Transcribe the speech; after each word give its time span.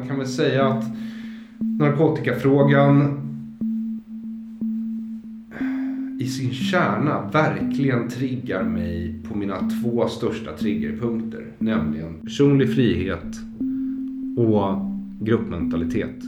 man 0.00 0.08
kan 0.08 0.18
väl 0.18 0.26
säga 0.26 0.66
att 0.66 0.84
narkotikafrågan 1.58 3.20
i 6.20 6.26
sin 6.26 6.50
kärna 6.50 7.30
verkligen 7.32 8.08
triggar 8.08 8.64
mig 8.64 9.22
på 9.28 9.38
mina 9.38 9.56
två 9.56 10.08
största 10.08 10.52
triggerpunkter. 10.52 11.46
Nämligen 11.58 12.14
personlig 12.14 12.74
frihet 12.74 13.40
och 14.36 14.78
gruppmentalitet. 15.20 16.22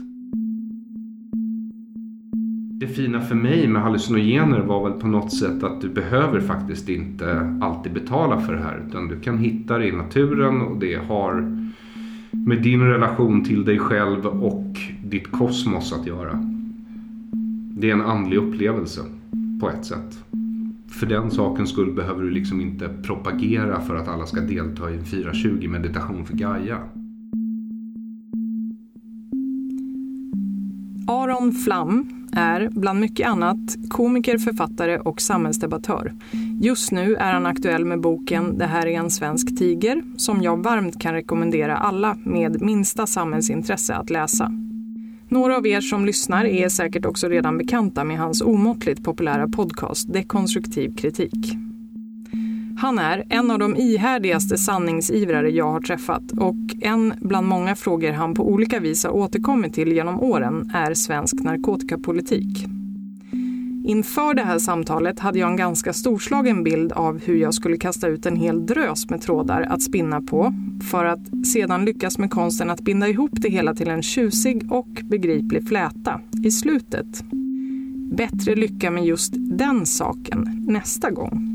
Det 2.80 2.86
fina 2.86 3.20
för 3.20 3.34
mig 3.34 3.68
med 3.68 3.82
hallucinogener 3.82 4.60
var 4.60 4.90
väl 4.90 5.00
på 5.00 5.06
något 5.06 5.32
sätt 5.32 5.62
att 5.62 5.80
du 5.80 5.88
behöver 5.88 6.40
faktiskt 6.40 6.88
inte 6.88 7.58
alltid 7.60 7.92
betala 7.92 8.40
för 8.40 8.52
det 8.52 8.62
här. 8.62 8.84
Utan 8.88 9.08
du 9.08 9.20
kan 9.20 9.38
hitta 9.38 9.78
det 9.78 9.88
i 9.88 9.92
naturen 9.92 10.60
och 10.60 10.80
det 10.80 10.94
har 11.08 11.61
med 12.46 12.62
din 12.62 12.80
relation 12.80 13.44
till 13.44 13.64
dig 13.64 13.78
själv 13.78 14.26
och 14.26 14.78
ditt 15.04 15.30
kosmos 15.30 15.92
att 15.92 16.06
göra. 16.06 16.38
Det 17.76 17.90
är 17.90 17.92
en 17.92 18.00
andlig 18.00 18.36
upplevelse 18.36 19.00
på 19.60 19.70
ett 19.70 19.84
sätt. 19.84 20.24
För 20.88 21.06
den 21.06 21.30
sakens 21.30 21.70
skull 21.70 21.94
behöver 21.94 22.22
du 22.22 22.30
liksom 22.30 22.60
inte 22.60 22.88
propagera 22.88 23.80
för 23.80 23.96
att 23.96 24.08
alla 24.08 24.26
ska 24.26 24.40
delta 24.40 24.90
i 24.90 24.96
en 24.96 25.04
420 25.04 25.68
meditation 25.68 26.26
för 26.26 26.34
Gaia. 26.34 26.78
Aron 31.06 31.52
Flam 31.52 32.06
är, 32.32 32.68
bland 32.72 33.00
mycket 33.00 33.28
annat, 33.28 33.76
komiker, 33.88 34.38
författare 34.38 34.98
och 34.98 35.20
samhällsdebattör. 35.20 36.12
Just 36.64 36.92
nu 36.92 37.16
är 37.16 37.32
han 37.32 37.46
aktuell 37.46 37.84
med 37.84 38.00
boken 38.00 38.58
Det 38.58 38.66
här 38.66 38.86
är 38.86 38.98
en 38.98 39.10
svensk 39.10 39.58
tiger 39.58 40.02
som 40.16 40.42
jag 40.42 40.62
varmt 40.62 41.00
kan 41.00 41.14
rekommendera 41.14 41.76
alla 41.76 42.16
med 42.24 42.62
minsta 42.62 43.06
samhällsintresse 43.06 43.94
att 43.94 44.10
läsa. 44.10 44.52
Några 45.28 45.56
av 45.56 45.66
er 45.66 45.80
som 45.80 46.06
lyssnar 46.06 46.44
är 46.44 46.68
säkert 46.68 47.06
också 47.06 47.28
redan 47.28 47.58
bekanta 47.58 48.04
med 48.04 48.18
hans 48.18 48.42
omåttligt 48.42 49.04
populära 49.04 49.48
podcast 49.48 50.12
Dekonstruktiv 50.12 50.96
kritik. 50.96 51.56
Han 52.78 52.98
är 52.98 53.24
en 53.28 53.50
av 53.50 53.58
de 53.58 53.76
ihärdigaste 53.76 54.58
sanningsivrare 54.58 55.50
jag 55.50 55.72
har 55.72 55.80
träffat 55.80 56.32
och 56.32 56.56
en 56.80 57.14
bland 57.20 57.46
många 57.46 57.76
frågor 57.76 58.12
han 58.12 58.34
på 58.34 58.48
olika 58.48 58.80
vis 58.80 59.04
har 59.04 59.10
återkommit 59.10 59.74
till 59.74 59.92
genom 59.92 60.20
åren 60.20 60.70
är 60.74 60.94
svensk 60.94 61.34
narkotikapolitik. 61.42 62.66
Inför 63.84 64.34
det 64.34 64.42
här 64.42 64.58
samtalet 64.58 65.18
hade 65.18 65.38
jag 65.38 65.50
en 65.50 65.56
ganska 65.56 65.92
storslagen 65.92 66.64
bild 66.64 66.92
av 66.92 67.20
hur 67.20 67.36
jag 67.36 67.54
skulle 67.54 67.76
kasta 67.76 68.08
ut 68.08 68.26
en 68.26 68.36
hel 68.36 68.66
drös 68.66 69.10
med 69.10 69.22
trådar 69.22 69.62
att 69.62 69.82
spinna 69.82 70.20
på 70.20 70.54
för 70.90 71.04
att 71.04 71.46
sedan 71.46 71.84
lyckas 71.84 72.18
med 72.18 72.30
konsten 72.30 72.70
att 72.70 72.80
binda 72.80 73.08
ihop 73.08 73.30
det 73.32 73.48
hela 73.48 73.74
till 73.74 73.88
en 73.88 74.02
tjusig 74.02 74.72
och 74.72 74.88
begriplig 75.02 75.68
fläta 75.68 76.20
i 76.44 76.50
slutet. 76.50 77.24
Bättre 78.16 78.54
lycka 78.54 78.90
med 78.90 79.04
just 79.04 79.32
den 79.36 79.86
saken 79.86 80.64
nästa 80.68 81.10
gång. 81.10 81.51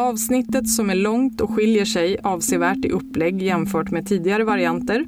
Avsnittet 0.00 0.68
som 0.68 0.90
är 0.90 0.94
långt 0.94 1.40
och 1.40 1.50
skiljer 1.50 1.84
sig 1.84 2.18
avsevärt 2.22 2.84
i 2.84 2.90
upplägg 2.90 3.42
jämfört 3.42 3.90
med 3.90 4.06
tidigare 4.06 4.44
varianter 4.44 5.06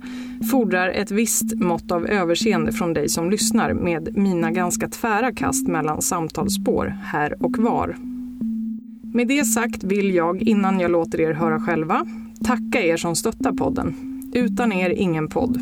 fordrar 0.50 0.88
ett 0.88 1.10
visst 1.10 1.54
mått 1.54 1.92
av 1.92 2.06
överseende 2.06 2.72
från 2.72 2.92
dig 2.92 3.08
som 3.08 3.30
lyssnar 3.30 3.72
med 3.72 4.16
mina 4.16 4.50
ganska 4.50 4.88
tvära 4.88 5.32
kast 5.32 5.68
mellan 5.68 6.02
samtalsspår 6.02 6.86
här 7.02 7.44
och 7.44 7.58
var. 7.58 7.96
Med 9.14 9.28
det 9.28 9.44
sagt 9.44 9.84
vill 9.84 10.14
jag, 10.14 10.42
innan 10.42 10.80
jag 10.80 10.90
låter 10.90 11.20
er 11.20 11.32
höra 11.32 11.60
själva, 11.60 12.06
tacka 12.44 12.82
er 12.82 12.96
som 12.96 13.16
stöttar 13.16 13.52
podden. 13.52 13.94
Utan 14.34 14.72
er 14.72 14.90
ingen 14.90 15.28
podd. 15.28 15.58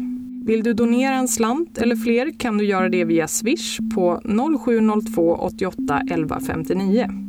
Vill 0.47 0.63
du 0.63 0.73
donera 0.75 1.15
en 1.15 1.29
slant 1.29 1.79
eller 1.79 1.97
fler 1.97 2.39
kan 2.39 2.59
du 2.59 2.65
göra 2.65 2.89
det 2.89 3.05
via 3.05 3.29
Swish 3.29 3.79
på 3.95 4.21
0702 4.65 5.37
88 5.41 6.03
11 6.11 6.41
59 6.41 7.28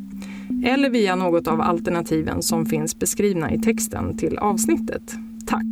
eller 0.66 0.90
via 0.90 1.16
något 1.16 1.48
av 1.48 1.62
alternativen 1.62 2.42
som 2.44 2.66
finns 2.66 3.00
beskrivna 3.00 3.54
i 3.54 3.60
texten 3.60 4.18
till 4.18 4.38
avsnittet. 4.38 5.16
Tack! 5.48 5.66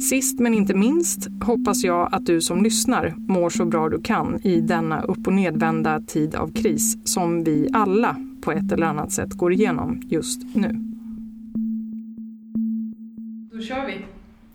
Sist 0.00 0.40
men 0.40 0.54
inte 0.54 0.74
minst 0.74 1.28
hoppas 1.42 1.84
jag 1.84 2.14
att 2.14 2.26
du 2.26 2.40
som 2.40 2.62
lyssnar 2.62 3.14
mår 3.16 3.50
så 3.50 3.64
bra 3.64 3.88
du 3.88 4.02
kan 4.02 4.40
i 4.42 4.60
denna 4.60 5.02
upp 5.02 5.26
och 5.26 5.32
nedvända 5.32 6.00
tid 6.00 6.34
av 6.34 6.52
kris 6.52 7.12
som 7.12 7.44
vi 7.44 7.68
alla 7.72 8.16
på 8.42 8.52
ett 8.52 8.72
eller 8.72 8.86
annat 8.86 9.12
sätt 9.12 9.32
går 9.32 9.52
igenom 9.52 10.02
just 10.04 10.54
nu. 10.54 10.68
Då 13.52 13.60
kör 13.60 13.86
vi! 13.86 14.04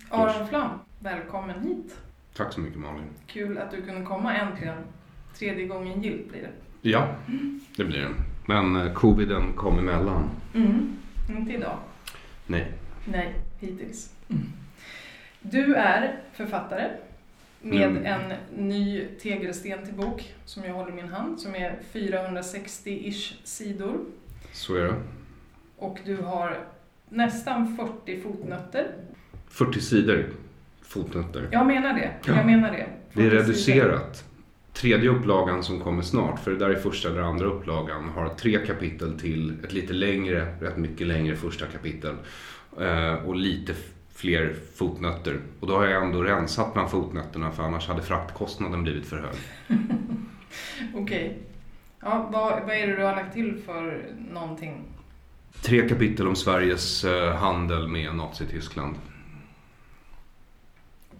Aron 0.09 0.47
Flam, 0.47 0.69
välkommen 0.99 1.59
hit! 1.63 1.95
Tack 2.37 2.53
så 2.53 2.59
mycket 2.59 2.79
Malin. 2.79 3.03
Kul 3.27 3.57
att 3.57 3.71
du 3.71 3.81
kunde 3.81 4.05
komma 4.05 4.35
äntligen. 4.35 4.77
Tredje 5.39 5.67
gången 5.67 6.01
gillt 6.01 6.29
blir 6.29 6.41
det. 6.41 6.51
Ja, 6.89 7.07
det 7.75 7.85
blir 7.85 7.99
det. 7.99 8.09
Men 8.49 8.75
eh, 8.75 8.93
coviden 8.93 9.53
kom 9.55 9.79
emellan. 9.79 10.29
Mm. 10.55 10.97
Inte 11.37 11.53
idag. 11.53 11.77
Nej. 12.47 12.71
Nej, 13.05 13.33
hittills. 13.59 14.13
Du 15.41 15.75
är 15.75 16.15
författare 16.33 16.87
med 17.61 17.89
Mm. 17.89 18.05
en 18.05 18.33
ny 18.67 19.05
tegelsten 19.21 19.85
till 19.85 19.93
bok 19.93 20.33
som 20.45 20.63
jag 20.63 20.73
håller 20.73 20.91
i 20.91 20.95
min 20.95 21.09
hand 21.09 21.39
som 21.39 21.55
är 21.55 21.79
460-ish 21.93 23.33
sidor. 23.43 23.99
Så 24.51 24.75
är 24.75 24.83
det. 24.83 24.95
Och 25.77 25.99
du 26.05 26.17
har 26.17 26.57
nästan 27.09 27.77
40 27.77 28.21
fotnötter. 28.21 28.87
40 29.49 29.79
sidor 29.79 30.25
fotnötter. 30.81 31.47
Jag 31.51 31.67
menar 31.67 31.93
det. 31.93 32.11
Ja. 32.25 32.35
Jag 32.35 32.45
menar 32.45 32.71
det. 32.71 32.87
Det 33.13 33.25
är 33.25 33.29
40 33.29 33.53
sidor. 33.53 33.81
reducerat. 33.83 34.25
Tredje 34.79 35.09
upplagan 35.09 35.63
som 35.63 35.79
kommer 35.79 36.01
snart, 36.01 36.39
för 36.39 36.51
det 36.51 36.57
där 36.57 36.69
är 36.69 36.75
första 36.75 37.09
eller 37.09 37.21
andra 37.21 37.45
upplagan, 37.45 38.09
har 38.09 38.29
tre 38.29 38.65
kapitel 38.65 39.19
till 39.19 39.63
ett 39.63 39.73
lite 39.73 39.93
längre, 39.93 40.55
rätt 40.61 40.77
mycket 40.77 41.07
längre 41.07 41.35
första 41.35 41.65
kapitel. 41.65 42.15
Eh, 42.79 43.13
och 43.13 43.35
lite 43.35 43.73
fler 44.15 44.55
fotnötter. 44.75 45.39
Och 45.59 45.67
då 45.67 45.75
har 45.75 45.85
jag 45.85 46.05
ändå 46.05 46.23
rensat 46.23 46.73
bland 46.73 46.89
fotnötterna 46.89 47.51
för 47.51 47.63
annars 47.63 47.87
hade 47.87 48.01
fraktkostnaden 48.01 48.83
blivit 48.83 49.05
för 49.05 49.17
hög. 49.17 49.35
Okej. 50.95 51.37
Ja, 51.99 52.29
vad, 52.31 52.51
vad 52.65 52.75
är 52.75 52.87
det 52.87 52.95
du 52.95 53.03
har 53.03 53.15
lagt 53.15 53.33
till 53.33 53.61
för 53.65 54.05
någonting? 54.31 54.83
Tre 55.61 55.89
kapitel 55.89 56.27
om 56.27 56.35
Sveriges 56.35 57.03
eh, 57.03 57.35
handel 57.35 57.87
med 57.87 58.15
Nazityskland. 58.15 58.95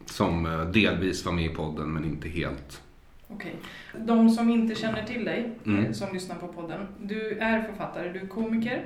Som 0.06 0.46
eh, 0.46 0.62
delvis 0.62 1.26
var 1.26 1.34
med 1.34 1.46
i 1.46 1.50
podden 1.50 1.94
men 1.94 2.06
inte 2.06 2.30
helt. 2.30 2.82
Okej. 3.30 3.56
De 3.98 4.30
som 4.30 4.50
inte 4.50 4.76
känner 4.76 5.04
till 5.04 5.26
dig, 5.26 5.50
Mm. 5.66 5.86
eh, 5.86 5.92
som 5.92 6.14
lyssnar 6.14 6.36
på 6.36 6.48
podden. 6.48 6.88
Du 7.02 7.38
är 7.40 7.62
författare, 7.62 8.10
du 8.10 8.20
är 8.20 8.28
komiker. 8.28 8.82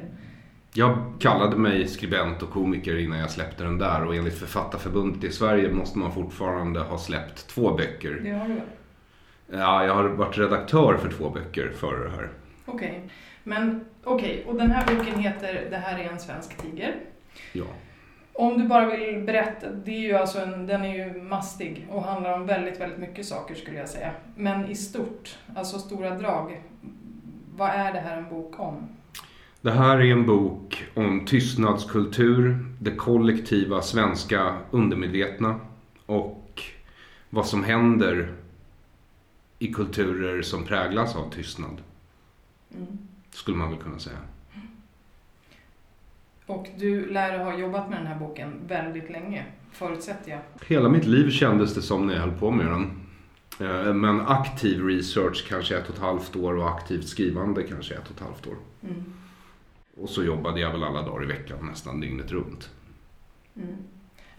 Jag 0.74 1.14
kallade 1.20 1.56
mig 1.58 1.88
skribent 1.88 2.42
och 2.44 2.50
komiker 2.50 2.98
innan 2.98 3.20
jag 3.20 3.32
släppte 3.32 3.64
den 3.64 3.78
där 3.78 4.06
och 4.06 4.16
enligt 4.16 4.38
Författarförbundet 4.40 5.24
i 5.24 5.32
Sverige 5.32 5.70
måste 5.74 6.00
man 6.00 6.12
fortfarande 6.14 6.80
ha 6.80 6.98
släppt 6.98 7.48
två 7.48 7.72
böcker. 7.74 8.20
Det 8.24 8.30
har 8.32 8.48
du. 8.48 8.62
Ja, 9.58 9.86
jag 9.86 9.96
har 9.96 10.04
varit 10.04 10.38
redaktör 10.38 10.98
för 10.98 11.10
två 11.12 11.30
böcker 11.30 11.72
före 11.76 12.04
det 12.04 12.10
här. 12.16 12.30
Okej. 12.66 13.10
Men 13.44 13.86
okej, 14.04 14.44
och 14.48 14.56
den 14.56 14.72
här 14.72 14.86
boken 14.96 15.20
heter 15.20 15.68
Det 15.70 15.78
här 15.78 16.00
är 16.00 16.10
en 16.10 16.20
svensk 16.20 16.58
tiger. 16.62 16.96
Ja. 17.54 17.66
Om 18.36 18.58
du 18.62 18.68
bara 18.68 18.86
vill 18.98 19.24
berätta, 19.24 19.70
det 19.70 19.92
är 19.92 20.00
ju 20.00 20.14
alltså 20.14 20.40
en, 20.40 20.68
den 20.68 20.86
är 20.86 20.96
ju 20.96 21.22
mastig 21.22 21.88
och 21.90 22.04
handlar 22.04 22.34
om 22.34 22.46
väldigt, 22.46 22.80
väldigt 22.80 23.00
mycket 23.00 23.26
saker 23.26 23.56
skulle 23.56 23.78
jag 23.78 23.90
säga. 23.90 24.12
Men 24.36 24.66
i 24.66 24.76
stort, 24.76 25.38
alltså 25.56 25.80
stora 25.80 26.16
drag, 26.16 26.62
vad 27.56 27.70
är 27.70 27.94
det 27.94 28.00
här 28.00 28.18
en 28.18 28.30
bok 28.30 28.60
om? 28.60 28.88
Det 29.62 29.72
här 29.72 29.98
är 29.98 30.12
en 30.12 30.26
bok 30.26 30.84
om 30.94 31.26
tystnadskultur, 31.26 32.66
det 32.82 32.92
kollektiva 32.92 33.82
svenska 33.82 34.58
undermedvetna 34.72 35.60
och 36.06 36.62
vad 37.30 37.46
som 37.46 37.64
händer 37.64 38.34
i 39.60 39.74
kulturer 39.74 40.42
som 40.42 40.64
präglas 40.66 41.16
av 41.16 41.30
tystnad, 41.30 41.82
Mm. 42.76 42.98
skulle 43.32 43.58
man 43.58 43.70
väl 43.70 43.80
kunna 43.80 44.00
säga. 44.00 44.18
Och 46.54 46.68
du 46.78 47.10
lär 47.10 47.38
ha 47.38 47.58
jobbat 47.58 47.90
med 47.90 48.00
den 48.00 48.08
här 48.08 48.20
boken 48.20 48.54
väldigt 48.68 49.10
länge, 49.10 49.46
förutsätter 49.72 50.32
jag. 50.32 50.40
Hela 50.68 50.90
mitt 50.90 51.06
liv 51.06 51.30
kändes 51.30 51.74
det 51.74 51.82
som 51.82 52.08
när 52.08 52.14
jag 52.14 52.22
höll 52.22 52.40
på 52.40 52.52
med 52.52 52.66
den. 52.66 52.92
Eh, 53.60 53.94
Men 53.94 54.22
aktiv 54.22 54.86
research 54.86 55.46
kanske 55.50 55.78
ett 55.78 55.90
och 55.90 55.96
ett 55.96 56.02
halvt 56.02 56.36
år 56.36 56.58
och 56.58 56.70
aktivt 56.70 57.08
skrivande 57.08 57.64
kanske 57.64 57.94
ett 57.94 58.10
och 58.10 58.16
ett 58.16 58.24
halvt 58.24 58.48
år. 58.48 58.56
Mm. 58.84 59.04
Och 59.98 60.10
så 60.10 60.24
jobbade 60.24 60.60
jag 60.60 60.72
väl 60.72 60.84
alla 60.84 61.02
dagar 61.02 61.24
i 61.24 61.28
veckan 61.28 61.58
nästan 61.70 62.00
dygnet 62.00 62.32
runt. 62.32 62.70
Mm. 63.56 63.76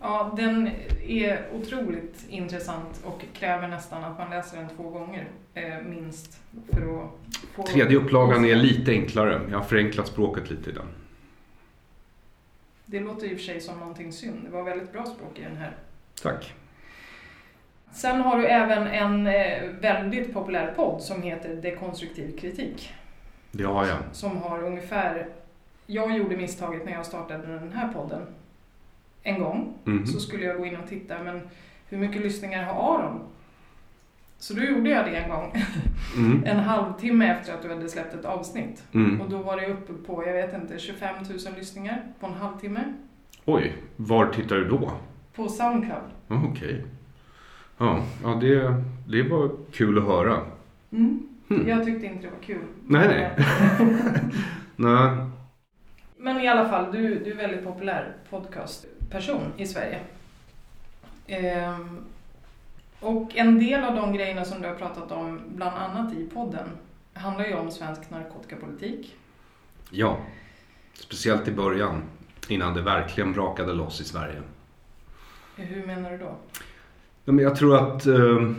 Ja, 0.00 0.34
den 0.36 0.70
är 1.06 1.48
otroligt 1.52 2.26
intressant 2.28 3.00
och 3.04 3.24
kräver 3.32 3.68
nästan 3.68 4.04
att 4.04 4.18
man 4.18 4.30
läser 4.30 4.56
den 4.56 4.68
två 4.76 4.90
gånger, 4.90 5.28
eh, 5.54 5.62
minst, 5.88 6.40
för 6.72 6.80
att 6.80 7.10
få... 7.54 7.62
Tredje 7.62 7.96
upplagan 7.96 8.44
är 8.44 8.56
lite 8.56 8.90
enklare. 8.90 9.40
Jag 9.50 9.58
har 9.58 9.64
förenklat 9.64 10.06
språket 10.06 10.50
lite 10.50 10.70
i 10.70 10.72
den. 10.72 10.86
Det 12.86 13.00
låter 13.00 13.26
i 13.26 13.34
och 13.34 13.38
för 13.38 13.44
sig 13.44 13.60
som 13.60 13.78
någonting 13.78 14.12
synd. 14.12 14.44
Det 14.44 14.50
var 14.50 14.62
väldigt 14.62 14.92
bra 14.92 15.06
språk 15.06 15.38
i 15.38 15.42
den 15.42 15.56
här. 15.56 15.76
Tack. 16.22 16.54
Sen 17.92 18.20
har 18.20 18.38
du 18.38 18.46
även 18.46 18.86
en 18.86 19.26
eh, 19.26 19.62
väldigt 19.80 20.32
populär 20.34 20.72
podd 20.76 21.02
som 21.02 21.22
heter 21.22 21.54
Dekonstruktiv 21.54 22.38
kritik. 22.38 22.94
Det 23.50 23.64
har 23.64 23.86
jag. 23.86 23.98
Som 24.12 24.36
har 24.36 24.62
ungefär, 24.62 25.28
jag 25.86 26.16
gjorde 26.16 26.36
misstaget 26.36 26.84
när 26.84 26.92
jag 26.92 27.06
startade 27.06 27.46
den 27.46 27.72
här 27.72 27.92
podden 27.92 28.26
en 29.22 29.40
gång. 29.40 29.74
Mhm. 29.84 30.06
Så 30.06 30.20
skulle 30.20 30.44
jag 30.44 30.56
gå 30.58 30.66
in 30.66 30.76
och 30.76 30.88
titta, 30.88 31.22
men 31.22 31.48
hur 31.88 31.98
mycket 31.98 32.22
lyssningar 32.22 32.62
har 32.64 32.98
Aron? 32.98 33.20
Så 34.44 34.54
då 34.54 34.62
gjorde 34.62 34.90
jag 34.90 35.04
det 35.04 35.16
en 35.16 35.30
gång, 35.30 35.52
Mm. 36.16 36.44
en 36.44 36.58
halvtimme 36.58 37.26
efter 37.30 37.54
att 37.54 37.62
du 37.62 37.68
hade 37.68 37.88
släppt 37.88 38.14
ett 38.14 38.24
avsnitt. 38.24 38.84
Mm. 38.92 39.20
Och 39.20 39.30
då 39.30 39.38
var 39.38 39.56
det 39.56 39.66
uppe 39.66 39.92
på, 39.92 40.26
jag 40.26 40.32
vet 40.32 40.54
inte, 40.54 40.78
25 40.78 41.14
000 41.30 41.38
lyssningar 41.56 42.02
på 42.20 42.26
en 42.26 42.32
halvtimme. 42.32 42.80
Oj, 43.44 43.76
var 43.96 44.26
tittar 44.26 44.56
du 44.56 44.68
då? 44.68 44.92
På 45.34 45.48
Soundcloud. 45.48 46.10
Okej. 46.28 46.84
Ja, 47.78 48.02
ja 48.22 48.28
det, 48.28 48.82
det 49.08 49.22
var 49.22 49.50
kul 49.72 49.98
att 49.98 50.04
höra. 50.04 50.40
Mm. 50.92 51.22
Hmm. 51.48 51.68
Jag 51.68 51.84
tyckte 51.84 52.06
inte 52.06 52.22
det 52.26 52.30
var 52.30 52.42
kul. 52.42 52.64
Nej, 52.86 53.08
nej. 53.08 53.46
Nej. 54.76 55.10
Men 56.16 56.40
i 56.40 56.48
alla 56.48 56.68
fall, 56.68 56.92
du, 56.92 57.24
du 57.24 57.30
är 57.30 57.36
väldigt 57.36 57.64
populär 57.64 58.16
podcastperson 58.30 59.42
i 59.56 59.66
Sverige. 59.66 59.98
Ehm, 61.26 61.98
och 63.00 63.36
en 63.36 63.58
del 63.58 63.84
av 63.84 63.94
de 63.94 64.12
grejerna 64.12 64.44
som 64.44 64.62
du 64.62 64.68
har 64.68 64.74
pratat 64.74 65.12
om, 65.12 65.40
bland 65.48 65.76
annat 65.76 66.14
i 66.14 66.26
podden, 66.34 66.68
handlar 67.14 67.46
ju 67.46 67.54
om 67.54 67.70
svensk 67.70 68.10
narkotikapolitik. 68.10 69.16
Ja, 69.90 70.18
speciellt 70.94 71.48
i 71.48 71.52
början. 71.52 72.02
Innan 72.48 72.74
det 72.74 72.82
verkligen 72.82 73.32
brakade 73.32 73.72
loss 73.72 74.00
i 74.00 74.04
Sverige. 74.04 74.42
Hur 75.56 75.86
menar 75.86 76.10
du 76.10 76.18
då? 76.18 76.36
Jag 77.42 77.56
tror 77.56 77.76
att 77.76 78.06
eh, 78.06 78.50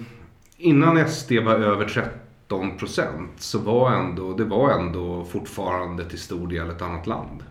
innan 0.57 1.09
SD 1.09 1.31
var 1.31 1.55
över 1.55 1.85
13 1.85 2.77
procent 2.77 3.31
så 3.37 3.59
var 3.59 3.91
ändå, 3.91 4.33
det 4.33 4.43
var 4.43 4.71
ändå 4.71 5.25
fortfarande 5.25 6.09
till 6.09 6.19
stor 6.19 6.47
del 6.47 6.69
ett 6.69 6.81
annat 6.81 7.07
land. 7.07 7.43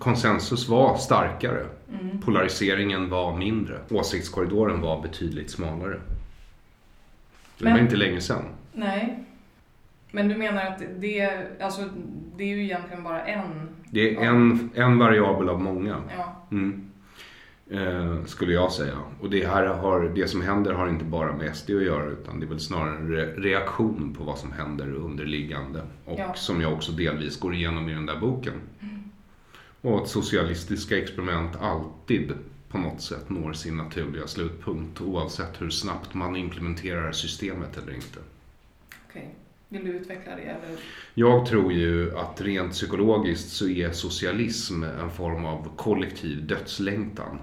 Konsensus 0.00 0.68
var 0.68 0.96
starkare. 0.96 1.66
Mm. 2.00 2.20
Polariseringen 2.20 3.10
var 3.10 3.36
mindre. 3.36 3.78
Åsiktskorridoren 3.90 4.80
var 4.80 5.02
betydligt 5.02 5.50
smalare. 5.50 6.00
Det 7.58 7.64
var 7.70 7.78
inte 7.78 7.96
länge 7.96 8.20
sedan. 8.20 8.42
Nej. 8.72 9.24
Men 10.10 10.28
du 10.28 10.36
menar 10.36 10.66
att 10.66 10.82
det, 10.98 11.30
alltså, 11.60 11.82
det 12.36 12.44
är 12.44 12.48
ju 12.48 12.64
egentligen 12.64 13.02
bara 13.02 13.24
en, 13.26 13.68
Det 13.90 14.16
är 14.16 14.20
en, 14.20 14.70
en 14.74 14.98
variabel 14.98 15.48
av 15.48 15.60
många. 15.60 15.96
ja, 16.18 16.46
Mm. 16.50 16.86
Eh, 17.70 18.24
skulle 18.24 18.52
jag 18.52 18.72
säga. 18.72 18.94
Och 19.20 19.30
det 19.30 19.46
här 19.46 19.66
har, 19.66 20.00
det 20.14 20.28
som 20.28 20.42
händer 20.42 20.72
har 20.72 20.88
inte 20.88 21.04
bara 21.04 21.32
med 21.36 21.56
SD 21.56 21.70
att 21.70 21.82
göra 21.82 22.04
utan 22.10 22.40
det 22.40 22.46
är 22.46 22.48
väl 22.48 22.60
snarare 22.60 22.96
en 22.96 23.08
re- 23.12 23.40
reaktion 23.40 24.14
på 24.18 24.24
vad 24.24 24.38
som 24.38 24.52
händer 24.52 24.92
underliggande. 24.94 25.82
Och 26.04 26.18
Ja. 26.18 26.34
som 26.34 26.60
jag 26.60 26.72
också 26.72 26.92
delvis 26.92 27.40
går 27.40 27.54
igenom 27.54 27.88
i 27.88 27.94
den 27.94 28.06
där 28.06 28.16
boken. 28.20 28.54
Och 29.80 30.02
att 30.02 30.08
socialistiska 30.08 30.98
experiment 30.98 31.56
alltid 31.60 32.32
på 32.68 32.78
något 32.78 33.00
sätt 33.00 33.30
når 33.30 33.52
sin 33.52 33.76
naturliga 33.76 34.26
slutpunkt 34.26 35.00
oavsett 35.00 35.62
hur 35.62 35.70
snabbt 35.70 36.14
man 36.14 36.36
implementerar 36.36 37.12
systemet 37.12 37.78
eller 37.78 37.94
inte. 37.94 38.18
okej. 39.08 39.34
Vill 39.68 39.84
du 39.84 39.90
utveckla 39.90 40.36
det 40.36 40.42
eller? 40.42 40.78
Jag 41.14 41.46
tror 41.46 41.72
ju 41.72 42.18
att 42.18 42.40
rent 42.40 42.72
psykologiskt 42.72 43.50
så 43.50 43.68
är 43.68 43.92
socialism 43.92 44.82
en 44.82 45.10
form 45.10 45.44
av 45.44 45.76
kollektiv 45.76 46.46
dödslängtan. 46.46 47.38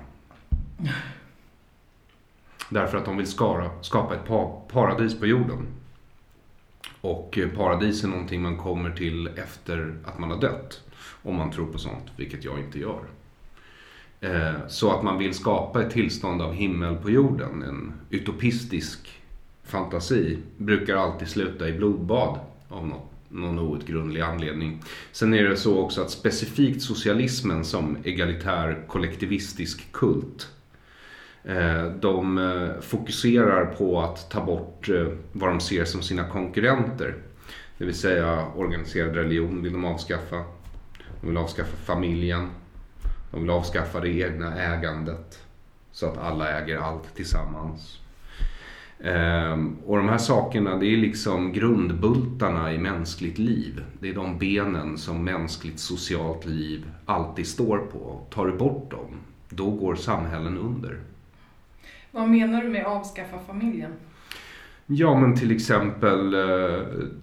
Därför 2.69 2.97
att 2.97 3.05
de 3.05 3.17
vill 3.17 3.27
skara, 3.27 3.83
skapa 3.83 4.15
ett 4.15 4.25
pa, 4.25 4.61
paradis 4.71 5.19
på 5.19 5.25
jorden. 5.25 5.67
Och 7.01 7.39
paradis 7.55 8.03
är 8.03 8.07
någonting 8.07 8.41
man 8.41 8.57
kommer 8.57 8.91
till 8.91 9.27
efter 9.27 9.95
att 10.05 10.19
man 10.19 10.31
har 10.31 10.41
dött. 10.41 10.86
Om 11.27 11.35
man 11.35 11.51
tror 11.51 11.65
på 11.65 11.77
sånt, 11.77 12.05
vilket 12.15 12.43
jag 12.43 12.59
inte 12.59 12.79
gör. 12.79 13.01
Eh, 14.21 14.67
så 14.67 14.91
att 14.91 15.03
man 15.03 15.17
vill 15.17 15.33
skapa 15.33 15.83
ett 15.83 15.91
tillstånd 15.91 16.41
av 16.41 16.53
himmel 16.53 16.95
på 16.95 17.09
jorden, 17.09 17.63
en 17.63 17.93
utopistisk 18.09 19.21
fantasi, 19.63 20.37
brukar 20.57 20.95
alltid 20.95 21.27
sluta 21.27 21.69
i 21.69 21.73
blodbad 21.73 22.39
av 22.69 22.87
något, 22.87 23.11
någon 23.29 23.59
outgrundlig 23.59 24.21
anledning. 24.21 24.81
Sen 25.11 25.33
är 25.33 25.43
det 25.43 25.57
så 25.57 25.79
också 25.79 26.01
att 26.01 26.11
specifikt 26.11 26.81
socialismen 26.81 27.65
som 27.65 27.97
egalitär 28.03 28.83
kollektivistisk 28.87 29.91
kult 29.91 30.47
eh, 31.43 31.85
de 32.01 32.37
eh, 32.37 32.81
fokuserar 32.81 33.65
på 33.65 34.01
att 34.01 34.29
ta 34.29 34.45
bort 34.45 34.89
vad 35.31 35.49
de 35.49 35.59
ser 35.59 35.85
som 35.85 36.01
sina 36.01 36.29
konkurrenter. 36.29 37.15
Det 37.77 37.85
vill 37.85 37.95
säga 37.95 38.47
organiserad 38.55 39.15
religion 39.15 39.63
vill 39.63 39.73
de 39.73 39.85
avskaffa. 39.85 40.43
De 41.21 41.27
vill 41.27 41.37
avskaffa 41.37 41.77
familjen. 41.77 42.49
De 43.31 43.41
vill 43.41 43.49
avskaffa 43.49 43.99
det 43.99 44.09
egna 44.09 44.61
ägandet. 44.61 45.39
Så 45.91 46.05
att 46.05 46.17
alla 46.17 46.61
äger 46.61 46.77
allt 46.77 47.15
tillsammans. 47.15 47.99
Ehm, 49.03 49.77
och 49.85 49.97
de 49.97 50.09
här 50.09 50.17
sakerna 50.17 50.77
det 50.77 50.85
är 50.85 50.97
liksom 50.97 51.53
grundbultarna 51.53 52.73
i 52.73 52.77
mänskligt 52.77 53.37
liv. 53.37 53.83
Det 53.99 54.09
är 54.09 54.13
de 54.13 54.37
benen 54.37 54.97
som 54.97 55.23
mänskligt 55.23 55.79
socialt 55.79 56.45
liv 56.45 56.91
alltid 57.05 57.47
står 57.47 57.77
på. 57.77 58.21
Tar 58.29 58.45
du 58.45 58.57
bort 58.57 58.91
dem, 58.91 59.19
då 59.49 59.71
går 59.71 59.95
samhällen 59.95 60.57
under. 60.57 60.99
Vad 62.11 62.29
menar 62.29 62.61
du 62.61 62.69
med 62.69 62.85
avskaffa 62.85 63.39
familjen? 63.47 63.93
Ja, 64.89 65.19
men 65.19 65.35
till 65.35 65.51
exempel 65.51 66.33
eh, 66.33 66.79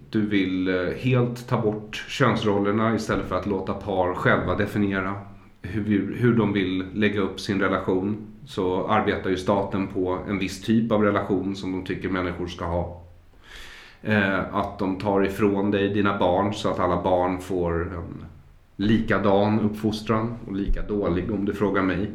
du 0.09 0.25
vill 0.25 0.67
eh, 0.67 0.93
helt 0.97 1.47
ta 1.47 1.61
bort 1.61 2.05
könsrollerna 2.07 2.95
istället 2.95 3.25
för 3.25 3.35
att 3.35 3.45
låta 3.45 3.73
par 3.73 4.13
själva 4.13 4.55
definiera 4.55 5.13
hur, 5.61 6.15
hur 6.15 6.35
de 6.35 6.53
vill 6.53 6.85
lägga 6.93 7.21
upp 7.21 7.39
sin 7.39 7.61
relation. 7.61 8.27
Så 8.45 8.87
arbetar 8.87 9.29
ju 9.29 9.37
staten 9.37 9.87
på 9.87 10.19
en 10.27 10.39
viss 10.39 10.61
typ 10.61 10.91
av 10.91 11.03
relation 11.03 11.55
som 11.55 11.71
de 11.71 11.85
tycker 11.85 12.09
människor 12.09 12.47
ska 12.47 12.65
ha. 12.65 13.01
Eh, 14.01 14.55
att 14.55 14.79
de 14.79 14.99
tar 14.99 15.25
ifrån 15.25 15.71
dig 15.71 15.89
dina 15.89 16.17
barn 16.17 16.53
så 16.53 16.69
att 16.69 16.79
alla 16.79 17.03
barn 17.03 17.39
får 17.39 17.93
en 17.95 18.25
likadan 18.75 19.59
uppfostran 19.59 20.35
och 20.47 20.55
lika 20.55 20.81
dålig 20.81 21.31
om 21.31 21.45
du 21.45 21.53
frågar 21.53 21.81
mig. 21.81 22.11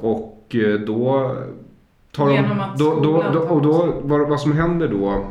Och 0.00 0.56
då 0.86 1.36
tar 2.12 2.28
de, 2.28 2.62
då, 2.78 3.00
då, 3.00 3.24
då, 3.32 3.40
och 3.40 3.62
då, 3.62 4.00
vad, 4.02 4.28
vad 4.28 4.40
som 4.40 4.52
händer 4.52 4.88
då 4.88 5.30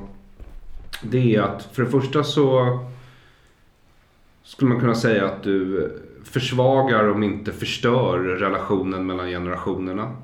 det 1.01 1.35
är 1.35 1.41
att 1.41 1.63
för 1.63 1.83
det 1.83 1.89
första 1.89 2.23
så 2.23 2.79
skulle 4.43 4.69
man 4.69 4.79
kunna 4.79 4.95
säga 4.95 5.25
att 5.25 5.43
du 5.43 5.91
försvagar 6.23 7.09
om 7.09 7.23
inte 7.23 7.51
förstör 7.51 8.19
relationen 8.19 9.05
mellan 9.05 9.27
generationerna. 9.27 10.15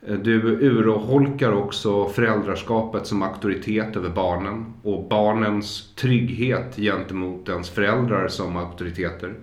Du 0.00 0.40
urholkar 0.42 1.52
också 1.52 2.08
föräldraskapet 2.08 3.06
som 3.06 3.22
auktoritet 3.22 3.96
över 3.96 4.08
barnen 4.10 4.74
och 4.82 5.08
barnens 5.08 5.94
trygghet 5.94 6.76
gentemot 6.76 7.48
ens 7.48 7.70
föräldrar 7.70 8.28
som 8.28 8.56
auktoriteter. 8.56 9.34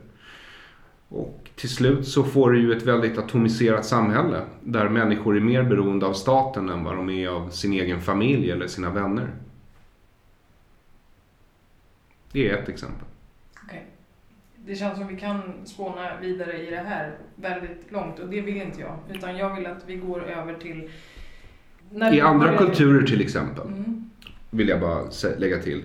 Och 1.09 1.40
till 1.55 1.70
slut 1.70 2.08
så 2.08 2.24
får 2.24 2.51
du 2.51 2.62
ju 2.62 2.74
ett 2.77 2.84
väldigt 2.84 3.17
atomiserat 3.17 3.86
samhälle 3.86 4.41
där 4.63 4.89
människor 4.89 5.38
är 5.38 5.41
mer 5.41 5.63
beroende 5.63 6.05
av 6.05 6.13
staten 6.13 6.70
än 6.70 6.84
vad 6.84 6.96
de 6.96 7.10
är 7.10 7.27
av 7.27 7.50
sin 7.50 7.74
egen 7.74 8.01
familj 8.01 8.51
eller 8.51 8.67
sina 8.67 8.89
vänner. 8.89 9.29
Det 12.31 12.50
är 12.50 12.58
ett 12.58 12.70
exempel. 12.70 13.05
Okej. 13.65 13.86
Det 14.65 14.75
känns 14.75 14.98
som 14.98 15.08
vi 15.08 15.17
kan 15.17 15.41
spåna 15.65 16.10
vidare 16.22 16.67
i 16.67 16.70
det 16.70 16.77
här 16.88 17.17
väldigt 17.36 17.91
långt 17.91 18.20
och 18.20 18.29
det 18.29 18.41
vill 18.41 18.58
inte 18.58 18.81
jag. 18.81 18.98
Utan 19.13 19.38
jag 19.38 19.55
vill 19.55 19.65
att 19.65 19.84
vi 19.86 19.96
går 19.96 20.24
över 20.24 20.53
till... 20.53 20.89
I 22.13 22.22
andra 22.22 22.48
börjar- 22.48 22.58
kulturer 22.58 23.08
till 23.08 23.22
exempel, 23.22 23.67
Mm. 23.67 24.10
vill 24.50 24.67
jag 24.67 24.79
bara 24.81 25.03
lägga 25.38 25.60
till, 25.60 25.84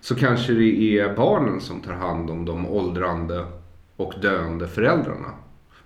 så 0.00 0.14
kanske 0.14 0.52
det 0.52 0.98
är 0.98 1.14
barnen 1.16 1.60
som 1.60 1.80
tar 1.80 1.92
hand 1.92 2.30
om 2.30 2.44
de 2.44 2.66
åldrande 2.66 3.44
och 3.96 4.14
döende 4.20 4.68
föräldrarna. 4.68 5.30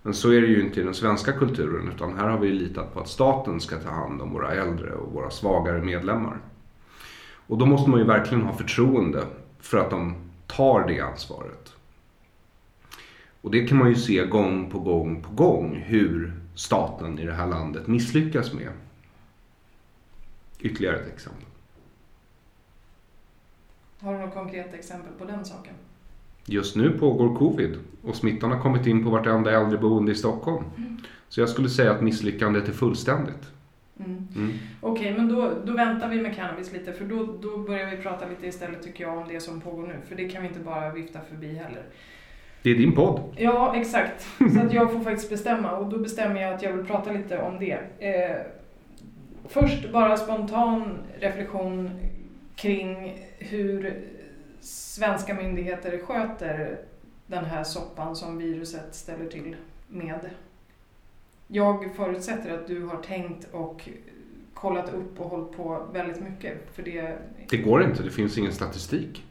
Men 0.02 0.14
så 0.14 0.32
är 0.32 0.40
det 0.40 0.46
ju 0.46 0.60
inte 0.60 0.80
i 0.80 0.84
den 0.84 0.94
svenska 0.94 1.32
kulturen 1.32 1.88
utan 1.88 2.16
här 2.16 2.28
har 2.28 2.38
vi 2.38 2.52
litat 2.52 2.94
på 2.94 3.00
att 3.00 3.08
staten 3.08 3.60
ska 3.60 3.76
ta 3.76 3.90
hand 3.90 4.22
om 4.22 4.32
våra 4.32 4.54
äldre 4.54 4.92
och 4.92 5.12
våra 5.12 5.30
svagare 5.30 5.82
medlemmar. 5.82 6.40
Och 7.46 7.58
då 7.58 7.66
måste 7.66 7.90
man 7.90 8.00
ju 8.00 8.06
verkligen 8.06 8.44
ha 8.44 8.52
förtroende 8.52 9.26
för 9.60 9.78
att 9.78 9.90
de 9.90 10.14
tar 10.46 10.88
det 10.88 11.00
ansvaret. 11.00 11.72
Och 13.40 13.50
det 13.50 13.66
kan 13.66 13.78
man 13.78 13.88
ju 13.88 13.94
se 13.94 14.26
gång 14.26 14.70
på 14.70 14.78
gång 14.78 15.22
på 15.22 15.32
gång 15.32 15.74
hur 15.86 16.32
staten 16.54 17.18
i 17.18 17.26
det 17.26 17.32
här 17.32 17.46
landet 17.46 17.86
misslyckas 17.86 18.52
med. 18.52 18.72
Ytterligare 20.60 20.96
ett 20.96 21.14
exempel. 21.14 21.44
Har 24.00 24.12
du 24.12 24.18
något 24.18 24.34
konkret 24.34 24.74
exempel 24.74 25.12
på 25.18 25.24
den 25.24 25.44
saken? 25.44 25.74
Just 26.46 26.76
nu 26.76 26.90
pågår 26.90 27.36
covid 27.36 27.76
och 28.02 28.16
smittan 28.16 28.50
har 28.50 28.60
kommit 28.60 28.86
in 28.86 29.04
på 29.04 29.10
vartenda 29.10 29.50
äldreboende 29.50 30.12
i 30.12 30.14
Stockholm. 30.14 30.64
Så 31.28 31.40
jag 31.40 31.48
skulle 31.48 31.68
säga 31.68 31.92
att 31.92 32.02
misslyckandet 32.02 32.68
är 32.68 32.72
fullständigt. 32.72 33.52
Mm. 33.98 34.28
Mm. 34.36 34.52
Okej, 34.80 35.14
men 35.16 35.28
då, 35.28 35.52
då 35.64 35.72
väntar 35.72 36.08
vi 36.08 36.22
med 36.22 36.36
cannabis 36.36 36.72
lite 36.72 36.92
för 36.92 37.04
då, 37.04 37.26
då 37.42 37.58
börjar 37.58 37.90
vi 37.90 37.96
prata 37.96 38.28
lite 38.28 38.46
istället 38.46 38.82
tycker 38.82 39.04
jag 39.04 39.18
om 39.18 39.28
det 39.28 39.40
som 39.40 39.60
pågår 39.60 39.86
nu. 39.86 39.94
För 40.08 40.16
det 40.16 40.28
kan 40.28 40.42
vi 40.42 40.48
inte 40.48 40.60
bara 40.60 40.92
vifta 40.92 41.18
förbi 41.30 41.54
heller. 41.54 41.82
Det 42.62 42.70
är 42.70 42.74
din 42.74 42.92
podd. 42.92 43.20
Ja, 43.36 43.76
exakt. 43.76 44.28
Så 44.54 44.60
att 44.60 44.72
jag 44.72 44.92
får 44.92 45.00
faktiskt 45.00 45.30
bestämma 45.30 45.76
och 45.76 45.90
då 45.90 45.98
bestämmer 45.98 46.42
jag 46.42 46.54
att 46.54 46.62
jag 46.62 46.72
vill 46.72 46.86
prata 46.86 47.12
lite 47.12 47.38
om 47.38 47.58
det. 47.58 47.78
Eh, 47.98 48.36
först 49.48 49.92
bara 49.92 50.16
spontan 50.16 50.98
reflektion 51.20 51.90
kring 52.56 53.18
hur 53.38 54.02
svenska 54.60 55.34
myndigheter 55.34 55.98
sköter 55.98 56.78
den 57.26 57.44
här 57.44 57.64
soppan 57.64 58.16
som 58.16 58.38
viruset 58.38 58.94
ställer 58.94 59.26
till 59.26 59.56
med. 59.88 60.30
Jag 61.46 61.94
förutsätter 61.96 62.54
att 62.54 62.66
du 62.66 62.84
har 62.84 62.96
tänkt 63.02 63.46
och 63.52 63.88
kollat 64.54 64.94
upp 64.94 65.20
och 65.20 65.30
hållit 65.30 65.56
på 65.56 65.86
väldigt 65.92 66.20
mycket. 66.20 66.74
För 66.74 66.82
det, 66.82 67.18
Det 67.48 67.56
går 67.56 67.82
inte, 67.82 68.02
det 68.02 68.10
finns 68.10 68.38
ingen 68.38 68.52
statistik. 68.52 69.24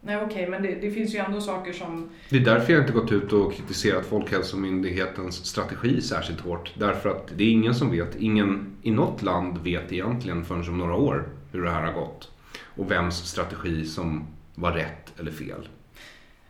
nej 0.00 0.22
okej, 0.24 0.48
men 0.48 0.62
det, 0.62 0.74
det 0.74 0.90
finns 0.90 1.14
ju 1.14 1.18
ändå 1.18 1.40
saker 1.40 1.72
som 1.72 2.10
Det 2.30 2.36
är 2.36 2.44
därför 2.44 2.72
jag 2.72 2.82
inte 2.82 2.92
gått 2.92 3.12
ut 3.12 3.32
och 3.32 3.52
kritiserat 3.54 4.06
Folkhälsomyndighetens 4.06 5.44
strategi 5.44 6.00
särskilt 6.00 6.40
hårt. 6.40 6.72
Därför 6.78 7.08
att 7.08 7.32
det 7.36 7.44
är 7.44 7.50
ingen 7.50 7.74
som 7.74 7.90
vet, 7.90 8.16
ingen 8.16 8.76
i 8.82 8.90
något 8.90 9.22
land 9.22 9.58
vet 9.58 9.92
egentligen 9.92 10.44
förrän 10.44 10.68
om 10.68 10.78
några 10.78 10.94
år 10.94 11.28
hur 11.52 11.62
det 11.62 11.70
här 11.70 11.82
har 11.82 11.92
gått. 11.92 12.31
Och 12.76 12.90
vems 12.90 13.14
strategi 13.14 13.84
som 13.84 14.26
var 14.54 14.72
rätt 14.72 15.20
eller 15.20 15.30
fel. 15.30 15.68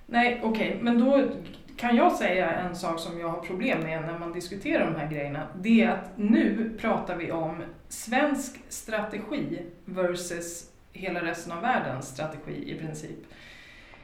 Nej, 0.07 0.41
okej, 0.43 0.79
men 0.81 0.99
då 0.99 1.29
kan 1.77 1.97
jag 1.97 2.13
säga 2.13 2.51
en 2.51 2.77
sak 2.77 3.01
som 3.01 3.21
jag 3.21 3.29
har 3.29 3.41
problem 3.41 3.81
med 3.81 4.03
när 4.03 4.19
man 4.19 4.33
diskuterar 4.33 4.91
de 4.91 5.01
här 5.01 5.11
grejerna. 5.11 5.47
Det 5.61 5.83
är 5.83 5.91
att 5.91 6.11
nu 6.17 6.73
pratar 6.81 7.17
vi 7.17 7.33
om 7.33 7.63
svensk 7.89 8.61
strategi 8.69 9.59
versus 9.85 10.71
hela 10.93 11.25
resten 11.25 11.53
av 11.53 11.63
världens 11.63 12.07
strategi 12.07 12.73
i 12.73 12.79
princip. 12.79 13.19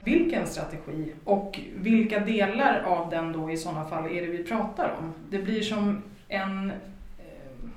Vilken 0.00 0.46
strategi 0.46 1.12
och 1.24 1.60
vilka 1.74 2.20
delar 2.20 2.80
av 2.80 3.10
den 3.10 3.32
då 3.32 3.50
i 3.50 3.56
sådana 3.56 3.88
fall 3.88 4.06
är 4.06 4.20
det 4.20 4.32
vi 4.32 4.44
pratar 4.44 4.96
om? 4.98 5.12
Det 5.30 5.38
blir 5.38 5.62
som 5.62 6.02
en... 6.28 6.70
Eh, 6.70 7.68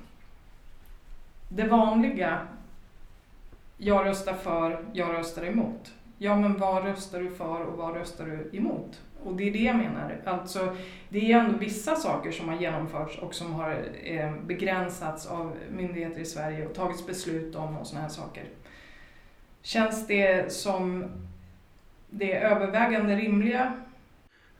det 1.48 1.64
vanliga, 1.64 2.38
jag 3.76 4.06
röstar 4.06 4.34
för, 4.34 4.84
jag 4.92 5.14
röstar 5.14 5.44
emot. 5.44 5.92
Ja, 6.18 6.36
men 6.36 6.58
vad 6.58 6.84
röstar 6.84 7.20
du 7.20 7.30
för 7.30 7.60
och 7.64 7.78
vad 7.78 7.94
röstar 7.96 8.24
du 8.26 8.58
emot? 8.58 9.00
Och 9.24 9.36
det 9.36 9.48
är 9.48 9.52
det 9.52 9.58
jag 9.58 9.76
menar. 9.76 10.20
Alltså, 10.24 10.76
det 11.08 11.32
är 11.32 11.38
ändå 11.38 11.58
vissa 11.58 11.94
saker 11.96 12.30
som 12.30 12.48
har 12.48 12.56
genomförts 12.56 13.18
och 13.18 13.34
som 13.34 13.52
har 13.54 13.84
eh, 14.04 14.32
begränsats 14.46 15.26
av 15.26 15.52
myndigheter 15.76 16.20
i 16.20 16.24
Sverige 16.24 16.66
och 16.66 16.74
tagits 16.74 17.06
beslut 17.06 17.54
om 17.56 17.76
och 17.76 17.86
sådana 17.86 18.02
här 18.02 18.10
saker. 18.12 18.44
Känns 19.62 20.06
det 20.06 20.52
som 20.52 21.04
det 22.10 22.32
övervägande 22.36 23.16
rimliga? 23.16 23.72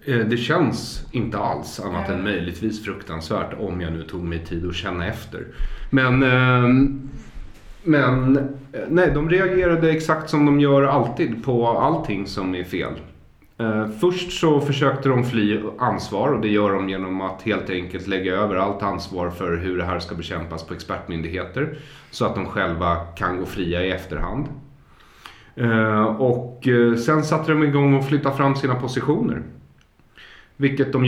Eh, 0.06 0.16
Det 0.18 0.36
känns 0.36 1.06
inte 1.12 1.38
alls 1.38 1.80
annat 1.80 2.08
Nej. 2.08 2.16
än 2.16 2.22
möjligtvis 2.24 2.84
fruktansvärt 2.84 3.54
om 3.58 3.80
jag 3.80 3.92
nu 3.92 4.02
tog 4.02 4.22
mig 4.24 4.38
tid 4.46 4.66
att 4.68 4.74
känna 4.74 5.06
efter. 5.06 5.46
Men, 5.90 6.22
ehm, 6.22 7.10
men 7.82 8.36
eh, 8.72 8.80
nej, 8.88 9.10
de 9.14 9.30
reagerade 9.30 9.90
exakt 9.90 10.30
som 10.30 10.46
de 10.46 10.60
gör 10.60 10.82
alltid 10.82 11.44
på 11.44 11.68
allting 11.68 12.26
som 12.26 12.54
är 12.54 12.64
fel. 12.64 12.92
Eh, 13.58 13.88
först 14.00 14.40
så 14.40 14.60
försökte 14.60 15.08
de 15.08 15.24
fly 15.24 15.60
ansvar 15.78 16.28
och 16.28 16.40
det 16.40 16.48
gör 16.48 16.72
de 16.72 16.88
genom 16.88 17.20
att 17.20 17.42
helt 17.42 17.70
enkelt 17.70 18.06
lägga 18.06 18.34
över 18.34 18.56
allt 18.56 18.82
ansvar 18.82 19.30
för 19.30 19.56
hur 19.56 19.78
det 19.78 19.84
här 19.84 19.98
ska 19.98 20.14
bekämpas 20.14 20.66
på 20.66 20.74
expertmyndigheter. 20.74 21.78
Så 22.10 22.24
att 22.24 22.34
de 22.34 22.46
själva 22.46 22.96
kan 22.96 23.38
gå 23.38 23.46
fria 23.46 23.84
i 23.84 23.90
efterhand. 23.90 24.46
Eh, 25.54 26.04
och 26.04 26.68
sen 27.04 27.24
satte 27.24 27.52
de 27.52 27.62
igång 27.62 27.94
och 27.94 28.08
flyttade 28.08 28.36
fram 28.36 28.56
sina 28.56 28.74
positioner. 28.74 29.42
Vilket 30.56 30.92
de 30.92 31.04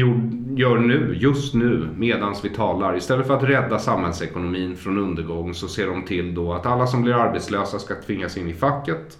gör 0.57 0.79
nu, 0.79 1.17
just 1.21 1.55
nu, 1.55 1.89
medans 1.97 2.45
vi 2.45 2.49
talar. 2.49 2.97
Istället 2.97 3.27
för 3.27 3.37
att 3.37 3.43
rädda 3.43 3.79
samhällsekonomin 3.79 4.77
från 4.77 4.99
undergång 4.99 5.55
så 5.55 5.69
ser 5.69 5.87
de 5.87 6.03
till 6.03 6.35
då 6.35 6.53
att 6.53 6.67
alla 6.67 6.87
som 6.87 7.03
blir 7.03 7.15
arbetslösa 7.15 7.79
ska 7.79 7.95
tvingas 7.95 8.37
in 8.37 8.49
i 8.49 8.55
facket. 8.55 9.19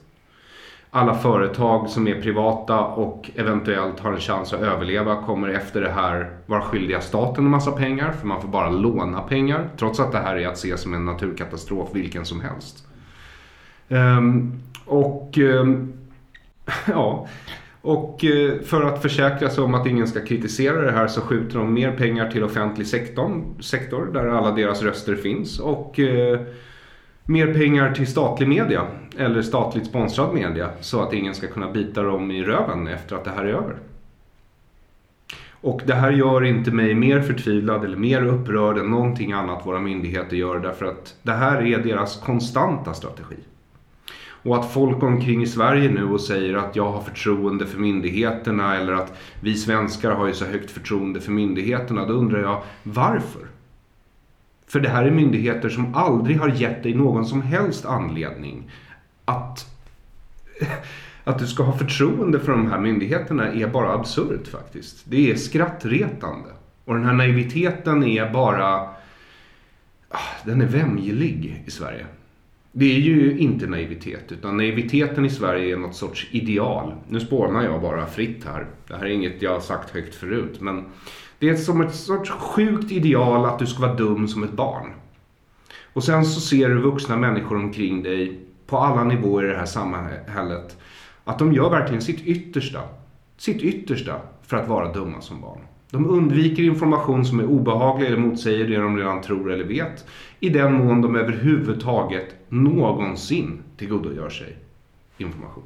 Alla 0.97 1.15
företag 1.15 1.89
som 1.89 2.09
är 2.09 2.23
privata 2.23 2.81
och 2.81 3.31
eventuellt 3.35 4.01
har 4.01 4.13
en 4.13 4.21
chans 4.21 4.53
att 4.53 4.61
överleva 4.61 5.23
kommer 5.23 5.49
efter 5.49 5.81
det 5.81 5.91
här 5.91 6.31
vara 6.47 6.63
skyldiga 6.63 7.01
staten 7.01 7.45
en 7.45 7.51
massa 7.51 7.73
pengar 7.73 8.13
för 8.13 8.27
man 8.27 8.41
får 8.41 8.49
bara 8.49 8.71
låna 8.71 9.21
pengar. 9.21 9.69
Trots 9.77 10.01
att 10.01 10.13
det 10.13 10.19
här 10.19 10.37
är 10.37 10.49
att 10.49 10.59
se 10.59 10.77
som 10.77 10.95
en 10.95 11.05
naturkatastrof 11.05 11.89
vilken 11.93 12.25
som 12.25 12.41
helst. 12.41 12.87
Um, 13.89 14.63
och 14.85 15.39
um, 15.39 15.93
ja, 16.87 17.29
och 17.85 18.25
eh, 18.25 18.61
för 18.61 18.83
att 18.83 19.03
försäkra 19.03 19.51
sig 19.51 19.65
om 19.65 19.75
att 19.75 19.87
ingen 19.87 20.07
ska 20.07 20.21
kritisera 20.21 20.81
det 20.81 20.93
här 20.93 21.07
så 21.07 21.21
skjuter 21.21 21.59
de 21.59 21.75
mer 21.75 21.93
pengar 21.93 22.31
till 22.31 22.45
offentlig 22.45 22.87
sektor, 22.87 23.45
sektor 23.61 24.11
där 24.13 24.27
alla 24.27 24.53
deras 24.53 24.83
röster 24.83 25.17
finns 25.17 25.61
och 25.61 26.01
eh, 26.01 26.41
mer 27.25 27.55
pengar 27.55 27.93
till 27.93 28.07
statlig 28.07 28.49
media 28.49 28.87
eller 29.19 29.43
statligt 29.43 29.87
sponsrad 29.87 30.35
media 30.35 30.71
så 30.81 31.03
att 31.03 31.13
ingen 31.13 31.35
ska 31.35 31.47
kunna 31.47 31.71
bita 31.71 32.03
dem 32.03 32.31
i 32.31 32.43
röven 32.43 32.87
efter 32.87 33.17
att 33.17 33.25
det 33.25 33.31
här 33.31 33.45
är 33.45 33.55
över. 33.55 33.77
Och 35.51 35.83
det 35.87 35.95
här 35.95 36.11
gör 36.11 36.45
inte 36.45 36.71
mig 36.71 36.95
mer 36.95 37.21
förtvivlad 37.21 37.85
eller 37.85 37.97
mer 37.97 38.27
upprörd 38.27 38.79
än 38.79 38.91
någonting 38.91 39.33
annat 39.33 39.67
våra 39.67 39.81
myndigheter 39.81 40.37
gör 40.37 40.59
därför 40.59 40.87
att 40.87 41.17
det 41.23 41.33
här 41.33 41.67
är 41.67 41.79
deras 41.79 42.21
konstanta 42.21 42.95
strategi. 42.95 43.37
Och 44.45 44.57
att 44.57 44.73
folk 44.73 45.03
omkring 45.03 45.43
i 45.43 45.47
Sverige 45.47 45.91
nu 45.91 46.05
och 46.05 46.21
säger 46.21 46.55
att 46.55 46.77
jag 46.77 46.91
har 46.91 47.01
förtroende 47.01 47.67
för 47.67 47.79
myndigheterna 47.79 48.77
eller 48.77 48.93
att 48.93 49.19
vi 49.41 49.55
svenskar 49.55 50.11
har 50.11 50.27
ju 50.27 50.35
så 50.35 50.45
högt 50.45 50.71
förtroende 50.71 51.21
för 51.21 51.33
myndigheterna. 51.33 52.07
Då 52.07 52.13
undrar 52.13 52.41
jag 52.41 52.63
varför? 52.83 53.43
För 54.67 54.81
det 54.81 54.89
här 54.89 55.05
är 55.05 55.11
myndigheter 55.11 55.69
som 55.69 55.95
aldrig 55.95 56.41
har 56.41 56.49
gett 56.49 56.83
dig 56.83 56.95
någon 56.95 57.27
som 57.27 57.43
helst 57.43 57.85
anledning 57.85 58.71
att, 59.25 59.67
att 61.25 61.39
du 61.39 61.47
ska 61.47 61.63
ha 61.63 61.79
förtroende 61.79 62.41
för 62.41 62.53
de 62.53 62.71
här 62.71 62.79
myndigheterna 62.79 63.53
är 63.53 63.69
bara 63.69 63.93
absurt 63.93 64.49
faktiskt. 64.49 65.03
Det 65.05 65.31
är 65.31 65.37
skrattretande. 65.37 66.51
Och 66.85 66.95
den 66.95 67.05
här 67.05 67.13
naiviteten 67.13 68.05
är 68.05 68.31
bara... 68.31 68.89
Ah, 70.09 70.19
den 70.45 70.61
är 70.61 70.67
vämjelig 70.67 71.63
i 71.67 71.71
Sverige. 71.71 72.07
Det 72.77 72.97
är 72.97 73.01
ju 73.01 73.39
inte 73.39 73.67
naivitet, 73.67 74.33
utan 74.33 74.57
naiviteten 74.57 75.25
i 75.25 75.31
Sverige 75.31 75.75
är 75.75 75.79
något 75.79 75.95
sorts 75.95 76.29
ideal. 76.31 76.95
Nu 77.09 77.21
spånar 77.21 77.65
jag 77.65 77.83
bara 77.83 78.07
fritt 78.07 78.45
här. 78.45 78.67
Det 78.89 78.95
här 78.95 79.05
är 79.05 79.11
inget 79.11 79.43
jag 79.43 79.53
har 79.53 79.61
sagt 79.61 79.91
högt 79.91 80.15
förut, 80.15 80.61
men 80.61 80.85
det 81.39 81.49
är 81.49 81.57
som 81.57 81.81
ett 81.81 81.95
sorts 81.95 82.31
sjukt 82.31 82.93
ideal 82.93 83.45
att 83.45 83.59
du 83.59 83.67
ska 83.67 83.83
vara 83.83 83.95
dum 83.95 84.29
som 84.29 84.43
ett 84.43 84.53
barn. 84.53 84.93
Och 85.93 86.05
sen 86.05 86.25
så 86.25 86.41
ser 86.41 86.69
du 86.69 86.81
vuxna 86.81 87.17
människor 87.17 87.57
omkring 87.57 88.03
dig 88.03 88.41
på 88.67 88.79
alla 88.79 89.05
nivåer 89.05 89.45
i 89.45 89.49
det 89.49 89.57
här 89.57 89.67
samhället 89.67 90.77
att 91.25 91.39
de 91.39 91.53
gör 91.53 91.71
verkligen 91.71 92.03
sitt 92.03 92.21
yttersta, 92.21 92.81
sitt 93.37 93.63
yttersta 93.63 94.21
för 94.43 94.57
att 94.57 94.69
vara 94.69 94.93
dumma 94.93 95.21
som 95.21 95.41
barn. 95.41 95.61
De 95.95 96.07
undviker 96.07 96.63
information 96.63 97.25
som 97.25 97.41
är 97.41 97.45
obehaglig 97.45 98.07
eller 98.07 98.17
motsäger 98.17 98.69
det 98.69 98.77
de 98.77 98.97
redan 98.97 99.23
tror 99.23 99.53
eller 99.53 99.65
vet. 99.65 100.07
I 100.41 100.49
den 100.49 100.73
mån 100.73 101.03
de 101.03 101.17
överhuvudtaget 101.17 102.35
någonsin 102.49 103.63
tillgodogör 103.77 104.31
sig 104.31 104.57
information. 105.19 105.63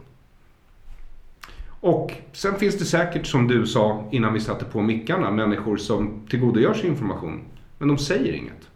Och 1.80 2.12
sen 2.32 2.54
finns 2.54 2.78
det 2.78 2.84
säkert 2.84 3.26
som 3.26 3.48
du 3.48 3.66
sa 3.66 4.08
innan 4.12 4.32
vi 4.32 4.40
satte 4.40 4.64
på 4.64 4.82
mickarna 4.82 5.30
människor 5.30 5.76
som 5.76 6.26
tillgodogör 6.30 6.74
sig 6.74 6.90
information. 6.90 7.40
Men 7.78 7.88
de 7.88 7.98
säger 7.98 8.32
inget. 8.32 8.68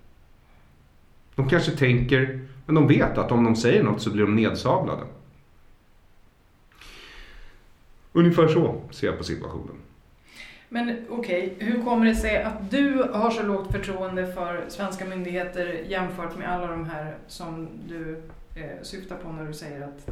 De 1.34 1.48
kanske 1.48 1.70
tänker, 1.70 2.40
men 2.66 2.74
de 2.74 2.88
vet 2.88 3.18
att 3.18 3.32
om 3.32 3.44
de 3.44 3.56
säger 3.56 3.82
något 3.82 4.02
så 4.02 4.10
blir 4.10 4.22
de 4.22 4.36
nedsablade. 4.36 5.02
Ungefär 8.12 8.48
så 8.48 8.80
ser 8.90 9.06
jag 9.06 9.18
på 9.18 9.24
situationen. 9.24 9.76
Men 10.72 10.96
okej, 11.10 11.54
hur 11.58 11.82
kommer 11.82 12.06
det 12.06 12.14
sig 12.14 12.42
att 12.42 12.70
du 12.70 13.08
har 13.12 13.30
så 13.30 13.42
lågt 13.42 13.72
förtroende 13.72 14.32
för 14.32 14.64
svenska 14.68 15.04
myndigheter 15.04 15.66
jämfört 15.66 16.38
med 16.38 16.52
alla 16.52 16.66
de 16.66 16.84
här 16.84 17.16
som 17.26 17.68
du 17.88 18.22
eh, 18.54 18.82
syftar 18.82 19.16
på 19.16 19.32
när 19.32 19.46
du 19.46 19.52
säger 19.52 19.82
att 19.82 20.10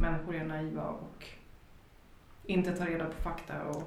människor 0.00 0.34
är 0.34 0.44
naiva 0.44 0.82
och 0.82 1.24
inte 2.46 2.72
tar 2.72 2.86
reda 2.86 3.04
på 3.04 3.22
fakta 3.22 3.54
och 3.62 3.82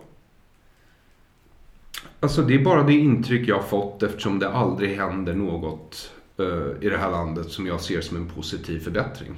Alltså 2.20 2.42
det 2.42 2.56
är 2.56 2.64
bara 2.64 2.84
det 2.84 2.94
intryck 2.94 3.48
jag 3.48 3.56
har 3.56 3.64
fått 3.64 4.04
eftersom 4.04 4.40
det 4.40 4.50
aldrig 4.50 4.98
händer 4.98 5.34
något 5.34 6.14
eh, 6.38 6.86
i 6.86 6.90
det 6.90 6.98
här 6.98 7.12
landet 7.12 7.50
som 7.50 7.68
jag 7.68 7.82
ser 7.82 8.02
som 8.02 8.18
en 8.18 8.30
positiv 8.30 8.80
förbättring. 8.80 9.36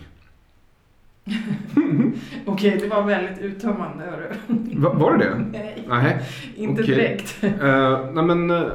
Okej, 2.45 2.77
det 2.81 2.87
var 2.87 3.03
väldigt 3.03 3.39
uttömmande. 3.39 4.35
Va, 4.73 4.93
var 4.93 5.17
det 5.17 5.25
det? 5.25 5.35
Nej, 5.51 5.85
Nej. 5.87 6.21
inte 6.55 6.81
okej. 6.81 6.95
direkt. 6.95 7.43
Eh, 7.43 8.09
nej 8.13 8.23
men, 8.23 8.51
eh, 8.51 8.67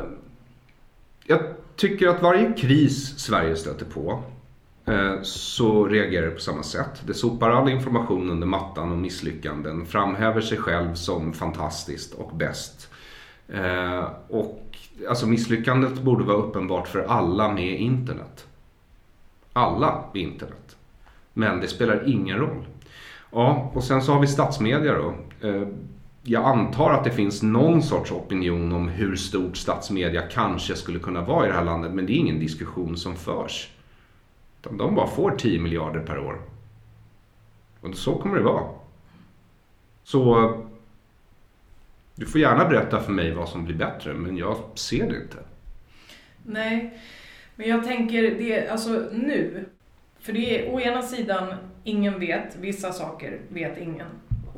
jag 1.26 1.40
tycker 1.76 2.08
att 2.08 2.22
varje 2.22 2.52
kris 2.52 3.18
Sverige 3.18 3.56
stöter 3.56 3.86
på 3.86 4.22
eh, 4.86 5.22
så 5.22 5.86
reagerar 5.86 6.26
det 6.26 6.32
på 6.32 6.40
samma 6.40 6.62
sätt. 6.62 7.02
Det 7.06 7.14
sopar 7.14 7.50
all 7.50 7.68
information 7.68 8.30
under 8.30 8.46
mattan 8.46 8.92
och 8.92 8.98
misslyckanden, 8.98 9.86
framhäver 9.86 10.40
sig 10.40 10.58
själv 10.58 10.94
som 10.94 11.32
fantastiskt 11.32 12.14
och 12.14 12.36
bäst. 12.36 12.88
Och 14.28 14.62
alltså 15.08 15.26
misslyckandet 15.26 16.02
borde 16.02 16.24
vara 16.24 16.36
uppenbart 16.36 16.88
för 16.88 17.04
alla 17.04 17.52
med 17.52 17.80
internet. 17.80 18.46
Alla 19.52 20.04
med 20.12 20.22
internet. 20.22 20.76
Men 21.32 21.60
det 21.60 21.68
spelar 21.68 22.08
ingen 22.08 22.38
roll. 22.38 22.66
Ja, 23.30 23.70
och 23.74 23.84
sen 23.84 24.02
så 24.02 24.12
har 24.12 24.20
vi 24.20 24.26
statsmedia 24.26 24.94
då. 24.94 25.14
Eh, 25.48 25.68
jag 26.22 26.44
antar 26.44 26.90
att 26.90 27.04
det 27.04 27.10
finns 27.10 27.42
någon 27.42 27.82
sorts 27.82 28.12
opinion 28.12 28.72
om 28.72 28.88
hur 28.88 29.16
stort 29.16 29.56
statsmedia 29.56 30.22
kanske 30.22 30.74
skulle 30.74 30.98
kunna 30.98 31.20
vara 31.20 31.44
i 31.44 31.48
det 31.48 31.54
här 31.54 31.64
landet. 31.64 31.92
Men 31.92 32.06
det 32.06 32.12
är 32.12 32.16
ingen 32.16 32.40
diskussion 32.40 32.96
som 32.96 33.16
förs. 33.16 33.70
De 34.60 34.94
bara 34.94 35.06
får 35.06 35.30
10 35.30 35.60
miljarder 35.60 36.00
per 36.00 36.18
år. 36.18 36.40
Och 37.80 37.94
så 37.94 38.14
kommer 38.14 38.36
det 38.36 38.44
vara. 38.44 38.64
Så 40.04 40.52
du 42.14 42.26
får 42.26 42.40
gärna 42.40 42.68
berätta 42.68 43.00
för 43.00 43.12
mig 43.12 43.34
vad 43.34 43.48
som 43.48 43.64
blir 43.64 43.76
bättre, 43.76 44.14
men 44.14 44.36
jag 44.36 44.56
ser 44.74 45.10
det 45.10 45.16
inte. 45.16 45.38
Nej, 46.42 46.98
men 47.56 47.68
jag 47.68 47.84
tänker 47.84 48.22
det, 48.22 48.68
alltså 48.68 48.90
nu. 49.12 49.66
För 50.22 50.32
det 50.32 50.58
är 50.58 50.74
å 50.74 50.80
ena 50.80 51.02
sidan, 51.02 51.54
ingen 51.84 52.20
vet, 52.20 52.56
vissa 52.56 52.92
saker 52.92 53.40
vet 53.48 53.78
ingen 53.78 54.06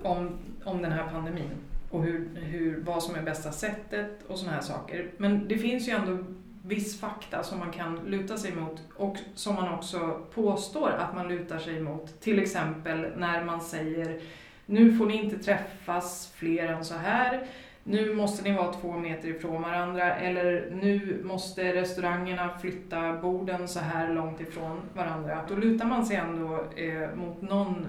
om, 0.02 0.38
om 0.64 0.82
den 0.82 0.92
här 0.92 1.08
pandemin 1.12 1.50
och 1.90 2.04
hur, 2.04 2.28
hur, 2.34 2.80
vad 2.80 3.02
som 3.02 3.14
är 3.14 3.22
bästa 3.22 3.52
sättet 3.52 4.22
och 4.26 4.38
sådana 4.38 4.56
här 4.56 4.62
saker. 4.62 5.10
Men 5.16 5.48
det 5.48 5.58
finns 5.58 5.88
ju 5.88 5.92
ändå 5.92 6.24
viss 6.64 7.00
fakta 7.00 7.42
som 7.42 7.58
man 7.58 7.72
kan 7.72 8.00
luta 8.06 8.36
sig 8.36 8.52
mot 8.56 8.82
och 8.96 9.16
som 9.34 9.54
man 9.54 9.74
också 9.74 10.26
påstår 10.34 10.90
att 10.90 11.14
man 11.14 11.28
lutar 11.28 11.58
sig 11.58 11.80
mot. 11.80 12.20
Till 12.20 12.38
exempel 12.38 13.06
när 13.16 13.44
man 13.44 13.60
säger 13.60 14.20
nu 14.66 14.98
får 14.98 15.06
ni 15.06 15.24
inte 15.24 15.38
träffas 15.38 16.32
fler 16.34 16.68
än 16.68 16.84
så 16.84 16.94
här. 16.94 17.46
Nu 17.86 18.14
måste 18.14 18.44
ni 18.44 18.56
vara 18.56 18.72
två 18.72 18.92
meter 18.92 19.28
ifrån 19.28 19.62
varandra 19.62 20.14
eller 20.14 20.70
nu 20.70 21.20
måste 21.24 21.74
restaurangerna 21.74 22.58
flytta 22.60 23.12
borden 23.12 23.68
så 23.68 23.80
här 23.80 24.14
långt 24.14 24.40
ifrån 24.40 24.80
varandra. 24.94 25.44
Då 25.48 25.56
lutar 25.56 25.86
man 25.86 26.06
sig 26.06 26.16
ändå 26.16 26.64
eh, 26.76 27.16
mot 27.16 27.42
någon 27.42 27.86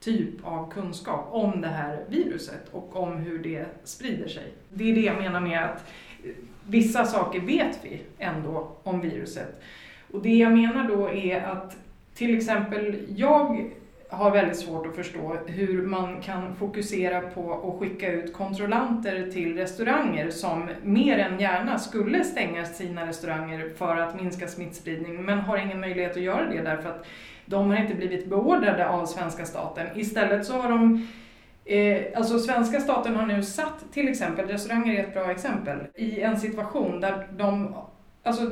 typ 0.00 0.46
av 0.46 0.70
kunskap 0.70 1.28
om 1.30 1.60
det 1.60 1.68
här 1.68 2.04
viruset 2.08 2.68
och 2.72 2.96
om 2.96 3.16
hur 3.16 3.38
det 3.38 3.66
sprider 3.84 4.28
sig. 4.28 4.52
Det 4.68 4.90
är 4.90 4.94
det 4.94 5.00
jag 5.00 5.16
menar 5.16 5.40
med 5.40 5.64
att 5.64 5.84
eh, 6.24 6.30
vissa 6.66 7.04
saker 7.04 7.40
vet 7.40 7.78
vi 7.82 8.02
ändå 8.18 8.76
om 8.82 9.00
viruset. 9.00 9.62
Och 10.10 10.22
det 10.22 10.34
jag 10.34 10.52
menar 10.52 10.88
då 10.88 11.10
är 11.10 11.40
att 11.40 11.76
till 12.14 12.36
exempel 12.36 12.98
jag 13.16 13.70
har 14.12 14.30
väldigt 14.30 14.56
svårt 14.56 14.86
att 14.86 14.96
förstå 14.96 15.36
hur 15.46 15.82
man 15.82 16.20
kan 16.20 16.54
fokusera 16.54 17.20
på 17.20 17.52
att 17.52 17.80
skicka 17.80 18.12
ut 18.12 18.32
kontrollanter 18.32 19.30
till 19.30 19.56
restauranger 19.56 20.30
som 20.30 20.68
mer 20.82 21.18
än 21.18 21.40
gärna 21.40 21.78
skulle 21.78 22.24
stänga 22.24 22.64
sina 22.64 23.06
restauranger 23.06 23.72
för 23.76 23.96
att 23.96 24.20
minska 24.20 24.48
smittspridning 24.48 25.22
men 25.22 25.38
har 25.38 25.56
ingen 25.56 25.80
möjlighet 25.80 26.16
att 26.16 26.22
göra 26.22 26.48
det 26.50 26.62
därför 26.62 26.88
att 26.88 27.06
de 27.46 27.70
har 27.70 27.76
inte 27.76 27.94
blivit 27.94 28.26
beordrade 28.26 28.88
av 28.88 29.06
svenska 29.06 29.44
staten. 29.44 29.86
Istället 29.94 30.46
så 30.46 30.52
har 30.52 30.68
de 30.68 31.06
Eh, 31.64 32.02
alltså 32.16 32.38
svenska 32.38 32.80
staten 32.80 33.16
har 33.16 33.26
nu 33.26 33.42
satt 33.42 33.92
till 33.92 34.08
exempel, 34.08 34.48
restauranger 34.48 34.94
är 34.94 35.04
ett 35.04 35.14
bra 35.14 35.30
exempel, 35.30 35.78
i 35.94 36.20
en 36.20 36.40
situation 36.40 37.00
där 37.00 37.26
de, 37.36 37.74
alltså 38.22 38.50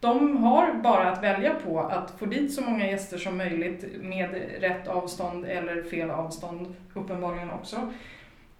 de 0.00 0.36
har 0.36 0.72
bara 0.72 1.10
att 1.10 1.22
välja 1.22 1.54
på 1.54 1.80
att 1.80 2.10
få 2.18 2.26
dit 2.26 2.54
så 2.54 2.62
många 2.62 2.86
gäster 2.86 3.18
som 3.18 3.36
möjligt 3.36 4.02
med 4.02 4.30
rätt 4.60 4.88
avstånd 4.88 5.44
eller 5.44 5.82
fel 5.82 6.10
avstånd, 6.10 6.74
uppenbarligen 6.94 7.50
också. 7.50 7.92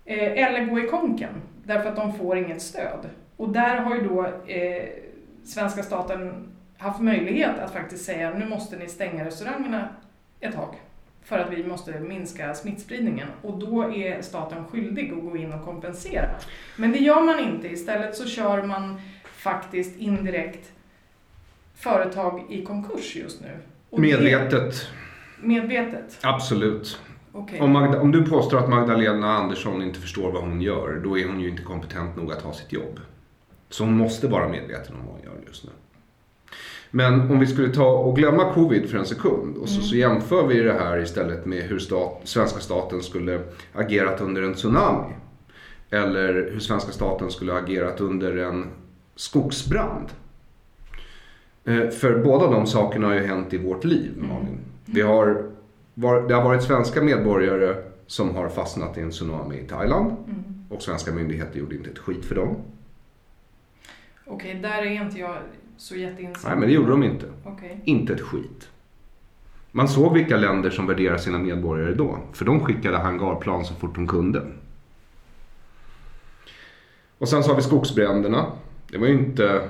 Eh, 0.04 0.44
eller 0.44 0.64
gå 0.64 0.80
i 0.80 0.88
konken, 0.88 1.42
därför 1.64 1.88
att 1.88 1.96
de 1.96 2.14
får 2.14 2.38
inget 2.38 2.62
stöd. 2.62 3.08
Och 3.36 3.48
där 3.48 3.76
har 3.76 3.94
ju 3.94 4.08
då 4.08 4.26
eh, 4.46 4.88
svenska 5.44 5.82
staten 5.82 6.48
haft 6.76 7.00
möjlighet 7.00 7.58
att 7.58 7.72
faktiskt 7.72 8.04
säga 8.04 8.34
nu 8.34 8.48
måste 8.48 8.76
ni 8.76 8.88
stänga 8.88 9.24
restaurangerna 9.24 9.88
ett 10.40 10.54
tag 10.54 10.74
för 11.22 11.38
att 11.38 11.52
vi 11.52 11.64
måste 11.64 12.00
minska 12.00 12.54
smittspridningen 12.54 13.28
och 13.42 13.58
då 13.58 13.94
är 13.94 14.22
staten 14.22 14.64
skyldig 14.64 15.12
att 15.12 15.22
gå 15.22 15.36
in 15.36 15.52
och 15.52 15.64
kompensera. 15.64 16.30
Men 16.76 16.92
det 16.92 16.98
gör 16.98 17.22
man 17.22 17.40
inte, 17.40 17.68
istället 17.68 18.16
så 18.16 18.28
kör 18.28 18.62
man 18.62 19.00
faktiskt 19.24 20.00
indirekt 20.00 20.72
företag 21.78 22.46
i 22.48 22.64
konkurs 22.64 23.16
just 23.16 23.40
nu. 23.40 23.50
Och 23.90 24.00
medvetet. 24.00 24.86
Det, 25.40 25.46
medvetet? 25.46 26.18
Absolut. 26.22 27.00
Okay. 27.32 27.60
Om, 27.60 27.72
Magda, 27.72 28.00
om, 28.00 28.12
du 28.12 28.24
påstår 28.24 28.58
att 28.58 28.68
Magdalena 28.68 29.32
Andersson 29.32 29.82
inte 29.82 30.00
förstår 30.00 30.32
vad 30.32 30.42
hon 30.42 30.62
gör, 30.62 31.00
då 31.04 31.18
är 31.18 31.26
hon 31.26 31.40
ju 31.40 31.48
inte 31.48 31.62
kompetent 31.62 32.16
nog 32.16 32.32
att 32.32 32.42
ha 32.42 32.52
sitt 32.52 32.72
jobb. 32.72 33.00
Så 33.68 33.84
hon 33.84 33.96
måste 33.96 34.28
vara 34.28 34.48
medveten 34.48 34.94
om 34.94 35.06
vad 35.06 35.14
hon 35.14 35.24
gör 35.24 35.46
just 35.46 35.64
nu. 35.64 35.70
Men 36.90 37.30
om 37.30 37.40
vi 37.40 37.46
skulle 37.46 37.74
ta 37.74 37.88
och 37.88 38.16
glömma 38.16 38.52
covid 38.52 38.90
för 38.90 38.98
en 38.98 39.06
sekund 39.06 39.56
och 39.56 39.68
så, 39.68 39.74
mm. 39.74 39.86
så 39.86 39.96
jämför 39.96 40.46
vi 40.46 40.60
det 40.60 40.72
här 40.72 40.98
istället 40.98 41.46
med 41.46 41.62
hur 41.62 41.78
stat, 41.78 42.20
svenska 42.24 42.60
staten 42.60 43.02
skulle 43.02 43.40
agerat 43.72 44.20
under 44.20 44.42
en 44.42 44.54
tsunami. 44.54 45.14
Eller 45.90 46.50
hur 46.52 46.60
svenska 46.60 46.92
staten 46.92 47.30
skulle 47.30 47.52
agerat 47.52 48.00
under 48.00 48.36
en 48.36 48.66
skogsbrand. 49.16 50.08
Eh, 51.64 51.88
för 51.88 52.24
båda 52.24 52.50
de 52.50 52.66
sakerna 52.66 53.06
har 53.06 53.14
ju 53.14 53.26
hänt 53.26 53.52
i 53.52 53.58
vårt 53.58 53.84
liv, 53.84 54.12
mm. 54.16 54.28
Malin. 54.28 54.48
Mm. 54.48 54.60
Vi 54.84 55.00
har, 55.00 55.44
det 56.28 56.34
har 56.34 56.44
varit 56.44 56.62
svenska 56.62 57.02
medborgare 57.02 57.76
som 58.06 58.34
har 58.34 58.48
fastnat 58.48 58.98
i 58.98 59.00
en 59.00 59.10
tsunami 59.10 59.56
i 59.56 59.66
Thailand. 59.66 60.10
Mm. 60.10 60.44
Och 60.68 60.82
svenska 60.82 61.12
myndigheter 61.12 61.58
gjorde 61.58 61.76
inte 61.76 61.90
ett 61.90 61.98
skit 61.98 62.24
för 62.24 62.34
dem. 62.34 62.56
Okej, 64.24 64.50
okay, 64.50 64.62
där 64.62 64.82
är 64.82 65.02
inte 65.02 65.18
jag 65.18 65.36
så 65.76 65.96
jätteinsatt. 65.96 66.50
Nej, 66.50 66.58
men 66.58 66.68
det 66.68 66.74
gjorde 66.74 66.90
de 66.90 67.02
inte. 67.02 67.26
Okay. 67.44 67.76
Inte 67.84 68.12
ett 68.12 68.20
skit. 68.20 68.68
Man 69.70 69.88
såg 69.88 70.14
vilka 70.14 70.36
länder 70.36 70.70
som 70.70 70.86
värderar 70.86 71.16
sina 71.16 71.38
medborgare 71.38 71.94
då. 71.94 72.18
För 72.32 72.44
de 72.44 72.64
skickade 72.64 72.96
hangarplan 72.96 73.64
så 73.64 73.74
fort 73.74 73.94
de 73.94 74.06
kunde. 74.06 74.42
Och 77.18 77.28
sen 77.28 77.42
så 77.42 77.50
har 77.50 77.56
vi 77.56 77.62
skogsbränderna. 77.62 78.46
Det 78.90 78.98
var 78.98 79.06
ju 79.06 79.12
inte 79.12 79.68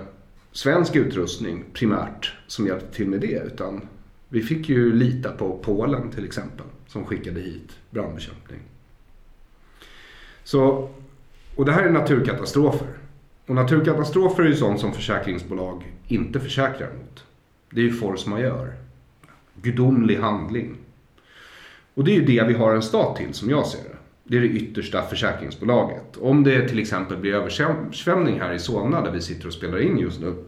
svensk 0.58 0.96
utrustning 0.96 1.64
primärt 1.72 2.32
som 2.46 2.66
hjälpte 2.66 2.96
till 2.96 3.08
med 3.08 3.20
det. 3.20 3.42
Utan 3.46 3.88
vi 4.28 4.42
fick 4.42 4.68
ju 4.68 4.92
lita 4.92 5.32
på 5.32 5.58
Polen 5.62 6.10
till 6.10 6.24
exempel. 6.24 6.66
Som 6.86 7.04
skickade 7.04 7.40
hit 7.40 7.78
brandbekämpning. 7.90 8.60
Så, 10.44 10.90
och 11.56 11.64
det 11.64 11.72
här 11.72 11.82
är 11.82 11.90
naturkatastrofer. 11.90 12.88
Och 13.46 13.54
naturkatastrofer 13.54 14.42
är 14.42 14.46
ju 14.46 14.54
sånt 14.54 14.80
som 14.80 14.92
försäkringsbolag 14.92 15.92
inte 16.08 16.40
försäkrar 16.40 16.92
mot. 16.92 17.24
Det 17.70 17.80
är 17.80 17.84
ju 17.84 17.92
force 17.92 18.30
majeure. 18.30 18.72
Gudomlig 19.62 20.16
handling. 20.16 20.76
Och 21.94 22.04
det 22.04 22.10
är 22.10 22.16
ju 22.16 22.24
det 22.24 22.44
vi 22.48 22.54
har 22.54 22.74
en 22.74 22.82
stat 22.82 23.16
till 23.16 23.34
som 23.34 23.50
jag 23.50 23.66
ser 23.66 23.84
det. 23.84 23.96
Det 24.24 24.36
är 24.36 24.40
det 24.40 24.48
yttersta 24.48 25.02
försäkringsbolaget. 25.02 26.16
Om 26.16 26.44
det 26.44 26.68
till 26.68 26.78
exempel 26.78 27.16
blir 27.16 27.34
översvämning 27.34 28.40
här 28.40 28.52
i 28.52 28.58
Solna 28.58 29.04
där 29.04 29.12
vi 29.12 29.20
sitter 29.20 29.46
och 29.46 29.52
spelar 29.52 29.78
in 29.78 29.98
just 29.98 30.20
nu. 30.20 30.44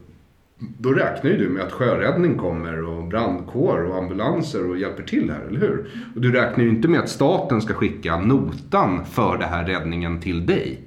Då 0.61 0.93
räknar 0.93 1.31
ju 1.31 1.37
du 1.37 1.49
med 1.49 1.63
att 1.63 1.73
sjöräddning 1.73 2.39
kommer 2.39 2.83
och 2.83 3.05
brandkår 3.05 3.85
och 3.85 3.99
ambulanser 3.99 4.71
och 4.71 4.79
hjälper 4.79 5.03
till 5.03 5.31
här, 5.31 5.41
eller 5.41 5.61
hur? 5.61 5.91
Och 6.15 6.21
du 6.21 6.33
räknar 6.33 6.65
ju 6.65 6.71
inte 6.71 6.89
med 6.89 7.01
att 7.01 7.09
staten 7.09 7.63
ska 7.63 7.75
skicka 7.75 8.19
notan 8.19 9.05
för 9.05 9.39
den 9.39 9.49
här 9.49 9.65
räddningen 9.65 10.21
till 10.21 10.47
dig. 10.47 10.81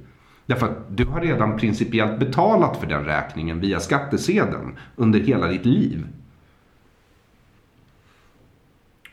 Därför 0.46 0.66
att 0.66 0.98
du 0.98 1.06
har 1.06 1.22
redan 1.22 1.58
principiellt 1.58 2.20
betalat 2.20 2.78
för 2.78 2.88
den 2.88 3.06
räkningen 3.06 3.60
via 3.60 3.80
skattesedeln 3.80 4.78
under 4.96 5.20
hela 5.20 5.48
ditt 5.48 5.66
liv. 5.66 6.08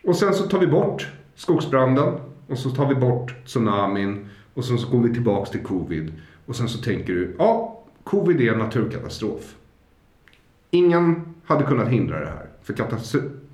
Och 0.04 0.16
sen 0.16 0.34
så 0.34 0.44
tar 0.44 0.58
vi 0.58 0.66
bort 0.66 1.08
skogsbranden 1.34 2.14
och 2.46 2.58
så 2.58 2.70
tar 2.70 2.88
vi 2.88 2.94
bort 2.94 3.44
tsunamin 3.46 4.28
och 4.54 4.64
sen 4.64 4.78
så 4.78 4.90
går 4.90 5.08
vi 5.08 5.14
tillbaks 5.14 5.50
till 5.50 5.62
covid. 5.62 6.12
Och 6.46 6.56
sen 6.56 6.68
så 6.68 6.78
tänker 6.82 7.12
du, 7.12 7.36
ja, 7.38 7.82
covid 8.04 8.40
är 8.40 8.52
en 8.52 8.58
naturkatastrof. 8.58 9.56
Ingen 10.70 11.34
hade 11.44 11.64
kunnat 11.64 11.88
hindra 11.88 12.20
det 12.20 12.26
här. 12.26 12.46
För 12.62 12.74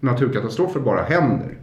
naturkatastrofer 0.00 0.80
bara 0.80 1.02
händer. 1.02 1.58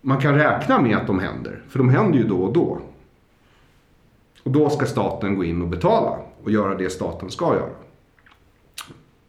Man 0.00 0.20
kan 0.20 0.34
räkna 0.34 0.80
med 0.80 0.96
att 0.96 1.06
de 1.06 1.18
händer, 1.18 1.62
för 1.68 1.78
de 1.78 1.88
händer 1.88 2.18
ju 2.18 2.24
då 2.24 2.42
och 2.42 2.52
då. 2.52 2.80
Och 4.42 4.50
då 4.50 4.70
ska 4.70 4.86
staten 4.86 5.34
gå 5.34 5.44
in 5.44 5.62
och 5.62 5.68
betala 5.68 6.18
och 6.42 6.50
göra 6.50 6.74
det 6.74 6.90
staten 6.90 7.30
ska 7.30 7.54
göra. 7.54 7.70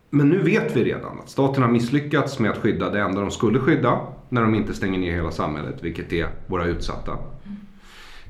Men 0.09 0.29
nu 0.29 0.41
vet 0.41 0.75
vi 0.75 0.83
redan 0.83 1.19
att 1.19 1.29
staten 1.29 1.63
har 1.63 1.69
misslyckats 1.69 2.39
med 2.39 2.51
att 2.51 2.57
skydda 2.57 2.89
det 2.89 3.01
enda 3.01 3.21
de 3.21 3.31
skulle 3.31 3.59
skydda 3.59 3.99
när 4.29 4.41
de 4.41 4.55
inte 4.55 4.73
stänger 4.73 4.99
ner 4.99 5.13
hela 5.13 5.31
samhället, 5.31 5.75
vilket 5.81 6.13
är 6.13 6.27
våra 6.47 6.65
utsatta. 6.65 7.17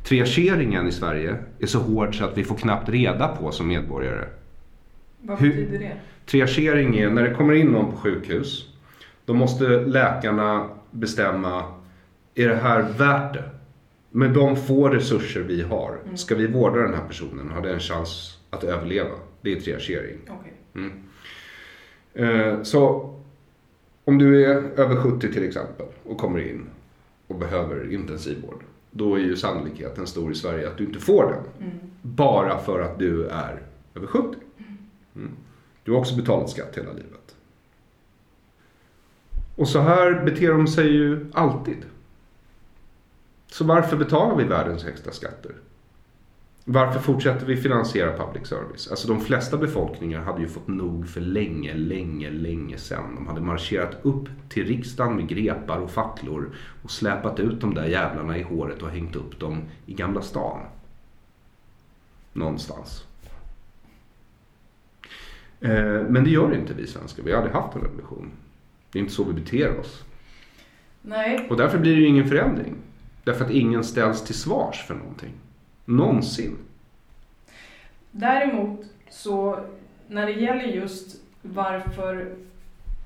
Trekeringen 0.03 0.87
i 0.87 0.91
Sverige 0.91 1.35
är 1.59 1.67
så 1.67 1.79
hård 1.79 2.17
så 2.17 2.25
att 2.25 2.37
vi 2.37 2.43
får 2.43 2.55
knappt 2.55 2.89
reda 2.89 3.27
på 3.27 3.51
som 3.51 3.67
medborgare 3.67 4.25
Vad 5.21 5.37
betyder 5.37 5.79
det? 5.79 5.97
Triagering 6.27 6.97
är 6.97 7.09
när 7.09 7.23
det 7.23 7.33
kommer 7.35 7.53
in 7.53 7.67
någon 7.67 7.91
på 7.91 7.97
sjukhus. 7.97 8.67
Då 9.25 9.33
måste 9.33 9.63
läkarna 9.67 10.69
bestämma, 10.91 11.63
är 12.35 12.47
det 12.47 12.55
här 12.55 12.81
värt 12.97 13.33
det? 13.33 13.43
Med 14.11 14.31
de 14.33 14.55
få 14.55 14.89
resurser 14.89 15.41
vi 15.41 15.61
har, 15.61 15.97
ska 16.15 16.35
vi 16.35 16.47
vårda 16.47 16.81
den 16.81 16.93
här 16.93 17.03
personen? 17.07 17.51
Har 17.51 17.61
den 17.61 17.73
en 17.73 17.79
chans 17.79 18.37
att 18.49 18.63
överleva? 18.63 19.15
Det 19.41 19.51
är 19.51 19.59
triagering. 19.61 20.17
Okej. 20.29 20.53
Eh, 22.13 22.61
Så 22.63 23.13
om 24.03 24.17
du 24.17 24.45
är 24.45 24.55
över 24.79 24.95
70 24.95 25.33
till 25.33 25.43
exempel 25.43 25.85
och 26.03 26.17
kommer 26.17 26.39
in 26.51 26.65
och 27.27 27.35
behöver 27.35 27.93
intensivvård. 27.93 28.63
Då 28.91 29.15
är 29.15 29.19
ju 29.19 29.35
sannolikheten 29.35 30.07
stor 30.07 30.31
i 30.31 30.35
Sverige 30.35 30.67
att 30.67 30.77
du 30.77 30.83
inte 30.83 30.99
får 30.99 31.23
den. 31.23 31.67
Mm. 31.67 31.79
Bara 32.01 32.57
för 32.57 32.79
att 32.81 32.99
du 32.99 33.25
är 33.27 33.61
över 33.95 34.07
70. 34.07 34.35
Mm. 35.15 35.31
Du 35.87 35.93
har 35.93 35.99
också 35.99 36.15
betalat 36.15 36.49
skatt 36.49 36.77
hela 36.77 36.93
livet. 36.93 37.35
Och 39.55 39.67
så 39.67 39.79
här 39.79 40.25
beter 40.25 40.51
de 40.51 40.67
sig 40.67 40.87
ju 40.87 41.31
alltid. 41.33 41.85
Så 43.47 43.63
varför 43.63 43.97
betalar 43.97 44.35
vi 44.35 44.43
världens 44.43 44.83
högsta 44.83 45.11
skatter? 45.11 45.55
Varför 46.65 46.99
fortsätter 46.99 47.45
vi 47.45 47.57
finansiera 47.57 48.17
public 48.17 48.47
service? 48.47 48.87
Alltså 48.87 49.07
de 49.07 49.21
flesta 49.21 49.57
befolkningar 49.57 50.21
hade 50.21 50.41
ju 50.41 50.47
fått 50.47 50.67
nog 50.67 51.09
för 51.09 51.21
länge, 51.21 51.73
länge, 51.73 52.29
länge 52.29 52.77
sedan. 52.77 53.15
De 53.15 53.27
hade 53.27 53.41
marscherat 53.41 53.97
upp 54.01 54.29
till 54.49 54.67
riksdagen 54.67 55.15
med 55.15 55.27
grepar 55.27 55.77
och 55.77 55.91
facklor 55.91 56.55
och 56.83 56.91
släpat 56.91 57.39
ut 57.39 57.61
de 57.61 57.73
där 57.73 57.85
jävlarna 57.85 58.37
i 58.37 58.43
håret 58.43 58.81
och 58.81 58.89
hängt 58.89 59.15
upp 59.15 59.39
dem 59.39 59.61
i 59.85 59.93
Gamla 59.93 60.21
stan. 60.21 60.59
Någonstans. 62.33 63.06
Eh, 65.61 66.01
Men 66.09 66.23
det 66.23 66.29
gör 66.29 66.53
inte 66.55 66.73
vi 66.73 66.87
svenskar. 66.87 67.23
Vi 67.23 67.31
har 67.31 67.37
aldrig 67.37 67.55
haft 67.55 67.75
en 67.75 67.81
revolution. 67.81 68.31
Det 68.91 68.99
är 68.99 69.03
inte 69.03 69.13
så 69.13 69.23
vi 69.23 69.33
beter 69.33 69.79
oss. 69.79 70.03
Nej, 71.01 71.47
Och 71.49 71.57
därför 71.57 71.77
blir 71.77 71.95
det 71.95 72.01
ju 72.01 72.07
ingen 72.07 72.27
förändring. 72.29 72.75
Därför 73.23 73.45
att 73.45 73.51
ingen 73.51 73.83
ställs 73.83 74.23
till 74.23 74.35
svars 74.35 74.83
för 74.87 74.95
någonting. 74.95 75.33
Någonsin. 75.85 76.57
Däremot 78.11 78.79
så 79.09 79.59
när 80.07 80.25
det 80.25 80.31
gäller 80.31 80.63
just 80.63 81.21
varför 81.41 82.35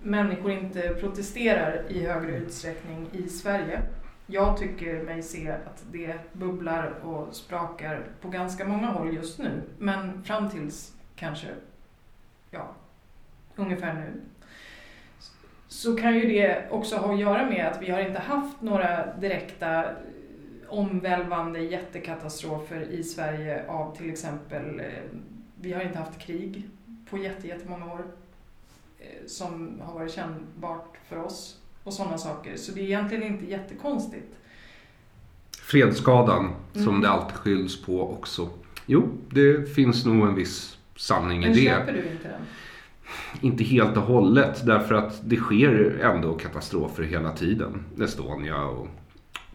människor 0.03 0.51
inte 0.51 0.81
protesterar 0.99 1.83
i 1.89 2.05
högre 2.05 2.37
utsträckning 2.37 3.07
i 3.13 3.29
Sverige. 3.29 3.81
Jag 4.27 4.57
tycker 4.57 5.03
mig 5.03 5.23
se 5.23 5.51
att 5.51 5.83
det 5.91 6.13
bubblar 6.33 6.93
och 7.03 7.35
sprakar 7.35 8.03
på 8.21 8.29
ganska 8.29 8.67
många 8.67 8.87
håll 8.87 9.13
just 9.15 9.39
nu. 9.39 9.61
Men 9.77 10.23
fram 10.23 10.49
tills 10.49 10.93
kanske, 11.15 11.47
ja, 12.51 12.71
ungefär 13.55 13.93
nu. 13.93 14.21
Så 15.67 15.95
kan 15.97 16.15
ju 16.15 16.27
det 16.27 16.67
också 16.71 16.95
ha 16.95 17.13
att 17.13 17.19
göra 17.19 17.45
med 17.45 17.67
att 17.67 17.81
vi 17.81 17.91
har 17.91 17.99
inte 18.01 18.19
haft 18.19 18.61
några 18.61 19.15
direkta 19.15 19.85
omvälvande 20.67 21.59
jättekatastrofer 21.59 22.81
i 22.81 23.03
Sverige 23.03 23.67
av 23.67 23.95
till 23.95 24.09
exempel, 24.09 24.79
eh, 24.79 24.85
vi 25.61 25.73
har 25.73 25.81
inte 25.81 25.97
haft 25.97 26.19
krig 26.19 26.69
på 27.09 27.17
jätte, 27.17 27.47
jättemånga 27.47 27.93
år 27.93 28.05
eh, 28.99 29.27
som 29.27 29.81
har 29.81 29.93
varit 29.93 30.11
kännbart 30.11 30.97
för 31.09 31.17
oss 31.23 31.57
och 31.83 31.93
sådana 31.93 32.17
saker. 32.17 32.55
Så 32.57 32.71
det 32.71 32.81
är 32.81 32.85
egentligen 32.85 33.23
inte 33.23 33.45
jättekonstigt. 33.45 34.37
Fredsskadan 35.61 36.55
som 36.73 36.87
Mm. 36.87 37.01
det 37.01 37.09
alltid 37.09 37.37
skylls 37.37 37.85
på 37.85 38.11
också. 38.11 38.49
Jo, 38.85 39.09
det 39.29 39.75
finns 39.75 40.05
nog 40.05 40.27
en 40.27 40.35
viss 40.35 40.77
sanning 41.01 41.43
i 41.43 41.45
Men 41.45 41.55
det. 41.55 41.63
köper 41.63 41.93
du 41.93 41.99
inte 41.99 42.27
den? 42.27 42.41
Inte 43.41 43.63
helt 43.63 43.97
och 43.97 44.03
hållet 44.03 44.65
därför 44.65 44.95
att 44.95 45.21
det 45.23 45.35
sker 45.35 45.99
ändå 46.01 46.33
katastrofer 46.33 47.03
hela 47.03 47.31
tiden. 47.31 47.83
Estonia 48.01 48.63
och 48.63 48.87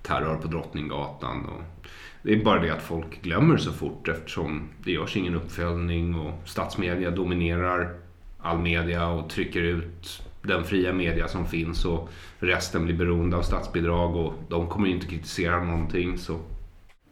terror 0.03 0.37
på 0.37 0.49
Drottninggatan. 0.49 1.45
Och 1.45 1.89
det 2.23 2.33
är 2.33 2.45
bara 2.45 2.61
det 2.61 2.71
att 2.71 2.83
folk 2.83 3.23
glömmer 3.23 3.57
så 3.57 3.73
fort 3.73 4.09
eftersom 4.09 4.69
det 4.85 4.93
görs 4.93 5.17
ingen 5.17 5.35
uppföljning 5.35 6.15
och 6.15 6.33
statsmedia 6.45 7.11
dominerar 7.11 7.95
all 8.41 8.59
media 8.59 9.09
och 9.09 9.31
trycker 9.31 9.63
ut 9.63 10.23
den 10.43 10.65
fria 10.65 10.93
media 10.93 11.29
som 11.29 11.47
finns 11.47 11.85
och 11.85 12.09
resten 12.39 12.85
blir 12.85 12.97
beroende 12.97 13.37
av 13.37 13.43
statsbidrag 13.43 14.17
och 14.17 14.35
de 14.49 14.69
kommer 14.69 14.89
inte 14.89 15.07
kritisera 15.07 15.65
någonting. 15.65 16.19
Så 16.19 16.41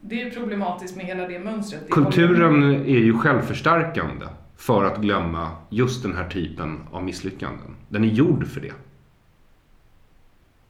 Det 0.07 0.23
är 0.23 0.31
problematiskt 0.31 0.97
med 0.97 1.07
hela 1.07 1.29
det 1.29 1.39
mönstret. 1.39 1.83
Det 1.87 1.93
Kulturen 1.93 2.63
är 2.63 2.99
ju 2.99 3.19
självförstärkande 3.19 4.27
för 4.57 4.85
att 4.85 5.01
glömma 5.01 5.51
just 5.71 6.03
den 6.03 6.17
här 6.17 6.29
typen 6.29 6.81
av 6.91 7.05
misslyckanden. 7.05 7.77
Den 7.89 8.05
är 8.05 8.09
gjord 8.09 8.47
för 8.47 8.61
det. 8.61 8.73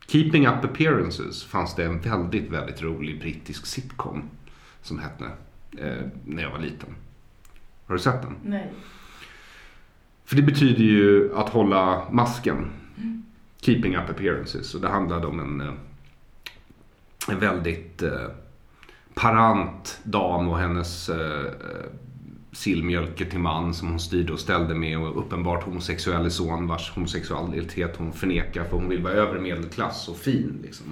Keeping 0.06 0.46
Up 0.46 0.64
Appearances 0.64 1.44
fanns 1.44 1.74
det 1.74 1.84
en 1.84 2.00
väldigt, 2.00 2.50
väldigt 2.50 2.82
rolig 2.82 3.20
brittisk 3.20 3.66
sitcom 3.66 4.22
som 4.82 4.98
hette 4.98 5.24
eh, 5.78 6.06
när 6.24 6.42
jag 6.42 6.50
var 6.50 6.58
liten. 6.58 6.94
Har 7.86 7.94
du 7.94 8.00
sett 8.00 8.22
den? 8.22 8.36
Nej. 8.42 8.72
För 10.24 10.36
det 10.36 10.42
betyder 10.42 10.84
ju 10.84 11.36
att 11.36 11.48
hålla 11.48 12.10
masken. 12.10 12.70
Keeping 13.60 13.96
Up 13.96 14.10
Appearances. 14.10 14.74
Och 14.74 14.80
det 14.80 14.88
handlade 14.88 15.26
om 15.26 15.40
en, 15.40 15.60
eh, 15.60 15.74
en 17.28 17.38
väldigt 17.38 18.02
eh, 18.02 18.26
parant 19.14 20.00
dam 20.04 20.48
och 20.48 20.58
hennes 20.58 21.08
eh, 21.08 21.52
sillmjölke 22.52 23.24
till 23.24 23.38
man 23.38 23.74
som 23.74 23.88
hon 23.88 24.00
styrde 24.00 24.32
och 24.32 24.40
ställde 24.40 24.74
med 24.74 24.98
och 24.98 25.18
uppenbart 25.18 25.64
homosexuell 25.64 26.30
son 26.30 26.66
vars 26.66 26.90
homosexualitet 26.90 27.96
hon 27.96 28.12
förnekar 28.12 28.64
för 28.64 28.76
hon 28.76 28.88
vill 28.88 29.02
vara 29.02 29.12
övre 29.12 29.40
medelklass 29.40 30.08
och 30.08 30.16
fin. 30.16 30.58
Liksom. 30.62 30.86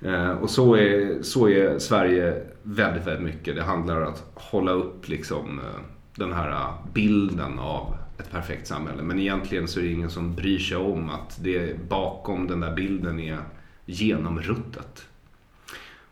Eh, 0.00 0.30
och 0.30 0.50
så 0.50 0.74
är, 0.74 1.22
så 1.22 1.48
är 1.48 1.78
Sverige 1.78 2.42
väldigt, 2.62 3.06
väldigt 3.06 3.24
mycket. 3.24 3.56
Det 3.56 3.62
handlar 3.62 4.00
om 4.00 4.12
att 4.12 4.24
hålla 4.34 4.72
upp 4.72 5.08
liksom, 5.08 5.58
eh, 5.58 5.80
den 6.14 6.32
här 6.32 6.50
eh, 6.50 6.74
bilden 6.92 7.58
av 7.58 7.96
ett 8.18 8.30
perfekt 8.30 8.66
samhälle. 8.66 9.02
Men 9.02 9.18
egentligen 9.18 9.68
så 9.68 9.80
är 9.80 9.84
det 9.84 9.92
ingen 9.92 10.10
som 10.10 10.34
bryr 10.34 10.58
sig 10.58 10.76
om 10.76 11.10
att 11.10 11.38
det 11.42 11.88
bakom 11.88 12.46
den 12.46 12.60
där 12.60 12.74
bilden 12.74 13.20
är 13.20 13.38
genomruttet. 13.84 15.06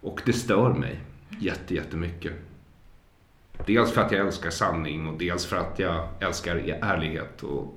Och 0.01 0.21
det 0.25 0.33
stör 0.33 0.73
mig 0.73 1.01
jätte, 1.41 1.75
jättemycket. 1.75 2.33
Dels 3.67 3.93
för 3.93 4.01
att 4.01 4.13
jag 4.13 4.27
älskar 4.27 4.51
sanning 4.51 5.07
och 5.09 5.19
dels 5.19 5.47
för 5.47 5.57
att 5.57 5.79
jag 5.79 6.09
älskar 6.21 6.57
e- 6.57 6.79
ärlighet. 6.83 7.43
Och 7.43 7.75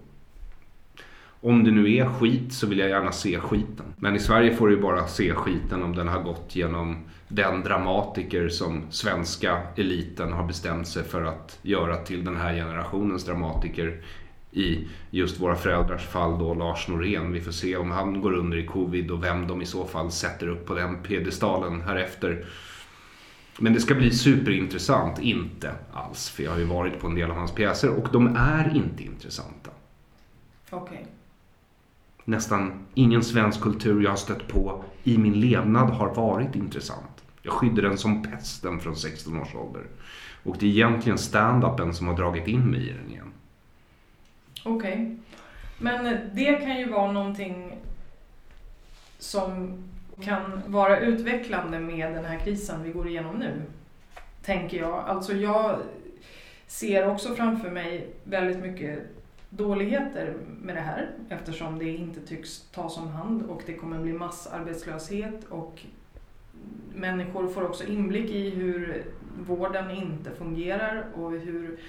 om 1.42 1.64
det 1.64 1.72
nu 1.72 1.96
är 1.96 2.06
skit 2.06 2.54
så 2.54 2.68
vill 2.68 2.80
jag 2.80 2.90
gärna 2.90 3.12
se 3.12 3.40
skiten. 3.40 3.86
Men 3.98 4.16
i 4.16 4.20
Sverige 4.20 4.56
får 4.56 4.68
du 4.68 4.76
ju 4.76 4.82
bara 4.82 5.08
se 5.08 5.34
skiten 5.34 5.84
om 5.84 5.96
den 5.96 6.08
har 6.08 6.22
gått 6.22 6.56
genom 6.56 6.98
den 7.28 7.64
dramatiker 7.64 8.50
som 8.50 8.82
svenska 8.90 9.62
eliten 9.76 10.34
har 10.34 10.48
bestämt 10.48 10.88
sig 10.88 11.04
för 11.04 11.24
att 11.24 11.60
göra 11.62 11.98
till 11.98 12.26
den 12.26 12.38
här 12.38 12.54
generationens 12.54 13.26
dramatiker. 13.26 14.02
I 14.52 14.88
just 15.10 15.40
våra 15.40 15.56
föräldrars 15.56 16.06
fall 16.06 16.40
då 16.40 16.54
Lars 16.54 16.88
Norén. 16.88 17.32
Vi 17.32 17.42
får 17.42 17.52
se 17.52 17.78
om 17.78 17.92
han 17.92 18.22
går 18.22 18.34
under 18.34 18.58
i 18.58 18.66
covid 18.66 19.12
och 19.12 19.24
vem 19.24 19.48
de 19.48 19.62
i 19.62 19.66
så 19.66 19.86
fall 19.86 20.12
sätter 20.12 20.48
upp 20.48 20.66
på 20.66 20.74
den 20.74 21.04
piedestalen 21.04 21.82
här 21.82 21.96
efter. 21.96 22.46
Men 23.60 23.74
det 23.74 23.80
ska 23.80 23.96
bli 23.96 24.12
superintressant. 24.12 25.20
Inte 25.20 25.72
alls, 25.94 26.30
för 26.30 26.44
jag 26.44 26.52
har 26.52 26.60
ju 26.60 26.66
varit 26.66 27.00
på 27.00 27.08
en 27.08 27.16
del 27.16 27.32
av 27.32 27.38
hans 27.38 27.52
pjäser 27.52 27.90
och 27.90 28.08
de 28.12 28.36
är 28.36 28.76
inte 28.76 29.04
intressanta. 29.04 29.72
Okej. 30.70 31.06
Nästan 32.26 32.86
ingen 32.94 33.24
svensk 33.24 33.62
kultur 33.62 34.04
jag 34.04 34.10
har 34.10 34.18
stött 34.18 34.48
på 34.48 34.84
i 35.04 35.18
min 35.18 35.40
levnad 35.40 35.90
har 35.90 36.16
varit 36.16 36.56
intressant. 36.56 37.24
Jag 37.42 37.54
skydde 37.54 37.82
den 37.82 37.98
som 37.98 38.24
pesten 38.24 38.80
från 38.80 38.96
16 38.96 39.40
års 39.40 39.56
ålder. 39.56 39.84
Och 40.44 40.58
det 40.60 40.66
är 40.66 40.70
egentligen 40.70 41.18
stand-upen 41.18 41.94
som 41.94 42.08
har 42.08 42.18
dragit 42.18 42.48
in 42.48 42.72
mig 42.72 42.90
i 42.90 42.94
den 42.94 43.12
igen. 43.12 43.31
Okej. 44.66 45.18
Men 45.78 46.06
eh, 46.06 46.20
det 46.34 46.56
kan 46.56 46.78
ju 46.78 46.90
vara 46.90 47.12
någonting 47.12 47.78
som 49.20 49.78
kan 50.22 50.62
vara 50.66 51.00
utvecklande 51.00 51.80
med 51.80 52.14
den 52.14 52.26
här 52.26 52.40
krisen 52.40 52.84
vi 52.84 52.92
går 52.92 53.08
igenom 53.08 53.36
nu. 53.36 53.62
Tänker 54.44 54.78
jag. 54.78 55.04
Alltså 55.08 55.34
jag 55.34 55.80
ser 56.68 57.10
också 57.10 57.36
framför 57.36 57.70
mig 57.70 58.08
väldigt 58.24 58.60
mycket 58.60 59.00
dåligheter 59.50 60.34
med 60.62 60.76
det 60.76 60.82
här 60.82 61.10
eftersom 61.30 61.80
det 61.80 61.90
inte 61.90 62.20
tycks 62.20 62.62
tas 62.62 62.98
om 62.98 63.08
hand 63.08 63.44
och 63.50 63.62
det 63.66 63.74
kommer 63.74 64.00
bli 64.00 64.14
massarbetslöshet 64.14 65.44
och 65.50 65.82
människor 66.96 67.48
får 67.48 67.64
också 67.64 67.84
inblick 67.84 68.30
i 68.30 68.50
hur 68.50 69.06
vården 69.48 69.92
inte 69.92 70.32
fungerar 70.32 71.06
och 71.16 71.32
hur 71.32 71.80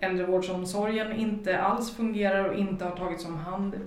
äldrevårdsomsorgen 0.00 1.12
inte 1.12 1.60
alls 1.60 1.96
fungerar 1.96 2.44
och 2.44 2.54
inte 2.54 2.84
har 2.84 2.96
tagits 2.96 3.26
om 3.26 3.36
hand 3.36 3.80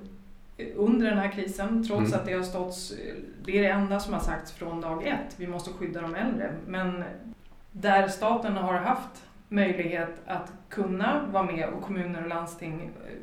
under 0.75 1.09
den 1.09 1.17
här 1.17 1.31
krisen 1.31 1.87
trots 1.87 2.07
Mm. 2.07 2.19
att 2.19 2.25
det 2.25 2.33
har 2.33 2.43
stått, 2.43 2.75
det 3.45 3.57
är 3.57 3.61
det 3.61 3.69
enda 3.69 3.99
som 3.99 4.13
har 4.13 4.21
sagts 4.21 4.51
från 4.51 4.81
dag 4.81 5.07
ett, 5.07 5.35
vi 5.37 5.47
måste 5.47 5.69
skydda 5.69 6.01
de 6.01 6.15
äldre. 6.15 6.53
Men 6.67 7.03
där 7.71 8.07
staten 8.07 8.57
har 8.57 8.73
haft 8.73 9.23
möjlighet 9.49 10.21
att 10.25 10.51
kunna 10.69 11.25
vara 11.31 11.43
med 11.43 11.69
och 11.69 11.81
kommuner 11.81 12.21
och 12.23 12.29
landsting 12.29 12.91
eh, 13.05 13.13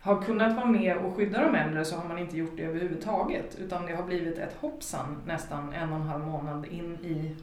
har 0.00 0.22
kunnat 0.22 0.56
vara 0.56 0.66
med 0.66 0.96
och 0.96 1.16
skydda 1.16 1.40
de 1.40 1.54
äldre 1.54 1.84
så 1.84 1.96
har 1.96 2.08
man 2.08 2.18
inte 2.18 2.36
gjort 2.36 2.56
det 2.56 2.62
överhuvudtaget. 2.62 3.58
Utan 3.58 3.86
det 3.86 3.94
har 3.94 4.02
blivit 4.02 4.38
ett 4.38 4.56
hoppsan 4.60 5.16
nästan 5.26 5.72
en 5.72 5.92
och 5.92 5.96
en 5.96 6.06
halv 6.08 6.26
månad 6.26 6.66
in 6.66 6.94
i 6.94 7.36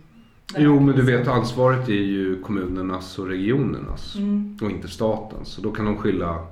Jo, 0.58 0.80
men 0.80 0.96
du 0.96 1.02
vet 1.02 1.28
ansvaret 1.28 1.90
är 1.90 1.94
ju 1.94 2.42
kommunernas 2.42 3.20
och 3.20 3.28
regionernas 3.28 4.16
Mm. 4.16 4.58
och 4.62 4.72
inte 4.72 4.88
statens. 4.88 5.48
Så 5.50 5.62
då 5.62 5.72
kan 5.72 5.86
de 5.86 5.98
skylla 5.98 6.46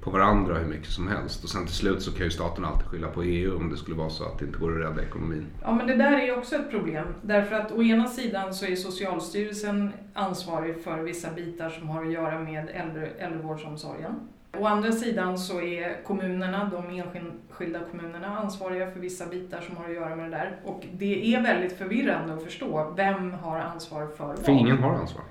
på 0.00 0.10
varandra 0.10 0.54
hur 0.58 0.66
mycket 0.66 0.90
som 0.90 1.08
helst. 1.08 1.44
Och 1.44 1.50
sen 1.50 1.64
till 1.66 1.74
slut 1.74 2.02
så 2.02 2.12
kan 2.12 2.24
ju 2.24 2.30
staten 2.30 2.64
alltid 2.64 2.86
skylla 2.86 3.08
på 3.08 3.22
EU 3.22 3.56
om 3.56 3.70
det 3.70 3.76
skulle 3.76 3.96
vara 3.96 4.10
så 4.10 4.24
att 4.24 4.38
det 4.38 4.44
inte 4.44 4.58
går 4.58 4.72
att 4.84 4.90
rädda 4.90 5.02
ekonomin. 5.08 5.46
Ja, 5.62 5.74
men 5.74 5.86
det 5.86 5.94
där 5.96 6.12
är 6.12 6.26
ju 6.26 6.36
också 6.36 6.56
ett 6.56 6.70
problem. 6.70 7.06
Därför 7.22 7.54
att 7.56 7.72
å 7.72 7.82
ena 7.82 8.06
sidan 8.06 8.54
så 8.54 8.66
är 8.66 8.76
Socialstyrelsen 8.76 9.92
ansvarig 10.14 10.82
för 10.84 11.02
vissa 11.02 11.30
bitar 11.32 11.70
som 11.70 11.88
har 11.88 12.04
att 12.04 12.12
göra 12.12 12.38
med 12.38 12.68
äldre, 12.74 13.06
äldrevårdsomsorgen. 13.06 14.12
Å 14.56 14.66
andra 14.66 14.92
sidan 14.92 15.38
så 15.38 15.60
är 15.60 16.04
kommunerna, 16.04 16.70
de 16.72 17.00
enskilda 17.00 17.80
kommunerna, 17.90 18.38
ansvariga 18.38 18.90
för 18.90 19.00
vissa 19.00 19.26
bitar 19.26 19.60
som 19.60 19.76
har 19.76 19.84
att 19.84 19.94
göra 19.94 20.16
med 20.16 20.30
det 20.30 20.36
där. 20.36 20.60
Och 20.64 20.84
det 20.92 21.34
är 21.34 21.42
väldigt 21.42 21.78
förvirrande 21.78 22.34
att 22.34 22.42
förstå 22.42 22.92
vem 22.96 23.32
har 23.32 23.58
ansvar 23.58 24.06
för 24.16 24.26
vad. 24.26 24.38
För 24.38 24.52
ingen 24.52 24.78
har 24.78 24.94
ansvar. 24.94 25.22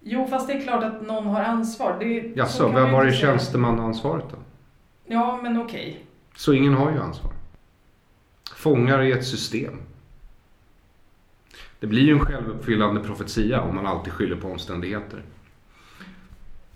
Jo, 0.00 0.26
fast 0.26 0.46
det 0.46 0.52
är 0.52 0.60
klart 0.62 0.84
att 0.84 1.02
någon 1.02 1.26
har 1.26 1.42
ansvar. 1.42 1.96
Det, 2.00 2.22
så 2.22 2.38
Jaså, 2.38 2.68
vem 2.68 2.92
var 2.92 3.04
det 3.04 3.12
tjänstemannaansvaret 3.12 4.24
då? 4.30 4.36
Ja, 5.06 5.40
men 5.42 5.60
okej. 5.60 6.04
Så 6.36 6.52
ingen 6.52 6.74
har 6.74 6.90
ju 6.90 6.98
ansvar. 6.98 7.32
Fångar 8.56 9.02
i 9.02 9.12
ett 9.12 9.26
system. 9.26 9.80
Det 11.80 11.86
blir 11.86 12.02
ju 12.02 12.12
en 12.12 12.20
självuppfyllande 12.20 13.00
profetia 13.00 13.60
om 13.60 13.74
man 13.74 13.86
alltid 13.86 14.12
skyller 14.12 14.36
på 14.36 14.48
omständigheter. 14.48 15.22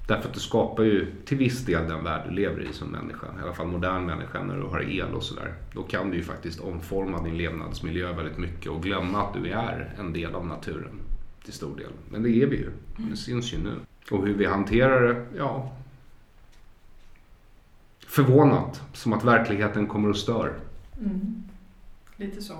Därför 0.06 0.28
att 0.28 0.34
du 0.34 0.40
skapar 0.40 0.82
ju 0.82 1.14
till 1.24 1.38
viss 1.38 1.64
del 1.64 1.88
den 1.88 2.04
värld 2.04 2.22
du 2.28 2.34
lever 2.34 2.60
i 2.70 2.72
som 2.72 2.88
människa. 2.88 3.26
I 3.26 3.42
alla 3.42 3.52
fall 3.52 3.66
modern 3.66 4.06
människa 4.06 4.42
när 4.42 4.56
du 4.56 4.62
har 4.62 4.80
el 4.80 5.14
och 5.14 5.22
sådär. 5.22 5.54
Då 5.72 5.82
kan 5.82 6.10
du 6.10 6.16
ju 6.16 6.22
faktiskt 6.22 6.60
omforma 6.60 7.22
din 7.22 7.36
levnadsmiljö 7.36 8.12
väldigt 8.12 8.38
mycket 8.38 8.72
och 8.72 8.82
glömma 8.82 9.22
att 9.22 9.34
du 9.34 9.50
är 9.50 9.94
en 9.98 10.12
del 10.12 10.34
av 10.34 10.46
naturen. 10.46 11.00
Till 11.44 11.52
stor 11.52 11.76
del. 11.76 11.90
Men 12.10 12.22
det 12.22 12.42
är 12.42 12.46
vi 12.46 12.56
ju. 12.56 12.70
Det 12.96 13.16
syns 13.16 13.54
ju 13.54 13.58
nu. 13.58 13.74
Och 14.10 14.26
hur 14.26 14.34
vi 14.34 14.44
hanterar 14.44 15.02
det, 15.02 15.26
ja. 15.36 15.72
Förvånat. 18.06 18.82
Som 18.92 19.12
att 19.12 19.24
verkligheten 19.24 19.86
kommer 19.86 20.08
och 20.08 20.16
stör. 20.16 20.52
Mm. 21.00 21.44
Lite 22.16 22.42
så. 22.42 22.54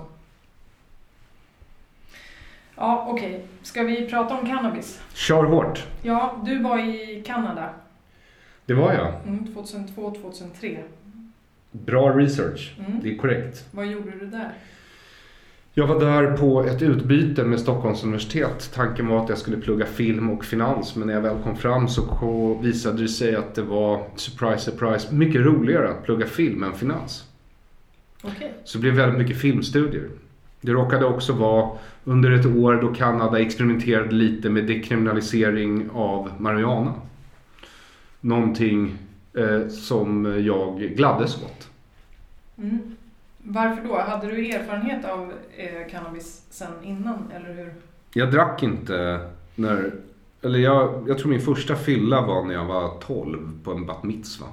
Ja, 2.75 3.07
okej. 3.09 3.45
Ska 3.61 3.83
vi 3.83 4.09
prata 4.09 4.37
om 4.37 4.45
cannabis? 4.45 5.01
Kör 5.13 5.43
hårt. 5.43 5.83
Ja, 6.01 6.41
du 6.45 6.59
var 6.63 6.79
i 6.79 7.23
Kanada 7.25 7.69
Det 8.65 8.73
var 8.73 8.93
jag. 8.93 9.13
mm, 9.27 9.47
2002-2003. 9.55 10.77
Bra 11.71 12.09
research. 12.09 12.75
Mm. 12.79 12.99
Det 13.03 13.13
är 13.13 13.17
korrekt. 13.17 13.65
Vad 13.71 13.85
gjorde 13.87 14.11
du 14.11 14.25
där? 14.25 14.53
Jag 15.77 15.87
var 15.87 15.99
där 15.99 16.37
på 16.37 16.63
ett 16.63 16.81
utbyte 16.81 17.43
med 17.43 17.59
Stockholms 17.59 18.03
universitet. 18.03 18.71
Tanken 18.73 19.07
var 19.07 19.23
att 19.23 19.29
jag 19.29 19.37
skulle 19.37 19.57
plugga 19.57 19.85
film 19.85 20.29
och 20.29 20.45
finans 20.45 20.95
men 20.95 21.07
när 21.07 21.13
jag 21.13 21.21
väl 21.21 21.43
kom 21.43 21.55
fram 21.55 21.87
så 21.87 22.53
visade 22.61 23.01
det 23.01 23.07
sig 23.07 23.35
att 23.35 23.55
det 23.55 23.61
var, 23.61 24.03
surprise 24.15 24.71
surprise, 24.71 25.13
mycket 25.13 25.41
roligare 25.41 25.89
att 25.89 26.03
plugga 26.03 26.25
film 26.25 26.63
än 26.63 26.73
finans. 26.73 27.25
Okej. 28.23 28.53
Så 28.63 28.77
det 28.77 28.81
blev 28.81 28.93
väldigt 28.93 29.17
mycket 29.19 29.41
filmstudier. 29.41 30.09
Det 30.65 30.71
råkade 30.71 31.05
också 31.05 31.33
vara 31.33 31.71
under 32.03 32.31
ett 32.31 32.45
år 32.45 32.79
då 32.81 32.93
Kanada 32.93 33.39
experimenterade 33.39 34.11
lite 34.11 34.49
med 34.49 34.67
dekriminalisering 34.67 35.89
av 35.93 36.31
marijuana. 36.37 36.93
Någonting 38.21 38.97
eh, 39.33 39.67
som 39.67 40.43
jag 40.45 40.79
gladdes 40.79 41.35
åt. 41.35 41.69
Mm. 42.57 42.95
Varför 43.37 43.87
då? 43.87 43.97
Hade 43.97 44.27
du 44.27 44.49
erfarenhet 44.49 45.05
av 45.05 45.33
eh, 45.57 45.91
cannabis 45.91 46.41
sen 46.49 46.83
innan, 46.83 47.31
eller 47.35 47.53
hur? 47.53 47.73
Jag 48.13 48.31
drack 48.31 48.63
inte 48.63 49.27
när... 49.55 49.91
Eller 50.41 50.59
jag, 50.59 51.05
jag 51.07 51.17
tror 51.17 51.29
min 51.29 51.41
första 51.41 51.75
fylla 51.75 52.21
var 52.21 52.43
när 52.43 52.53
jag 52.53 52.65
var 52.65 52.99
12 52.99 53.63
på 53.63 53.71
en 53.71 53.85
bat 53.85 54.03
mitzva. 54.03 54.45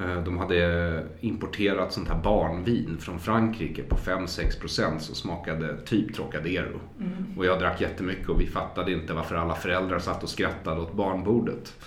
Eh, 0.00 0.22
De 0.24 0.38
hade 0.38 1.04
importerat 1.20 1.92
sånt 1.92 2.08
här 2.08 2.18
barnvin 2.22 2.96
från 3.00 3.18
Frankrike 3.18 3.82
på 3.82 3.96
5-6% 3.96 4.98
som 4.98 5.14
smakade 5.14 5.76
typ 5.80 6.14
Trocadero. 6.14 6.80
Mm. 7.00 7.38
Och 7.38 7.46
jag 7.46 7.58
drack 7.58 7.80
jättemycket 7.80 8.28
och 8.28 8.40
vi 8.40 8.46
fattade 8.46 8.92
inte 8.92 9.12
varför 9.12 9.34
alla 9.36 9.54
föräldrar 9.54 9.98
satt 9.98 10.22
och 10.22 10.28
skrattade 10.28 10.80
åt 10.80 10.92
barnbordet. 10.94 11.74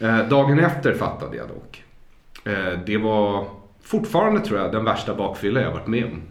Eh, 0.00 0.28
Dagen 0.28 0.58
efter 0.58 0.94
fattade 0.94 1.36
jag 1.36 1.48
dock. 1.48 1.84
Eh, 2.44 2.78
Det 2.86 2.96
var 2.98 3.46
fortfarande 3.82 4.40
tror 4.40 4.60
jag 4.60 4.72
den 4.72 4.84
värsta 4.84 5.14
bakfylla 5.14 5.60
jag 5.60 5.70
varit 5.72 5.86
med 5.86 6.04
om. 6.04 6.22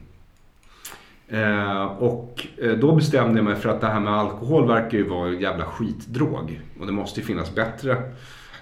Eh, 1.38 1.86
och 1.86 2.48
då 2.80 2.96
bestämde 2.96 3.38
jag 3.40 3.46
mig 3.46 3.56
för 3.56 3.70
att 3.70 3.82
det 3.82 3.88
här 3.88 4.00
med 4.00 4.14
alkohol 4.14 4.68
verkar 4.68 4.98
ju 4.98 5.08
vara 5.10 5.30
en 5.30 5.40
jävla 5.40 5.66
skitdrog. 5.66 6.62
Och 6.80 6.86
det 6.86 6.92
måste 6.92 7.20
ju 7.20 7.26
finnas 7.26 7.56
bättre. 7.56 7.98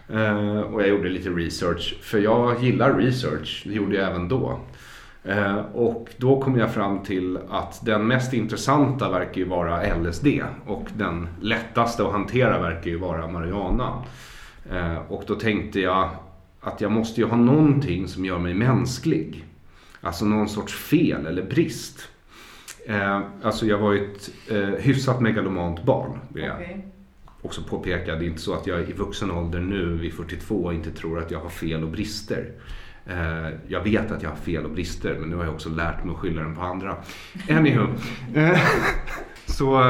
Eh, 0.09 0.59
och 0.59 0.81
jag 0.81 0.89
gjorde 0.89 1.09
lite 1.09 1.29
research. 1.29 1.97
För 2.01 2.17
jag 2.17 2.63
gillar 2.63 2.93
research. 2.93 3.63
Det 3.65 3.73
gjorde 3.73 3.95
jag 3.95 4.09
även 4.09 4.27
då. 4.27 4.59
Eh, 5.23 5.57
och 5.57 6.09
då 6.17 6.41
kom 6.41 6.57
jag 6.57 6.73
fram 6.73 7.03
till 7.03 7.39
att 7.49 7.85
den 7.85 8.07
mest 8.07 8.33
intressanta 8.33 9.09
verkar 9.09 9.41
ju 9.41 9.47
vara 9.47 9.95
LSD. 9.95 10.27
Och 10.65 10.87
den 10.97 11.27
lättaste 11.41 12.03
att 12.05 12.11
hantera 12.11 12.61
verkar 12.61 12.89
ju 12.89 12.97
vara 12.97 13.27
marijuana. 13.27 14.03
Eh, 14.71 14.97
och 15.07 15.23
då 15.27 15.35
tänkte 15.35 15.79
jag 15.79 16.09
att 16.61 16.81
jag 16.81 16.91
måste 16.91 17.21
ju 17.21 17.27
ha 17.27 17.37
någonting 17.37 18.07
som 18.07 18.25
gör 18.25 18.39
mig 18.39 18.53
mänsklig. 18.53 19.45
Alltså 20.01 20.25
någon 20.25 20.49
sorts 20.49 20.73
fel 20.73 21.25
eller 21.25 21.43
brist. 21.43 22.07
Eh, 22.87 23.21
alltså 23.43 23.65
jag 23.65 23.77
var 23.77 23.93
ju 23.93 24.11
ett 24.13 24.29
eh, 24.51 24.83
hyfsat 24.85 25.21
megalomant 25.21 25.83
barn. 25.83 26.19
Vill 26.29 26.43
jag 26.43 26.81
också 27.45 27.61
påpeka. 27.61 28.15
Det 28.15 28.25
är 28.25 28.27
inte 28.27 28.41
så 28.41 28.53
att 28.53 28.67
jag 28.67 28.89
i 28.89 28.93
vuxen 28.93 29.31
ålder 29.31 29.59
nu 29.59 29.85
vid 29.85 30.13
42 30.13 30.73
inte 30.73 30.91
tror 30.91 31.19
att 31.19 31.31
jag 31.31 31.39
har 31.39 31.49
fel 31.49 31.83
och 31.83 31.89
brister. 31.89 32.51
Eh, 33.05 33.49
jag 33.67 33.83
vet 33.83 34.11
att 34.11 34.23
jag 34.23 34.29
har 34.29 34.37
fel 34.37 34.65
och 34.65 34.71
brister 34.71 35.17
men 35.19 35.29
nu 35.29 35.35
har 35.35 35.43
jag 35.43 35.53
också 35.53 35.69
lärt 35.69 36.03
mig 36.03 36.13
att 36.13 36.19
skylla 36.19 36.41
den 36.41 36.55
på 36.55 36.61
andra. 36.61 36.95
Anywho. 37.49 37.87
Eh, 38.35 38.59
så, 39.45 39.81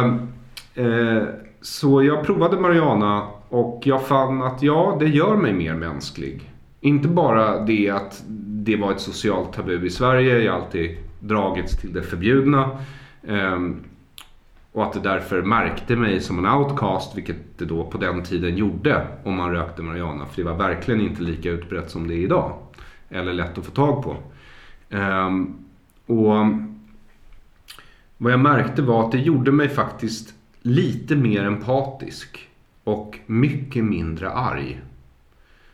eh, 0.75 1.23
så 1.61 2.03
jag 2.03 2.25
provade 2.25 2.59
Mariana 2.59 3.27
och 3.49 3.81
jag 3.85 4.07
fann 4.07 4.41
att 4.41 4.61
ja, 4.61 4.97
det 4.99 5.07
gör 5.07 5.35
mig 5.35 5.53
mer 5.53 5.73
mänsklig. 5.73 6.51
Inte 6.81 7.07
bara 7.07 7.65
det 7.65 7.89
att 7.89 8.23
det 8.65 8.75
var 8.75 8.91
ett 8.91 9.01
socialt 9.01 9.53
tabu 9.53 9.85
i 9.85 9.89
Sverige. 9.89 10.39
Jag 10.39 10.53
har 10.53 10.59
alltid 10.59 10.97
dragits 11.19 11.77
till 11.77 11.93
det 11.93 12.01
förbjudna. 12.01 12.69
Ehm, 13.27 13.83
och 14.75 14.83
att 14.83 14.93
det 14.93 14.99
därför 14.99 15.41
märkte 15.41 15.95
mig 15.95 16.21
som 16.21 16.45
en 16.45 16.53
outcast, 16.53 17.17
vilket 17.17 17.57
det 17.57 17.65
då 17.65 17.83
på 17.83 17.97
den 17.97 18.23
tiden 18.23 18.57
gjorde 18.57 19.07
om 19.23 19.35
man 19.35 19.51
rökte 19.51 19.81
marijuana. 19.81 20.25
För 20.25 20.41
det 20.41 20.49
var 20.49 20.57
verkligen 20.57 21.01
inte 21.01 21.21
lika 21.21 21.49
utbrett 21.49 21.91
som 21.91 22.07
det 22.07 22.13
är 22.13 22.17
idag. 22.17 22.57
Eller 23.09 23.33
lätt 23.33 23.57
att 23.57 23.65
få 23.65 23.71
tag 23.71 24.03
på. 24.03 24.17
Um, 24.95 25.65
och 26.05 26.45
vad 28.17 28.33
jag 28.33 28.39
märkte 28.39 28.81
var 28.81 29.05
att 29.05 29.11
det 29.11 29.17
gjorde 29.17 29.51
mig 29.51 29.69
faktiskt 29.69 30.33
lite 30.61 31.15
mer 31.15 31.43
empatisk. 31.43 32.49
Och 32.83 33.19
mycket 33.25 33.83
mindre 33.83 34.29
arg. 34.29 34.81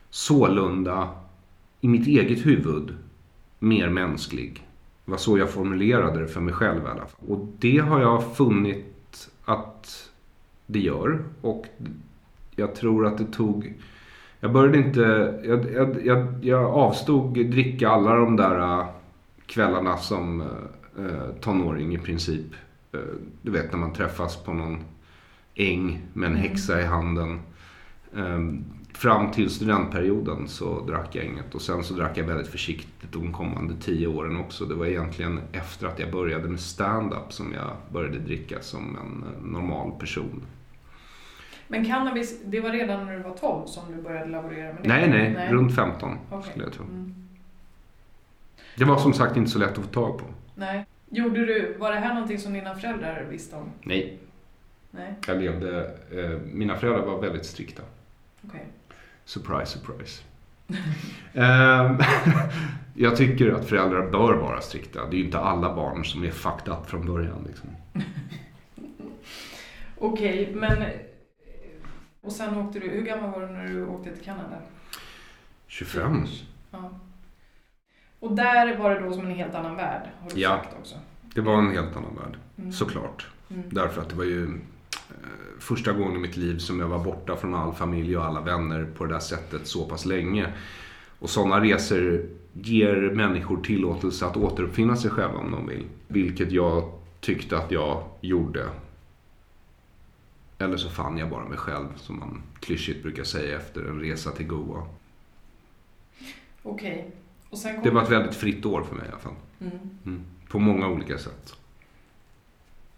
Sålunda, 0.10 1.10
i 1.80 1.88
mitt 1.88 2.08
eget 2.08 2.46
huvud, 2.46 2.96
mer 3.60 3.90
mänsklig. 3.90 4.68
Det 5.06 5.12
var 5.12 5.18
så 5.18 5.38
jag 5.38 5.50
formulerade 5.50 6.20
det 6.20 6.28
för 6.28 6.42
mig 6.42 6.54
själv 6.54 6.84
i 6.84 6.88
alla 6.88 7.06
fall. 7.06 7.28
Och 7.28 7.48
det 7.60 7.78
har 7.78 8.02
jag 8.02 8.36
funnit 8.36 8.91
att 9.52 10.12
det 10.66 10.80
gör. 10.80 11.24
Och 11.42 11.66
jag 12.56 12.76
tror 12.76 13.08
att 13.08 13.18
det 13.18 13.26
tog... 13.26 13.74
Jag 14.40 14.54
började 14.54 14.78
inte... 14.78 15.02
Jag, 15.44 15.72
jag, 15.72 16.06
jag, 16.06 16.46
jag 16.46 16.66
avstod 16.66 17.34
dricka 17.34 17.90
alla 17.90 18.16
de 18.16 18.36
där 18.36 18.60
äh, 18.60 18.86
kvällarna 19.46 19.98
som 19.98 20.42
eh, 20.98 21.36
tonåring 21.42 21.96
i 21.96 21.98
princip. 21.98 22.46
Du 23.42 23.52
vet 23.52 23.72
när 23.72 23.80
man 23.80 23.94
träffas 23.94 24.44
på 24.44 24.54
någon 24.54 24.84
äng 25.56 26.02
med 26.14 26.30
en 26.30 26.36
häxa 26.36 26.82
i 26.82 26.86
handen. 26.86 27.40
Fram 28.94 29.32
till 29.32 29.50
studentperioden 29.50 30.48
så 30.48 30.80
drack 30.86 31.16
jag 31.16 31.26
inget 31.26 31.56
och 31.56 31.62
sen 31.62 31.84
så 31.84 31.94
drack 31.94 32.18
jag 32.18 32.24
väldigt 32.24 32.48
försiktigt 32.48 33.12
de 33.12 33.34
kommande 33.34 33.74
tio 33.82 34.08
åren 34.08 34.38
också. 34.38 34.66
Det 34.66 34.76
var 34.76 34.86
egentligen 34.86 35.40
efter 35.52 35.88
att 35.88 36.00
jag 36.00 36.12
började 36.12 36.48
med 36.50 36.60
stand-up 36.60 37.34
som 37.34 37.54
jag 37.54 37.72
började 37.94 38.20
dricka 38.20 38.62
som 38.62 38.98
en 38.98 39.24
eh, 39.34 39.52
normal 39.52 39.92
person. 40.00 40.42
Men 41.68 41.86
cannabis, 41.86 42.42
det 42.46 42.60
var 42.60 42.70
redan 42.72 43.06
när 43.06 43.18
du 43.18 43.24
var 43.24 43.36
12 43.38 43.66
som 43.68 43.96
du 43.96 44.02
började 44.02 44.30
laborera 44.32 44.74
med 44.74 44.84
det? 44.84 44.88
Nej, 44.90 45.10
nej, 45.10 45.52
runt 45.52 45.76
15 45.76 46.18
Okej. 46.30 46.50
skulle 46.52 46.66
jag 46.66 46.74
tro. 46.74 46.84
Mm. 46.86 47.16
Det 48.78 48.86
var 48.86 48.98
som 48.98 49.14
sagt 49.14 49.38
inte 49.38 49.52
så 49.52 49.60
lätt 49.60 49.70
att 49.78 49.84
få 49.86 49.92
tag 49.92 50.18
på. 50.20 50.26
Nej. 50.56 50.86
Gjorde 51.10 51.46
du, 51.46 51.76
var 51.80 51.92
det 51.92 52.00
här 52.00 52.14
någonting 52.14 52.40
som 52.40 52.54
dina 52.54 52.76
föräldrar 52.76 53.26
visste 53.30 53.56
om? 53.56 53.70
Nej. 53.84 54.18
Nej, 54.92 55.14
Jag 55.28 55.38
levde, 55.42 55.86
eh, 56.12 56.40
mina 56.54 56.76
föräldrar 56.76 57.06
var 57.06 57.22
väldigt 57.22 57.46
strikta. 57.46 57.84
okej. 58.48 58.66
Surprise, 59.32 59.66
surprise. 59.80 60.22
Ehm, 61.34 61.98
jag 62.94 63.16
tycker 63.18 63.52
att 63.52 63.66
föräldrar 63.70 64.12
bör 64.12 64.34
vara 64.34 64.62
strikta. 64.62 65.06
Det 65.06 65.16
är 65.16 65.18
ju 65.20 65.26
inte 65.26 65.40
alla 65.40 65.76
barn 65.76 66.06
som 66.06 66.24
är 66.24 66.32
fucked 66.32 66.74
up 66.74 66.90
från 66.90 67.06
början. 67.06 67.44
Liksom. 67.48 67.70
Okej, 69.98 70.52
men... 70.56 70.84
Och 72.22 72.32
sen 72.32 72.58
åkte 72.58 72.80
du... 72.80 72.90
Hur 72.90 73.02
gammal 73.02 73.32
var 73.32 73.42
du 73.42 73.48
när 73.48 73.68
du 73.68 73.86
åkte 73.86 74.16
till 74.16 74.26
Kanada? 74.26 74.58
25? 75.68 76.26
Ja. 76.72 76.90
Och 78.20 78.36
där 78.36 78.78
var 78.78 78.90
det 78.96 79.00
då 79.00 79.14
som 79.14 79.26
en 79.26 79.32
helt 79.36 79.56
annan 79.56 79.76
värld, 79.76 80.10
har 80.22 80.30
du 80.30 80.40
Ja. 80.42 80.50
sagt 80.50 80.76
också. 80.80 80.96
Det 81.36 81.42
var 81.42 81.58
en 81.58 81.72
helt 81.72 81.96
annan 81.96 82.16
värld, 82.16 82.38
Mm. 82.58 82.72
såklart. 82.72 83.28
Mm. 83.50 83.64
Därför 83.70 84.02
att 84.02 84.10
det 84.10 84.16
var 84.16 84.24
ju 84.24 84.60
första 85.60 85.94
gången 85.94 86.16
i 86.16 86.20
mitt 86.20 86.38
liv 86.38 86.58
som 86.58 86.80
jag 86.80 86.88
var 86.88 87.04
borta 87.04 87.36
från 87.36 87.56
all 87.56 87.74
familj 87.74 88.18
och 88.18 88.26
alla 88.26 88.42
vänner 88.42 88.86
på 88.98 89.06
det 89.06 89.14
där 89.14 89.20
sättet 89.20 89.68
så 89.68 89.86
pass 89.86 90.06
länge. 90.06 90.54
Och 91.20 91.30
sådana 91.30 91.62
resor 91.62 92.26
ger 92.54 92.96
människor 92.96 93.62
tillåtelse 93.62 94.26
att 94.26 94.38
återuppfinna 94.38 94.96
sig 94.96 95.12
själva 95.12 95.38
om 95.38 95.52
de 95.52 95.68
vill. 95.68 95.86
Vilket 96.08 96.52
jag 96.52 96.92
tyckte 97.20 97.58
att 97.58 97.72
jag 97.72 98.04
gjorde. 98.22 98.70
Eller 100.58 100.78
så 100.78 100.90
fann 100.90 101.18
jag 101.18 101.30
bara 101.30 101.46
mig 101.46 101.58
själv, 101.58 101.88
som 101.96 102.20
man 102.20 102.44
klyschigt 102.60 103.04
brukar 103.04 103.24
säga 103.24 103.58
efter 103.58 103.82
en 103.82 104.00
resa 104.00 104.32
till 104.32 104.48
Goa. 104.48 104.84
Okej. 106.64 107.12
Sen 107.54 107.76
kom 107.76 107.84
Det 107.84 107.92
var 107.92 108.04
ett 108.04 108.12
väldigt 108.12 108.36
fritt 108.36 108.66
år 108.66 108.84
för 108.84 108.96
mig 108.96 109.06
i 109.06 109.10
alla 109.10 109.20
fall. 109.20 109.36
Mm. 109.60 109.74
Mm. 110.06 110.22
På 110.48 110.60
många 110.60 110.88
olika 110.88 111.18
sätt. 111.18 111.56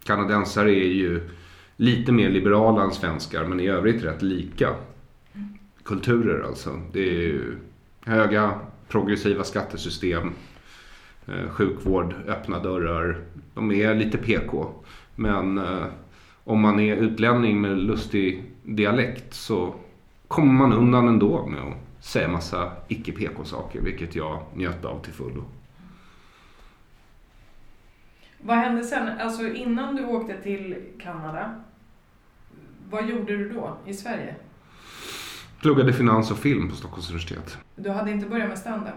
Kanadensare 0.04 0.72
är 0.72 0.94
ju 0.94 1.30
lite 1.76 2.12
mer 2.12 2.30
liberala 2.30 2.84
än 2.84 2.92
svenskar 2.92 3.46
men 3.46 3.60
i 3.60 3.68
övrigt 3.68 4.04
rätt 4.04 4.22
lika. 4.22 4.76
Kulturer 5.84 6.44
alltså. 6.44 6.82
Det 6.92 7.00
är 7.00 7.22
ju 7.22 7.58
höga 8.06 8.60
progressiva 8.88 9.44
skattesystem, 9.44 10.32
eh, 11.26 11.50
sjukvård, 11.50 12.16
öppna 12.28 12.60
dörrar. 12.60 13.18
De 13.54 13.72
är 13.72 13.96
lite 13.96 14.18
PK. 14.18 14.68
Men 15.16 15.58
eh, 15.58 15.86
om 16.44 16.60
man 16.60 16.80
är 16.80 16.96
utlänning 16.96 17.62
med 17.62 17.78
lustig 17.78 18.44
dialekt 18.64 19.34
så 19.34 19.76
kommer 20.28 20.54
man 20.54 20.74
undan 20.74 21.08
ändå 21.08 21.46
med 21.46 21.62
att 21.62 22.06
säga 22.06 22.28
massa 22.28 22.72
icke-PK-saker 22.88 23.82
vilket 23.82 24.16
jag 24.16 24.44
njöt 24.56 24.86
av 24.86 25.04
till 25.04 25.14
fullo. 25.14 25.44
Vad 28.46 28.58
hände 28.58 28.84
sen? 28.84 29.20
Alltså 29.20 29.48
innan 29.48 29.96
du 29.96 30.06
åkte 30.06 30.42
till 30.42 30.76
Kanada, 31.00 31.56
vad 32.90 33.10
gjorde 33.10 33.38
du 33.38 33.50
då 33.50 33.78
i 33.86 33.94
Sverige? 33.94 34.36
Pluggade 35.62 35.94
finans 35.94 36.32
och 36.32 36.38
film 36.38 36.70
på 36.70 36.76
Stockholms 36.76 37.10
universitet. 37.10 37.58
Du 37.76 37.90
hade 37.90 38.12
inte 38.12 38.30
börjat 38.30 38.50
med 38.50 38.58
stand-up? 38.58 38.94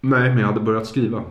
Nej, 0.00 0.28
men 0.28 0.38
jag 0.38 0.46
hade 0.46 0.60
börjat 0.60 0.86
skriva. 0.86 1.24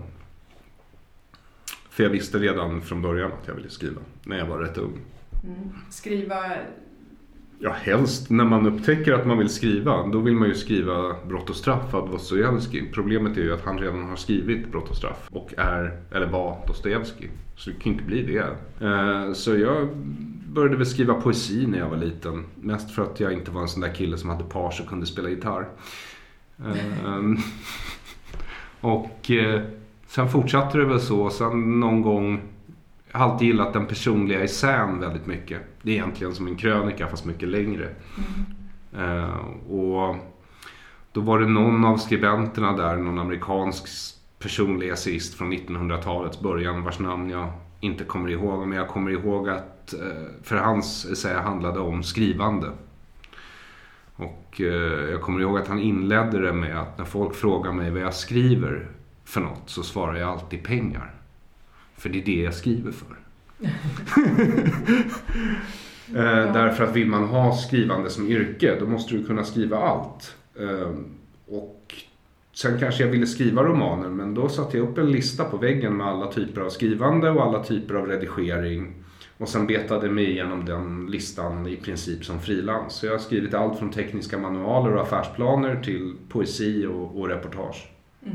För 1.90 2.04
jag 2.04 2.10
visste 2.10 2.38
redan 2.38 2.82
från 2.82 3.02
början 3.02 3.32
att 3.42 3.48
jag 3.48 3.56
ville 3.56 3.70
skriva. 3.70 4.02
När 4.24 4.38
jag 4.38 4.46
var 4.46 4.60
rätt 4.60 4.78
ung. 4.78 4.98
Mm. 5.44 5.70
Skriva... 5.90 6.44
Ja, 7.62 7.72
helst 7.72 8.30
när 8.30 8.46
man 8.46 8.66
upptäcker 8.66 9.14
att 9.14 9.28
man 9.28 9.38
vill 9.38 9.50
skriva. 9.50 10.08
Då 10.08 10.20
vill 10.20 10.36
man 10.36 10.48
ju 10.48 10.56
skriva 10.56 11.16
Brott 11.28 11.50
och 11.50 11.56
straff 11.56 11.94
av 11.94 12.12
Dostojevskij. 12.12 12.92
Problemet 12.94 13.38
är 13.38 13.42
ju 13.42 13.54
att 13.54 13.66
han 13.66 13.80
redan 13.80 14.04
har 14.04 14.16
skrivit 14.16 14.72
Brott 14.72 14.90
och 14.90 14.96
straff. 14.96 15.28
Och 15.32 15.54
är, 15.58 16.00
eller 16.12 16.28
var, 16.28 16.58
Dostojevskij. 16.68 17.30
Så 17.56 17.70
det 17.70 17.76
kan 17.76 17.92
inte 17.92 18.04
bli 18.04 18.22
det. 18.22 18.46
Eh, 18.86 19.34
så 19.34 19.58
jag 19.58 19.88
började 20.48 20.78
väl 20.78 20.86
skriva 20.86 21.14
poesi 21.14 21.68
när 21.68 21.80
jag 21.80 21.90
var 21.90 21.98
liten. 21.98 22.46
Mest 22.56 22.92
för 22.92 23.04
att 23.04 23.20
jag 23.20 23.34
inte 23.34 23.52
var 23.52 23.62
en 23.62 23.68
sån 23.68 23.82
där 23.82 23.94
kille 23.94 24.18
som 24.18 24.30
hade 24.30 24.44
page 24.44 24.82
och 24.82 24.90
kunde 24.90 25.06
spela 25.06 25.30
gitarr. 25.30 25.68
Eh, 26.60 27.22
och 28.90 29.32
eh, 29.32 29.62
sen 30.08 30.30
fortsatte 30.30 30.78
det 30.78 30.86
väl 30.86 31.02
så. 31.02 31.30
Sen 31.30 31.80
någon 31.80 32.02
gång 32.02 32.42
jag 33.12 33.20
har 33.20 33.30
alltid 33.30 33.48
gillat 33.48 33.74
den 33.74 33.86
personliga 33.86 34.44
essän 34.44 35.00
väldigt 35.00 35.26
mycket. 35.26 35.62
Det 35.82 35.92
är 35.92 35.96
egentligen 35.96 36.36
som 36.36 36.48
en 36.48 36.56
krönika 36.56 37.08
fast 37.08 37.26
mycket 37.26 37.50
längre. 37.50 37.90
Mm. 38.18 39.20
Eh, 39.24 39.36
och 39.72 40.16
då 41.12 41.22
var 41.22 41.40
det 41.40 41.48
någon 41.48 41.86
av 41.86 41.98
skribenterna 41.98 42.78
där, 42.78 42.98
någon 42.98 43.20
amerikansk 43.20 43.88
personlig 44.40 44.90
essayist 44.90 45.34
från 45.34 45.54
1900-talets 45.54 46.40
början 46.40 46.84
vars 46.84 47.00
namn 47.00 47.30
jag 47.30 47.52
inte 47.80 48.04
kommer 48.04 48.30
ihåg. 48.30 48.68
Men 48.68 48.78
jag 48.78 48.88
kommer 48.88 49.12
ihåg 49.12 49.50
att 49.50 49.94
eh, 49.94 50.44
för 50.44 50.56
hans 50.56 51.06
essä 51.06 51.40
handlade 51.40 51.80
om 51.80 52.04
skrivande. 52.04 52.72
Och 54.16 54.62
eh, 54.62 55.12
jag 55.12 55.22
kommer 55.22 55.42
ihåg 55.42 55.58
att 55.58 55.68
han 55.68 55.80
inledde 55.80 56.40
det 56.40 56.54
med 56.54 56.80
att 56.80 56.98
när 56.98 57.06
folk 57.06 57.36
frågar 57.36 57.72
mig 57.72 57.92
vad 57.92 58.02
jag 58.02 58.14
skriver 58.14 58.88
för 59.26 59.42
något 59.42 59.64
så 59.66 59.84
svarar 59.84 60.16
jag 60.16 60.30
alltid 60.30 60.64
pengar. 60.64 61.19
För 62.00 62.10
det 62.10 62.20
är 62.20 62.26
det 62.26 62.42
jag 62.42 62.54
skriver 62.54 62.92
för. 62.92 63.16
Eh, 66.16 66.54
därför 66.54 66.84
att 66.84 66.96
vill 66.96 67.08
man 67.08 67.24
ha 67.24 67.58
skrivande 67.58 68.10
som 68.10 68.28
yrke 68.28 68.78
då 68.80 68.86
måste 68.88 69.16
du 69.16 69.26
kunna 69.26 69.44
skriva 69.44 69.78
allt. 69.78 70.36
Eh, 70.60 70.92
och 71.48 71.94
sen 72.54 72.80
kanske 72.80 73.04
jag 73.04 73.12
ville 73.12 73.28
skriva 73.28 73.64
romaner 73.64 74.10
men 74.10 74.34
då 74.34 74.50
satte 74.50 74.78
jag 74.78 74.90
upp 74.90 74.98
en 74.98 75.12
lista 75.12 75.44
på 75.46 75.58
väggen 75.58 75.98
med 75.98 76.08
alla 76.08 76.32
typer 76.32 76.62
av 76.62 76.70
skrivande 76.70 77.30
och 77.30 77.44
alla 77.44 77.64
typer 77.64 77.96
av 77.96 78.08
redigering. 78.08 78.94
Och 79.38 79.50
sen 79.50 79.68
betade 79.68 80.10
mig 80.10 80.30
igenom 80.32 80.66
den 80.66 81.08
listan 81.10 81.68
i 81.68 81.76
princip 81.76 82.26
som 82.26 82.42
frilans. 82.42 82.94
Så 82.94 83.06
jag 83.06 83.14
har 83.14 83.20
skrivit 83.20 83.54
allt 83.54 83.80
från 83.80 83.92
tekniska 83.92 84.38
manualer 84.38 84.96
och 84.96 85.02
affärsplaner 85.02 85.84
till 85.84 86.16
poesi 86.30 86.86
och, 86.86 87.20
och 87.20 87.28
reportage. 87.28 87.92
Man 88.20 88.34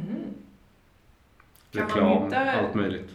Reklam, 1.73 2.25
hitta- 2.25 2.53
allt 2.53 2.75
möjligt. 2.75 3.11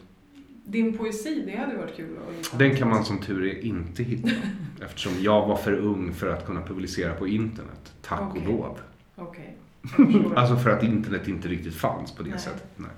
Din 0.71 0.97
poesi, 0.97 1.43
det 1.45 1.55
hade 1.57 1.77
varit 1.77 1.95
kul 1.95 2.17
att 2.29 2.35
hitta. 2.37 2.57
Den 2.57 2.75
kan 2.75 2.89
man 2.89 3.05
som 3.05 3.19
tur 3.21 3.45
är 3.45 3.65
inte 3.65 4.03
hitta. 4.03 4.29
Eftersom 4.85 5.13
jag 5.21 5.47
var 5.47 5.55
för 5.55 5.73
ung 5.73 6.13
för 6.13 6.27
att 6.33 6.45
kunna 6.45 6.61
publicera 6.61 7.13
på 7.13 7.27
internet. 7.27 7.93
Tack 8.01 8.21
Okej. 8.21 8.41
och 8.41 8.47
lov. 8.53 8.77
Okej, 9.15 9.55
förstår. 9.81 10.33
Alltså 10.35 10.55
för 10.57 10.69
att 10.69 10.83
internet 10.83 11.27
inte 11.27 11.47
riktigt 11.47 11.75
fanns 11.75 12.11
på 12.15 12.23
det 12.23 12.29
Nej. 12.29 12.39
sättet. 12.39 12.67
Nej. 12.75 12.89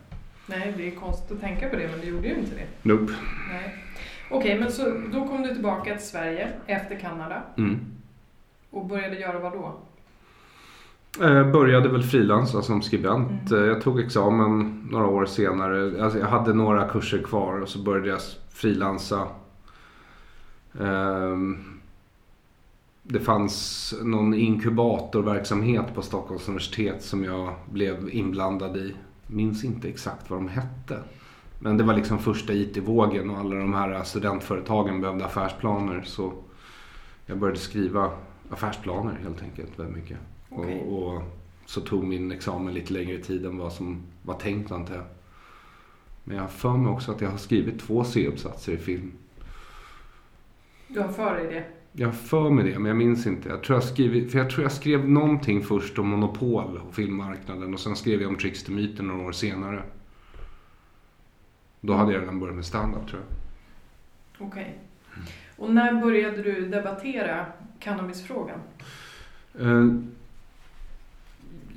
Nej, 0.46 0.74
det 0.78 0.88
är 0.88 0.92
konstigt 0.92 1.32
att 1.32 1.42
tänka 1.42 1.70
på 1.70 1.76
det, 1.76 1.88
men 1.92 2.00
det 2.00 2.06
gjorde 2.08 2.28
ju 2.28 2.36
inte 2.36 2.56
det. 2.56 2.68
Nope. 2.90 3.14
Nej. 3.52 3.76
Okej, 4.32 4.60
men 4.60 4.72
så 4.72 5.02
då 5.14 5.28
kom 5.28 5.42
du 5.42 5.54
tillbaka 5.54 5.96
till 5.98 6.08
Sverige 6.08 6.50
efter 6.66 7.00
Kanada 7.00 7.44
Mm. 7.58 7.80
och 8.70 8.86
började 8.86 9.20
göra 9.20 9.40
vad 9.40 9.52
då? 9.54 9.80
Eh, 11.20 11.52
började 11.52 11.90
väl 11.90 12.04
frilansa 12.04 12.62
som 12.62 12.82
skribent. 12.82 13.52
Mm. 13.52 13.64
Eh, 13.64 13.70
Jag 13.70 13.82
tog 13.82 14.00
examen 14.00 14.88
några 14.92 15.08
år 15.08 15.26
senare. 15.26 16.04
Alltså 16.04 16.20
jag 16.20 16.28
hade 16.28 16.54
några 16.54 16.88
kurser 16.90 17.22
kvar 17.24 17.62
och 17.62 17.70
så 17.70 17.80
började 17.80 18.08
jag 18.10 18.20
frilansa. 18.50 19.28
Ehm, 20.80 21.58
Det 23.04 23.20
fanns 23.20 23.94
någon 24.04 24.34
inkubatorverksamhet 24.34 25.96
på 25.96 26.02
Stockholms 26.02 26.48
universitet 26.48 27.04
som 27.04 27.24
jag 27.24 27.54
blev 27.72 28.10
inblandad 28.12 28.78
i. 28.78 28.96
Minns 29.28 29.64
inte 29.64 29.90
exakt 29.90 30.30
vad 30.30 30.40
de 30.40 30.48
hette. 30.48 31.00
Men 31.60 31.78
det 31.78 31.84
var 31.84 31.94
liksom 31.94 32.20
första 32.20 32.54
IT-vågen 32.54 33.30
och 33.30 33.38
alla 33.38 33.56
de 33.56 33.74
här 33.74 34.04
studentföretagen 34.04 35.02
behövde 35.02 35.26
affärsplaner. 35.26 36.02
Så 36.06 36.34
jag 37.26 37.38
började 37.38 37.60
skriva 37.60 38.12
affärsplaner 38.50 39.20
helt 39.24 39.42
enkelt 39.42 39.80
väldigt 39.80 39.96
mycket. 39.96 40.18
Okej. 40.52 40.82
Och, 40.82 41.14
och 41.16 41.22
så 41.66 41.82
tog 41.82 42.04
min 42.04 42.32
examen 42.32 42.74
lite 42.74 42.94
längre 42.94 43.18
tid 43.18 43.46
än 43.46 43.58
vad 43.58 43.74
som 43.74 44.02
var 44.24 44.36
tänkt 44.36 44.72
antar 44.72 44.96
jag. 44.96 45.06
Men 46.24 46.36
jag 46.36 46.44
har 46.44 46.50
för 46.50 46.78
mig 46.78 46.92
också 46.92 47.12
att 47.12 47.22
jag 47.22 47.30
har 47.30 47.38
skrivit 47.38 47.80
två 47.80 48.04
C-uppsatser 48.04 48.74
i 48.74 48.78
film. 48.78 49.12
Du 50.88 51.00
har 51.00 51.08
för 51.08 51.36
dig 51.36 51.48
det? 51.48 51.66
Jag 51.94 52.08
har 52.08 52.14
för 52.14 52.50
mig 52.50 52.66
det, 52.66 52.80
men 52.80 52.86
jag 52.86 52.98
minns 52.98 53.28
inte. 53.28 53.50
Jag 53.50 53.64
tror 53.64 53.76
jag, 53.76 53.84
skrivit, 53.84 54.32
för 54.32 54.40
jag, 54.40 54.50
tror 54.50 54.64
jag 54.64 54.72
skrev 54.72 55.10
någonting 55.10 55.64
först 55.64 56.00
om 56.00 56.08
monopol 56.08 56.78
och 56.88 56.96
filmmarknaden 56.96 57.74
och 57.74 57.80
sen 57.80 57.96
skrev 57.96 58.22
jag 58.22 58.30
om 58.30 58.38
Trickster-myten 58.38 59.08
några 59.08 59.28
år 59.28 59.32
senare. 59.32 59.84
Då 61.82 61.94
hade 61.94 62.14
jag 62.14 62.22
redan 62.22 62.40
börjat 62.40 62.56
med 62.56 62.66
stand-up 62.66 63.08
tror 63.10 63.22
jag. 63.22 64.48
Okej. 64.48 64.80
Och 65.58 65.74
när 65.74 66.02
började 66.02 66.44
du 66.44 66.68
debattera 66.68 67.46
cannabisfrågan? 67.80 68.60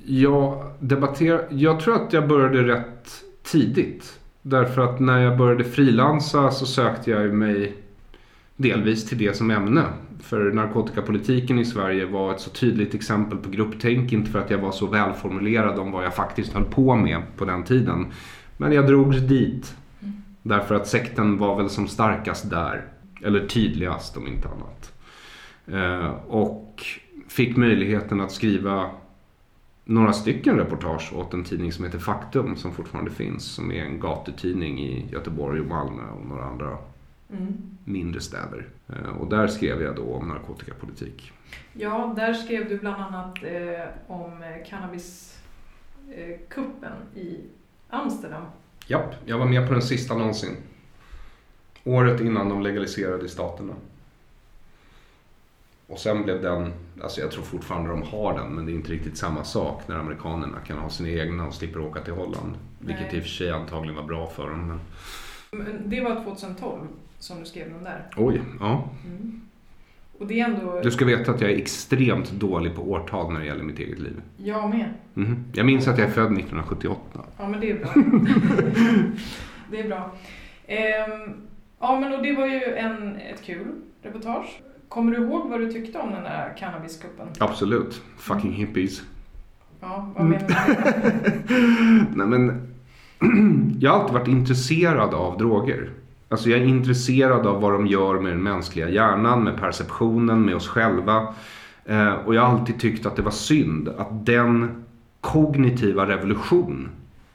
Jag, 0.07 0.70
debatterar, 0.78 1.46
jag 1.50 1.80
tror 1.80 1.94
att 1.94 2.12
jag 2.12 2.28
började 2.28 2.62
rätt 2.62 3.24
tidigt. 3.42 4.20
Därför 4.42 4.82
att 4.82 5.00
när 5.00 5.18
jag 5.18 5.38
började 5.38 5.64
frilansa 5.64 6.50
så 6.50 6.66
sökte 6.66 7.11
jag 7.11 7.34
mig 7.34 7.76
delvis 8.57 9.09
till 9.09 9.18
det 9.18 9.36
som 9.36 9.50
ämne. 9.50 9.84
För 10.20 10.52
narkotikapolitiken 10.52 11.59
i 11.59 11.64
Sverige 11.64 12.07
var 12.07 12.34
ett 12.34 12.40
så 12.40 12.50
tydligt 12.50 12.94
exempel 12.94 13.38
på 13.38 13.50
grupptänk. 13.50 14.12
Inte 14.12 14.30
för 14.30 14.38
att 14.38 14.50
jag 14.50 14.59
var 14.59 14.72
så 14.72 14.86
välformulerad 14.86 15.78
om 15.78 15.92
vad 15.92 16.05
jag 16.05 16.14
faktiskt 16.14 16.52
höll 16.52 16.64
på 16.64 16.96
med 16.96 17.22
på 17.36 17.44
den 17.44 17.64
tiden. 17.64 18.07
Men 18.57 18.72
jag 18.72 18.86
drogs 18.86 19.18
dit. 19.18 19.76
Därför 20.42 20.74
att 20.74 20.88
sekten 20.88 21.38
var 21.38 21.57
väl 21.57 21.70
som 21.70 21.88
starkast 21.88 22.50
där. 22.50 22.84
Eller 23.22 23.46
tydligast 23.46 24.16
om 24.16 24.26
inte 24.26 24.48
annat. 24.48 24.92
Eh, 25.66 26.11
och 26.26 26.82
fick 27.28 27.57
möjligheten 27.57 28.20
att 28.20 28.32
skriva 28.32 28.90
några 29.85 30.12
stycken 30.12 30.57
reportage 30.57 31.12
åt 31.16 31.35
en 31.35 31.45
tidning 31.45 31.72
som 31.72 31.85
heter 31.85 31.99
Faktum 31.99 32.57
som 32.57 32.72
fortfarande 32.72 33.11
finns. 33.11 33.45
Som 33.45 33.72
är 33.72 33.85
en 33.85 34.01
gatutidning 34.01 34.80
i 34.80 35.09
Göteborg 35.12 35.61
och 35.61 35.66
Malmö 35.66 36.03
och 36.20 36.26
några 36.26 36.45
andra 36.45 36.78
mm. 37.30 37.53
mindre 37.85 38.20
städer. 38.20 38.68
Eh, 38.89 39.16
och 39.20 39.28
där 39.28 39.47
skrev 39.47 39.82
jag 39.82 39.97
då 39.97 40.14
om 40.14 40.28
narkotikapolitik. 40.28 41.32
Ja, 41.72 42.12
där 42.16 42.32
skrev 42.32 42.68
du 42.68 42.78
bland 42.78 43.03
annat 43.03 43.39
eh, 43.43 43.85
om 44.07 44.45
cannabiskuppen 44.68 46.93
eh, 47.14 47.20
i 47.20 47.41
Amsterdam. 47.89 48.45
Japp, 48.87 49.14
jag 49.24 49.39
var 49.39 49.47
med 49.47 49.66
på 49.66 49.72
den 49.72 49.82
sista 49.82 50.16
någonsin. 50.16 50.57
Året 51.85 52.20
innan 52.20 52.49
de 52.49 52.62
legaliserade 52.62 53.24
i 53.24 53.28
staterna. 53.28 53.74
Och 55.95 56.01
sen 56.01 56.22
blev 56.22 56.42
den, 56.42 56.72
alltså 57.03 57.20
jag 57.20 57.30
tror 57.30 57.42
fortfarande 57.42 57.90
de 57.90 58.03
har 58.03 58.38
den 58.38 58.55
men 58.55 58.66
det 58.66 58.72
är 58.72 58.74
inte 58.74 58.92
riktigt 58.92 59.18
samma 59.18 59.45
sak 59.45 59.82
när 59.88 59.97
amerikanerna 59.97 60.59
kan 60.66 60.78
ha 60.78 60.90
sina 60.90 61.09
egna 61.09 61.47
och 61.47 61.55
slipper 61.55 61.80
åka 61.80 62.01
till 62.01 62.12
Holland. 62.12 62.53
Nej. 62.53 62.59
Vilket 62.78 63.14
i 63.14 63.18
och 63.18 63.22
för 63.22 63.30
sig 63.30 63.51
antagligen 63.51 63.97
var 63.97 64.03
bra 64.03 64.26
för 64.26 64.51
dem. 64.51 64.68
Men... 64.68 64.80
men 65.51 65.90
det 65.90 66.01
var 66.01 66.24
2012 66.24 66.80
som 67.18 67.40
du 67.40 67.47
skrev 67.47 67.70
den 67.70 67.84
där? 67.84 68.07
Oj, 68.16 68.42
ja. 68.61 68.88
Mm. 69.05 69.40
Och 70.18 70.26
det 70.26 70.40
är 70.40 70.45
ändå... 70.45 70.80
Du 70.80 70.90
ska 70.90 71.05
veta 71.05 71.30
att 71.30 71.40
jag 71.40 71.51
är 71.51 71.57
extremt 71.57 72.30
dålig 72.30 72.74
på 72.74 72.82
årtal 72.82 73.32
när 73.32 73.40
det 73.40 73.47
gäller 73.47 73.64
mitt 73.64 73.78
eget 73.78 73.99
liv. 73.99 74.22
Jag 74.36 74.70
med. 74.70 74.88
Mm. 75.16 75.45
Jag 75.53 75.66
minns 75.66 75.88
att 75.88 75.99
jag 75.99 76.09
är 76.09 76.12
född 76.12 76.24
1978. 76.24 76.99
Ja 77.38 77.49
men 77.49 77.61
det 77.61 77.70
är 77.70 77.78
bra. 77.78 77.95
det 79.70 79.80
är 79.80 79.88
bra. 79.88 80.11
Ehm, 80.66 81.34
ja 81.78 82.01
men 82.01 82.12
och 82.12 82.22
det 82.22 82.32
var 82.32 82.47
ju 82.47 82.64
en, 82.64 83.16
ett 83.16 83.42
kul 83.42 83.66
reportage. 84.03 84.61
Kommer 84.89 85.12
du 85.12 85.18
ihåg 85.18 85.51
vad 85.51 85.61
du 85.61 85.72
tyckte 85.72 85.99
om 85.99 86.11
den 86.12 86.22
där 86.22 86.57
cannabiskuppen? 86.59 87.26
Absolut. 87.39 88.03
Fucking 88.18 88.55
mm. 88.55 88.55
hippies. 88.55 89.03
Ja, 89.80 90.12
vad 90.16 90.26
menar 90.26 90.49
du? 90.49 91.55
Nej 92.14 92.26
men, 92.26 92.68
jag 93.80 93.91
har 93.91 94.01
alltid 94.01 94.14
varit 94.14 94.28
intresserad 94.28 95.14
av 95.14 95.39
droger. 95.39 95.91
Alltså 96.28 96.51
jag 96.51 96.61
är 96.61 96.64
intresserad 96.64 97.47
av 97.47 97.61
vad 97.61 97.72
de 97.72 97.87
gör 97.87 98.20
med 98.20 98.32
den 98.32 98.43
mänskliga 98.43 98.89
hjärnan, 98.89 99.45
med 99.45 99.57
perceptionen, 99.57 100.43
med 100.43 100.57
oss 100.57 100.68
själva. 100.68 101.35
Eh, 101.85 102.12
och 102.12 102.35
jag 102.35 102.43
har 102.43 102.59
alltid 102.59 102.80
tyckt 102.80 103.07
att 103.07 103.16
det 103.16 103.22
var 103.22 103.30
synd 103.30 103.89
att 103.89 104.26
den 104.26 104.85
kognitiva 105.20 106.09
revolution 106.09 106.89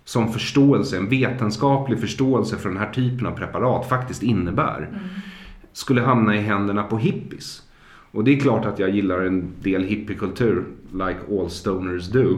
som 0.03 0.33
förståelse, 0.33 0.97
en 0.97 1.09
vetenskaplig 1.09 1.99
förståelse 1.99 2.57
för 2.57 2.69
den 2.69 2.77
här 2.77 2.91
typen 2.91 3.27
av 3.27 3.31
preparat 3.31 3.89
faktiskt 3.89 4.23
innebär. 4.23 4.77
Mm 4.77 4.99
skulle 5.73 6.01
hamna 6.01 6.35
i 6.35 6.39
händerna 6.39 6.83
på 6.83 6.97
hippies. 6.97 7.63
Och 8.11 8.23
det 8.23 8.35
är 8.35 8.39
klart 8.39 8.65
att 8.65 8.79
jag 8.79 8.89
gillar 8.89 9.21
en 9.21 9.51
del 9.61 9.83
hippiekultur, 9.83 10.65
like 10.91 11.19
all 11.31 11.49
stoners 11.49 12.07
do. 12.07 12.37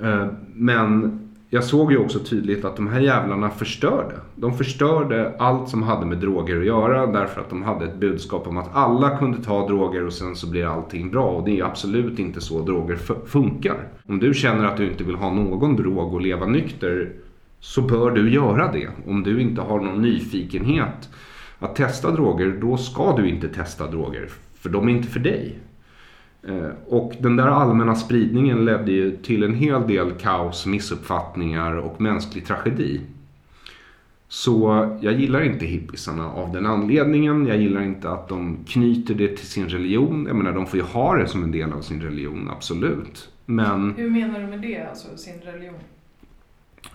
Eh, 0.00 0.26
men 0.54 1.20
jag 1.54 1.64
såg 1.64 1.92
ju 1.92 1.98
också 1.98 2.18
tydligt 2.18 2.64
att 2.64 2.76
de 2.76 2.88
här 2.88 3.00
jävlarna 3.00 3.50
förstörde. 3.50 4.14
De 4.34 4.54
förstörde 4.54 5.34
allt 5.38 5.68
som 5.68 5.82
hade 5.82 6.06
med 6.06 6.18
droger 6.18 6.58
att 6.60 6.66
göra 6.66 7.06
därför 7.06 7.40
att 7.40 7.50
de 7.50 7.62
hade 7.62 7.84
ett 7.84 7.96
budskap 7.96 8.46
om 8.46 8.56
att 8.56 8.76
alla 8.76 9.18
kunde 9.18 9.42
ta 9.42 9.68
droger 9.68 10.06
och 10.06 10.12
sen 10.12 10.36
så 10.36 10.50
blir 10.50 10.66
allting 10.66 11.10
bra. 11.10 11.26
Och 11.26 11.44
det 11.44 11.60
är 11.60 11.64
absolut 11.64 12.18
inte 12.18 12.40
så 12.40 12.62
droger 12.62 12.96
funkar. 13.26 13.88
Om 14.08 14.18
du 14.18 14.34
känner 14.34 14.64
att 14.64 14.76
du 14.76 14.90
inte 14.90 15.04
vill 15.04 15.14
ha 15.14 15.34
någon 15.34 15.76
drog 15.76 16.14
och 16.14 16.20
leva 16.20 16.46
nykter 16.46 17.12
så 17.60 17.82
bör 17.82 18.10
du 18.10 18.30
göra 18.30 18.72
det. 18.72 18.88
Om 19.06 19.22
du 19.22 19.40
inte 19.40 19.60
har 19.60 19.80
någon 19.80 20.02
nyfikenhet 20.02 21.08
att 21.64 21.76
testa 21.76 22.10
droger, 22.10 22.58
då 22.60 22.76
ska 22.76 23.16
du 23.16 23.28
inte 23.28 23.48
testa 23.48 23.90
droger. 23.90 24.28
För 24.54 24.68
de 24.68 24.88
är 24.88 24.92
inte 24.92 25.08
för 25.08 25.20
dig. 25.20 25.58
Eh, 26.48 26.68
och 26.86 27.12
den 27.20 27.36
där 27.36 27.46
allmänna 27.46 27.94
spridningen 27.94 28.64
ledde 28.64 28.92
ju 28.92 29.16
till 29.16 29.42
en 29.42 29.54
hel 29.54 29.86
del 29.86 30.10
kaos, 30.10 30.66
missuppfattningar 30.66 31.76
och 31.76 32.00
mänsklig 32.00 32.46
tragedi. 32.46 33.00
Så 34.28 34.88
jag 35.00 35.20
gillar 35.20 35.42
inte 35.42 35.66
hippisarna 35.66 36.30
av 36.30 36.52
den 36.52 36.66
anledningen. 36.66 37.46
Jag 37.46 37.56
gillar 37.56 37.82
inte 37.82 38.10
att 38.10 38.28
de 38.28 38.58
knyter 38.68 39.14
det 39.14 39.28
till 39.28 39.46
sin 39.46 39.68
religion. 39.68 40.26
Jag 40.26 40.36
menar, 40.36 40.52
de 40.52 40.66
får 40.66 40.78
ju 40.78 40.84
ha 40.84 41.16
det 41.16 41.28
som 41.28 41.44
en 41.44 41.52
del 41.52 41.72
av 41.72 41.80
sin 41.80 42.02
religion, 42.02 42.50
absolut. 42.50 43.30
Men... 43.46 43.94
Hur 43.96 44.10
menar 44.10 44.40
du 44.40 44.46
med 44.46 44.60
det, 44.60 44.88
alltså 44.88 45.16
sin 45.16 45.40
religion? 45.40 45.74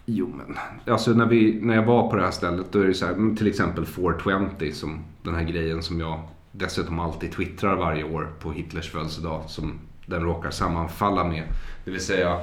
Jo 0.05 0.33
men, 0.37 0.57
alltså 0.93 1.11
när, 1.11 1.25
vi, 1.25 1.59
när 1.61 1.75
jag 1.75 1.85
var 1.85 2.09
på 2.09 2.15
det 2.15 2.21
här 2.21 2.31
stället 2.31 2.71
då 2.71 2.79
är 2.79 2.87
det 2.87 2.93
så 2.93 3.05
här, 3.05 3.35
till 3.35 3.47
exempel 3.47 3.85
420 3.85 4.71
som 4.73 5.03
den 5.23 5.35
här 5.35 5.43
grejen 5.43 5.83
som 5.83 5.99
jag 5.99 6.21
dessutom 6.51 6.99
alltid 6.99 7.31
twittrar 7.31 7.75
varje 7.75 8.03
år 8.03 8.29
på 8.39 8.51
Hitlers 8.51 8.91
födelsedag 8.91 9.43
som 9.47 9.79
den 10.05 10.21
råkar 10.21 10.51
sammanfalla 10.51 11.23
med. 11.23 11.43
Det 11.85 11.91
vill 11.91 12.01
säga, 12.01 12.39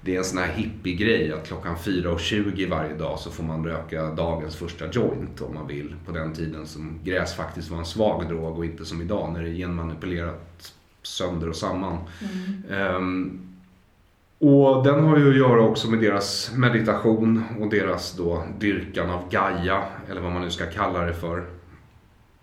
det 0.00 0.14
är 0.14 0.18
en 0.18 0.24
sån 0.24 0.38
här 0.38 0.52
hippie-grej 0.52 1.32
att 1.32 1.46
klockan 1.46 1.76
4.20 1.76 2.70
varje 2.70 2.94
dag 2.94 3.18
så 3.18 3.30
får 3.30 3.44
man 3.44 3.64
röka 3.64 4.14
dagens 4.14 4.56
första 4.56 4.90
joint 4.90 5.40
om 5.40 5.54
man 5.54 5.66
vill. 5.66 5.94
På 6.06 6.12
den 6.12 6.32
tiden 6.32 6.66
som 6.66 6.98
gräs 7.04 7.34
faktiskt 7.34 7.70
var 7.70 7.78
en 7.78 7.84
svag 7.84 8.28
drog 8.28 8.58
och 8.58 8.64
inte 8.64 8.84
som 8.84 9.02
idag 9.02 9.32
när 9.32 9.42
det 9.42 9.48
är 9.48 9.54
genmanipulerat 9.54 10.74
sönder 11.02 11.48
och 11.48 11.56
samman. 11.56 11.98
Mm. 12.20 12.94
Um, 12.96 13.47
och 14.38 14.84
den 14.84 15.04
har 15.04 15.18
ju 15.18 15.30
att 15.30 15.36
göra 15.36 15.62
också 15.62 15.90
med 15.90 16.00
deras 16.00 16.52
meditation 16.56 17.44
och 17.60 17.70
deras 17.70 18.16
då 18.16 18.44
dyrkan 18.58 19.10
av 19.10 19.30
Gaia, 19.30 19.82
eller 20.10 20.20
vad 20.20 20.32
man 20.32 20.42
nu 20.42 20.50
ska 20.50 20.66
kalla 20.66 21.00
det 21.04 21.14
för. 21.14 21.44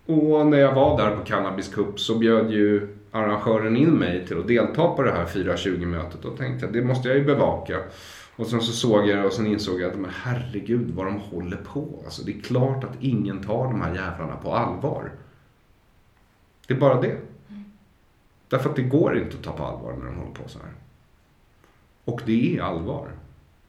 Och 0.06 0.46
när 0.46 0.58
jag 0.58 0.74
var 0.74 0.98
där 0.98 1.16
på 1.16 1.24
Cannabis 1.24 1.68
Cup 1.68 2.00
så 2.00 2.18
bjöd 2.18 2.50
ju 2.50 2.96
arrangören 3.10 3.76
in 3.76 3.90
mig 3.90 4.26
till 4.26 4.38
att 4.38 4.48
delta 4.48 4.88
på 4.88 5.02
det 5.02 5.12
här 5.12 5.26
4.20 5.26 5.86
mötet 5.86 6.24
och 6.24 6.36
tänkte 6.36 6.66
att 6.66 6.72
det 6.72 6.82
måste 6.82 7.08
jag 7.08 7.18
ju 7.18 7.24
bevaka. 7.24 7.78
Och 8.36 8.46
sen 8.46 8.60
så 8.60 8.72
såg 8.72 9.08
jag 9.08 9.18
det 9.18 9.24
och 9.24 9.32
sen 9.32 9.46
insåg 9.46 9.80
jag 9.80 9.90
att 9.90 9.98
men 9.98 10.10
herregud 10.22 10.90
vad 10.94 11.06
de 11.06 11.18
håller 11.18 11.56
på. 11.56 12.02
Alltså 12.04 12.22
det 12.24 12.32
är 12.32 12.40
klart 12.40 12.84
att 12.84 12.96
ingen 13.00 13.42
tar 13.42 13.64
de 13.64 13.80
här 13.80 13.94
jävlarna 13.94 14.36
på 14.36 14.54
allvar. 14.54 15.12
Det 16.66 16.74
är 16.74 16.78
bara 16.78 17.00
det. 17.00 17.16
Därför 18.48 18.70
att 18.70 18.76
det 18.76 18.82
går 18.82 19.18
inte 19.18 19.36
att 19.36 19.42
ta 19.42 19.52
på 19.52 19.64
allvar 19.64 19.92
när 19.92 20.06
de 20.06 20.16
håller 20.16 20.34
på 20.34 20.48
så 20.48 20.58
här. 20.58 20.68
Och 22.06 22.22
det 22.26 22.56
är 22.56 22.62
allvar. 22.62 23.08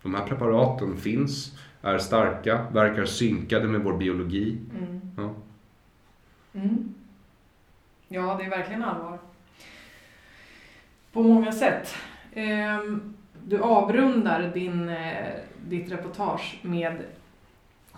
De 0.01 0.15
här 0.15 0.27
preparaten 0.27 0.97
finns, 0.97 1.57
är 1.81 1.97
starka, 1.97 2.67
verkar 2.71 3.05
synkade 3.05 3.67
med 3.67 3.81
vår 3.81 3.97
biologi. 3.97 4.57
Mm. 4.77 5.01
Ja. 5.17 5.33
Mm. 6.53 6.93
ja, 8.07 8.35
det 8.39 8.45
är 8.45 8.49
verkligen 8.49 8.83
allvar. 8.83 9.19
På 11.11 11.23
många 11.23 11.51
sätt. 11.51 11.95
Ehm, 12.33 13.13
du 13.45 13.61
avrundar 13.61 14.51
din, 14.53 14.89
eh, 14.89 15.33
ditt 15.67 15.91
reportage 15.91 16.59
med 16.61 17.03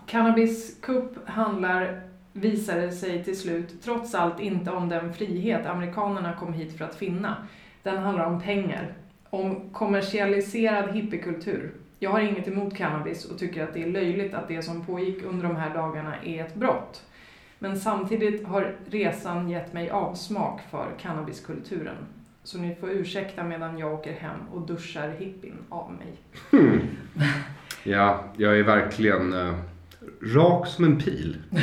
Cannabis 0.06 0.78
Cup 0.82 1.30
handlar, 1.30 2.02
visade 2.34 2.92
sig 2.92 3.24
till 3.24 3.40
slut, 3.40 3.84
trots 3.84 4.16
allt 4.16 4.40
inte 4.40 4.72
om 4.72 4.90
den 4.90 5.14
frihet 5.14 5.66
amerikanerna 5.66 6.34
kom 6.34 6.54
hit 6.54 6.78
för 6.78 6.86
att 6.86 6.96
finna. 6.96 7.48
Den 7.84 7.98
handlar 7.98 8.26
om 8.26 8.42
pengar 8.42 8.94
om 9.30 9.70
kommersialiserad 9.72 10.96
hippiekultur. 10.96 11.72
Jag 12.00 12.10
har 12.10 12.20
inget 12.20 12.48
emot 12.48 12.76
cannabis 12.76 13.26
och 13.26 13.40
tycker 13.40 13.64
att 13.64 13.74
det 13.74 13.84
är 13.84 13.88
löjligt 13.88 14.34
att 14.34 14.48
det 14.48 14.62
som 14.62 14.86
pågick 14.86 15.24
under 15.24 15.48
de 15.48 15.56
här 15.56 15.74
dagarna 15.74 16.16
är 16.24 16.46
ett 16.46 16.56
brott. 16.56 17.04
Men 17.60 17.80
samtidigt 17.80 18.48
har 18.48 18.76
resan 18.90 19.50
gett 19.50 19.74
mig 19.74 19.90
avsmak 19.90 20.62
för 20.72 20.88
cannabiskulturen. 21.02 21.96
Så 22.44 22.58
ni 22.58 22.76
får 22.76 22.90
ursäkta 22.90 23.44
medan 23.44 23.78
jag 23.78 23.94
åker 23.94 24.14
hem 24.14 24.40
och 24.54 24.62
duschar 24.62 25.10
hippin 25.20 25.58
av 25.70 25.92
mig. 25.92 26.14
Hmm. 26.52 26.82
Ja, 27.84 28.24
jag 28.38 28.60
är 28.60 28.64
verkligen 28.64 29.34
uh, 29.34 29.56
rak 30.36 30.68
som 30.68 30.86
en 30.86 31.00
pil. 31.00 31.38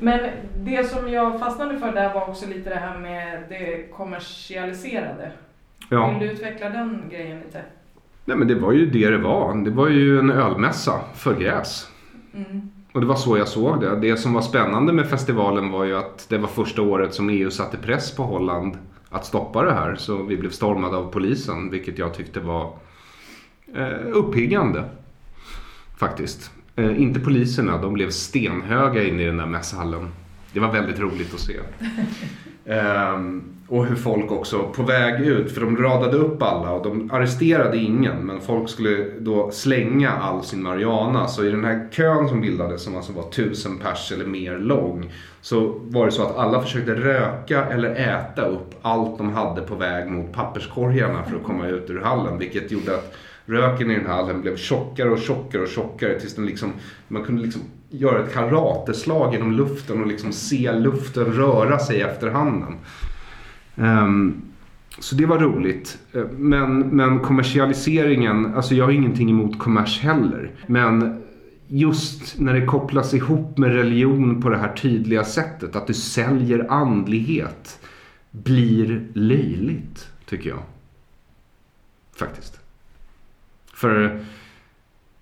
Men 0.00 0.30
det 0.56 0.88
som 0.88 1.08
jag 1.12 1.40
fastnade 1.40 1.78
för 1.78 1.92
där 1.92 2.14
var 2.14 2.28
också 2.28 2.46
lite 2.46 2.70
det 2.70 2.76
här 2.76 2.98
med 2.98 3.44
det 3.48 3.90
kommersialiserade. 3.92 5.32
Ja. 5.88 6.10
Vill 6.10 6.28
du 6.28 6.34
utveckla 6.34 6.68
den 6.68 7.02
grejen 7.10 7.40
lite? 7.40 7.62
Nej 8.24 8.36
men 8.36 8.48
det 8.48 8.54
var 8.54 8.72
ju 8.72 8.90
det 8.90 9.10
det 9.10 9.18
var. 9.18 9.64
Det 9.64 9.70
var 9.70 9.88
ju 9.88 10.18
en 10.18 10.30
ölmässa 10.30 11.00
för 11.14 11.40
gräs. 11.40 11.90
Mm. 12.34 12.70
Och 12.92 13.00
det 13.00 13.06
var 13.06 13.16
så 13.16 13.38
jag 13.38 13.48
såg 13.48 13.80
det. 13.80 13.96
Det 13.96 14.16
som 14.16 14.32
var 14.32 14.42
spännande 14.42 14.92
med 14.92 15.08
festivalen 15.08 15.70
var 15.70 15.84
ju 15.84 15.96
att 15.96 16.26
det 16.28 16.38
var 16.38 16.48
första 16.48 16.82
året 16.82 17.14
som 17.14 17.30
EU 17.30 17.50
satte 17.50 17.76
press 17.76 18.16
på 18.16 18.22
Holland 18.22 18.78
att 19.10 19.26
stoppa 19.26 19.62
det 19.62 19.72
här. 19.72 19.94
Så 19.94 20.22
vi 20.22 20.36
blev 20.36 20.50
stormade 20.50 20.96
av 20.96 21.12
polisen, 21.12 21.70
vilket 21.70 21.98
jag 21.98 22.14
tyckte 22.14 22.40
var 22.40 22.72
eh, 23.74 24.06
uppiggande. 24.12 24.84
Faktiskt. 25.96 26.50
Eh, 26.76 27.02
inte 27.02 27.20
poliserna, 27.20 27.82
de 27.82 27.92
blev 27.92 28.10
stenhöga 28.10 29.04
inne 29.04 29.22
i 29.22 29.26
den 29.26 29.36
där 29.36 29.46
mässhallen. 29.46 30.08
Det 30.52 30.60
var 30.60 30.72
väldigt 30.72 30.98
roligt 30.98 31.34
att 31.34 31.40
se. 31.40 31.60
Ehm, 32.66 33.42
och 33.68 33.86
hur 33.86 33.96
folk 33.96 34.32
också 34.32 34.62
på 34.62 34.82
väg 34.82 35.20
ut, 35.20 35.52
för 35.52 35.60
de 35.60 35.76
radade 35.76 36.16
upp 36.16 36.42
alla 36.42 36.70
och 36.70 36.84
de 36.84 37.10
arresterade 37.10 37.76
ingen 37.76 38.26
men 38.26 38.40
folk 38.40 38.68
skulle 38.68 39.10
då 39.18 39.50
slänga 39.50 40.10
all 40.10 40.42
sin 40.42 40.62
marijuana. 40.62 41.28
Så 41.28 41.44
i 41.44 41.50
den 41.50 41.64
här 41.64 41.88
kön 41.90 42.28
som 42.28 42.40
bildades 42.40 42.82
som 42.82 42.96
alltså 42.96 43.12
var 43.12 43.30
tusen 43.30 43.78
pers 43.78 44.12
eller 44.12 44.24
mer 44.24 44.58
lång 44.58 45.12
så 45.40 45.80
var 45.84 46.06
det 46.06 46.12
så 46.12 46.22
att 46.22 46.36
alla 46.36 46.62
försökte 46.62 46.94
röka 46.94 47.64
eller 47.64 47.94
äta 47.94 48.46
upp 48.46 48.74
allt 48.82 49.18
de 49.18 49.32
hade 49.32 49.62
på 49.62 49.74
väg 49.74 50.10
mot 50.10 50.32
papperskorgarna 50.32 51.24
för 51.24 51.36
att 51.36 51.44
komma 51.44 51.66
ut 51.66 51.90
ur 51.90 52.00
hallen 52.00 52.38
vilket 52.38 52.70
gjorde 52.72 52.94
att 52.94 53.14
röken 53.46 53.90
i 53.90 53.94
den 53.94 54.06
här 54.06 54.14
hallen 54.14 54.40
blev 54.40 54.56
tjockare 54.56 55.10
och 55.10 55.18
tjockare 55.18 55.62
och 55.62 55.68
tjockare 55.68 56.20
tills 56.20 56.34
den 56.34 56.46
liksom, 56.46 56.72
man 57.08 57.24
kunde 57.24 57.42
liksom 57.42 57.60
göra 57.98 58.24
ett 58.24 58.34
karateslag 58.34 59.32
genom 59.32 59.52
luften 59.52 60.00
och 60.00 60.06
liksom 60.06 60.32
se 60.32 60.72
luften 60.72 61.24
röra 61.24 61.78
sig 61.78 62.00
efter 62.00 62.30
handen. 62.30 62.74
Um, 63.74 63.84
ehm, 63.84 64.42
så 64.98 65.14
det 65.14 65.26
var 65.26 65.38
roligt. 65.38 65.98
Eh, 66.12 66.24
men, 66.30 66.78
men 66.78 67.20
kommersialiseringen, 67.20 68.54
alltså 68.54 68.74
jag 68.74 68.84
har 68.84 68.92
ingenting 68.92 69.30
emot 69.30 69.58
kommers 69.58 70.00
heller. 70.00 70.50
Men 70.66 71.22
just 71.68 72.38
när 72.38 72.54
det 72.54 72.66
kopplas 72.66 73.14
ihop 73.14 73.58
med 73.58 73.72
religion 73.72 74.42
på 74.42 74.48
det 74.48 74.58
här 74.58 74.72
tydliga 74.72 75.24
sättet, 75.24 75.76
att 75.76 75.86
du 75.86 75.94
säljer 75.94 76.66
andlighet, 76.72 77.80
blir 78.30 79.06
löjligt, 79.12 80.08
tycker 80.26 80.50
jag. 80.50 80.62
Faktiskt. 82.16 82.60
För 83.74 84.24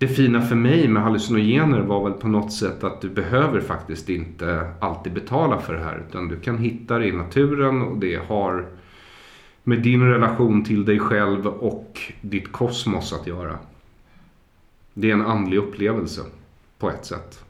det 0.03 0.09
fina 0.09 0.43
för 0.43 0.57
mig 0.57 0.89
med 0.89 1.03
hallucinogener 1.03 1.81
var 1.81 2.05
väl 2.05 2.13
på 2.13 2.29
något 2.29 2.53
sätt 2.53 2.85
att 2.85 3.01
du 3.01 3.11
behöver 3.11 3.61
faktiskt 3.61 4.09
inte 4.09 4.71
alltid 4.81 5.13
betala 5.13 5.61
för 5.61 5.75
det 5.75 5.85
här. 5.85 6.05
Utan 6.09 6.29
du 6.29 6.41
kan 6.41 6.59
hitta 6.59 6.99
det 6.99 7.07
i 7.07 7.13
naturen 7.13 7.83
och 7.83 7.99
det 7.99 8.17
har 8.29 8.67
med 9.63 9.83
din 9.83 10.03
relation 10.03 10.65
till 10.65 10.85
dig 10.85 10.99
själv 10.99 11.47
och 11.47 12.01
ditt 12.21 12.53
kosmos 12.53 13.13
att 13.13 13.27
göra. 13.27 13.59
Det 14.95 15.11
är 15.11 15.15
en 15.15 15.27
andlig 15.27 15.59
upplevelse 15.59 16.21
på 16.79 16.91
ett 16.91 17.05
sätt. 17.05 17.45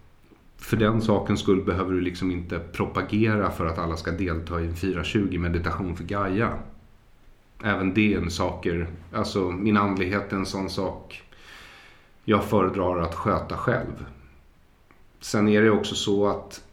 För 0.57 0.77
den 0.77 1.01
sakens 1.01 1.41
skull 1.41 1.65
behöver 1.65 1.93
du 1.93 2.01
liksom 2.01 2.31
inte 2.31 2.59
propagera 2.59 3.51
för 3.51 3.67
att 3.67 3.79
alla 3.79 3.97
ska 3.97 4.11
delta 4.11 4.61
i 4.61 4.67
en 4.67 4.77
420 4.77 5.39
meditation 5.39 5.97
för 5.97 6.05
Gaia. 6.05 6.53
Även 7.65 7.95
det 7.95 8.15
är 8.15 8.19
en 8.19 8.31
saker, 8.31 8.87
alltså 9.13 9.51
min 9.51 9.77
andlighet 9.77 10.33
är 10.33 10.37
en 10.37 10.47
sån 10.47 10.71
sak 10.71 11.22
jag 12.25 12.45
föredrar 12.45 13.01
att 13.01 13.15
sköta 13.15 13.57
själv. 13.57 14.07
Sen 15.21 15.49
är 15.49 15.63
det 15.63 15.71
också 15.71 15.95
så 15.95 16.27
att 16.27 16.65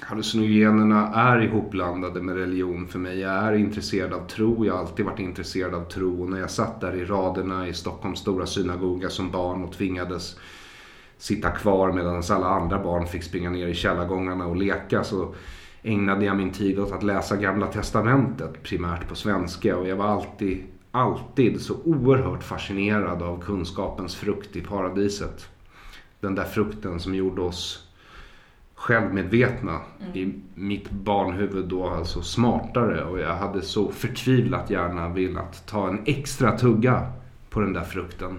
hallucinogenerna 0.00 1.08
är 1.14 1.40
ihopblandade 1.40 2.22
med 2.22 2.36
religion 2.36 2.88
för 2.88 2.98
mig. 2.98 3.18
Jag 3.18 3.32
är 3.32 3.52
intresserad 3.52 4.12
av 4.12 4.26
tro, 4.26 4.66
jag 4.66 4.72
har 4.72 4.80
alltid 4.80 5.06
varit 5.06 5.18
intresserad 5.18 5.74
av 5.74 5.84
tro. 5.84 6.22
Och 6.22 6.30
när 6.30 6.40
jag 6.40 6.50
satt 6.50 6.80
där 6.80 6.94
i 6.94 7.04
raderna 7.04 7.68
i 7.68 7.74
Stockholms 7.74 8.18
stora 8.18 8.46
synagoga 8.46 9.10
som 9.10 9.30
barn 9.30 9.64
och 9.64 9.72
tvingades 9.72 10.36
sitta 11.18 11.50
kvar 11.50 11.92
medan 11.92 12.22
alla 12.30 12.46
andra 12.46 12.82
barn 12.82 13.06
fick 13.06 13.22
springa 13.22 13.50
ner 13.50 13.66
i 13.66 13.74
källargångarna 13.74 14.46
och 14.46 14.56
leka 14.56 15.04
så 15.04 15.34
ägnade 15.82 16.24
jag 16.24 16.36
min 16.36 16.52
tid 16.52 16.78
åt 16.78 16.92
att 16.92 17.02
läsa 17.02 17.36
Gamla 17.36 17.66
Testamentet 17.66 18.62
primärt 18.62 19.08
på 19.08 19.14
svenska 19.14 19.76
och 19.76 19.88
jag 19.88 19.96
var 19.96 20.04
alltid 20.04 20.64
alltid 20.92 21.60
så 21.60 21.74
oerhört 21.84 22.42
fascinerad 22.42 23.22
av 23.22 23.42
kunskapens 23.42 24.16
frukt 24.16 24.56
i 24.56 24.60
paradiset. 24.60 25.48
Den 26.20 26.34
där 26.34 26.44
frukten 26.44 27.00
som 27.00 27.14
gjorde 27.14 27.42
oss 27.42 27.88
självmedvetna 28.74 29.80
mm. 30.00 30.18
i 30.18 30.34
mitt 30.54 30.90
barnhuvud 30.90 31.68
då 31.68 31.88
alltså 31.88 32.22
smartare 32.22 33.04
och 33.04 33.18
jag 33.18 33.34
hade 33.34 33.62
så 33.62 33.90
förtvivlat 33.90 34.70
gärna 34.70 35.08
velat 35.08 35.66
ta 35.66 35.88
en 35.88 36.02
extra 36.06 36.58
tugga 36.58 37.12
på 37.50 37.60
den 37.60 37.72
där 37.72 37.84
frukten 37.84 38.38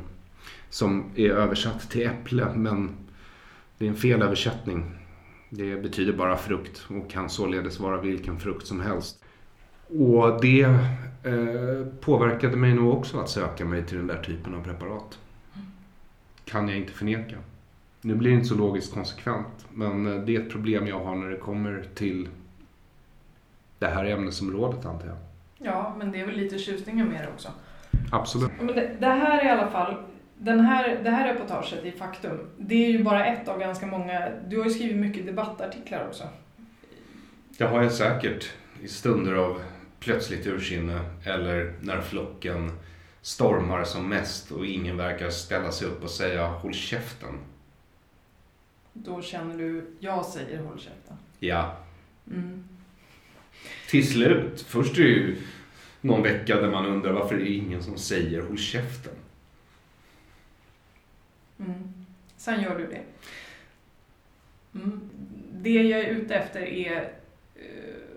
som 0.70 1.04
är 1.16 1.30
översatt 1.30 1.90
till 1.90 2.08
äpple 2.08 2.48
men 2.56 2.90
det 3.78 3.86
är 3.86 3.90
en 3.90 3.96
felöversättning. 3.96 4.92
Det 5.50 5.76
betyder 5.76 6.14
bara 6.14 6.38
frukt 6.38 6.86
och 6.88 7.12
kan 7.12 7.30
således 7.30 7.80
vara 7.80 8.02
vilken 8.02 8.40
frukt 8.40 8.68
som 8.68 8.82
helst. 8.82 9.24
Och 9.88 10.42
det 10.42 10.80
eh, 11.24 11.88
påverkade 12.00 12.58
mig 12.58 12.74
nog 12.74 12.94
också 12.94 13.20
att 13.20 13.30
söka 13.30 13.66
mig 13.66 13.84
till 13.84 13.98
den 13.98 14.08
där 14.08 14.24
typen 14.24 14.56
av 14.56 14.64
preparat. 14.64 15.20
Kan 16.46 16.68
jag 16.68 16.78
inte 16.78 16.94
förneka. 16.94 17.36
Nu 18.02 18.16
blir 18.16 18.30
det 18.30 18.36
inte 18.36 18.48
så 18.48 18.56
logiskt 18.56 18.94
konsekvent, 18.94 19.66
men 19.70 20.08
eh, 20.08 20.24
det 20.24 20.36
är 20.36 20.40
ett 20.40 20.52
problem 20.52 20.88
jag 20.88 21.00
har 21.00 21.16
när 21.16 21.30
det 21.30 21.38
kommer 21.38 21.86
till 21.96 22.30
det 23.80 23.88
här 23.88 24.06
ämnesområdet 24.06 24.86
antar 24.86 25.08
jag. 25.08 25.18
Ja, 25.58 25.96
men 25.98 26.12
det 26.12 26.22
är 26.22 26.26
väl 26.26 26.36
lite 26.36 26.58
tjusningen 26.58 27.08
med 27.08 27.24
det 27.24 27.30
också. 27.34 27.50
Absolut. 28.12 28.52
Men 28.58 28.68
det, 28.68 28.96
det 29.00 29.08
här 29.08 29.40
är 29.40 29.46
i 29.46 29.50
alla 29.50 29.72
fall, 29.72 29.96
den 30.38 30.60
här, 30.60 31.00
det 31.04 31.10
här 31.10 31.34
reportaget 31.34 31.86
i 31.86 31.92
Faktum, 31.92 32.40
det 32.58 32.86
är 32.86 32.92
ju 32.92 33.04
bara 33.04 33.26
ett 33.26 33.48
av 33.48 33.60
ganska 33.60 33.86
många, 33.86 34.30
du 34.48 34.58
har 34.58 34.66
ju 34.66 34.72
skrivit 34.72 34.98
mycket 34.98 35.26
debattartiklar 35.26 36.08
också. 36.08 36.24
Det 37.58 37.64
har 37.64 37.82
jag 37.82 37.92
säkert 37.92 38.52
i 38.82 38.88
stunder 38.88 39.34
av 39.34 39.62
plötsligt 40.04 40.48
ursinne 40.48 41.00
eller 41.24 41.74
när 41.82 42.02
flocken 42.02 42.72
stormar 43.22 43.84
som 43.84 44.10
mest 44.10 44.52
och 44.52 44.66
ingen 44.66 44.98
verkar 44.98 45.30
ställa 45.30 45.72
sig 45.72 45.88
upp 45.88 46.04
och 46.04 46.10
säga 46.10 46.48
håll 46.48 46.74
käften. 46.74 47.40
Då 48.94 49.22
känner 49.22 49.58
du, 49.58 49.86
jag 50.00 50.26
säger 50.26 50.60
håll 50.60 50.80
käften? 50.80 51.18
Ja. 51.40 51.78
Mm. 52.32 52.64
Till 53.90 54.12
slut. 54.12 54.62
Först 54.62 54.98
är 54.98 55.04
det 55.04 55.10
ju 55.10 55.42
någon 56.02 56.24
vecka 56.24 56.56
där 56.56 56.72
man 56.72 56.86
undrar 56.86 57.14
varför 57.14 57.36
det 57.36 57.52
är 57.52 57.56
ingen 57.58 57.84
som 57.84 57.98
säger 57.98 58.42
håll 58.42 58.58
käften. 58.58 59.14
Mm. 61.60 62.06
Sen 62.38 62.62
gör 62.62 62.78
du 62.78 62.88
det. 62.88 63.04
Mm. 64.80 65.10
Det 65.52 65.84
jag 65.84 66.00
är 66.00 66.10
ute 66.10 66.36
efter 66.36 66.62
är 66.62 67.14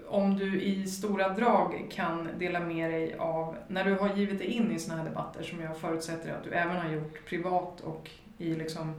om 0.09 0.37
du 0.37 0.61
i 0.61 0.87
stora 0.87 1.29
drag 1.29 1.87
kan 1.91 2.29
dela 2.39 2.61
med 2.61 2.91
dig 2.91 3.15
av, 3.19 3.57
när 3.69 3.85
du 3.85 3.95
har 3.95 4.17
givit 4.17 4.39
dig 4.39 4.47
in 4.47 4.73
i 4.73 4.79
sådana 4.79 5.03
här 5.03 5.09
debatter 5.09 5.43
som 5.43 5.61
jag 5.61 5.77
förutsätter 5.77 6.33
att 6.33 6.45
du 6.45 6.51
även 6.51 6.77
har 6.77 6.93
gjort 6.93 7.27
privat 7.29 7.81
och 7.81 8.11
i 8.39 8.55
liksom 8.55 8.95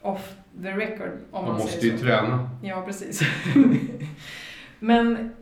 off 0.00 0.34
the 0.62 0.70
record. 0.70 1.10
Om 1.30 1.44
man, 1.44 1.52
man 1.52 1.62
måste 1.62 1.86
ju 1.86 1.98
träna. 1.98 2.50
Ja, 2.62 2.82
precis. 2.86 3.20
Men 4.78 5.32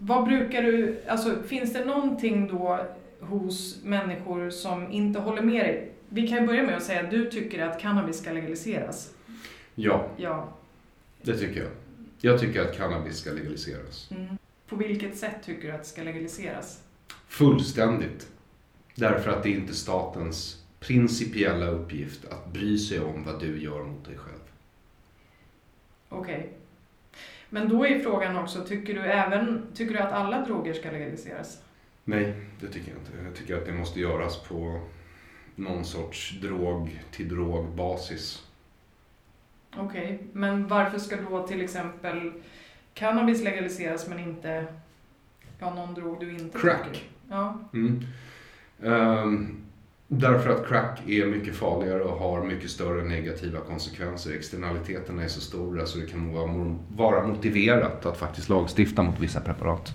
vad 0.00 0.24
brukar 0.24 0.62
du, 0.62 0.96
alltså 1.08 1.42
finns 1.46 1.72
det 1.72 1.84
någonting 1.84 2.48
då 2.48 2.80
hos 3.20 3.84
människor 3.84 4.50
som 4.50 4.92
inte 4.92 5.18
håller 5.18 5.42
med 5.42 5.64
dig? 5.64 5.92
Vi 6.08 6.28
kan 6.28 6.38
ju 6.38 6.46
börja 6.46 6.62
med 6.62 6.76
att 6.76 6.82
säga 6.82 7.00
att 7.00 7.10
du 7.10 7.30
tycker 7.30 7.66
att 7.66 7.80
cannabis 7.80 8.18
ska 8.18 8.32
legaliseras. 8.32 9.14
Ja. 9.74 10.06
Ja. 10.16 10.48
Det 11.22 11.36
tycker 11.36 11.60
jag. 11.60 11.70
Jag 12.20 12.40
tycker 12.40 12.60
att 12.60 12.76
cannabis 12.76 13.18
ska 13.18 13.30
legaliseras. 13.32 14.10
Mm. 14.10 14.38
På 14.68 14.76
vilket 14.76 15.16
sätt 15.16 15.36
tycker 15.44 15.68
du 15.68 15.74
att 15.74 15.82
det 15.82 15.88
ska 15.88 16.02
legaliseras? 16.02 16.82
Fullständigt. 17.28 18.28
Därför 18.94 19.30
att 19.30 19.42
det 19.42 19.48
är 19.48 19.54
inte 19.54 19.74
statens 19.74 20.64
principiella 20.80 21.66
uppgift 21.66 22.24
att 22.24 22.52
bry 22.52 22.78
sig 22.78 23.00
om 23.00 23.24
vad 23.24 23.40
du 23.40 23.62
gör 23.62 23.84
mot 23.84 24.04
dig 24.04 24.18
själv. 24.18 24.38
Okej. 26.08 26.38
Okay. 26.38 26.48
Men 27.50 27.68
då 27.68 27.86
är 27.86 27.98
frågan 27.98 28.36
också, 28.36 28.64
tycker 28.64 28.94
du, 28.94 29.00
även, 29.00 29.66
tycker 29.74 29.94
du 29.94 30.00
att 30.00 30.12
alla 30.12 30.44
droger 30.44 30.74
ska 30.74 30.90
legaliseras? 30.90 31.62
Nej, 32.04 32.34
det 32.60 32.66
tycker 32.66 32.90
jag 32.90 33.00
inte. 33.00 33.24
Jag 33.24 33.34
tycker 33.34 33.56
att 33.56 33.66
det 33.66 33.72
måste 33.72 34.00
göras 34.00 34.42
på 34.42 34.80
någon 35.54 35.84
sorts 35.84 36.40
drog 36.40 37.02
till 37.10 37.28
drog 37.28 37.74
basis. 37.74 38.42
Okej, 39.76 40.14
okay. 40.14 40.18
men 40.32 40.68
varför 40.68 40.98
ska 40.98 41.16
då 41.30 41.46
till 41.46 41.62
exempel 41.62 42.32
cannabis 42.94 43.42
legaliseras 43.42 44.08
men 44.08 44.18
inte 44.18 44.66
ja, 45.58 45.74
någon 45.74 45.94
drog 45.94 46.20
du 46.20 46.32
inte 46.32 46.58
Crack. 46.58 46.84
Tycker? 46.84 47.06
Ja. 47.28 47.58
Mm. 47.72 48.04
Um, 48.80 49.56
därför 50.08 50.50
att 50.50 50.68
crack 50.68 51.00
är 51.08 51.26
mycket 51.26 51.56
farligare 51.56 52.02
och 52.02 52.18
har 52.18 52.44
mycket 52.44 52.70
större 52.70 53.04
negativa 53.04 53.60
konsekvenser. 53.60 54.34
Externaliteterna 54.34 55.22
är 55.22 55.28
så 55.28 55.40
stora 55.40 55.86
så 55.86 55.98
det 55.98 56.06
kan 56.06 56.32
vara 56.96 57.26
motiverat 57.26 58.06
att 58.06 58.18
faktiskt 58.18 58.48
lagstifta 58.48 59.02
mot 59.02 59.20
vissa 59.20 59.40
preparat. 59.40 59.92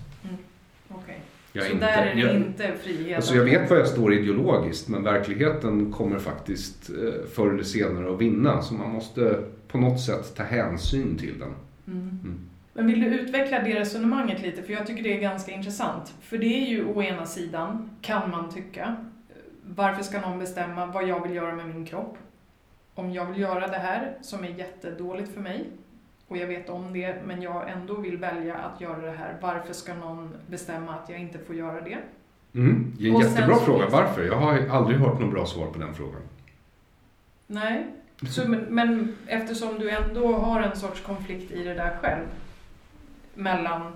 Jag 1.56 1.66
så 1.66 1.72
inte, 1.72 1.86
där 1.86 2.06
är 2.06 2.14
det 2.14 2.20
jag, 2.20 2.36
inte 2.36 2.72
frihet? 2.82 3.16
Alltså 3.16 3.34
jag 3.34 3.44
vet 3.44 3.70
var 3.70 3.76
jag 3.76 3.88
står 3.88 4.14
ideologiskt 4.14 4.88
men 4.88 5.02
verkligheten 5.02 5.92
kommer 5.92 6.18
faktiskt 6.18 6.90
eh, 6.90 7.26
förr 7.34 7.50
eller 7.50 7.62
senare 7.62 8.14
att 8.14 8.20
vinna. 8.20 8.62
Så 8.62 8.74
man 8.74 8.90
måste 8.90 9.42
på 9.68 9.78
något 9.78 10.00
sätt 10.00 10.36
ta 10.36 10.42
hänsyn 10.42 11.18
till 11.18 11.38
den. 11.38 11.54
Mm. 11.86 12.20
Mm. 12.22 12.40
Men 12.72 12.86
vill 12.86 13.00
du 13.00 13.06
utveckla 13.06 13.58
det 13.58 13.80
resonemanget 13.80 14.42
lite? 14.42 14.62
För 14.62 14.72
jag 14.72 14.86
tycker 14.86 15.02
det 15.02 15.16
är 15.16 15.20
ganska 15.20 15.52
intressant. 15.52 16.14
För 16.20 16.38
det 16.38 16.46
är 16.46 16.66
ju 16.66 16.84
å 16.84 17.02
ena 17.02 17.26
sidan, 17.26 17.90
kan 18.00 18.30
man 18.30 18.50
tycka, 18.50 18.96
varför 19.62 20.02
ska 20.02 20.20
någon 20.20 20.38
bestämma 20.38 20.86
vad 20.86 21.08
jag 21.08 21.22
vill 21.22 21.36
göra 21.36 21.54
med 21.54 21.66
min 21.74 21.86
kropp? 21.86 22.16
Om 22.94 23.12
jag 23.12 23.26
vill 23.26 23.40
göra 23.40 23.66
det 23.66 23.78
här 23.78 24.18
som 24.20 24.44
är 24.44 24.48
jättedåligt 24.48 25.34
för 25.34 25.40
mig, 25.40 25.64
och 26.28 26.36
jag 26.36 26.46
vet 26.46 26.68
om 26.68 26.92
det 26.92 27.14
men 27.26 27.42
jag 27.42 27.70
ändå 27.70 27.94
vill 27.96 28.16
välja 28.16 28.54
att 28.54 28.80
göra 28.80 29.00
det 29.00 29.10
här. 29.18 29.36
Varför 29.40 29.72
ska 29.72 29.94
någon 29.94 30.34
bestämma 30.46 30.94
att 30.94 31.08
jag 31.08 31.18
inte 31.18 31.38
får 31.38 31.56
göra 31.56 31.80
det? 31.80 31.98
Mm, 32.54 32.92
det 32.98 33.04
är 33.04 33.08
en 33.08 33.16
Och 33.16 33.22
jättebra 33.22 33.56
fråga. 33.56 33.86
Varför? 33.90 34.24
Jag 34.24 34.36
har 34.36 34.66
aldrig 34.70 34.98
hört 34.98 35.20
något 35.20 35.30
bra 35.32 35.46
svar 35.46 35.66
på 35.66 35.78
den 35.78 35.94
frågan. 35.94 36.20
Nej, 37.46 37.86
så, 38.28 38.48
men, 38.48 38.60
men 38.60 39.16
eftersom 39.26 39.78
du 39.78 39.90
ändå 39.90 40.36
har 40.36 40.60
en 40.60 40.76
sorts 40.76 41.00
konflikt 41.00 41.52
i 41.52 41.64
det 41.64 41.74
där 41.74 41.96
själv. 42.02 42.24
Mellan, 43.34 43.92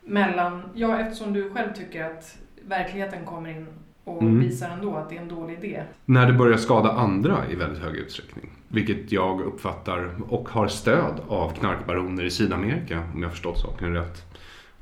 mellan, 0.00 0.62
ja 0.74 0.98
eftersom 0.98 1.32
du 1.32 1.50
själv 1.50 1.72
tycker 1.74 2.04
att 2.04 2.38
verkligheten 2.68 3.24
kommer 3.24 3.50
in 3.50 3.66
och 4.04 4.22
Mm. 4.22 4.40
visar 4.40 4.70
ändå 4.70 4.96
att 4.96 5.08
det 5.10 5.16
är 5.16 5.20
en 5.20 5.28
dålig 5.28 5.64
idé. 5.64 5.82
När 6.04 6.26
det 6.26 6.32
börjar 6.32 6.56
skada 6.56 6.90
andra 6.92 7.38
i 7.50 7.54
väldigt 7.54 7.82
hög 7.82 7.96
utsträckning. 7.96 8.50
Vilket 8.74 9.12
jag 9.12 9.40
uppfattar 9.40 10.10
och 10.28 10.48
har 10.48 10.68
stöd 10.68 11.20
av 11.28 11.54
knarkbaroner 11.54 12.24
i 12.24 12.30
Sydamerika, 12.30 13.02
om 13.14 13.22
jag 13.22 13.30
förstått 13.30 13.58
saken 13.58 13.94
rätt. 13.94 14.22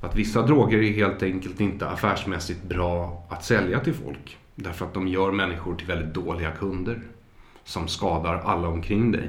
Att 0.00 0.16
vissa 0.16 0.42
droger 0.42 0.78
är 0.78 0.92
helt 0.92 1.22
enkelt 1.22 1.60
inte 1.60 1.88
affärsmässigt 1.88 2.62
bra 2.62 3.26
att 3.28 3.44
sälja 3.44 3.80
till 3.80 3.94
folk. 3.94 4.38
Därför 4.54 4.86
att 4.86 4.94
de 4.94 5.08
gör 5.08 5.32
människor 5.32 5.74
till 5.74 5.86
väldigt 5.86 6.14
dåliga 6.14 6.50
kunder. 6.50 7.02
Som 7.64 7.88
skadar 7.88 8.34
alla 8.34 8.68
omkring 8.68 9.12
dig. 9.12 9.28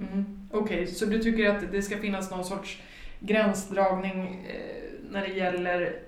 Mm. 0.00 0.48
Okej, 0.50 0.86
så 0.86 1.06
du 1.06 1.18
tycker 1.18 1.50
att 1.50 1.72
det 1.72 1.82
ska 1.82 1.98
finnas 1.98 2.30
någon 2.30 2.44
sorts 2.44 2.82
gränsdragning 3.20 4.46
eh, 4.48 5.10
när 5.10 5.28
det 5.28 5.34
gäller 5.34 5.98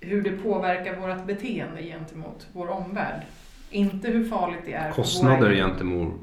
hur 0.00 0.22
det 0.22 0.32
påverkar 0.32 0.96
vårt 0.96 1.26
beteende 1.26 1.82
gentemot 1.82 2.46
vår 2.52 2.68
omvärld? 2.68 3.22
Inte 3.70 4.08
hur 4.08 4.24
farligt 4.24 4.60
det 4.64 4.72
är 4.72 4.88
för 4.88 4.94
Kostnader 5.02 5.38
våra... 5.38 5.54
gentemot, 5.54 6.14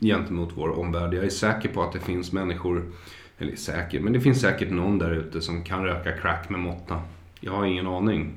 gentemot 0.00 0.52
vår 0.56 0.78
omvärld. 0.78 1.14
Jag 1.14 1.24
är 1.24 1.28
säker 1.30 1.68
på 1.68 1.82
att 1.82 1.92
det 1.92 2.00
finns 2.00 2.32
människor, 2.32 2.92
eller 3.38 3.56
säker, 3.56 4.00
men 4.00 4.12
det 4.12 4.20
finns 4.20 4.40
säkert 4.40 4.70
någon 4.70 4.98
där 4.98 5.10
ute 5.10 5.40
som 5.40 5.64
kan 5.64 5.84
röka 5.84 6.12
crack 6.12 6.48
med 6.48 6.60
måtta. 6.60 7.00
Jag 7.40 7.52
har 7.52 7.64
ingen 7.64 7.86
aning. 7.86 8.32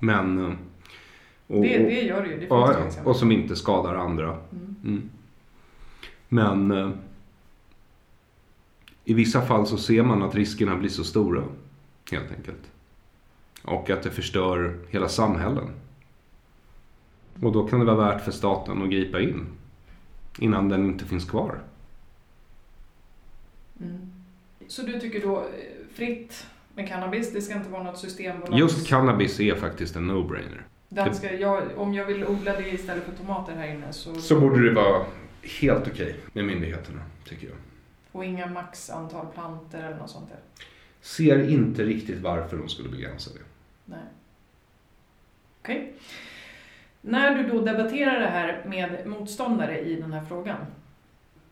Men... 0.00 0.38
eh, 0.38 0.52
Och, 1.46 1.62
Det, 1.62 1.78
det 1.78 2.00
gör 2.02 2.22
det 2.22 2.28
ju, 2.28 2.34
det 2.34 2.38
finns 2.40 2.50
ja, 2.50 2.76
ja, 2.96 3.02
och 3.04 3.16
som 3.16 3.32
inte 3.32 3.56
skadar 3.56 3.94
andra. 3.94 4.26
Mm. 4.52 4.76
Mm. 4.84 5.10
Men 6.28 6.70
eh, 6.70 6.90
i 9.04 9.14
vissa 9.14 9.42
fall 9.42 9.66
så 9.66 9.76
ser 9.76 10.02
man 10.02 10.22
att 10.22 10.34
riskerna 10.34 10.76
blir 10.76 10.88
så 10.90 11.04
stora. 11.04 11.42
Helt 12.12 12.30
enkelt. 12.36 12.70
Och 13.64 13.90
att 13.90 14.02
det 14.02 14.10
förstör 14.10 14.78
hela 14.90 15.08
samhällen. 15.08 15.64
Och 17.42 17.52
då 17.52 17.68
kan 17.68 17.78
det 17.78 17.84
vara 17.84 17.96
värt 17.96 18.24
för 18.24 18.32
staten 18.32 18.82
att 18.82 18.90
gripa 18.90 19.20
in. 19.20 19.46
Innan 20.38 20.68
den 20.68 20.86
inte 20.86 21.04
finns 21.04 21.30
kvar. 21.30 21.58
Mm. 23.80 24.12
Så 24.68 24.82
du 24.82 25.00
tycker 25.00 25.20
då 25.20 25.36
eh, 25.36 25.44
fritt 25.94 26.46
med 26.74 26.88
cannabis, 26.88 27.32
det 27.32 27.42
ska 27.42 27.54
inte 27.54 27.70
vara 27.70 27.82
något 27.82 27.98
systembolag? 27.98 28.58
Just 28.58 28.88
cannabis 28.88 29.40
är 29.40 29.54
faktiskt 29.54 29.96
en 29.96 30.10
no-brainer. 30.10 30.62
Om 31.76 31.94
jag 31.94 32.06
vill 32.06 32.26
odla 32.26 32.52
det 32.52 32.68
istället 32.68 33.04
för 33.04 33.12
tomater 33.12 33.54
här 33.54 33.74
inne 33.74 33.92
så... 33.92 34.14
Så 34.14 34.40
borde 34.40 34.68
det 34.68 34.74
vara 34.74 35.04
helt 35.60 35.88
okej 35.88 36.16
med 36.32 36.44
myndigheterna, 36.44 37.00
tycker 37.24 37.46
jag. 37.46 37.56
Och 38.12 38.24
inga 38.24 38.46
max 38.46 38.90
antal 38.90 39.26
planter 39.26 39.82
eller 39.82 39.98
något 39.98 40.10
sånt 40.10 40.28
där? 40.28 40.38
Ser 41.00 41.50
inte 41.50 41.84
riktigt 41.84 42.20
varför 42.20 42.56
de 42.56 42.68
skulle 42.68 42.88
begränsa 42.88 43.30
det. 43.34 43.44
Nej. 43.84 44.04
Okej. 45.60 45.92
När 47.04 47.34
du 47.34 47.48
då 47.48 47.60
debatterar 47.60 48.20
det 48.20 48.26
här 48.26 48.62
med 48.66 49.06
motståndare 49.06 49.80
i 49.80 49.96
den 50.00 50.12
här 50.12 50.24
frågan, 50.28 50.56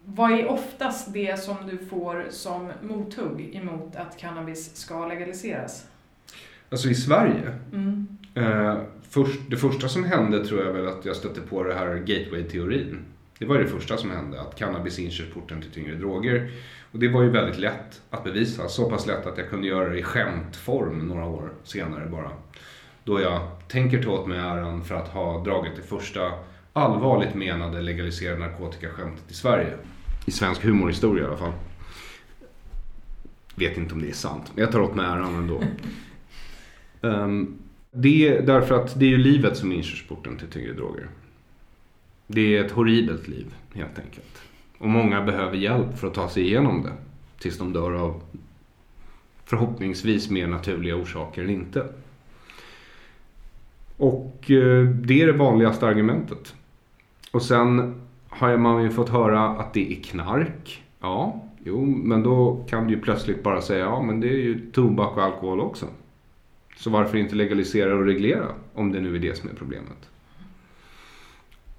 vad 0.04 0.32
är 0.32 0.46
oftast 0.48 1.12
det 1.12 1.40
som 1.40 1.56
du 1.70 1.78
får 1.78 2.26
som 2.30 2.72
mothugg 2.82 3.54
emot 3.54 3.96
att 3.96 4.18
cannabis 4.18 4.76
ska 4.76 5.06
legaliseras? 5.06 5.86
Alltså 6.70 6.88
i 6.88 6.94
Sverige 6.94 7.58
Mm. 7.72 8.06
Eh, 8.34 8.76
först, 9.08 9.40
det 9.50 9.56
första 9.56 9.88
som 9.88 10.04
hände 10.04 10.46
tror 10.46 10.64
jag 10.64 10.72
väl 10.72 10.88
att 10.88 11.04
jag 11.04 11.16
stötte 11.16 11.40
på 11.40 11.62
det 11.62 11.74
här 11.74 11.94
gateway-teorin. 11.94 12.98
Det 13.38 13.46
var 13.46 13.58
det 13.58 13.66
första 13.66 13.96
som 13.96 14.10
hände, 14.10 14.40
att 14.40 14.58
cannabis 14.58 14.98
är 14.98 15.02
inkörsporten 15.02 15.62
till 15.62 15.70
tyngre 15.70 15.94
droger. 15.94 16.50
Och 16.92 16.98
det 16.98 17.08
var 17.08 17.22
ju 17.22 17.30
väldigt 17.30 17.58
lätt 17.58 18.02
att 18.10 18.24
bevisa, 18.24 18.68
så 18.68 18.90
pass 18.90 19.06
lätt 19.06 19.26
att 19.26 19.38
jag 19.38 19.48
kunde 19.48 19.66
göra 19.66 19.88
det 19.88 19.98
i 19.98 20.02
skämtform 20.02 21.08
några 21.08 21.24
år 21.24 21.50
senare 21.64 22.06
bara. 22.06 22.30
Då 23.04 23.20
jag 23.20 23.40
tänker 23.70 24.02
ta 24.02 24.10
åt 24.10 24.28
mig 24.28 24.38
äran 24.38 24.84
för 24.84 24.94
att 24.94 25.08
ha 25.08 25.44
dragit 25.44 25.76
det 25.76 25.82
första 25.82 26.32
allvarligt 26.72 27.34
menade 27.34 27.82
legaliserade 27.82 28.38
narkotikaskämtet 28.38 29.30
i 29.30 29.34
Sverige. 29.34 29.74
I 30.26 30.30
svensk 30.30 30.64
humorhistoria 30.64 31.24
i 31.24 31.26
alla 31.26 31.36
fall. 31.36 31.52
Vet 33.54 33.76
inte 33.76 33.94
om 33.94 34.02
det 34.02 34.08
är 34.08 34.12
sant, 34.12 34.52
men 34.54 34.64
jag 34.64 34.72
tar 34.72 34.80
åt 34.80 34.94
mig 34.94 35.06
äran 35.06 35.34
ändå. 35.34 35.62
Ehm, 37.02 37.58
det 37.92 38.28
är 38.28 38.42
därför 38.42 38.74
att 38.74 39.00
det 39.00 39.04
är 39.04 39.10
ju 39.10 39.18
livet 39.18 39.56
som 39.56 39.72
är 39.72 39.76
inkörsporten 39.76 40.36
till 40.36 40.48
tyngre 40.48 40.72
droger. 40.72 41.08
Det 42.26 42.56
är 42.56 42.64
ett 42.64 42.70
horribelt 42.70 43.28
liv 43.28 43.54
helt 43.74 43.98
enkelt. 43.98 44.42
Och 44.78 44.88
många 44.88 45.22
behöver 45.22 45.56
hjälp 45.56 45.98
för 45.98 46.06
att 46.06 46.14
ta 46.14 46.28
sig 46.28 46.42
igenom 46.42 46.82
det. 46.82 46.92
Tills 47.38 47.58
de 47.58 47.72
dör 47.72 47.92
av 47.92 48.22
förhoppningsvis 49.44 50.30
mer 50.30 50.46
naturliga 50.46 50.96
orsaker 50.96 51.44
än 51.44 51.50
inte. 51.50 51.88
Och 54.00 54.50
eh, 54.50 54.84
det 54.84 55.22
är 55.22 55.26
det 55.26 55.32
vanligaste 55.32 55.86
argumentet. 55.86 56.54
Och 57.32 57.42
sen 57.42 58.00
har 58.28 58.56
man 58.56 58.82
ju 58.82 58.90
fått 58.90 59.08
höra 59.08 59.48
att 59.48 59.74
det 59.74 59.92
är 59.92 60.02
knark. 60.02 60.84
Ja, 61.00 61.44
jo, 61.64 61.84
men 61.86 62.22
då 62.22 62.64
kan 62.68 62.86
du 62.86 62.94
ju 62.94 63.00
plötsligt 63.00 63.42
bara 63.42 63.60
säga 63.60 63.84
ja, 63.84 64.02
men 64.02 64.20
det 64.20 64.28
är 64.28 64.38
ju 64.38 64.70
tobak 64.70 65.16
och 65.16 65.22
alkohol 65.22 65.60
också. 65.60 65.86
Så 66.76 66.90
varför 66.90 67.18
inte 67.18 67.34
legalisera 67.34 67.94
och 67.94 68.04
reglera 68.04 68.46
om 68.74 68.92
det 68.92 69.00
nu 69.00 69.16
är 69.16 69.18
det 69.18 69.38
som 69.38 69.50
är 69.50 69.54
problemet? 69.54 70.08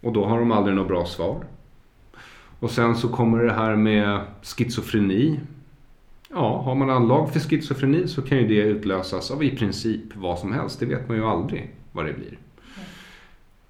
Och 0.01 0.13
då 0.13 0.25
har 0.25 0.39
de 0.39 0.51
aldrig 0.51 0.75
något 0.75 0.87
bra 0.87 1.05
svar. 1.05 1.45
Och 2.59 2.71
sen 2.71 2.95
så 2.95 3.09
kommer 3.09 3.43
det 3.43 3.53
här 3.53 3.75
med 3.75 4.21
schizofreni. 4.41 5.39
Ja, 6.29 6.61
har 6.65 6.75
man 6.75 6.89
anlag 6.89 7.33
för 7.33 7.39
schizofreni 7.39 8.07
så 8.07 8.21
kan 8.21 8.37
ju 8.37 8.47
det 8.47 8.69
utlösas 8.69 9.31
av 9.31 9.43
i 9.43 9.57
princip 9.57 10.15
vad 10.15 10.39
som 10.39 10.53
helst. 10.53 10.79
Det 10.79 10.85
vet 10.85 11.07
man 11.07 11.17
ju 11.17 11.25
aldrig 11.25 11.75
vad 11.91 12.05
det 12.05 12.13
blir. 12.13 12.37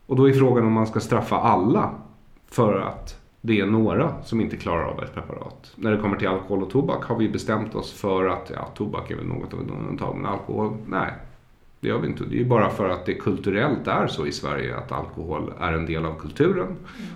Och 0.06 0.16
då 0.16 0.30
är 0.30 0.34
frågan 0.34 0.66
om 0.66 0.74
man 0.74 0.88
ska 0.88 1.00
straffa 1.00 1.36
alla 1.36 1.92
för 2.48 2.80
att 2.80 3.22
det 3.42 3.60
är 3.60 3.66
några 3.66 4.24
som 4.24 4.42
inte 4.42 4.58
klarar 4.58 4.84
av 4.84 5.04
ett 5.04 5.14
preparat. 5.14 5.74
När 5.76 5.92
det 5.92 5.98
kommer 5.98 6.18
till 6.18 6.28
alkohol 6.28 6.64
och 6.64 6.70
tobak 6.70 7.04
har 7.04 7.18
vi 7.18 7.30
bestämt 7.30 7.76
oss 7.76 7.92
för 7.92 8.28
att 8.28 8.52
ja, 8.56 8.66
tobak 8.76 9.12
är 9.12 9.16
väl 9.16 9.26
något 9.26 9.54
av 9.54 9.62
ett 9.62 9.72
undantag, 9.72 10.16
men 10.16 10.26
alkohol, 10.26 10.78
nej. 10.88 11.14
Det 11.80 11.88
gör 11.88 12.00
vi 12.00 12.08
inte. 12.08 12.24
Det 12.24 12.42
är 12.42 12.46
bara 12.46 12.70
för 12.70 12.90
att 12.90 13.06
det 13.06 13.14
kulturellt 13.14 13.88
är 13.88 14.08
så 14.08 14.26
i 14.26 14.32
Sverige 14.32 14.78
att 14.78 14.92
alkohol 14.92 15.54
är 15.60 15.74
en 15.74 15.86
del 15.86 16.06
av 16.06 16.20
kulturen. 16.20 16.76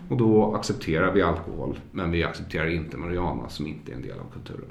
Och 0.09 0.17
då 0.17 0.55
accepterar 0.55 1.11
vi 1.11 1.21
alkohol, 1.21 1.79
men 1.91 2.11
vi 2.11 2.23
accepterar 2.23 2.67
inte 2.67 2.97
marijuana 2.97 3.49
som 3.49 3.67
inte 3.67 3.91
är 3.91 3.95
en 3.95 4.01
del 4.01 4.19
av 4.19 4.33
kulturen. 4.33 4.69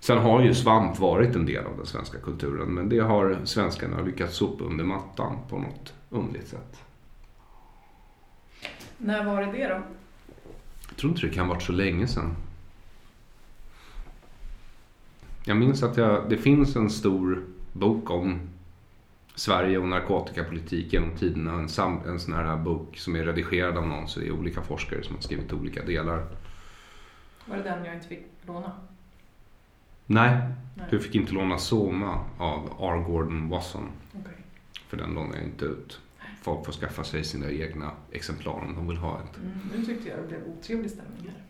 Sen 0.00 0.18
har 0.18 0.42
ju 0.42 0.54
svamp 0.54 0.98
varit 0.98 1.36
en 1.36 1.46
del 1.46 1.66
av 1.66 1.76
den 1.76 1.86
svenska 1.86 2.18
kulturen, 2.18 2.68
men 2.68 2.88
det 2.88 2.98
har 2.98 3.38
svenskarna 3.44 4.02
lyckats 4.02 4.36
sopa 4.36 4.64
under 4.64 4.84
mattan 4.84 5.36
på 5.48 5.58
något 5.58 5.94
underligt 6.10 6.48
sätt. 6.48 6.82
När 8.98 9.24
var 9.24 9.40
det 9.40 9.52
det 9.52 9.68
då? 9.68 9.82
Jag 10.88 10.96
tror 10.96 11.12
inte 11.12 11.26
det 11.26 11.32
kan 11.32 11.46
ha 11.46 11.54
varit 11.54 11.62
så 11.62 11.72
länge 11.72 12.06
sedan. 12.06 12.36
Jag 15.44 15.56
minns 15.56 15.82
att 15.82 15.96
jag, 15.96 16.30
det 16.30 16.36
finns 16.36 16.76
en 16.76 16.90
stor 16.90 17.44
bok 17.72 18.10
om 18.10 18.40
Sverige 19.34 19.78
och 19.78 19.88
narkotikapolitik 19.88 20.92
genom 20.92 21.16
tiderna. 21.16 21.52
En, 21.52 21.68
sam, 21.68 22.00
en 22.06 22.20
sån 22.20 22.34
här 22.34 22.56
bok 22.56 22.96
som 22.96 23.16
är 23.16 23.24
redigerad 23.24 23.76
av 23.76 23.86
någon, 23.86 24.08
så 24.08 24.20
det 24.20 24.26
är 24.26 24.30
olika 24.30 24.62
forskare 24.62 25.02
som 25.02 25.14
har 25.14 25.22
skrivit 25.22 25.52
olika 25.52 25.84
delar. 25.84 26.26
Var 27.44 27.56
det 27.56 27.62
den 27.62 27.84
jag 27.84 27.94
inte 27.94 28.08
fick 28.08 28.26
låna? 28.46 28.72
Nej, 30.12 30.38
Nej. 30.74 30.86
du 30.90 31.00
fick 31.00 31.14
inte 31.14 31.32
låna 31.32 31.58
Soma 31.58 32.24
av 32.38 32.70
R. 32.80 33.04
Gordon 33.06 33.48
Wasson. 33.48 33.88
Okej. 34.20 34.32
För 34.88 34.96
den 34.96 35.14
lånar 35.14 35.36
jag 35.36 35.44
inte 35.44 35.64
ut. 35.64 36.00
Folk 36.42 36.64
får 36.66 36.72
skaffa 36.72 37.04
sig 37.04 37.24
sina 37.24 37.50
egna 37.50 37.90
exemplar 38.12 38.52
om 38.52 38.74
de 38.76 38.88
vill 38.88 38.96
ha 38.96 39.20
ett. 39.20 39.36
Mm, 39.36 39.50
nu 39.76 39.84
tyckte 39.84 40.08
jag 40.08 40.18
det 40.18 40.26
blev 40.28 40.40
otrevlig 40.58 40.90
stämning 40.90 41.30
här. 41.30 41.40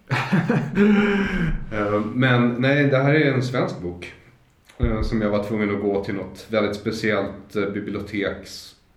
Eh, 1.72 2.00
Men 2.14 2.54
nej, 2.58 2.84
det 2.86 2.98
här 2.98 3.14
är 3.14 3.32
en 3.34 3.42
svensk 3.42 3.80
bok. 3.80 4.12
eh, 4.78 5.02
Som 5.02 5.22
jag 5.22 5.30
var 5.30 5.44
tvungen 5.44 5.74
att 5.74 5.80
gå 5.82 6.04
till 6.04 6.14
något 6.14 6.46
väldigt 6.50 6.76
speciellt 6.76 7.56
eh, 7.56 7.66
bibliotek 7.70 8.36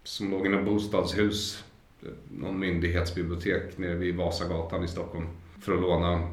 som 0.04 0.32
låg 0.32 0.46
i 0.46 0.50
något 0.50 0.66
bostadshus. 0.66 1.64
Någon 2.40 2.60
myndighetsbibliotek 2.60 3.78
nere 3.78 3.96
vid 3.96 4.16
Vasagatan 4.16 4.84
i 4.84 4.88
Stockholm. 4.88 5.28
För 5.62 5.74
att 5.74 5.82
låna. 5.82 6.28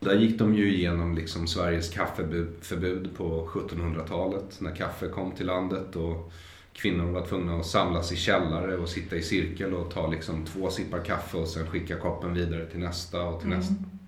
Där 0.00 0.14
gick 0.14 0.38
de 0.38 0.54
ju 0.54 0.74
igenom 0.74 1.14
liksom 1.14 1.46
Sveriges 1.46 1.90
kaffeförbud 1.90 3.16
på 3.16 3.48
1700-talet. 3.52 4.60
När 4.60 4.76
kaffe 4.76 5.08
kom 5.08 5.32
till 5.32 5.46
landet. 5.46 5.96
Och 5.96 6.32
kvinnor 6.72 7.12
var 7.12 7.26
tvungna 7.26 7.56
att 7.56 7.66
samlas 7.66 8.12
i 8.12 8.16
källare 8.16 8.76
och 8.76 8.88
sitta 8.88 9.16
i 9.16 9.22
cirkel 9.22 9.74
och 9.74 9.90
ta 9.90 10.06
liksom 10.06 10.44
två 10.44 10.70
sippar 10.70 11.04
kaffe 11.04 11.36
och 11.36 11.48
sen 11.48 11.66
skicka 11.66 11.96
koppen 11.96 12.34
vidare 12.34 12.66
till 12.66 12.80
nästa 12.80 13.22
och 13.22 13.40
till 13.40 13.48
nästa. 13.48 13.74
Mm. 13.74 13.98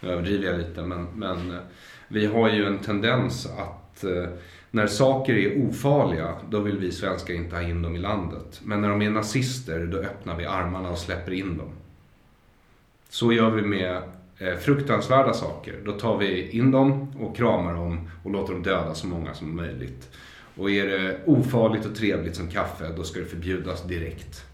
Nu 0.00 0.10
överdriver 0.10 0.46
jag 0.46 0.58
lite 0.58 0.82
men, 0.82 1.06
men 1.14 1.50
eh, 1.50 1.60
vi 2.08 2.26
har 2.26 2.50
ju 2.50 2.66
en 2.66 2.78
tendens 2.78 3.46
att 3.46 4.04
eh, 4.04 4.28
när 4.70 4.86
saker 4.86 5.34
är 5.34 5.68
ofarliga 5.68 6.34
då 6.50 6.60
vill 6.60 6.78
vi 6.78 6.92
svenskar 6.92 7.34
inte 7.34 7.56
ha 7.56 7.62
in 7.62 7.82
dem 7.82 7.96
i 7.96 7.98
landet. 7.98 8.60
Men 8.64 8.80
när 8.80 8.88
de 8.88 9.02
är 9.02 9.10
nazister 9.10 9.86
då 9.86 9.98
öppnar 9.98 10.36
vi 10.36 10.46
armarna 10.46 10.90
och 10.90 10.98
släpper 10.98 11.32
in 11.32 11.56
dem. 11.58 11.70
Så 13.08 13.32
gör 13.32 13.50
vi 13.50 13.62
med 13.62 14.02
fruktansvärda 14.60 15.32
saker. 15.32 15.74
Då 15.84 15.92
tar 15.92 16.18
vi 16.18 16.48
in 16.50 16.70
dem 16.70 17.12
och 17.20 17.36
kramar 17.36 17.74
dem 17.74 18.08
och 18.24 18.30
låter 18.30 18.52
dem 18.52 18.62
döda 18.62 18.94
så 18.94 19.06
många 19.06 19.34
som 19.34 19.56
möjligt. 19.56 20.10
Och 20.56 20.70
är 20.70 20.86
det 20.86 21.20
ofarligt 21.26 21.86
och 21.86 21.94
trevligt 21.94 22.36
som 22.36 22.48
kaffe 22.48 22.84
då 22.96 23.04
ska 23.04 23.20
det 23.20 23.26
förbjudas 23.26 23.82
direkt. 23.82 24.44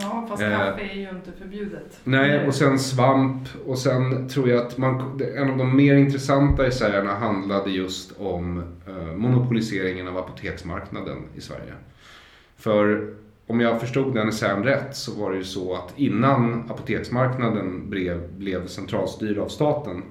Ja, 0.00 0.26
fast 0.28 0.42
Eh. 0.42 0.50
kaffe 0.50 0.82
är 0.82 0.94
ju 0.94 1.08
inte 1.08 1.32
förbjudet. 1.38 2.00
Nej, 2.04 2.46
och 2.46 2.54
sen 2.54 2.78
svamp 2.78 3.48
och 3.66 3.78
sen 3.78 4.28
tror 4.28 4.48
jag 4.48 4.66
att 4.66 4.78
man, 4.78 5.20
en 5.36 5.50
av 5.50 5.58
de 5.58 5.76
mer 5.76 5.94
intressanta 5.94 6.66
essäerna 6.66 7.14
handlade 7.14 7.70
just 7.70 8.12
om 8.18 8.62
eh, 8.86 9.16
monopoliseringen 9.16 10.08
av 10.08 10.18
apoteksmarknaden 10.18 11.18
i 11.36 11.40
Sverige. 11.40 11.72
För 12.56 13.14
om 13.46 13.60
jag 13.60 13.80
förstod 13.80 14.14
den 14.14 14.28
essän 14.28 14.64
rätt 14.64 14.96
så 14.96 15.20
var 15.20 15.30
det 15.30 15.36
ju 15.36 15.44
så 15.44 15.74
att 15.74 15.98
innan 15.98 16.70
apoteksmarknaden 16.70 17.90
blev, 17.90 18.32
blev 18.32 18.66
centralstyrd 18.66 19.38
av 19.38 19.48
staten 19.48 20.02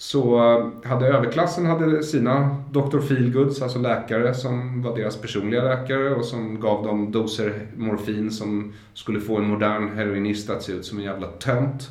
så 0.00 0.38
eh, 0.38 0.90
hade 0.90 1.06
överklassen 1.06 1.66
hade 1.66 2.02
sina 2.02 2.56
Dr. 2.70 3.00
Feelgoods, 3.00 3.62
alltså 3.62 3.78
läkare 3.78 4.34
som 4.34 4.82
var 4.82 4.96
deras 4.96 5.16
personliga 5.16 5.62
läkare 5.62 6.14
och 6.14 6.24
som 6.24 6.60
gav 6.60 6.84
dem 6.84 7.12
doser 7.12 7.66
morfin 7.76 8.30
som 8.30 8.72
skulle 8.94 9.20
få 9.20 9.36
en 9.36 9.48
modern 9.48 9.96
heroinist 9.96 10.50
att 10.50 10.62
se 10.62 10.72
ut 10.72 10.84
som 10.84 10.98
en 10.98 11.04
jävla 11.04 11.26
tönt. 11.26 11.90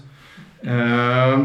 Eh, 0.62 1.40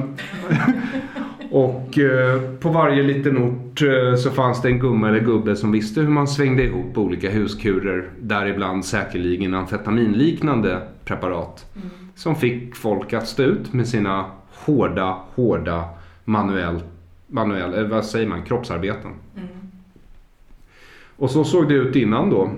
och 1.50 1.98
eh, 1.98 2.40
på 2.60 2.68
varje 2.68 3.02
liten 3.02 3.38
ort 3.38 3.82
eh, 3.82 4.16
så 4.16 4.30
fanns 4.30 4.62
det 4.62 4.68
en 4.68 4.78
gumma 4.78 5.08
eller 5.08 5.20
gubbe 5.20 5.56
som 5.56 5.72
visste 5.72 6.00
hur 6.00 6.08
man 6.08 6.28
svängde 6.28 6.62
ihop 6.62 6.98
olika 6.98 7.30
huskurer, 7.30 8.10
däribland 8.20 8.84
säkerligen 8.84 9.54
amfetaminliknande 9.54 10.82
preparat. 11.04 11.66
Mm. 11.76 11.88
Som 12.14 12.36
fick 12.36 12.76
folk 12.76 13.12
att 13.12 13.28
stå 13.28 13.42
ut 13.42 13.72
med 13.72 13.88
sina 13.88 14.24
hårda, 14.52 15.18
hårda 15.34 15.88
manuell, 16.24 16.80
manuell 17.26 17.74
eller 17.74 17.88
vad 17.88 18.04
säger 18.04 18.28
man, 18.28 18.42
kroppsarbeten. 18.42 19.10
Mm. 19.36 19.48
Och 21.16 21.30
så 21.30 21.44
såg 21.44 21.68
det 21.68 21.74
ut 21.74 21.96
innan 21.96 22.30
då 22.30 22.50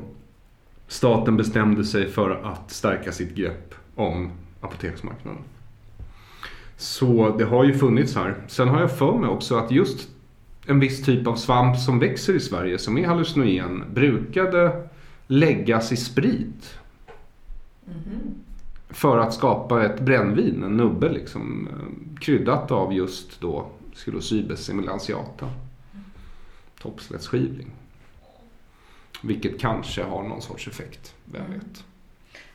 staten 0.89 1.37
bestämde 1.37 1.85
sig 1.85 2.09
för 2.09 2.31
att 2.31 2.71
stärka 2.71 3.13
sitt 3.13 3.35
grepp 3.35 3.75
om 3.95 4.31
apoteksmarknaden. 4.61 5.43
Så 6.77 7.35
det 7.39 7.45
har 7.45 7.65
ju 7.65 7.75
funnits 7.79 8.15
här. 8.15 8.37
Sen 8.49 8.69
har 8.69 8.81
jag 8.81 8.99
för 8.99 9.19
mig 9.19 9.29
också 9.31 9.57
att 9.57 9.71
just 9.71 10.09
en 10.67 10.81
viss 10.81 11.05
typ 11.05 11.27
av 11.27 11.37
svamp 11.37 11.79
som 11.79 11.99
växer 11.99 12.35
i 12.35 12.41
Sverige 12.41 12.79
som 12.79 12.99
är 12.99 13.07
hallucinogen 13.07 13.85
brukade 13.93 14.89
läggas 15.27 15.93
i 15.93 15.97
sprit 15.97 16.79
Mhm. 17.87 18.35
för 18.91 19.19
att 19.19 19.35
skapa 19.35 19.85
ett 19.85 20.01
brännvin, 20.01 20.63
en 20.65 20.77
nubbe 20.77 21.13
liksom, 21.13 21.69
kryddat 22.21 22.71
av 22.71 22.93
just 22.95 23.41
då 23.41 23.67
psilocybes 23.95 24.65
semelanciata. 24.65 25.51
Toppslättsskivling. 26.83 27.71
Vilket 29.23 29.61
kanske 29.61 30.03
har 30.03 30.23
någon 30.23 30.43
sorts 30.43 30.69
effekt, 30.69 31.15
vem 31.25 31.43
Mm. 31.43 31.53
vet. 31.59 31.85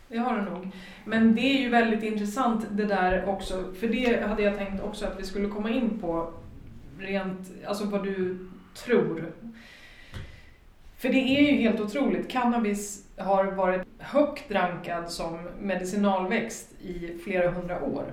Det 0.10 0.18
har 0.18 0.36
det 0.36 0.42
nog. 0.42 0.68
Men 1.06 1.36
det 1.36 1.42
är 1.42 1.62
ju 1.62 1.70
väldigt 1.70 2.04
intressant 2.04 2.66
det 2.72 2.86
där 2.86 3.30
också. 3.30 3.74
För 3.80 3.88
det 3.88 4.28
hade 4.28 4.44
jag 4.44 4.58
tänkt 4.58 4.84
också 4.84 5.06
att 5.06 5.20
vi 5.20 5.24
skulle 5.24 5.48
komma 5.48 5.70
in 5.70 6.00
på. 6.00 6.34
Rent, 7.00 7.52
alltså 7.66 7.86
vad 7.86 8.04
du 8.04 8.50
tror. 8.74 9.32
För 10.98 11.10
det 11.10 11.38
är 11.38 11.52
ju 11.52 11.58
helt 11.58 11.80
otroligt. 11.80 12.30
Cannabis 12.30 13.08
har 13.18 13.46
varit 13.46 13.82
högt 13.98 14.52
rankad 14.52 15.12
som 15.12 15.50
medicinalväxt 15.62 16.74
i 16.82 17.18
flera 17.24 17.52
hundra 17.52 17.84
år. 17.84 18.06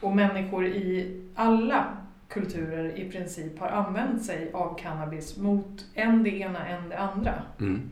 Och 0.00 0.16
människor 0.16 0.66
i 0.66 1.20
alla 1.34 1.96
kulturer 2.28 2.98
i 2.98 3.10
princip 3.10 3.58
har 3.58 3.68
använt 3.68 4.24
sig 4.24 4.50
av 4.52 4.78
cannabis 4.78 5.36
mot 5.36 5.84
en 5.94 6.22
det 6.22 6.30
ena, 6.30 6.66
en 6.66 6.88
det 6.88 6.98
andra. 6.98 7.42
Mm. 7.60 7.90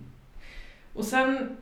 Och 0.95 1.05
sen 1.05 1.57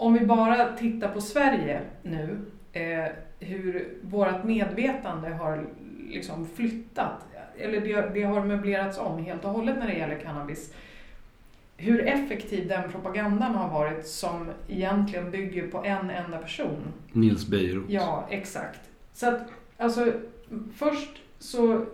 om 0.00 0.14
vi 0.14 0.26
bara 0.26 0.76
tittar 0.76 1.08
på 1.08 1.20
Sverige 1.20 1.80
nu, 2.02 2.38
eh, 2.72 3.06
hur 3.38 3.88
vårt 4.02 4.44
medvetande 4.44 5.28
har 5.28 5.66
liksom 6.08 6.46
flyttat, 6.46 7.26
eller 7.58 7.80
det, 7.80 8.10
det 8.14 8.22
har 8.22 8.44
möblerats 8.44 8.98
om 8.98 9.24
helt 9.24 9.44
och 9.44 9.50
hållet 9.50 9.78
när 9.78 9.86
det 9.86 9.92
gäller 9.92 10.18
cannabis. 10.18 10.74
Hur 11.76 12.08
effektiv 12.08 12.68
den 12.68 12.90
propagandan 12.90 13.54
har 13.54 13.68
varit 13.68 14.06
som 14.06 14.50
egentligen 14.68 15.30
bygger 15.30 15.68
på 15.68 15.84
en 15.84 16.10
enda 16.10 16.38
person. 16.38 16.92
Nils 17.12 17.46
Bejerot. 17.46 17.84
Ja, 17.88 18.26
exakt. 18.30 18.80
Så 19.12 19.28
att, 19.28 19.40
alltså, 19.76 20.12
först 20.74 21.22
så 21.38 21.86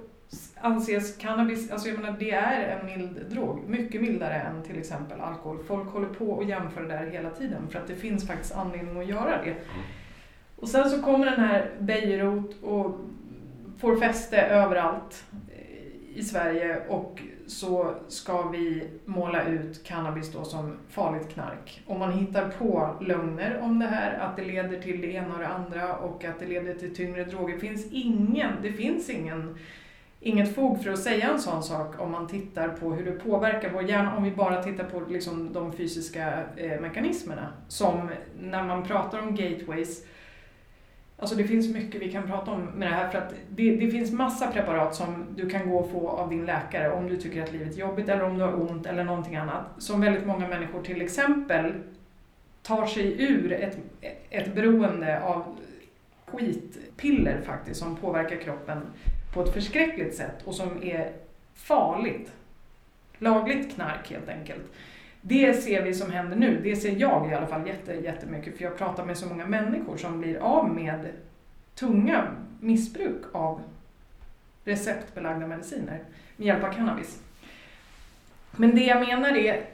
anses 0.61 1.17
cannabis, 1.17 1.71
alltså 1.71 1.89
jag 1.89 1.99
menar 1.99 2.17
det 2.19 2.31
är 2.31 2.79
en 2.79 2.87
mild 2.87 3.27
drog, 3.31 3.69
mycket 3.69 4.01
mildare 4.01 4.35
än 4.35 4.63
till 4.63 4.79
exempel 4.79 5.21
alkohol. 5.21 5.59
Folk 5.67 5.89
håller 5.89 6.09
på 6.09 6.31
och 6.31 6.45
jämför 6.45 6.83
det 6.83 6.89
där 6.89 7.07
hela 7.07 7.31
tiden 7.31 7.69
för 7.71 7.79
att 7.79 7.87
det 7.87 7.97
finns 7.97 8.27
faktiskt 8.27 8.55
anledning 8.55 9.01
att 9.01 9.09
göra 9.09 9.43
det. 9.45 9.55
Och 10.57 10.69
sen 10.69 10.91
så 10.91 11.03
kommer 11.03 11.27
den 11.27 11.41
här 11.41 11.71
Bejerot 11.79 12.63
och 12.63 13.01
får 13.79 13.97
fäste 13.97 14.41
överallt 14.41 15.25
i 16.15 16.23
Sverige 16.23 16.81
och 16.89 17.23
så 17.47 17.95
ska 18.09 18.49
vi 18.49 18.89
måla 19.05 19.45
ut 19.45 19.85
cannabis 19.85 20.33
då 20.33 20.45
som 20.45 20.77
farligt 20.89 21.29
knark. 21.29 21.83
Och 21.87 21.99
man 21.99 22.13
hittar 22.13 22.49
på 22.49 22.97
lögner 23.01 23.61
om 23.63 23.79
det 23.79 23.87
här, 23.87 24.19
att 24.19 24.37
det 24.37 24.45
leder 24.45 24.81
till 24.81 25.01
det 25.01 25.07
ena 25.07 25.35
och 25.35 25.41
det 25.41 25.49
andra 25.49 25.97
och 25.97 26.25
att 26.25 26.41
det 26.41 26.47
leder 26.47 26.75
till 26.75 26.95
tyngre 26.95 27.25
droger. 27.25 27.55
Det 27.55 27.61
finns 27.61 27.87
ingen, 27.93 28.53
det 28.63 28.73
finns 28.73 29.11
ingen, 29.11 29.59
inget 30.27 30.55
fog 30.55 30.83
för 30.83 30.91
att 30.91 30.99
säga 30.99 31.31
en 31.31 31.39
sån 31.39 31.63
sak 31.63 32.01
om 32.01 32.11
man 32.11 32.27
tittar 32.27 32.69
på 32.69 32.93
hur 32.93 33.05
det 33.05 33.13
påverkar 33.13 33.71
vår 33.71 33.83
hjärna, 33.83 34.17
om 34.17 34.25
vi 34.25 34.31
bara 34.31 34.63
tittar 34.63 34.85
på 34.85 35.03
liksom 35.09 35.53
de 35.53 35.73
fysiska 35.73 36.45
eh, 36.57 36.81
mekanismerna. 36.81 37.49
Som 37.69 38.11
när 38.41 38.65
man 38.65 38.85
pratar 38.85 39.23
om 39.23 39.35
gateways, 39.35 40.05
Alltså 41.19 41.37
det 41.37 41.45
finns 41.45 41.75
mycket 41.75 42.03
vi 42.03 42.13
kan 42.13 42.27
prata 42.27 42.51
om 42.51 42.65
med 42.65 42.89
det 42.89 42.95
här 42.95 43.09
för 43.09 43.19
att 43.19 43.35
det, 43.51 43.77
det 43.77 43.91
finns 43.91 44.13
massa 44.13 44.47
preparat 44.47 44.95
som 44.95 45.27
du 45.37 45.51
kan 45.51 45.71
gå 45.71 45.79
och 45.79 45.91
få 45.91 46.09
av 46.09 46.31
din 46.31 46.47
läkare 46.47 46.93
om 46.93 47.09
du 47.09 47.17
tycker 47.17 47.43
att 47.43 47.53
livet 47.53 47.75
är 47.75 47.81
jobbigt 47.81 48.09
eller 48.09 48.25
om 48.25 48.39
du 48.39 48.45
har 48.45 48.71
ont 48.71 48.87
eller 48.87 49.05
någonting 49.05 49.37
annat. 49.37 49.65
Som 49.79 50.01
väldigt 50.01 50.27
många 50.27 50.49
människor 50.49 50.83
till 50.83 51.03
exempel 51.03 51.73
tar 52.63 52.87
sig 52.87 53.23
ur 53.23 53.53
ett, 53.53 53.79
ett 54.31 54.55
beroende 54.55 55.23
av 55.23 55.57
skitpiller 56.27 57.41
faktiskt 57.47 57.81
som 57.81 57.97
påverkar 57.97 58.37
kroppen 58.37 58.81
på 59.37 59.43
ett 59.43 59.55
förskräckligt 59.55 60.17
sätt 60.17 60.43
och 60.45 60.55
som 60.55 60.83
är 60.83 61.13
farligt. 61.55 62.33
Lagligt 63.19 63.75
knark 63.75 64.11
helt 64.11 64.29
enkelt. 64.29 64.63
Det 65.21 65.55
ser 65.55 65.83
vi 65.83 65.95
som 65.95 66.11
händer 66.11 66.37
nu, 66.37 66.61
det 66.63 66.77
ser 66.77 66.97
jag 66.97 67.31
i 67.31 67.35
alla 67.35 67.47
fall 67.47 67.67
jätte, 67.67 67.95
jättemycket 67.95 68.57
för 68.57 68.65
jag 68.65 68.79
pratar 68.79 69.05
med 69.05 69.19
så 69.19 69.27
många 69.27 69.47
människor 69.47 69.97
som 69.97 70.21
blir 70.21 70.37
av 70.37 70.75
med 70.75 71.09
tunga 71.75 72.27
missbruk 72.61 73.23
av 73.33 73.63
receptbelagda 74.65 75.47
mediciner 75.47 76.01
med 76.37 76.47
hjälp 76.47 76.65
av 76.65 76.73
cannabis. 76.73 77.23
Men 78.51 78.75
det 78.75 78.85
jag 78.85 79.01
menar 79.01 79.37
är, 79.37 79.65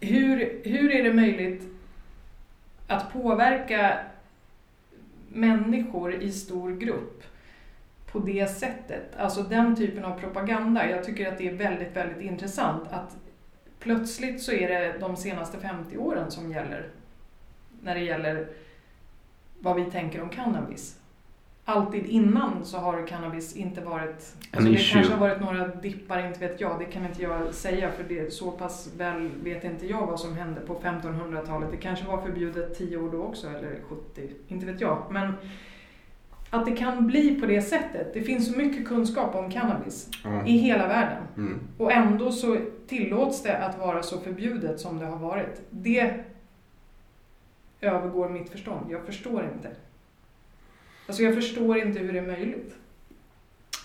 hur, 0.00 0.60
hur 0.64 0.92
är 0.92 1.04
det 1.04 1.12
möjligt 1.12 1.62
att 2.86 3.12
påverka 3.12 3.98
människor 5.28 6.14
i 6.14 6.32
stor 6.32 6.76
grupp 6.76 7.22
på 8.20 8.26
det 8.26 8.50
sättet? 8.50 9.16
Alltså 9.16 9.42
den 9.42 9.76
typen 9.76 10.04
av 10.04 10.18
propaganda. 10.20 10.90
Jag 10.90 11.04
tycker 11.04 11.32
att 11.32 11.38
det 11.38 11.48
är 11.48 11.54
väldigt, 11.54 11.96
väldigt 11.96 12.20
intressant 12.20 12.82
att 12.90 13.16
plötsligt 13.78 14.42
så 14.42 14.52
är 14.52 14.68
det 14.68 14.98
de 15.00 15.16
senaste 15.16 15.58
50 15.58 15.98
åren 15.98 16.30
som 16.30 16.50
gäller 16.50 16.88
när 17.82 17.94
det 17.94 18.00
gäller 18.00 18.48
vad 19.60 19.76
vi 19.76 19.90
tänker 19.90 20.22
om 20.22 20.28
cannabis. 20.28 20.98
Alltid 21.64 22.06
innan 22.06 22.64
så 22.64 22.78
har 22.78 23.06
cannabis 23.06 23.56
inte 23.56 23.80
varit... 23.80 24.36
Alltså 24.50 24.72
det 24.72 24.92
kanske 24.92 25.12
har 25.12 25.20
varit 25.20 25.40
några 25.40 25.68
dippar, 25.68 26.26
inte 26.26 26.40
vet 26.40 26.60
jag. 26.60 26.78
Det 26.78 26.84
kan 26.84 27.06
inte 27.06 27.22
jag 27.22 27.54
säga 27.54 27.90
för 27.90 28.04
det 28.04 28.32
så 28.32 28.50
pass 28.50 28.92
väl 28.96 29.30
vet 29.42 29.64
inte 29.64 29.86
jag 29.86 30.06
vad 30.06 30.20
som 30.20 30.36
hände 30.36 30.60
på 30.60 30.74
1500-talet. 30.74 31.70
Det 31.70 31.76
kanske 31.76 32.06
var 32.06 32.22
förbjudet 32.22 32.78
10 32.78 32.96
år 32.96 33.12
då 33.12 33.22
också, 33.22 33.48
eller 33.48 33.78
70. 33.88 34.28
Inte 34.48 34.66
vet 34.66 34.80
jag. 34.80 35.02
Men 35.10 35.32
att 36.50 36.66
det 36.66 36.72
kan 36.76 37.06
bli 37.06 37.40
på 37.40 37.46
det 37.46 37.62
sättet. 37.62 38.14
Det 38.14 38.22
finns 38.22 38.52
så 38.52 38.58
mycket 38.58 38.88
kunskap 38.88 39.34
om 39.34 39.50
cannabis 39.50 40.08
Ja. 40.24 40.46
i 40.46 40.58
hela 40.58 40.88
världen. 40.88 41.22
Mm. 41.36 41.58
Och 41.78 41.92
ändå 41.92 42.32
så 42.32 42.56
tillåts 42.86 43.42
det 43.42 43.58
att 43.58 43.78
vara 43.78 44.02
så 44.02 44.20
förbjudet 44.20 44.80
som 44.80 44.98
det 44.98 45.06
har 45.06 45.18
varit. 45.18 45.60
Det 45.70 46.14
övergår 47.80 48.28
mitt 48.28 48.50
förstånd. 48.50 48.86
Jag 48.90 49.06
förstår 49.06 49.50
inte. 49.54 49.68
Alltså 51.06 51.22
jag 51.22 51.34
förstår 51.34 51.78
inte 51.78 51.98
hur 51.98 52.12
det 52.12 52.18
är 52.18 52.26
möjligt. 52.26 52.74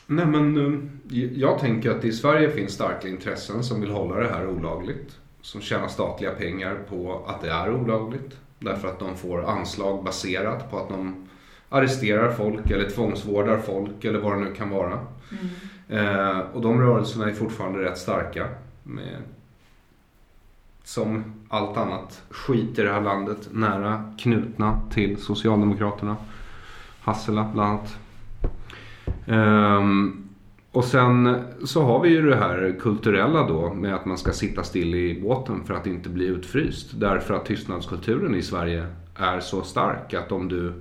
Nej 0.07 0.25
men 0.25 0.57
eh, 0.57 1.23
jag 1.33 1.59
tänker 1.59 1.91
att 1.91 2.01
det 2.01 2.07
i 2.07 2.11
Sverige 2.11 2.49
finns 2.49 2.73
starka 2.73 3.07
intressen 3.07 3.63
som 3.63 3.81
vill 3.81 3.91
hålla 3.91 4.15
det 4.15 4.29
här 4.29 4.47
olagligt. 4.47 5.17
Som 5.41 5.61
tjänar 5.61 5.87
statliga 5.87 6.31
pengar 6.31 6.75
på 6.89 7.25
att 7.27 7.41
det 7.41 7.49
är 7.51 7.73
olagligt. 7.73 8.37
Därför 8.59 8.87
att 8.87 8.99
de 8.99 9.17
får 9.17 9.43
anslag 9.43 10.03
baserat 10.03 10.71
på 10.71 10.77
att 10.77 10.89
de 10.89 11.27
arresterar 11.71 12.31
folk 12.31 12.71
eller 12.71 12.89
tvångsvårdar 12.89 13.57
folk 13.57 14.05
eller 14.05 14.19
vad 14.19 14.33
det 14.33 14.39
nu 14.39 14.53
kan 14.53 14.69
vara. 14.69 14.99
Mm. 15.89 16.07
Eh, 16.07 16.39
och 16.39 16.61
de 16.61 16.81
rörelserna 16.81 17.29
är 17.29 17.33
fortfarande 17.33 17.79
rätt 17.79 17.97
starka. 17.97 18.47
Med, 18.83 19.17
som 20.83 21.23
allt 21.49 21.77
annat 21.77 22.23
skit 22.29 22.79
i 22.79 22.81
det 22.81 22.91
här 22.91 23.01
landet 23.01 23.49
nära 23.51 24.13
knutna 24.19 24.79
till 24.93 25.17
Socialdemokraterna. 25.17 26.15
Hassela 27.01 27.49
bland 27.53 27.69
annat. 27.69 27.97
Um, 29.27 30.29
och 30.71 30.83
sen 30.83 31.43
så 31.65 31.83
har 31.83 31.99
vi 31.99 32.09
ju 32.09 32.29
det 32.29 32.35
här 32.35 32.75
kulturella 32.79 33.47
då 33.47 33.73
med 33.73 33.95
att 33.95 34.05
man 34.05 34.17
ska 34.17 34.31
sitta 34.31 34.63
still 34.63 34.95
i 34.95 35.21
båten 35.21 35.63
för 35.65 35.73
att 35.73 35.87
inte 35.87 36.09
bli 36.09 36.25
utfryst. 36.25 36.99
Därför 36.99 37.33
att 37.33 37.45
tystnadskulturen 37.45 38.35
i 38.35 38.41
Sverige 38.41 38.85
är 39.15 39.39
så 39.39 39.61
stark 39.61 40.13
att 40.13 40.31
om 40.31 40.47
du 40.49 40.73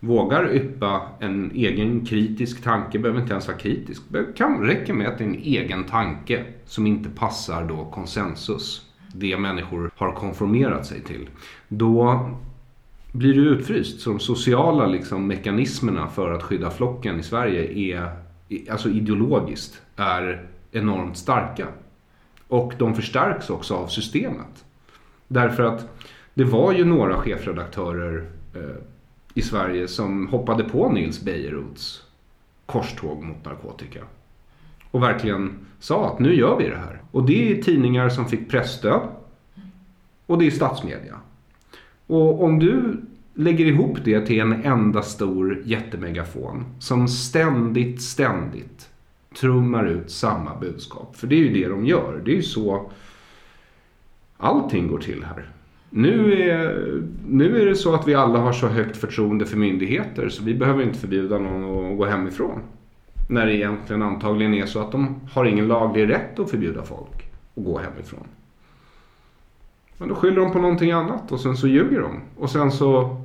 vågar 0.00 0.54
yppa 0.54 1.02
en 1.20 1.50
egen 1.54 2.06
kritisk 2.06 2.62
tanke, 2.62 2.98
behöver 2.98 3.20
inte 3.20 3.32
ens 3.32 3.48
vara 3.48 3.58
kritisk, 3.58 4.02
kan 4.36 4.62
räcka 4.62 4.94
med 4.94 5.08
att 5.08 5.18
det 5.18 5.24
är 5.24 5.28
en 5.28 5.34
egen 5.34 5.84
tanke 5.84 6.44
som 6.64 6.86
inte 6.86 7.08
passar 7.08 7.64
då 7.64 7.84
konsensus, 7.84 8.86
det 9.14 9.38
människor 9.38 9.90
har 9.96 10.12
konformerat 10.12 10.86
sig 10.86 11.02
till. 11.02 11.28
Då 11.68 12.30
blir 13.12 13.34
du 13.34 13.48
utfryst. 13.48 14.00
Så 14.00 14.10
de 14.10 14.20
sociala 14.20 14.86
liksom, 14.86 15.26
mekanismerna 15.26 16.08
för 16.08 16.32
att 16.32 16.42
skydda 16.42 16.70
flocken 16.70 17.20
i 17.20 17.22
Sverige 17.22 17.94
är, 17.94 18.10
alltså 18.70 18.88
ideologiskt, 18.88 19.82
är 19.96 20.46
enormt 20.72 21.16
starka. 21.16 21.66
Och 22.48 22.72
de 22.78 22.94
förstärks 22.94 23.50
också 23.50 23.74
av 23.74 23.86
systemet. 23.86 24.64
Därför 25.28 25.62
att 25.62 26.04
det 26.34 26.44
var 26.44 26.72
ju 26.72 26.84
några 26.84 27.16
chefredaktörer 27.16 28.30
eh, 28.54 28.82
i 29.34 29.42
Sverige 29.42 29.88
som 29.88 30.28
hoppade 30.28 30.64
på 30.64 30.88
Nils 30.88 31.20
Bejerots 31.22 32.02
korståg 32.66 33.22
mot 33.22 33.44
narkotika. 33.44 34.00
Och 34.90 35.02
verkligen 35.02 35.58
sa 35.78 36.12
att 36.12 36.18
nu 36.18 36.34
gör 36.34 36.58
vi 36.58 36.68
det 36.68 36.76
här. 36.76 37.00
Och 37.10 37.26
det 37.26 37.52
är 37.52 37.62
tidningar 37.62 38.08
som 38.08 38.26
fick 38.26 38.50
pressstöd. 38.50 39.00
Och 40.26 40.38
det 40.38 40.46
är 40.46 40.50
statsmedia. 40.50 41.14
Och 42.06 42.44
om 42.44 42.58
du 42.58 43.00
lägger 43.34 43.66
ihop 43.66 43.98
det 44.04 44.26
till 44.26 44.40
en 44.40 44.64
enda 44.64 45.02
stor 45.02 45.62
jättemegafon 45.64 46.64
som 46.78 47.08
ständigt, 47.08 48.02
ständigt 48.02 48.88
trummar 49.40 49.86
ut 49.86 50.10
samma 50.10 50.56
budskap. 50.56 51.16
För 51.16 51.26
det 51.26 51.34
är 51.34 51.38
ju 51.38 51.52
det 51.52 51.68
de 51.68 51.86
gör. 51.86 52.22
Det 52.24 52.30
är 52.30 52.36
ju 52.36 52.42
så 52.42 52.90
allting 54.36 54.88
går 54.88 54.98
till 54.98 55.24
här. 55.24 55.50
Nu 55.90 56.42
är, 56.42 57.02
nu 57.28 57.62
är 57.62 57.66
det 57.66 57.76
så 57.76 57.94
att 57.94 58.08
vi 58.08 58.14
alla 58.14 58.38
har 58.38 58.52
så 58.52 58.66
högt 58.66 58.96
förtroende 58.96 59.46
för 59.46 59.56
myndigheter 59.56 60.28
så 60.28 60.44
vi 60.44 60.54
behöver 60.54 60.82
inte 60.82 60.98
förbjuda 60.98 61.38
någon 61.38 61.92
att 61.92 61.98
gå 61.98 62.04
hemifrån. 62.04 62.60
När 63.28 63.46
det 63.46 63.56
egentligen 63.56 64.02
antagligen 64.02 64.54
är 64.54 64.66
så 64.66 64.80
att 64.80 64.92
de 64.92 65.20
har 65.32 65.44
ingen 65.44 65.68
laglig 65.68 66.08
rätt 66.08 66.38
att 66.38 66.50
förbjuda 66.50 66.82
folk 66.82 67.30
att 67.56 67.64
gå 67.64 67.78
hemifrån. 67.78 68.26
Men 69.98 70.08
då 70.08 70.14
skyller 70.14 70.40
de 70.40 70.52
på 70.52 70.58
någonting 70.58 70.92
annat 70.92 71.32
och 71.32 71.40
sen 71.40 71.56
så 71.56 71.68
ljuger 71.68 72.00
de. 72.00 72.20
Och 72.36 72.50
sen 72.50 72.72
så 72.72 73.22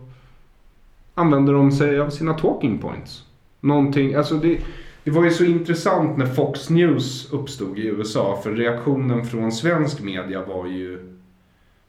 använder 1.14 1.54
de 1.54 1.72
sig 1.72 2.00
av 2.00 2.10
sina 2.10 2.34
talking 2.34 2.78
points. 2.78 3.24
Någonting, 3.60 4.14
alltså 4.14 4.36
det, 4.36 4.60
det 5.04 5.12
var 5.12 5.24
ju 5.24 5.32
så 5.32 5.44
intressant 5.44 6.18
när 6.18 6.26
Fox 6.26 6.70
News 6.70 7.34
uppstod 7.34 7.80
i 7.80 7.88
USA. 7.88 8.40
För 8.44 8.52
reaktionen 8.52 9.26
från 9.26 9.52
svensk 9.52 10.04
media 10.04 10.46
var 10.46 10.68
ju 10.68 11.15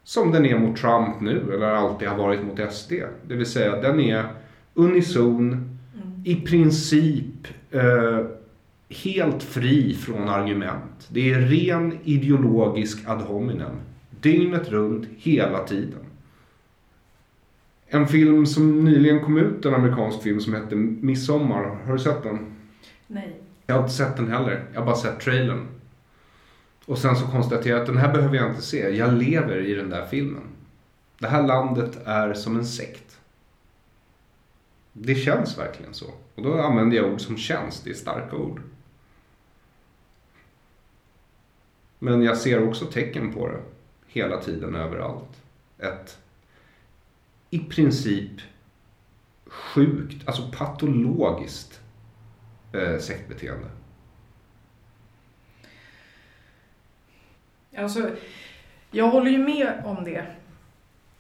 som 0.07 0.33
den 0.33 0.47
är 0.47 0.59
mot 0.59 0.77
Trump 0.77 1.21
nu 1.21 1.55
eller 1.55 1.67
alltid 1.67 2.09
har 2.09 2.17
varit 2.17 2.45
mot 2.45 2.73
SD. 2.73 2.93
Det 3.29 3.35
vill 3.35 3.47
säga 3.47 3.81
den 3.81 4.01
är 4.01 4.29
unison, 4.75 5.53
mm. 5.53 6.23
i 6.25 6.35
princip 6.35 7.47
eh, 7.71 8.27
helt 8.89 9.43
fri 9.43 9.95
från 9.95 10.29
argument. 10.29 11.09
Det 11.09 11.33
är 11.33 11.41
ren 11.41 11.99
ideologisk 12.05 13.09
ad 13.09 13.23
hominem. 13.23 13.71
Dygnet 14.21 14.69
runt, 14.69 15.09
hela 15.17 15.65
tiden. 15.65 16.01
En 17.87 18.07
film 18.07 18.47
som 18.47 18.85
nyligen 18.85 19.25
kom 19.25 19.39
ut, 19.39 19.65
en 19.65 19.75
amerikansk 19.75 20.23
film 20.23 20.41
som 20.41 20.55
hette 20.55 20.77
Midsommar. 20.77 21.79
Har 21.87 21.93
du 21.93 21.99
sett 21.99 22.23
den? 22.23 22.39
Nej. 23.07 23.37
Jag 23.67 23.75
har 23.75 23.83
inte 23.83 23.95
sett 23.95 24.17
den 24.17 24.29
heller. 24.29 24.65
Jag 24.73 24.81
har 24.81 24.87
bara 24.87 24.97
sett 24.97 25.21
trailern. 25.21 25.67
Och 26.87 26.99
sen 26.99 27.17
så 27.17 27.27
konstaterar 27.27 27.75
jag 27.75 27.81
att 27.81 27.87
den 27.87 27.97
här 27.97 28.13
behöver 28.13 28.37
jag 28.37 28.51
inte 28.51 28.63
se. 28.63 28.97
Jag 28.97 29.15
lever 29.15 29.59
i 29.59 29.75
den 29.75 29.91
där 29.91 30.07
filmen. 30.07 30.43
Det 31.19 31.29
här 31.29 31.43
landet 31.43 31.99
är 32.05 32.35
som 32.35 32.57
en 32.57 32.67
sekt. 32.67 33.19
Det 34.93 35.15
känns 35.15 35.59
verkligen 35.59 35.95
så. 35.95 36.07
Och 36.35 36.43
då 36.43 36.61
använder 36.61 36.97
jag 36.97 37.13
ord 37.13 37.21
som 37.21 37.37
känns. 37.37 37.81
Det 37.81 37.91
är 37.91 37.95
starka 37.95 38.37
ord. 38.37 38.63
Men 41.99 42.23
jag 42.23 42.37
ser 42.37 42.69
också 42.69 42.87
tecken 42.87 43.33
på 43.33 43.49
det. 43.49 43.61
Hela 44.07 44.43
tiden, 44.43 44.75
överallt. 44.75 45.43
Ett 45.79 46.19
i 47.51 47.59
princip 47.59 48.41
sjukt, 49.47 50.29
alltså 50.29 50.51
patologiskt 50.53 51.81
eh, 52.73 52.99
sektbeteende. 52.99 53.69
Alltså, 57.77 58.11
jag 58.91 59.09
håller 59.09 59.31
ju 59.31 59.39
med 59.39 59.83
om 59.85 60.05
det 60.05 60.27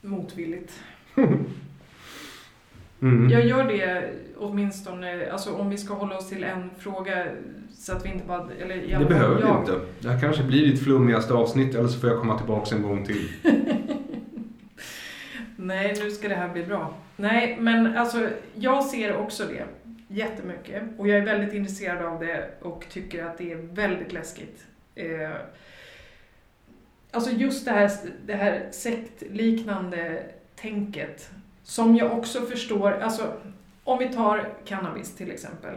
motvilligt. 0.00 0.80
Mm. 3.02 3.30
Jag 3.30 3.46
gör 3.46 3.64
det 3.64 4.10
åtminstone, 4.36 5.30
alltså 5.30 5.54
om 5.54 5.70
vi 5.70 5.78
ska 5.78 5.94
hålla 5.94 6.16
oss 6.16 6.28
till 6.28 6.44
en 6.44 6.70
fråga 6.78 7.26
så 7.74 7.92
att 7.92 8.04
vi 8.04 8.08
inte 8.08 8.26
bara... 8.26 8.48
Eller 8.60 8.98
det 8.98 9.04
behöver 9.04 9.42
vi 9.42 9.48
inte. 9.48 9.80
Det 10.00 10.08
här 10.08 10.20
kanske 10.20 10.42
blir 10.42 10.66
ditt 10.66 10.84
flummigaste 10.84 11.34
avsnitt 11.34 11.74
eller 11.74 11.88
så 11.88 12.00
får 12.00 12.10
jag 12.10 12.20
komma 12.20 12.38
tillbaka 12.38 12.76
en 12.76 12.82
gång 12.82 13.04
till. 13.06 13.28
Nej, 15.56 15.94
nu 16.00 16.10
ska 16.10 16.28
det 16.28 16.34
här 16.34 16.48
bli 16.48 16.62
bra. 16.62 16.94
Nej, 17.16 17.56
men 17.60 17.96
alltså 17.96 18.28
jag 18.54 18.84
ser 18.84 19.16
också 19.16 19.44
det 19.44 19.64
jättemycket 20.08 20.82
och 20.98 21.08
jag 21.08 21.18
är 21.18 21.24
väldigt 21.24 21.54
intresserad 21.54 22.04
av 22.04 22.20
det 22.20 22.50
och 22.60 22.86
tycker 22.90 23.24
att 23.24 23.38
det 23.38 23.52
är 23.52 23.56
väldigt 23.56 24.12
läskigt. 24.12 24.64
Eh, 24.94 25.30
alltså 27.16 27.30
just 27.30 27.64
det 27.64 27.70
här, 27.70 27.90
det 28.26 28.34
här 28.34 28.68
sektliknande 28.70 30.22
tänket 30.56 31.30
som 31.62 31.96
jag 31.96 32.18
också 32.18 32.40
förstår, 32.40 32.92
alltså 32.92 33.32
om 33.84 33.98
vi 33.98 34.08
tar 34.08 34.48
cannabis 34.64 35.16
till 35.16 35.30
exempel. 35.30 35.74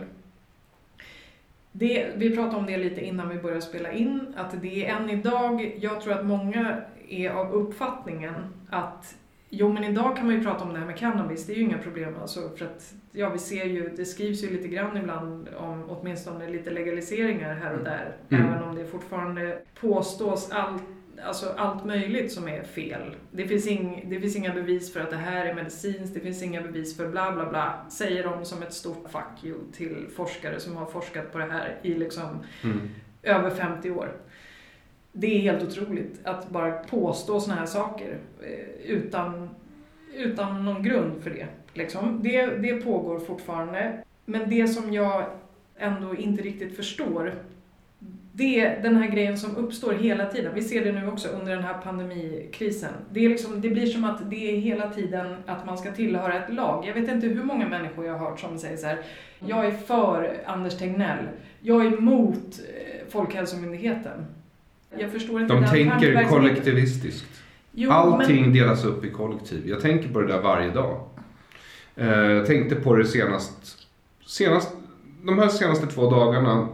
Det, 1.72 2.08
vi 2.16 2.36
pratade 2.36 2.58
om 2.58 2.66
det 2.66 2.78
lite 2.78 3.06
innan 3.06 3.30
vi 3.30 3.36
började 3.36 3.62
spela 3.62 3.92
in, 3.92 4.34
att 4.38 4.62
det 4.62 4.86
är 4.86 4.96
än 4.96 5.10
idag, 5.10 5.78
jag 5.80 6.02
tror 6.02 6.14
att 6.14 6.26
många 6.26 6.82
är 7.10 7.30
av 7.30 7.54
uppfattningen 7.54 8.34
att 8.70 9.16
Jo, 9.52 9.74
men 9.74 9.84
idag 9.84 10.18
kan 10.18 10.26
man 10.26 10.36
ju 10.36 10.44
prata 10.44 10.64
om 10.64 10.74
det 10.74 10.80
här 10.80 10.86
med 10.86 10.98
cannabis, 10.98 11.46
det 11.46 11.54
är 11.54 11.56
ju 11.56 11.64
inga 11.64 11.78
problem 11.78 12.16
alltså 12.22 12.50
för 12.50 12.66
att 12.66 12.94
ja, 13.12 13.30
vi 13.30 13.40
ser 13.40 13.66
ju, 13.66 13.90
det 13.90 14.06
skrivs 14.06 14.44
ju 14.44 14.50
lite 14.50 14.68
grann 14.68 14.98
ibland 14.98 15.50
om 15.58 15.84
åtminstone 15.88 16.50
lite 16.50 16.70
legaliseringar 16.70 17.54
här 17.54 17.74
och 17.74 17.84
där, 17.84 18.16
mm. 18.30 18.46
även 18.46 18.64
om 18.64 18.76
det 18.76 18.86
fortfarande 18.86 19.62
påstås 19.82 20.52
allt 20.52 20.84
Alltså 21.26 21.54
allt 21.58 21.86
möjligt 21.86 22.32
som 22.32 22.48
är 22.48 22.64
fel. 22.64 23.16
Det 23.32 23.48
finns, 23.48 23.68
ing, 23.68 24.06
det 24.10 24.20
finns 24.20 24.36
inga 24.36 24.54
bevis 24.54 24.94
för 24.94 25.00
att 25.00 25.10
det 25.10 25.18
här 25.18 25.46
är 25.46 25.54
medicinskt, 25.54 26.14
det 26.14 26.20
finns 26.20 26.44
inga 26.44 26.62
bevis 26.62 26.98
för 26.98 27.08
bla 27.08 27.32
bla 27.32 27.50
bla. 27.50 27.86
Säger 27.90 28.24
de 28.24 28.46
som 28.46 28.64
ett 28.64 28.74
stort 28.74 29.10
fuck 29.12 29.44
you 29.44 29.58
till 29.74 30.08
forskare 30.16 30.60
som 30.60 30.76
har 30.76 30.86
forskat 30.86 31.32
på 31.32 31.38
det 31.38 31.52
här 31.52 31.80
i 31.82 31.94
liksom 31.94 32.40
mm. 32.64 32.90
över 33.24 33.50
50 33.50 33.92
år 33.92 34.16
det 35.12 35.28
är 35.28 35.40
helt 35.40 35.64
otroligt 35.64 36.20
att 36.24 36.50
bara 36.50 36.72
påstå 36.72 37.40
sådana 37.40 37.60
här 37.60 37.68
saker 37.68 38.18
eh, 38.42 38.92
utan, 38.92 39.50
utan 40.14 40.66
någon 40.66 40.84
grund 40.84 41.24
för 41.24 41.30
det. 41.30 41.48
Liksom. 41.74 42.20
Det, 42.24 42.46
det 42.46 42.74
pågår 42.74 43.20
fortfarande. 43.20 44.04
Men 44.26 44.50
det 44.50 44.68
som 44.68 44.94
jag 44.94 45.26
ändå 45.78 46.16
inte 46.16 46.44
riktigt 46.44 46.76
förstår 46.76 47.34
det 48.40 48.60
är 48.60 48.82
den 48.82 48.96
här 48.96 49.08
grejen 49.08 49.38
som 49.38 49.56
uppstår 49.56 49.94
hela 49.94 50.26
tiden. 50.26 50.52
Vi 50.56 50.62
ser 50.62 50.86
det 50.86 50.92
nu 50.92 51.08
också 51.08 51.28
under 51.28 51.56
den 51.56 51.64
här 51.64 51.74
pandemikrisen. 51.84 52.94
Det, 53.12 53.26
är 53.26 53.30
liksom, 53.30 53.62
det 53.62 53.70
blir 53.70 53.86
som 53.86 54.04
att 54.04 54.30
det 54.30 54.56
är 54.56 54.60
hela 54.60 54.90
tiden 54.90 55.36
att 55.46 55.66
man 55.66 55.78
ska 55.78 55.92
tillhöra 55.92 56.34
ett 56.34 56.54
lag. 56.54 56.86
Jag 56.88 56.94
vet 56.94 57.10
inte 57.10 57.28
hur 57.28 57.44
många 57.44 57.68
människor 57.68 58.06
jag 58.06 58.14
har 58.18 58.30
hört 58.30 58.40
som 58.40 58.60
säger 58.60 58.78
så 58.78 58.88
här, 58.88 59.00
jag 59.40 59.66
är 59.66 59.72
för 59.72 60.42
Anders 60.46 60.78
Tegnell, 60.78 61.28
jag 61.62 61.86
är 61.86 61.98
emot 61.98 62.60
eh, 62.60 63.12
Folkhälsomyndigheten. 63.12 64.26
Jag 64.98 65.12
förstår 65.12 65.42
inte 65.42 65.54
De 65.54 65.66
tänker 65.66 66.24
kollektivistiskt. 66.24 67.42
Jo, 67.72 67.92
Allting 67.92 68.42
men... 68.42 68.54
delas 68.54 68.86
upp 68.86 69.06
i 69.06 69.10
kollektiv. 69.10 69.70
Jag 69.70 69.82
tänker 69.82 70.10
på 70.10 70.22
det 70.22 70.28
där 70.28 70.42
varje 70.42 70.70
dag. 70.70 71.08
Eh, 71.96 72.08
jag 72.08 72.46
tänkte 72.46 72.76
på 72.76 72.96
det 72.96 73.06
senast, 73.06 73.88
senast 74.26 74.76
de 75.24 75.40
här 75.40 75.48
senaste 75.48 75.88
två 75.88 76.10
dagarna 76.10 76.68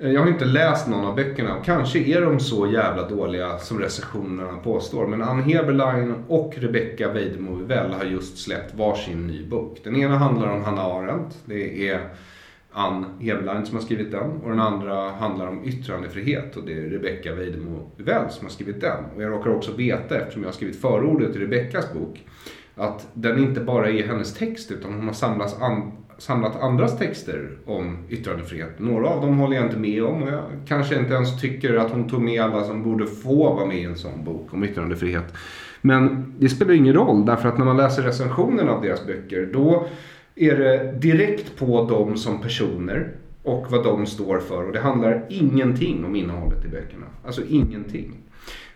Eh, 0.00 0.10
jag 0.10 0.20
har 0.20 0.28
inte 0.28 0.44
läst 0.44 0.88
någon 0.88 1.04
av 1.04 1.16
böckerna. 1.16 1.56
och 1.56 1.64
Kanske 1.64 1.98
är 1.98 2.20
de 2.20 2.40
så 2.40 2.66
jävla 2.66 3.08
dåliga 3.08 3.58
som 3.58 3.78
recensionerna 3.78 4.58
påstår. 4.58 5.06
Men 5.06 5.22
Ann 5.22 5.42
Heberlein 5.42 6.14
och 6.28 6.54
Rebecca 6.58 7.12
Weidemo 7.12 7.64
Well 7.64 7.92
har 7.92 8.04
just 8.04 8.38
släppt 8.38 8.74
varsin 8.74 9.26
ny 9.26 9.48
bok. 9.48 9.80
Den 9.84 9.96
ena 9.96 10.18
handlar 10.18 10.48
om 10.48 10.64
Hanna 10.64 10.82
Arendt. 10.82 11.42
Det 11.44 11.88
är 11.88 12.00
Ann 12.72 13.04
Heberlein 13.20 13.66
som 13.66 13.76
har 13.76 13.82
skrivit 13.82 14.10
den. 14.10 14.30
Och 14.30 14.50
den 14.50 14.60
andra 14.60 15.10
handlar 15.10 15.46
om 15.46 15.64
yttrandefrihet. 15.64 16.56
Och 16.56 16.66
det 16.66 16.72
är 16.72 16.90
Rebecca 16.90 17.34
Weidemo 17.34 17.90
Well 17.96 18.30
som 18.30 18.46
har 18.46 18.52
skrivit 18.52 18.80
den. 18.80 19.04
Och 19.16 19.22
jag 19.22 19.32
råkar 19.32 19.50
också 19.50 19.72
veta, 19.72 20.20
eftersom 20.20 20.42
jag 20.42 20.48
har 20.48 20.54
skrivit 20.54 20.80
förordet 20.80 21.32
till 21.32 21.40
Rebeccas 21.40 21.92
bok, 21.92 22.26
att 22.74 23.06
den 23.14 23.38
inte 23.38 23.60
bara 23.60 23.90
är 23.90 24.06
hennes 24.06 24.34
text 24.34 24.70
utan 24.70 24.94
hon 24.94 25.06
har 25.06 25.14
samlats 25.14 25.62
an 25.62 25.92
samlat 26.18 26.60
andras 26.60 26.98
texter 26.98 27.48
om 27.66 27.96
yttrandefrihet. 28.08 28.78
Några 28.78 29.08
av 29.08 29.20
dem 29.20 29.38
håller 29.38 29.56
jag 29.56 29.66
inte 29.66 29.78
med 29.78 30.04
om 30.04 30.22
och 30.22 30.28
jag 30.28 30.42
kanske 30.66 30.98
inte 30.98 31.14
ens 31.14 31.40
tycker 31.40 31.74
att 31.74 31.90
hon 31.90 32.08
tog 32.08 32.22
med 32.22 32.42
alla 32.42 32.64
som 32.64 32.82
borde 32.82 33.06
få 33.06 33.54
vara 33.54 33.66
med 33.66 33.78
i 33.78 33.84
en 33.84 33.96
sån 33.96 34.24
bok 34.24 34.54
om 34.54 34.64
yttrandefrihet. 34.64 35.34
Men 35.80 36.34
det 36.38 36.48
spelar 36.48 36.74
ingen 36.74 36.94
roll 36.94 37.26
därför 37.26 37.48
att 37.48 37.58
när 37.58 37.64
man 37.64 37.76
läser 37.76 38.02
recensionerna 38.02 38.72
av 38.72 38.82
deras 38.82 39.06
böcker 39.06 39.50
då 39.52 39.86
är 40.34 40.56
det 40.56 40.92
direkt 40.92 41.58
på 41.58 41.84
dem 41.84 42.16
som 42.16 42.40
personer 42.40 43.12
och 43.42 43.66
vad 43.70 43.84
de 43.84 44.06
står 44.06 44.38
för 44.38 44.66
och 44.66 44.72
det 44.72 44.80
handlar 44.80 45.26
ingenting 45.28 46.04
om 46.04 46.16
innehållet 46.16 46.64
i 46.64 46.68
böckerna. 46.68 47.06
Alltså 47.24 47.42
ingenting. 47.48 48.14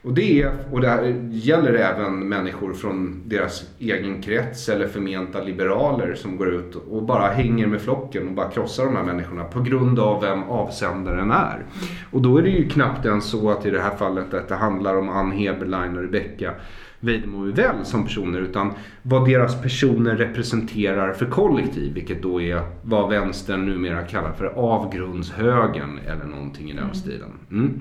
Och 0.03 0.15
det, 0.15 0.43
är, 0.43 0.53
och 0.71 0.81
det 0.81 0.89
här 0.89 1.29
gäller 1.31 1.75
även 1.75 2.29
människor 2.29 2.73
från 2.73 3.23
deras 3.27 3.65
egen 3.79 4.23
krets 4.23 4.69
eller 4.69 4.89
förmenta 4.89 5.43
liberaler 5.43 6.15
som 6.15 6.37
går 6.37 6.55
ut 6.55 6.75
och 6.75 7.03
bara 7.03 7.29
hänger 7.29 7.67
med 7.67 7.81
flocken 7.81 8.29
och 8.29 8.35
bara 8.35 8.51
krossar 8.51 8.85
de 8.85 8.97
här 8.97 9.03
människorna 9.03 9.45
på 9.45 9.61
grund 9.61 9.99
av 9.99 10.21
vem 10.21 10.43
avsändaren 10.43 11.31
är. 11.31 11.65
Och 12.11 12.23
då 12.23 12.39
är 12.39 12.43
det 12.43 12.51
ju 12.51 12.69
knappt 12.69 13.07
ens 13.07 13.31
så 13.31 13.51
att 13.51 13.67
i 13.67 13.71
det 13.71 13.81
här 13.81 13.97
fallet 13.97 14.35
att 14.35 14.49
det 14.49 14.55
handlar 14.55 14.97
om 14.97 15.09
Ann 15.09 15.33
Heberlein 15.33 15.97
och 15.97 16.03
Rebecka 16.03 16.55
Weidemo 17.01 17.47
Uvell 17.47 17.85
som 17.85 18.05
personer 18.05 18.41
utan 18.41 18.73
vad 19.03 19.29
deras 19.29 19.63
personer 19.63 20.17
representerar 20.17 21.13
för 21.13 21.27
kollektiv 21.27 21.95
vilket 21.95 22.23
då 22.23 22.41
är 22.41 22.63
vad 22.83 23.11
vänstern 23.11 23.67
numera 23.67 24.03
kallar 24.03 24.33
för 24.33 24.47
avgrundshögern 24.47 25.99
eller 26.07 26.25
någonting 26.25 26.71
i 26.71 26.73
den 26.73 26.83
mm. 26.83 26.95
stilen. 26.95 27.31
Mm. 27.51 27.81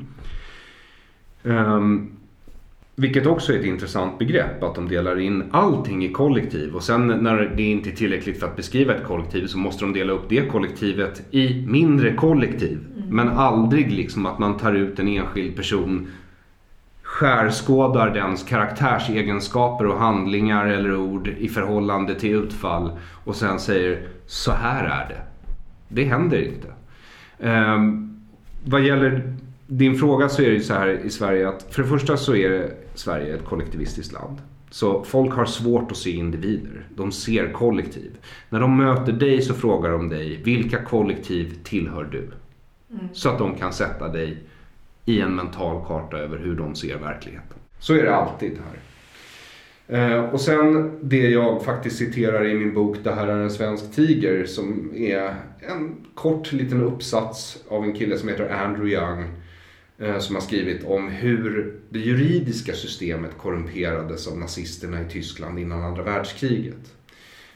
Um, 1.44 2.12
vilket 2.96 3.26
också 3.26 3.54
är 3.54 3.60
ett 3.60 3.66
intressant 3.66 4.20
begrepp, 4.20 4.64
att 4.64 4.76
de 4.76 4.88
delar 4.88 5.20
in 5.20 5.44
allting 5.52 6.06
i 6.06 6.12
kollektiv 6.12 6.76
och 6.76 6.84
sen 6.84 7.08
när 7.08 7.54
det 7.56 7.64
inte 7.64 7.90
är 7.90 7.96
tillräckligt 7.96 8.40
för 8.40 8.48
att 8.48 8.56
beskriva 8.56 8.96
ett 8.96 9.04
kollektiv 9.04 9.48
så 9.48 9.58
måste 9.58 9.86
de 9.86 9.94
dela 9.94 10.14
upp 10.14 10.30
det 10.30 10.48
kollektivet 10.48 11.24
i 11.32 11.66
mindre 11.68 12.14
kollektiv. 12.14 12.80
Mm. 12.98 13.16
Men 13.16 13.30
aldrig 13.30 13.92
liksom 13.92 14.26
att 14.26 14.40
man 14.40 14.58
tar 14.58 14.74
ut 14.74 15.00
en 15.00 15.08
enskild 15.08 15.56
person, 15.56 16.08
skärskådar 17.02 18.14
dens 18.14 18.44
karaktärsegenskaper 18.44 19.88
och 19.88 20.00
handlingar 20.00 20.68
eller 20.68 20.96
ord 20.96 21.28
i 21.28 21.48
förhållande 21.48 22.16
till 22.16 22.36
utfall 22.36 22.92
och 23.24 23.36
sen 23.36 23.60
säger 23.60 24.08
så 24.26 24.52
här 24.52 24.84
är 24.84 25.10
det. 25.10 25.22
Det 25.88 26.04
händer 26.04 26.42
inte. 26.42 26.68
Um, 27.40 28.22
vad 28.66 28.82
gäller 28.82 29.36
din 29.74 29.96
fråga 29.96 30.30
så 30.30 30.42
är 30.42 30.46
det 30.46 30.54
ju 30.54 30.62
så 30.62 30.74
här 30.74 30.88
i 31.06 31.10
Sverige 31.10 31.50
att 31.50 31.74
för 31.74 31.82
det 31.82 31.88
första 31.88 32.18
så 32.18 32.36
är 32.36 32.74
Sverige 32.96 33.36
ett 33.36 33.46
kollektivistiskt 33.46 34.14
land. 34.14 34.38
Så 34.70 35.04
folk 35.04 35.34
har 35.34 35.46
svårt 35.46 35.92
att 35.92 35.98
se 35.98 36.12
individer. 36.12 36.88
De 36.96 37.12
ser 37.12 37.54
kollektiv. 37.54 38.12
När 38.50 38.60
de 38.60 38.78
möter 38.78 39.12
dig 39.12 39.42
så 39.42 39.54
frågar 39.54 39.92
de 39.92 40.10
dig 40.10 40.42
vilka 40.44 40.84
kollektiv 40.84 41.60
tillhör 41.64 42.04
du? 42.12 42.18
Mm. 42.18 43.10
Så 43.14 43.30
att 43.30 43.38
de 43.38 43.56
kan 43.56 43.74
sätta 43.74 44.08
dig 44.08 44.38
i 45.06 45.22
en 45.22 45.36
mental 45.36 45.86
karta 45.88 46.18
över 46.18 46.38
hur 46.38 46.56
de 46.56 46.76
ser 46.76 46.98
verkligheten. 46.98 47.58
Så 47.80 47.94
är 47.94 48.04
det 48.04 48.16
alltid 48.16 48.58
här. 48.58 48.80
Eh, 49.88 50.24
och 50.24 50.42
sen 50.42 51.00
det 51.02 51.30
jag 51.30 51.64
faktiskt 51.64 51.98
citerar 51.98 52.46
i 52.46 52.56
min 52.56 52.74
bok 52.74 52.98
Det 53.04 53.12
här 53.12 53.28
är 53.28 53.38
en 53.38 53.52
svensk 53.52 53.96
tiger 53.96 54.46
som 54.46 54.92
är 54.96 55.36
en 55.60 55.96
kort 56.16 56.52
liten 56.52 56.84
uppsats 56.84 57.64
av 57.70 57.84
en 57.84 57.94
kille 57.94 58.18
som 58.18 58.30
heter 58.30 58.50
Andrew 58.50 58.94
Young 58.94 59.41
Eh, 60.02 60.20
som 60.20 60.36
har 60.36 60.42
skrivit 60.42 60.84
om 60.84 61.10
hur 61.10 61.76
det 61.90 62.00
juridiska 62.00 62.74
systemet 62.74 63.38
korrumperades 63.38 64.28
av 64.28 64.38
nazisterna 64.38 65.02
i 65.02 65.10
Tyskland 65.10 65.60
innan 65.60 65.84
andra 65.84 66.04
världskriget. 66.04 66.94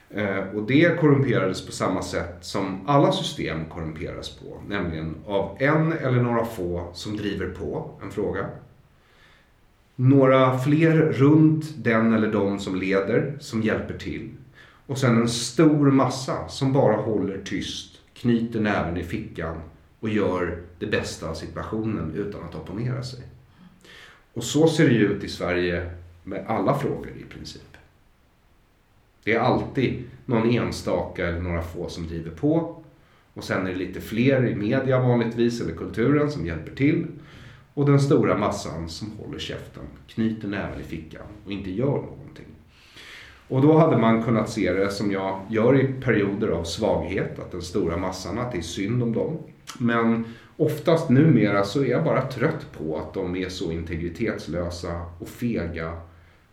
Eh, 0.10 0.40
och 0.56 0.64
det 0.64 1.00
korrumperades 1.00 1.66
på 1.66 1.72
samma 1.72 2.02
sätt 2.02 2.38
som 2.42 2.88
alla 2.88 3.12
system 3.12 3.66
korrumperas 3.66 4.30
på, 4.30 4.62
nämligen 4.68 5.16
av 5.26 5.58
en 5.60 5.94
eller 5.94 6.22
några 6.22 6.46
få 6.46 6.92
som 6.94 7.18
driver 7.18 7.50
på 7.50 8.00
en 8.04 8.12
fråga. 8.12 8.50
Några 9.96 10.60
fler 10.60 10.98
runt 10.98 11.84
den 11.84 12.14
eller 12.14 12.32
de 12.32 12.60
som 12.60 12.76
leder, 12.76 13.38
som 13.40 13.62
hjälper 13.62 13.98
till. 13.98 14.30
Och 14.86 14.98
sen 14.98 15.18
en 15.18 15.30
stor 15.30 15.92
massa 15.92 16.48
som 16.48 16.74
bara 16.74 16.96
håller 16.96 17.42
tyst, 17.46 18.00
knyter 18.14 18.60
näven 18.60 18.98
i 18.98 19.04
fickan 19.04 19.62
och 20.06 20.12
gör 20.12 20.58
det 20.80 20.86
bästa 20.86 21.30
av 21.30 21.34
situationen 21.34 22.14
utan 22.16 22.44
att 22.44 22.56
opponera 22.56 23.04
sig. 23.04 23.20
Och 24.34 24.44
så 24.44 24.68
ser 24.68 24.90
det 24.90 24.94
ju 24.96 25.08
ut 25.08 25.24
i 25.24 25.28
Sverige 25.28 25.92
med 26.24 26.46
alla 26.48 26.80
frågor 26.80 27.12
i 27.18 27.24
princip. 27.24 27.78
Det 29.24 29.34
är 29.34 29.40
alltid 29.40 30.04
någon 30.26 30.50
enstaka 30.50 31.28
eller 31.28 31.40
några 31.40 31.62
få 31.62 31.90
som 31.90 32.08
driver 32.08 32.32
på 32.32 32.82
och 33.34 33.44
sen 33.44 33.68
är 33.68 33.72
det 33.72 33.78
lite 33.78 34.02
fler 34.02 34.48
i 34.48 34.56
media 34.56 35.00
vanligtvis 35.00 35.62
eller 35.62 35.74
kulturen 35.74 36.32
som 36.32 36.46
hjälper 36.46 36.76
till 36.76 37.06
och 37.74 37.86
den 37.86 38.00
stora 38.00 38.38
massan 38.38 38.90
som 38.90 39.12
håller 39.12 39.40
käften, 39.40 39.84
knyter 40.08 40.48
näven 40.48 40.80
i 40.80 40.84
fickan 40.84 41.28
och 41.46 41.52
inte 41.52 41.72
gör 41.72 41.86
någonting. 41.86 42.46
Och 43.48 43.62
då 43.62 43.78
hade 43.78 43.98
man 43.98 44.24
kunnat 44.24 44.50
se 44.50 44.74
det 44.74 44.90
som 44.90 45.12
jag 45.12 45.40
gör 45.50 45.80
i 45.80 45.94
perioder 46.02 46.48
av 46.48 46.64
svaghet, 46.64 47.40
att 47.40 47.52
den 47.52 47.62
stora 47.62 47.98
massan, 47.98 48.40
att 48.40 48.52
det 48.52 48.58
är 48.58 48.62
synd 48.62 49.04
om 49.04 49.14
dem. 49.14 49.38
Men 49.80 50.26
oftast 50.58 51.10
numera 51.10 51.64
så 51.64 51.84
är 51.84 51.88
jag 51.88 52.04
bara 52.04 52.22
trött 52.22 52.72
på 52.78 52.98
att 52.98 53.14
de 53.14 53.36
är 53.36 53.50
så 53.50 53.72
integritetslösa 53.72 55.02
och 55.20 55.28
fega 55.28 55.94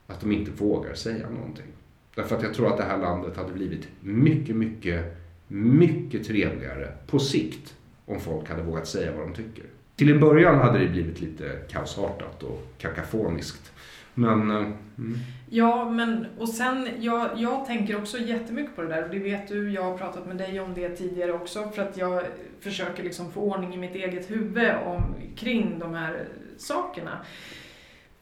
att 0.06 0.20
de 0.20 0.32
inte 0.32 0.50
vågar 0.50 0.94
säga 0.94 1.30
någonting. 1.30 1.66
Därför 2.14 2.36
att 2.36 2.42
jag 2.42 2.54
tror 2.54 2.68
att 2.68 2.76
det 2.76 2.84
här 2.84 2.98
landet 2.98 3.36
hade 3.36 3.52
blivit 3.52 3.88
mycket, 4.00 4.56
mycket, 4.56 5.04
mycket 5.48 6.26
trevligare 6.26 6.92
på 7.06 7.18
sikt 7.18 7.74
om 8.06 8.20
folk 8.20 8.48
hade 8.48 8.62
vågat 8.62 8.86
säga 8.86 9.12
vad 9.16 9.26
de 9.26 9.34
tycker. 9.34 9.64
Till 9.96 10.10
en 10.10 10.20
början 10.20 10.58
hade 10.58 10.78
det 10.78 10.88
blivit 10.88 11.20
lite 11.20 11.58
kaosartat 11.70 12.42
och 12.42 12.72
kakafoniskt. 12.78 13.72
Men... 14.14 14.50
Eh, 14.50 14.56
mm. 14.56 15.18
Ja, 15.54 15.90
men 15.90 16.26
och 16.38 16.48
sen, 16.48 16.88
jag, 16.98 17.30
jag 17.36 17.66
tänker 17.66 17.98
också 17.98 18.18
jättemycket 18.18 18.76
på 18.76 18.82
det 18.82 18.88
där. 18.88 19.04
Och 19.04 19.10
det 19.10 19.18
vet 19.18 19.48
du, 19.48 19.70
jag 19.70 19.82
har 19.82 19.98
pratat 19.98 20.26
med 20.26 20.36
dig 20.36 20.60
om 20.60 20.74
det 20.74 20.96
tidigare 20.96 21.32
också. 21.32 21.70
För 21.70 21.82
att 21.82 21.96
jag 21.96 22.22
försöker 22.60 23.02
liksom 23.02 23.32
få 23.32 23.40
ordning 23.40 23.74
i 23.74 23.76
mitt 23.76 23.94
eget 23.94 24.30
huvud 24.30 24.74
om, 24.86 25.14
kring 25.36 25.78
de 25.78 25.94
här 25.94 26.28
sakerna. 26.58 27.18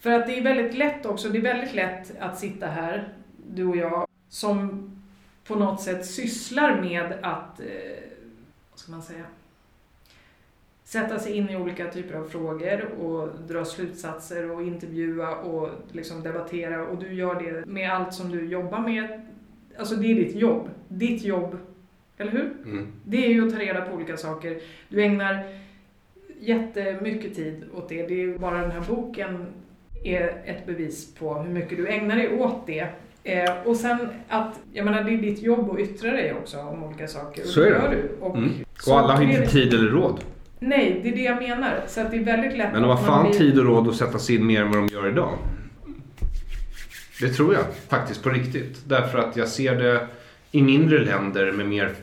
För 0.01 0.11
att 0.11 0.27
det 0.27 0.39
är 0.39 0.43
väldigt 0.43 0.75
lätt 0.75 1.07
också, 1.07 1.29
det 1.29 1.39
är 1.39 1.43
väldigt 1.43 1.75
lätt 1.75 2.13
att 2.21 2.39
sitta 2.39 2.67
här, 2.67 3.09
du 3.47 3.65
och 3.65 3.77
jag, 3.77 4.07
som 4.29 4.91
på 5.45 5.55
något 5.55 5.81
sätt 5.81 6.07
sysslar 6.07 6.81
med 6.81 7.13
att, 7.23 7.61
eh, 7.61 7.67
vad 8.71 8.79
ska 8.79 8.93
man 8.93 9.03
säga, 9.03 9.25
sätta 10.93 11.19
sig 11.19 11.33
in 11.33 11.51
i 11.51 11.57
olika 11.57 11.91
typer 11.91 12.15
av 12.15 12.25
frågor 12.25 12.85
och 13.01 13.29
dra 13.49 13.65
slutsatser 13.65 14.51
och 14.51 14.63
intervjua 14.63 15.37
och 15.37 15.69
liksom 15.93 16.23
debattera 16.23 16.87
och 16.87 16.99
du 16.99 17.15
gör 17.15 17.35
det 17.35 17.67
med 17.67 17.91
allt 17.91 18.15
som 18.15 18.31
du 18.31 18.47
jobbar 18.47 18.79
med. 18.79 19.21
Alltså 19.79 19.95
det 19.95 20.11
är 20.11 20.15
ditt 20.15 20.35
jobb. 20.35 20.69
Ditt 20.89 21.25
jobb, 21.25 21.57
eller 22.17 22.33
hur? 22.33 22.53
Mm. 22.65 22.87
Det 23.05 23.27
är 23.27 23.29
ju 23.29 23.47
att 23.47 23.53
ta 23.53 23.59
reda 23.59 23.81
på 23.81 23.97
olika 23.97 24.17
saker. 24.17 24.59
Du 24.89 25.03
ägnar 25.03 25.45
jättemycket 26.41 27.35
tid 27.35 27.65
åt 27.75 27.89
det. 27.89 28.07
Det 28.07 28.15
är 28.15 28.19
ju 28.19 28.39
bara 28.39 28.61
den 28.61 28.71
här 28.71 28.85
boken 28.89 29.47
är 30.05 30.43
ett 30.45 30.67
bevis 30.67 31.15
på 31.15 31.35
hur 31.35 31.53
mycket 31.53 31.79
du 31.79 31.89
ägnar 31.89 32.17
dig 32.17 32.39
åt 32.39 32.67
det. 32.67 32.87
Eh, 33.25 33.53
och 33.65 33.77
sen 33.77 33.99
att, 34.29 34.61
jag 34.73 34.85
menar 34.85 35.05
det 35.05 35.11
är 35.11 35.19
ditt 35.19 35.43
jobb 35.43 35.71
att 35.71 35.79
yttra 35.79 36.11
dig 36.11 36.35
också 36.35 36.59
om 36.59 36.85
olika 36.85 37.09
saker. 37.09 37.43
Så 37.45 37.61
är 37.61 37.65
det. 37.65 37.71
Gör 37.71 37.91
du. 37.91 38.09
Och, 38.21 38.37
mm. 38.37 38.51
och 38.87 38.99
alla 38.99 39.17
har 39.17 39.23
inte 39.23 39.47
tid 39.47 39.75
eller 39.75 39.91
råd. 39.91 40.21
Nej, 40.61 41.01
det 41.03 41.09
är 41.09 41.13
det 41.13 41.23
jag 41.23 41.39
menar. 41.39 41.83
Så 41.87 42.01
att 42.01 42.11
det 42.11 42.17
är 42.17 42.25
väldigt 42.25 42.59
lätt 42.59 42.73
Men 42.73 42.83
de 42.83 42.91
har 42.91 42.97
fan 42.97 43.29
blir... 43.31 43.39
tid 43.39 43.59
och 43.59 43.65
råd 43.65 43.89
att 43.89 43.97
sätta 43.97 44.19
sig 44.19 44.37
in 44.37 44.47
mer 44.47 44.63
än 44.63 44.71
vad 44.71 44.79
de 44.79 44.87
gör 44.87 45.09
idag. 45.09 45.39
Det 47.21 47.29
tror 47.29 47.55
jag 47.55 47.65
faktiskt 47.89 48.23
på 48.23 48.31
riktigt. 48.31 48.83
Därför 48.89 49.19
att 49.19 49.37
jag 49.37 49.49
ser 49.49 49.77
det 49.77 50.07
i 50.51 50.63
mindre 50.63 51.05
länder 51.05 51.53
med 51.53 51.69
mer 51.69 51.95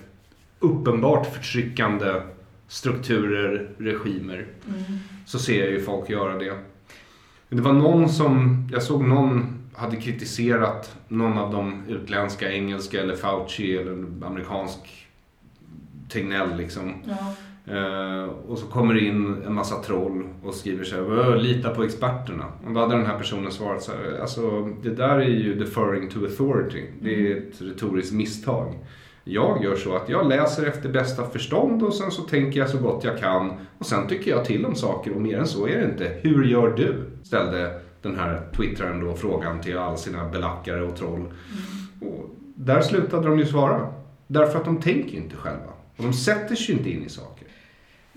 uppenbart 0.59 1.33
förtryckande 1.33 2.21
strukturer, 2.67 3.69
regimer. 3.77 4.45
Mm. 4.67 4.83
Så 5.25 5.39
ser 5.39 5.59
jag 5.59 5.69
ju 5.69 5.81
folk 5.81 6.09
göra 6.09 6.37
det. 6.37 6.53
Det 7.49 7.61
var 7.61 7.73
någon 7.73 8.09
som, 8.09 8.67
jag 8.71 8.83
såg 8.83 9.07
någon 9.07 9.57
hade 9.75 9.95
kritiserat 9.95 10.95
någon 11.07 11.37
av 11.37 11.51
de 11.51 11.83
utländska, 11.87 12.51
engelska 12.51 13.01
eller 13.01 13.15
Fauci 13.15 13.77
eller 13.77 14.25
amerikansk 14.25 15.07
Tegnell 16.09 16.57
liksom. 16.57 16.93
Ja. 17.07 17.35
Eh, 17.71 18.23
och 18.47 18.57
så 18.57 18.67
kommer 18.67 18.93
det 18.93 18.99
in 18.99 19.41
en 19.45 19.53
massa 19.53 19.75
troll 19.75 20.23
och 20.43 20.53
skriver 20.53 20.83
så 20.83 20.95
här, 20.95 21.19
"Åh, 21.19 21.35
lita 21.37 21.69
på 21.69 21.83
experterna. 21.83 22.45
Och 22.67 22.73
då 22.73 22.79
hade 22.79 22.95
den 22.95 23.05
här 23.05 23.17
personen 23.17 23.51
svarat 23.51 23.83
så 23.83 23.91
här, 23.91 24.21
alltså 24.21 24.69
det 24.83 24.89
där 24.89 25.19
är 25.19 25.25
ju 25.29 25.55
deferring 25.55 26.09
to 26.09 26.19
authority. 26.19 26.83
Det 27.01 27.31
är 27.31 27.37
ett 27.37 27.61
retoriskt 27.61 28.13
misstag. 28.13 28.73
Jag 29.23 29.63
gör 29.63 29.75
så 29.75 29.95
att 29.95 30.09
jag 30.09 30.27
läser 30.29 30.65
efter 30.67 30.89
bästa 30.89 31.23
förstånd 31.23 31.83
och 31.83 31.93
sen 31.93 32.11
så 32.11 32.21
tänker 32.21 32.59
jag 32.59 32.69
så 32.69 32.77
gott 32.77 33.03
jag 33.03 33.17
kan. 33.17 33.53
Och 33.77 33.85
sen 33.85 34.07
tycker 34.07 34.31
jag 34.31 34.45
till 34.45 34.65
om 34.65 34.75
saker 34.75 35.13
och 35.15 35.21
mer 35.21 35.37
än 35.39 35.47
så 35.47 35.67
är 35.67 35.77
det 35.77 35.85
inte. 35.85 36.17
Hur 36.21 36.43
gör 36.43 36.73
du? 36.77 36.95
Ställde 37.23 37.79
den 38.01 38.15
här 38.15 38.41
twittraren 38.57 38.99
då 39.05 39.13
frågan 39.13 39.61
till 39.61 39.77
alla 39.77 39.97
sina 39.97 40.29
belackare 40.29 40.83
och 40.83 40.95
troll. 40.95 41.23
Och 42.01 42.35
där 42.55 42.81
slutade 42.81 43.27
de 43.27 43.39
ju 43.39 43.45
svara. 43.45 43.87
Därför 44.27 44.59
att 44.59 44.65
de 44.65 44.81
tänker 44.81 45.17
inte 45.17 45.35
själva. 45.35 45.71
Och 45.97 46.03
de 46.03 46.13
sätter 46.13 46.55
sig 46.55 46.75
inte 46.75 46.89
in 46.89 47.03
i 47.03 47.09
saker. 47.09 47.46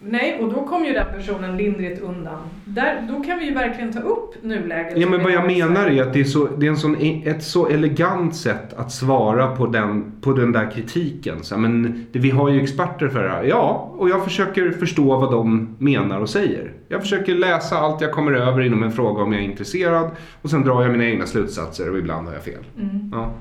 Nej, 0.03 0.41
och 0.41 0.53
då 0.53 0.65
kom 0.65 0.85
ju 0.85 0.93
den 0.93 1.07
personen 1.17 1.57
lindrigt 1.57 2.03
undan. 2.03 2.39
Där, 2.65 3.07
då 3.09 3.25
kan 3.25 3.39
vi 3.39 3.45
ju 3.45 3.55
verkligen 3.55 3.93
ta 3.93 4.01
upp 4.01 4.43
nuläget. 4.43 4.99
Ja, 4.99 5.09
men 5.09 5.23
vad 5.23 5.33
jag 5.33 5.47
menar 5.47 5.87
är 5.87 6.03
att 6.03 6.13
det 6.13 6.21
är, 6.21 6.25
så, 6.25 6.49
det 6.57 6.67
är 6.67 6.71
en 6.71 6.77
sån, 6.77 6.97
ett 7.25 7.43
så 7.43 7.67
elegant 7.69 8.37
sätt 8.37 8.73
att 8.73 8.93
svara 8.93 9.57
på 9.57 9.67
den, 9.67 10.13
på 10.21 10.33
den 10.33 10.53
där 10.53 10.71
kritiken. 10.71 11.45
Så, 11.45 11.59
men 11.59 12.07
vi 12.13 12.31
har 12.31 12.49
ju 12.51 12.63
experter 12.63 13.09
för 13.09 13.23
det 13.23 13.29
här. 13.29 13.45
Ja, 13.45 13.95
och 13.99 14.09
jag 14.09 14.25
försöker 14.25 14.71
förstå 14.71 15.19
vad 15.19 15.33
de 15.33 15.77
menar 15.79 16.21
och 16.21 16.31
säger. 16.31 16.73
Jag 16.89 17.01
försöker 17.01 17.35
läsa 17.35 17.79
allt 17.79 18.01
jag 18.01 18.13
kommer 18.13 18.33
över 18.33 18.61
inom 18.61 18.83
en 18.83 18.93
fråga 18.93 19.23
om 19.23 19.33
jag 19.33 19.43
är 19.43 19.47
intresserad. 19.47 20.11
Och 20.43 20.51
sen 20.51 20.65
drar 20.65 20.83
jag 20.83 20.93
mina 20.93 21.05
egna 21.05 21.27
slutsatser 21.27 21.91
och 21.91 21.99
ibland 21.99 22.27
har 22.27 22.35
jag 22.35 22.43
fel. 22.45 22.65
Mm. 22.79 23.11
Ja. 23.13 23.33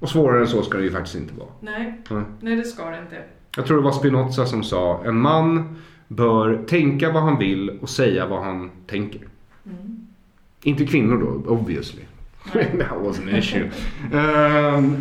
Och 0.00 0.08
svårare 0.08 0.40
än 0.40 0.46
så 0.46 0.62
ska 0.62 0.78
det 0.78 0.84
ju 0.84 0.90
faktiskt 0.90 1.16
inte 1.16 1.34
vara. 1.34 1.48
Nej, 1.60 2.00
Nej. 2.10 2.22
nej, 2.40 2.56
det 2.56 2.64
ska 2.64 2.90
det 2.90 2.98
inte. 2.98 3.16
Jag 3.56 3.66
tror 3.66 3.76
det 3.76 3.82
var 3.82 3.92
Spinoza 3.92 4.46
som 4.46 4.62
sa 4.62 5.02
en 5.04 5.16
man 5.16 5.76
bör 6.10 6.62
tänka 6.66 7.12
vad 7.12 7.22
han 7.22 7.38
vill 7.38 7.70
och 7.70 7.90
säga 7.90 8.26
vad 8.26 8.42
han 8.42 8.70
tänker. 8.86 9.20
Mm. 9.66 10.06
Inte 10.62 10.86
kvinnor 10.86 11.18
då, 11.18 11.50
obviously. 11.50 12.02
That 12.52 13.00
was 13.04 13.18
an 13.18 13.28
issue. 13.28 13.70
Ehm, 14.12 14.96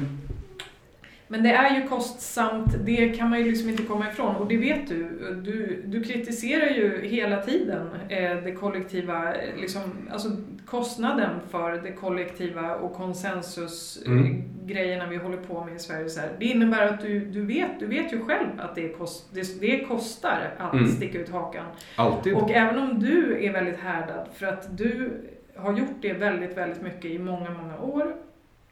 Men 1.31 1.43
det 1.43 1.49
är 1.51 1.81
ju 1.81 1.87
kostsamt, 1.87 2.85
det 2.85 3.09
kan 3.09 3.29
man 3.29 3.39
ju 3.39 3.45
liksom 3.45 3.69
inte 3.69 3.83
komma 3.83 4.09
ifrån. 4.09 4.35
Och 4.35 4.47
det 4.47 4.57
vet 4.57 4.87
du. 4.87 5.03
Du, 5.45 5.83
du 5.85 6.03
kritiserar 6.03 6.69
ju 6.69 7.01
hela 7.07 7.41
tiden 7.41 7.87
eh, 8.09 8.37
det 8.43 8.51
kollektiva, 8.51 9.35
eh, 9.35 9.55
liksom, 9.61 9.81
alltså 10.11 10.29
kostnaden 10.65 11.29
för 11.49 11.71
det 11.71 11.91
kollektiva 11.91 12.75
och 12.75 12.93
konsensusgrejerna 12.93 15.03
Mm. 15.03 15.09
vi 15.09 15.17
håller 15.17 15.37
på 15.37 15.65
med 15.65 15.75
i 15.75 15.79
Sverige. 15.79 16.09
Så 16.09 16.19
här. 16.19 16.29
Det 16.39 16.45
innebär 16.45 16.87
att 16.87 17.01
du, 17.01 17.19
du, 17.19 17.45
vet, 17.45 17.79
du 17.79 17.85
vet 17.85 18.13
ju 18.13 18.21
själv 18.25 18.47
att 18.57 18.75
det, 18.75 18.89
kost, 18.89 19.29
det, 19.33 19.59
det 19.61 19.79
kostar 19.85 20.51
att 20.57 20.73
Mm. 20.73 20.87
sticka 20.87 21.19
ut 21.19 21.29
hakan. 21.29 21.65
alltid. 21.95 22.33
Och 22.33 22.51
även 22.51 22.79
om 22.79 22.99
du 22.99 23.45
är 23.45 23.53
väldigt 23.53 23.79
härdad 23.79 24.27
för 24.33 24.45
att 24.45 24.77
du 24.77 25.11
har 25.55 25.77
gjort 25.77 26.01
det 26.01 26.13
väldigt, 26.13 26.57
väldigt 26.57 26.81
mycket 26.81 27.05
i 27.05 27.19
många, 27.19 27.49
många 27.49 27.79
år. 27.79 28.15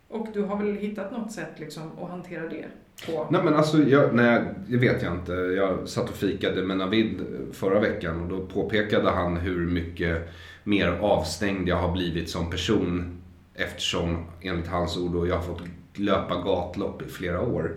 Och 0.09 0.27
du 0.33 0.41
har 0.41 0.57
väl 0.57 0.75
hittat 0.75 1.11
något 1.11 1.31
sätt 1.31 1.51
liksom 1.57 1.91
att 2.01 2.09
hantera 2.09 2.43
det 2.49 2.65
på? 3.05 3.27
Nej 3.31 3.43
men 3.43 3.53
alltså, 3.53 3.77
jag, 3.83 4.15
nej, 4.15 4.41
det 4.67 4.77
vet 4.77 5.03
jag 5.03 5.13
inte. 5.13 5.31
Jag 5.31 5.89
satt 5.89 6.09
och 6.09 6.15
fikade 6.15 6.63
med 6.63 6.77
Navid 6.77 7.21
förra 7.53 7.79
veckan 7.79 8.21
och 8.21 8.29
då 8.29 8.45
påpekade 8.45 9.09
han 9.09 9.37
hur 9.37 9.67
mycket 9.67 10.29
mer 10.63 10.87
avstängd 10.87 11.69
jag 11.69 11.75
har 11.75 11.91
blivit 11.91 12.29
som 12.29 12.49
person 12.49 13.21
eftersom, 13.55 14.25
enligt 14.41 14.67
hans 14.67 14.97
ord, 14.97 15.11
då, 15.11 15.27
jag 15.27 15.35
har 15.35 15.43
fått 15.43 15.61
löpa 15.95 16.35
gatlopp 16.35 17.01
i 17.01 17.05
flera 17.05 17.41
år. 17.41 17.75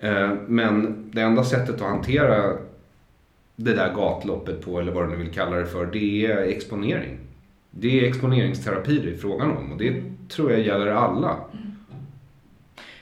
Eh, 0.00 0.30
men 0.46 1.04
det 1.14 1.20
enda 1.20 1.44
sättet 1.44 1.74
att 1.74 1.80
hantera 1.80 2.56
det 3.56 3.72
där 3.72 3.94
gatloppet 3.94 4.64
på, 4.64 4.80
eller 4.80 4.92
vad 4.92 5.04
du 5.04 5.10
nu 5.10 5.16
vill 5.16 5.32
kalla 5.32 5.56
det 5.56 5.66
för, 5.66 5.86
det 5.86 6.26
är 6.26 6.36
exponering. 6.36 7.18
Det 7.70 8.00
är 8.00 8.08
exponeringsterapi 8.08 8.98
det 8.98 9.10
är 9.10 9.16
frågan 9.16 9.50
om 9.50 9.72
och 9.72 9.78
det 9.78 10.02
tror 10.28 10.52
jag 10.52 10.60
gäller 10.60 10.86
alla. 10.86 11.36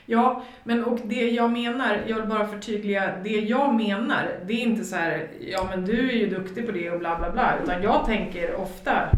Ja, 0.05 0.43
men 0.63 0.83
och 0.83 0.99
det 1.03 1.29
jag 1.29 1.51
menar, 1.51 2.03
jag 2.07 2.15
vill 2.15 2.29
bara 2.29 2.47
förtydliga, 2.47 3.13
det 3.23 3.39
jag 3.39 3.75
menar, 3.75 4.39
det 4.45 4.53
är 4.53 4.61
inte 4.61 4.83
så 4.83 4.95
här, 4.95 5.27
ja 5.51 5.67
men 5.69 5.85
du 5.85 6.09
är 6.09 6.13
ju 6.13 6.29
duktig 6.29 6.65
på 6.65 6.71
det 6.71 6.89
och 6.89 6.99
bla 6.99 7.17
bla 7.17 7.31
bla, 7.31 7.59
utan 7.63 7.83
jag 7.83 8.05
tänker 8.05 8.55
ofta, 8.55 9.09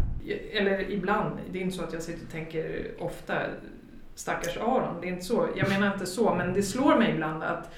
eller 0.52 0.90
ibland, 0.90 1.38
det 1.52 1.58
är 1.58 1.62
inte 1.62 1.76
så 1.76 1.84
att 1.84 1.92
jag 1.92 2.02
sitter 2.02 2.24
och 2.26 2.32
tänker 2.32 2.90
ofta, 2.98 3.34
stackars 4.14 4.56
Aron, 4.56 5.00
det 5.00 5.08
är 5.08 5.12
inte 5.12 5.24
så, 5.24 5.48
jag 5.56 5.68
menar 5.68 5.92
inte 5.92 6.06
så, 6.06 6.34
men 6.34 6.54
det 6.54 6.62
slår 6.62 6.98
mig 6.98 7.10
ibland 7.10 7.42
att 7.42 7.74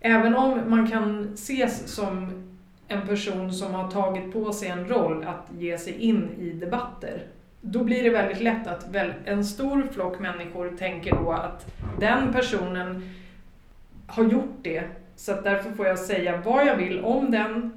även 0.00 0.34
om 0.36 0.70
man 0.70 0.90
kan 0.90 1.34
ses 1.34 1.94
som 1.94 2.30
en 2.88 3.06
person 3.06 3.52
som 3.52 3.74
har 3.74 3.90
tagit 3.90 4.32
på 4.32 4.52
sig 4.52 4.68
en 4.68 4.88
roll 4.88 5.24
att 5.24 5.46
ge 5.58 5.78
sig 5.78 5.92
in 5.92 6.28
i 6.38 6.50
debatter, 6.50 7.22
då 7.60 7.84
blir 7.84 8.02
det 8.02 8.10
väldigt 8.10 8.40
lätt 8.40 8.66
att 8.66 8.88
väl, 8.90 9.12
en 9.24 9.44
stor 9.44 9.88
flock 9.92 10.18
människor 10.18 10.76
tänker 10.78 11.16
då 11.16 11.32
att 11.32 11.66
den 11.98 12.32
personen 12.32 13.10
har 14.06 14.24
gjort 14.24 14.58
det, 14.62 14.82
så 15.16 15.32
att 15.32 15.44
därför 15.44 15.70
får 15.70 15.86
jag 15.86 15.98
säga 15.98 16.42
vad 16.44 16.66
jag 16.66 16.76
vill 16.76 17.00
om 17.00 17.30
den. 17.30 17.72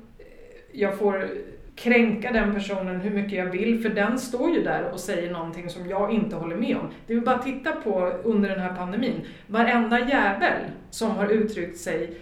Jag 0.72 0.98
får 0.98 1.30
kränka 1.76 2.32
den 2.32 2.54
personen 2.54 3.02
hur 3.02 3.12
mycket 3.12 3.34
jag 3.34 3.46
vill, 3.46 3.82
för 3.82 3.90
den 3.90 4.20
står 4.20 4.52
ju 4.52 4.64
där 4.64 4.92
och 4.92 5.00
säger 5.00 5.32
någonting 5.32 5.70
som 5.70 5.90
jag 5.90 6.14
inte 6.14 6.36
håller 6.36 6.56
med 6.56 6.78
om. 6.78 6.90
Det 7.08 7.14
vill 7.14 7.24
bara 7.24 7.38
titta 7.38 7.72
på 7.72 8.12
under 8.24 8.50
den 8.50 8.60
här 8.60 8.76
pandemin. 8.76 9.22
Varenda 9.48 10.00
jävel 10.00 10.62
som 10.90 11.12
har 11.12 11.28
uttryckt 11.28 11.78
sig 11.78 12.18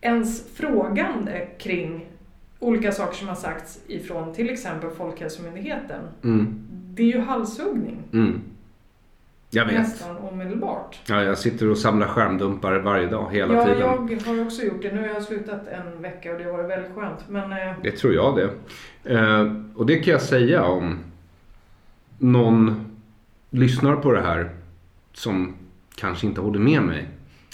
ens 0.00 0.54
frågande 0.56 1.48
kring 1.58 2.06
olika 2.58 2.92
saker 2.92 3.16
som 3.16 3.28
har 3.28 3.34
sagts 3.34 3.80
ifrån 3.86 4.34
till 4.34 4.50
exempel 4.50 4.90
Folkhälsomyndigheten. 4.90 6.02
Mm. 6.24 6.66
Det 7.00 7.04
är 7.04 7.16
ju 7.16 7.20
halshuggning 7.20 8.02
Mm. 8.12 8.40
Jag 9.50 9.64
vet. 9.66 9.74
nästan 9.78 10.16
omedelbart. 10.16 10.98
Ja, 11.08 11.22
jag 11.22 11.38
sitter 11.38 11.70
och 11.70 11.78
samlar 11.78 12.06
skärmdumpar 12.06 12.78
varje 12.78 13.06
dag, 13.06 13.28
hela 13.32 13.54
ja, 13.54 13.64
tiden. 13.64 13.80
jag 13.80 14.34
har 14.36 14.44
också 14.44 14.62
gjort 14.62 14.82
det. 14.82 14.92
Nu 14.94 15.00
har 15.00 15.06
jag 15.08 15.22
slutat 15.22 15.68
en 15.68 16.02
vecka 16.02 16.32
och 16.32 16.38
det 16.38 16.44
har 16.44 16.52
varit 16.52 16.70
väldigt 16.70 16.94
skönt. 16.94 17.18
Men 17.28 17.52
eh, 17.52 17.74
Det 17.82 17.90
tror 17.90 18.14
jag 18.14 18.36
det. 18.36 18.50
Eh, 19.14 19.52
och 19.74 19.86
det 19.86 19.98
kan 19.98 20.12
jag 20.12 20.22
säga 20.22 20.64
om 20.64 20.98
någon 22.18 22.84
lyssnar 23.50 23.96
på 23.96 24.12
det 24.12 24.22
här 24.22 24.50
som 25.12 25.54
kanske 25.94 26.26
inte 26.26 26.40
håller 26.40 26.60
med 26.60 26.82
mig. 26.82 27.08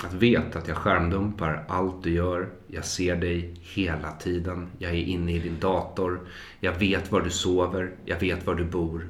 Att 0.05 0.15
veta 0.15 0.59
att 0.59 0.69
jag 0.69 0.77
skärmdumpar 0.77 1.65
allt 1.69 2.03
du 2.03 2.11
gör. 2.11 2.49
Jag 2.67 2.85
ser 2.85 3.17
dig 3.17 3.55
hela 3.63 4.11
tiden. 4.13 4.67
Jag 4.79 4.91
är 4.91 4.97
inne 4.97 5.33
i 5.33 5.39
din 5.39 5.57
dator. 5.61 6.21
Jag 6.61 6.73
vet 6.73 7.13
var 7.13 7.21
du 7.21 7.31
sover. 7.31 7.91
Jag 8.05 8.21
vet 8.21 8.47
var 8.47 8.55
du 8.55 8.65
bor. 8.65 9.07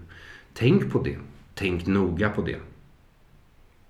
Tänk 0.58 0.92
på 0.92 0.98
det. 0.98 1.16
Tänk 1.54 1.86
noga 1.86 2.30
på 2.30 2.42
det. 2.42 2.56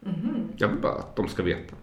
mhm. 0.01 0.48
Jag 0.56 0.68
vill 0.68 0.78
bara 0.80 0.93
att 0.93 1.16
de 1.16 1.28
ska 1.28 1.43
veta. 1.43 1.74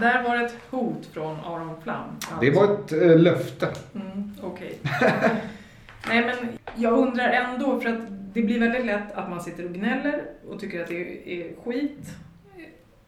där 0.00 0.22
var 0.22 0.44
ett 0.44 0.56
hot 0.70 1.06
från 1.12 1.36
Aron 1.44 1.82
Flam. 1.82 2.08
Det 2.40 2.50
var 2.50 2.64
ett 2.74 2.92
eh, 2.92 3.18
löfte. 3.18 3.68
Mm, 3.94 4.32
Okej. 4.42 4.78
Nej 6.08 6.24
men 6.26 6.48
jag 6.74 6.98
undrar 6.98 7.28
ändå, 7.28 7.80
för 7.80 7.88
att 7.88 8.00
det 8.32 8.42
blir 8.42 8.60
väldigt 8.60 8.86
lätt 8.86 9.12
att 9.12 9.30
man 9.30 9.40
sitter 9.40 9.64
och 9.64 9.70
gnäller 9.70 10.24
och 10.48 10.60
tycker 10.60 10.82
att 10.82 10.88
det 10.88 11.32
är 11.42 11.52
skit. 11.64 12.08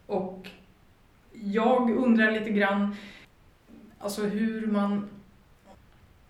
Och 0.05 0.47
jag 1.33 1.91
undrar 1.91 2.31
lite 2.31 2.49
grann, 2.49 2.95
alltså 3.99 4.21
hur 4.21 4.67
man... 4.67 5.09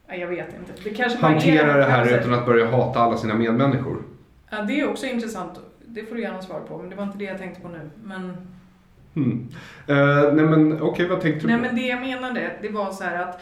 Jag 0.08 0.28
vet 0.28 0.48
inte. 0.60 0.84
Det 0.84 0.90
kanske 0.90 1.20
Hantera 1.20 1.78
det 1.78 1.84
här 1.84 2.20
utan 2.20 2.34
att 2.34 2.46
börja 2.46 2.72
hata 2.72 3.00
alla 3.00 3.18
sina 3.18 3.34
medmänniskor. 3.36 3.98
Ja, 4.52 4.62
det 4.62 4.80
är 4.80 4.90
också 4.90 5.06
intressant. 5.06 5.60
Det 5.86 6.04
får 6.04 6.16
du 6.16 6.22
gärna 6.22 6.42
svara 6.42 6.60
på, 6.62 6.78
men 6.78 6.90
det 6.90 6.96
var 6.96 7.04
inte 7.04 7.18
det 7.18 7.24
jag 7.26 7.38
tänkte 7.38 7.62
på 7.62 7.68
nu. 7.68 7.90
Men, 8.04 8.38
Mm. 9.14 9.48
Eh, 9.88 10.34
nej 10.34 10.46
men 10.46 10.82
okej, 10.82 11.08
vad 11.08 11.22
tänkte 11.22 11.42
du 11.42 11.48
nej, 11.48 11.56
på? 11.56 11.62
men 11.62 11.76
det 11.76 11.82
jag 11.88 12.02
menade, 12.02 12.52
det 12.62 12.70
var 12.70 12.92
så 12.92 13.04
här 13.04 13.22
att 13.22 13.42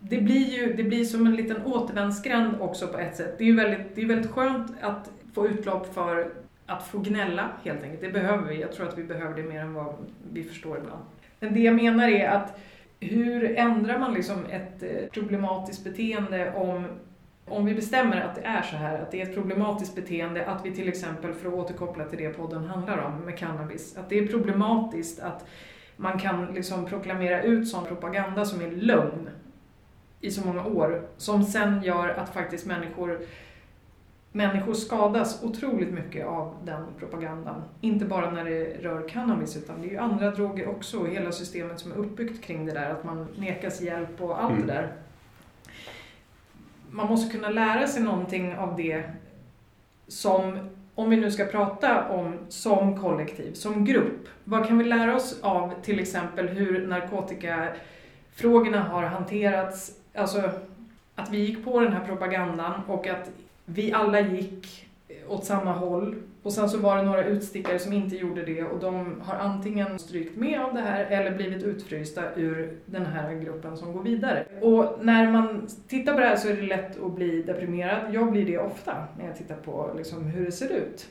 det 0.00 0.20
blir 0.20 0.58
ju 0.58 0.72
det 0.72 0.82
blir 0.82 1.04
som 1.04 1.26
en 1.26 1.36
liten 1.36 1.62
återvändsgränd 1.64 2.54
också 2.60 2.88
på 2.88 2.98
ett 2.98 3.16
sätt. 3.16 3.38
Det 3.38 3.44
är 3.44 3.48
ju 3.48 3.56
väldigt, 3.56 3.94
det 3.94 4.02
är 4.02 4.06
väldigt 4.06 4.30
skönt 4.30 4.72
att 4.80 5.10
få 5.34 5.48
utlopp 5.48 5.94
för 5.94 6.28
att 6.66 6.86
få 6.86 6.98
gnälla 6.98 7.48
helt 7.64 7.82
enkelt. 7.82 8.00
Det 8.00 8.08
behöver 8.08 8.48
vi. 8.48 8.60
Jag 8.60 8.72
tror 8.72 8.88
att 8.88 8.98
vi 8.98 9.04
behöver 9.04 9.36
det 9.36 9.42
mer 9.48 9.60
än 9.60 9.74
vad 9.74 9.94
vi 10.32 10.44
förstår 10.44 10.78
ibland. 10.78 11.02
Men 11.40 11.54
det 11.54 11.60
jag 11.60 11.74
menar 11.74 12.08
är 12.08 12.28
att 12.28 12.58
hur 13.00 13.56
ändrar 13.56 13.98
man 13.98 14.14
liksom 14.14 14.36
ett 14.50 14.82
eh, 14.82 15.08
problematiskt 15.12 15.84
beteende 15.84 16.52
om 16.54 16.84
om 17.48 17.64
vi 17.64 17.74
bestämmer 17.74 18.20
att 18.20 18.34
det 18.34 18.40
är 18.40 18.62
så 18.62 18.76
här, 18.76 18.98
att 19.02 19.10
det 19.10 19.20
är 19.22 19.26
ett 19.26 19.34
problematiskt 19.34 19.94
beteende, 19.94 20.46
att 20.46 20.66
vi 20.66 20.74
till 20.74 20.88
exempel, 20.88 21.32
för 21.32 21.48
att 21.48 21.54
återkoppla 21.54 22.04
till 22.04 22.18
det 22.18 22.30
podden 22.30 22.64
handlar 22.64 22.98
om 22.98 23.12
med 23.18 23.38
cannabis, 23.38 23.96
att 23.96 24.08
det 24.08 24.18
är 24.18 24.26
problematiskt 24.26 25.20
att 25.20 25.46
man 25.96 26.18
kan 26.18 26.46
liksom 26.46 26.86
proklamera 26.86 27.42
ut 27.42 27.68
sån 27.68 27.84
propaganda 27.84 28.44
som 28.44 28.60
är 28.60 28.70
lögn 28.70 29.28
i 30.20 30.30
så 30.30 30.46
många 30.46 30.64
år, 30.64 31.02
som 31.16 31.44
sen 31.44 31.82
gör 31.82 32.08
att 32.08 32.34
faktiskt 32.34 32.66
människor 32.66 33.18
människor 34.32 34.74
skadas 34.74 35.42
otroligt 35.44 35.92
mycket 35.94 36.26
av 36.26 36.54
den 36.64 36.84
propagandan. 36.98 37.62
Inte 37.80 38.04
bara 38.04 38.30
när 38.30 38.44
det 38.44 38.64
rör 38.64 39.08
cannabis 39.08 39.56
utan 39.56 39.80
det 39.80 39.88
är 39.88 39.90
ju 39.90 39.98
andra 39.98 40.30
droger 40.30 40.68
också 40.68 40.98
och 40.98 41.08
hela 41.08 41.32
systemet 41.32 41.80
som 41.80 41.92
är 41.92 41.96
uppbyggt 41.96 42.44
kring 42.44 42.66
det 42.66 42.72
där 42.72 42.90
att 42.90 43.04
man 43.04 43.28
nekas 43.36 43.80
hjälp 43.80 44.20
och 44.20 44.42
allt 44.42 44.52
Mm. 44.52 44.66
det 44.66 44.72
där. 44.72 44.92
Man 46.90 47.06
måste 47.06 47.32
kunna 47.36 47.48
lära 47.48 47.86
sig 47.86 48.02
någonting 48.02 48.56
av 48.56 48.76
det 48.76 49.02
som, 50.08 50.58
om 50.94 51.10
vi 51.10 51.16
nu 51.16 51.30
ska 51.30 51.44
prata 51.44 52.08
om 52.08 52.38
som 52.48 53.00
kollektiv, 53.00 53.52
som 53.52 53.84
grupp. 53.84 54.28
Vad 54.44 54.66
kan 54.66 54.78
vi 54.78 54.84
lära 54.84 55.16
oss 55.16 55.40
av 55.42 55.74
till 55.82 56.00
exempel 56.00 56.48
hur 56.48 56.86
narkotikafrågorna 56.86 58.82
har 58.82 59.02
hanterats? 59.02 59.92
Alltså 60.14 60.50
att 61.14 61.30
vi 61.30 61.38
gick 61.38 61.64
på 61.64 61.80
den 61.80 61.92
här 61.92 62.04
propagandan 62.04 62.80
och 62.86 63.06
att 63.06 63.30
vi 63.64 63.92
alla 63.92 64.20
gick 64.20 64.85
åt 65.28 65.44
samma 65.44 65.72
håll. 65.72 66.16
Och 66.42 66.52
sen 66.52 66.68
så 66.68 66.78
var 66.78 66.96
det 66.96 67.02
några 67.02 67.24
utstickare 67.24 67.78
som 67.78 67.92
inte 67.92 68.16
gjorde 68.16 68.44
det 68.44 68.62
och 68.62 68.80
de 68.80 69.20
har 69.24 69.34
antingen 69.34 69.98
strykt 69.98 70.36
med 70.36 70.60
av 70.60 70.74
det 70.74 70.80
här 70.80 71.04
eller 71.04 71.36
blivit 71.36 71.62
utfrysta 71.62 72.34
ur 72.34 72.78
den 72.86 73.06
här 73.06 73.34
gruppen 73.34 73.76
som 73.76 73.92
går 73.92 74.02
vidare. 74.02 74.46
Och 74.60 74.98
när 75.02 75.32
man 75.32 75.68
tittar 75.88 76.14
på 76.14 76.20
det 76.20 76.26
här 76.26 76.36
så 76.36 76.48
är 76.48 76.56
det 76.56 76.62
lätt 76.62 77.02
att 77.02 77.12
bli 77.12 77.42
deprimerad. 77.42 78.14
Jag 78.14 78.32
blir 78.32 78.46
det 78.46 78.58
ofta 78.58 79.04
när 79.18 79.26
jag 79.26 79.36
tittar 79.36 79.56
på 79.56 79.90
liksom 79.96 80.24
hur 80.24 80.44
det 80.44 80.52
ser 80.52 80.72
ut. 80.72 81.08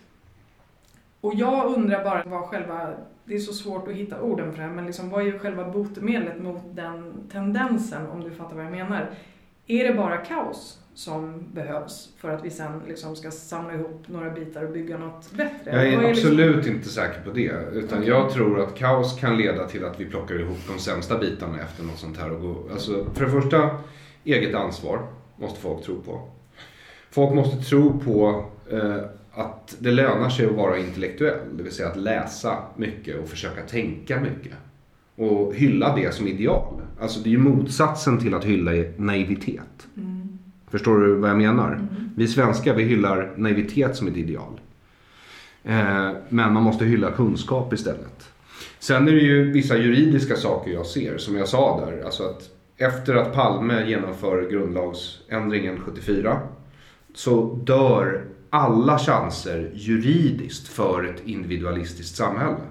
Och 1.21 1.33
jag 1.35 1.65
undrar 1.65 2.03
bara 2.03 2.23
vad 2.25 2.43
själva, 2.43 2.93
det 3.25 3.35
är 3.35 3.39
så 3.39 3.53
svårt 3.53 3.87
att 3.87 3.93
hitta 3.93 4.21
orden 4.21 4.51
för 4.51 4.57
det 4.57 4.67
här, 4.67 4.75
men 4.75 4.85
liksom 4.85 5.09
vad 5.09 5.27
är 5.27 5.39
själva 5.39 5.69
botemedlet 5.69 6.41
mot 6.41 6.61
den 6.73 7.13
tendensen 7.31 8.07
om 8.07 8.23
du 8.23 8.31
fattar 8.31 8.55
vad 8.55 8.65
jag 8.65 8.71
menar? 8.71 9.09
Är 9.67 9.87
det 9.87 9.93
bara 9.93 10.17
kaos 10.17 10.84
som 10.95 11.43
behövs 11.53 12.09
för 12.17 12.29
att 12.29 12.45
vi 12.45 12.49
sen 12.49 12.81
liksom 12.87 13.15
ska 13.15 13.31
samla 13.31 13.73
ihop 13.73 14.03
några 14.07 14.29
bitar 14.29 14.63
och 14.63 14.73
bygga 14.73 14.97
något 14.97 15.31
bättre? 15.31 15.71
Jag 15.71 15.87
är 15.87 15.97
Vad 15.97 16.09
absolut 16.09 16.55
liksom- 16.55 16.75
inte 16.75 16.89
säker 16.89 17.21
på 17.21 17.31
det. 17.31 17.51
Utan 17.73 17.97
Okej. 17.99 18.09
jag 18.09 18.29
tror 18.29 18.59
att 18.61 18.75
kaos 18.75 19.19
kan 19.19 19.37
leda 19.37 19.67
till 19.67 19.85
att 19.85 19.99
vi 19.99 20.05
plockar 20.05 20.39
ihop 20.39 20.57
de 20.73 20.79
sämsta 20.79 21.17
bitarna 21.17 21.59
efter 21.61 21.83
något 21.83 21.97
sånt 21.97 22.17
här. 22.17 22.31
Och 22.31 22.41
gå, 22.41 22.63
alltså, 22.71 23.05
för 23.13 23.25
det 23.25 23.31
första, 23.31 23.69
eget 24.23 24.55
ansvar 24.55 25.07
måste 25.39 25.59
folk 25.59 25.83
tro 25.83 26.01
på. 26.01 26.21
Folk 27.11 27.33
måste 27.35 27.57
tro 27.69 27.99
på 27.99 28.45
eh, 28.71 28.97
att 29.31 29.75
det 29.79 29.91
lönar 29.91 30.29
sig 30.29 30.45
att 30.45 30.51
vara 30.55 30.77
intellektuell. 30.77 31.39
Det 31.57 31.63
vill 31.63 31.71
säga 31.71 31.89
att 31.89 31.97
läsa 31.97 32.57
mycket 32.75 33.19
och 33.21 33.29
försöka 33.29 33.61
tänka 33.61 34.19
mycket. 34.19 34.53
Och 35.15 35.53
hylla 35.55 35.95
det 35.95 36.13
som 36.13 36.27
ideal. 36.27 36.81
Alltså 37.01 37.19
det 37.19 37.29
är 37.29 37.31
ju 37.31 37.37
motsatsen 37.37 38.19
till 38.19 38.33
att 38.33 38.43
hylla 38.43 38.71
naivitet. 38.97 39.87
Mm. 39.97 40.14
Förstår 40.75 40.99
du 40.99 41.15
vad 41.15 41.29
jag 41.29 41.37
menar? 41.37 41.67
Mm. 41.73 41.87
Vi 42.15 42.27
svenskar 42.27 42.73
vi 42.73 42.83
hyllar 42.83 43.33
naivitet 43.35 43.95
som 43.95 44.07
ett 44.07 44.17
ideal. 44.17 44.59
Eh, 45.63 46.11
men 46.29 46.53
man 46.53 46.63
måste 46.63 46.85
hylla 46.85 47.11
kunskap 47.11 47.73
istället. 47.73 48.29
Sen 48.79 49.07
är 49.07 49.11
det 49.11 49.21
ju 49.21 49.51
vissa 49.51 49.77
juridiska 49.77 50.35
saker 50.35 50.71
jag 50.71 50.85
ser, 50.85 51.17
som 51.17 51.35
jag 51.35 51.47
sa 51.47 51.85
där. 51.85 52.05
Alltså 52.05 52.23
att 52.23 52.49
efter 52.77 53.15
att 53.15 53.33
Palme 53.33 53.89
genomför 53.89 54.49
grundlagsändringen 54.49 55.79
74 55.79 56.39
så 57.13 57.55
dör 57.55 58.25
alla 58.49 58.99
chanser 58.99 59.71
juridiskt 59.73 60.67
för 60.67 61.03
ett 61.03 61.21
individualistiskt 61.25 62.15
samhälle. 62.15 62.61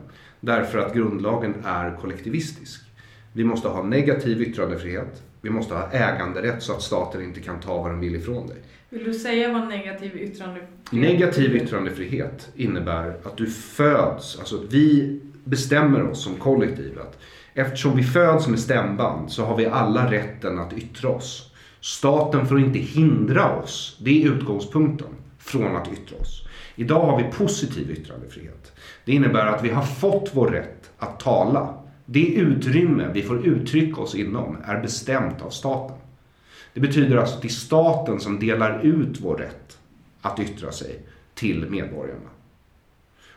Därför 0.41 0.79
att 0.79 0.95
grundlagen 0.95 1.55
är 1.65 1.97
kollektivistisk. 2.01 2.81
Vi 3.33 3.45
måste 3.45 3.69
ha 3.69 3.83
negativ 3.83 4.43
yttrandefrihet. 4.43 5.23
Vi 5.45 5.51
måste 5.51 5.75
ha 5.75 5.91
äganderätt 5.91 6.63
så 6.63 6.73
att 6.73 6.83
staten 6.83 7.25
inte 7.25 7.41
kan 7.41 7.61
ta 7.61 7.83
vad 7.83 7.91
den 7.91 8.01
vill 8.01 8.17
ifrån 8.17 8.47
dig. 8.47 8.57
Vill 8.91 9.05
du 9.05 9.15
säga 9.15 9.53
vad 9.53 9.69
negativ 9.69 10.17
yttrandefrihet 10.17 10.93
Negativ 10.93 11.57
yttrandefrihet 11.57 12.49
innebär 12.57 13.17
att 13.25 13.37
du 13.37 13.47
föds, 13.47 14.39
alltså 14.39 14.63
vi 14.71 15.21
bestämmer 15.45 16.03
oss 16.03 16.25
som 16.25 16.37
kollektiv 16.37 16.99
att 16.99 17.19
eftersom 17.55 17.97
vi 17.97 18.03
föds 18.03 18.49
med 18.49 18.61
stämband 18.61 19.31
så 19.31 19.45
har 19.45 19.57
vi 19.57 19.67
alla 19.67 20.11
rätten 20.11 20.59
att 20.59 20.73
yttra 20.73 21.09
oss. 21.09 21.53
Staten 21.81 22.47
får 22.47 22.61
inte 22.61 22.79
hindra 22.79 23.57
oss, 23.57 23.99
det 24.01 24.25
är 24.25 24.29
utgångspunkten, 24.31 25.09
från 25.39 25.77
att 25.77 25.89
yttra 25.93 26.19
oss. 26.19 26.47
Idag 26.77 27.01
har 27.01 27.23
vi 27.23 27.25
positiv 27.25 27.91
yttrandefrihet. 27.91 28.73
Det 29.05 29.13
innebär 29.13 29.47
att 29.47 29.65
vi 29.65 29.71
har 29.71 29.83
fått 29.83 30.31
vår 30.33 30.49
rätt 30.49 30.91
att 30.99 31.21
tala. 31.21 31.84
Det 32.07 32.27
utrymme 32.27 33.11
vi 33.13 33.23
får 33.23 33.47
uttrycka 33.47 34.01
oss 34.01 34.15
inom 34.15 34.57
är 34.65 34.81
bestämt 34.81 35.43
av 35.43 35.51
staten. 35.51 35.97
Det 36.75 36.81
betyder 36.81 37.17
alltså 37.17 37.35
att 37.37 37.43
det 37.43 37.49
är 37.49 37.51
staten 37.51 38.21
som 38.21 38.39
delar 38.39 38.81
ut 38.81 39.21
vår 39.21 39.37
rätt 39.37 39.79
att 40.21 40.41
yttra 40.41 40.73
sig 40.73 40.99
till 41.35 41.71
medborgarna. 41.71 42.31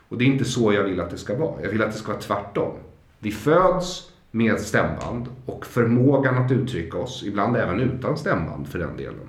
Och 0.08 0.18
det 0.18 0.24
är 0.24 0.26
inte 0.26 0.44
så 0.44 0.72
jag 0.72 0.84
vill 0.84 1.00
att 1.00 1.10
det 1.10 1.18
ska 1.18 1.36
vara. 1.36 1.62
Jag 1.62 1.70
vill 1.70 1.82
att 1.82 1.92
det 1.92 1.98
ska 1.98 2.12
vara 2.12 2.20
tvärtom. 2.20 2.72
Vi 3.18 3.30
föds 3.30 4.10
med 4.30 4.60
stämband 4.60 5.26
och 5.46 5.66
förmågan 5.66 6.44
att 6.44 6.52
uttrycka 6.52 6.98
oss, 6.98 7.22
ibland 7.26 7.56
även 7.56 7.80
utan 7.80 8.18
stämband 8.18 8.68
för 8.68 8.78
den 8.78 8.96
delen. 8.96 9.28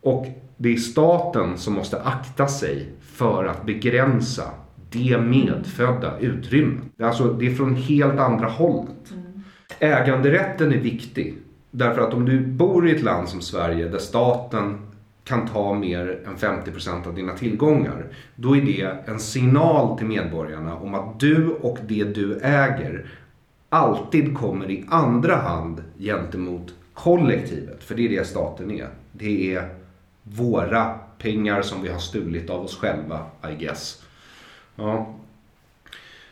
Och 0.00 0.26
det 0.56 0.68
är 0.72 0.76
staten 0.76 1.58
som 1.58 1.74
måste 1.74 2.02
akta 2.02 2.48
sig 2.48 2.92
för 3.00 3.44
att 3.44 3.66
begränsa 3.66 4.50
det 4.90 5.20
medfödda 5.20 6.18
utrymmet. 6.18 6.84
Alltså, 7.02 7.32
det 7.32 7.46
är 7.46 7.54
från 7.54 7.76
helt 7.76 8.18
andra 8.18 8.48
hållet. 8.48 9.14
Äganderätten 9.78 10.72
är 10.72 10.78
viktig. 10.78 11.34
Därför 11.70 12.00
att 12.00 12.14
om 12.14 12.24
du 12.24 12.40
bor 12.40 12.88
i 12.88 12.96
ett 12.96 13.02
land 13.02 13.28
som 13.28 13.40
Sverige 13.40 13.88
där 13.88 13.98
staten 13.98 14.78
kan 15.24 15.46
ta 15.46 15.74
mer 15.74 16.20
än 16.26 16.36
50% 16.36 17.06
av 17.06 17.14
dina 17.14 17.32
tillgångar. 17.32 18.06
Då 18.36 18.56
är 18.56 18.62
det 18.62 19.10
en 19.10 19.18
signal 19.18 19.98
till 19.98 20.06
medborgarna 20.06 20.76
om 20.76 20.94
att 20.94 21.20
du 21.20 21.48
och 21.48 21.78
det 21.88 22.04
du 22.04 22.38
äger 22.38 23.06
alltid 23.68 24.36
kommer 24.36 24.70
i 24.70 24.84
andra 24.88 25.36
hand 25.36 25.82
gentemot 25.98 26.74
kollektivet. 26.94 27.84
För 27.84 27.94
det 27.94 28.04
är 28.04 28.08
det 28.08 28.26
staten 28.26 28.70
är. 28.70 28.88
Det 29.12 29.54
är 29.54 29.68
våra 30.22 30.94
pengar 31.18 31.62
som 31.62 31.82
vi 31.82 31.88
har 31.88 31.98
stulit 31.98 32.50
av 32.50 32.64
oss 32.64 32.76
själva, 32.76 33.26
I 33.52 33.54
guess. 33.64 34.02
Ja. 34.78 35.14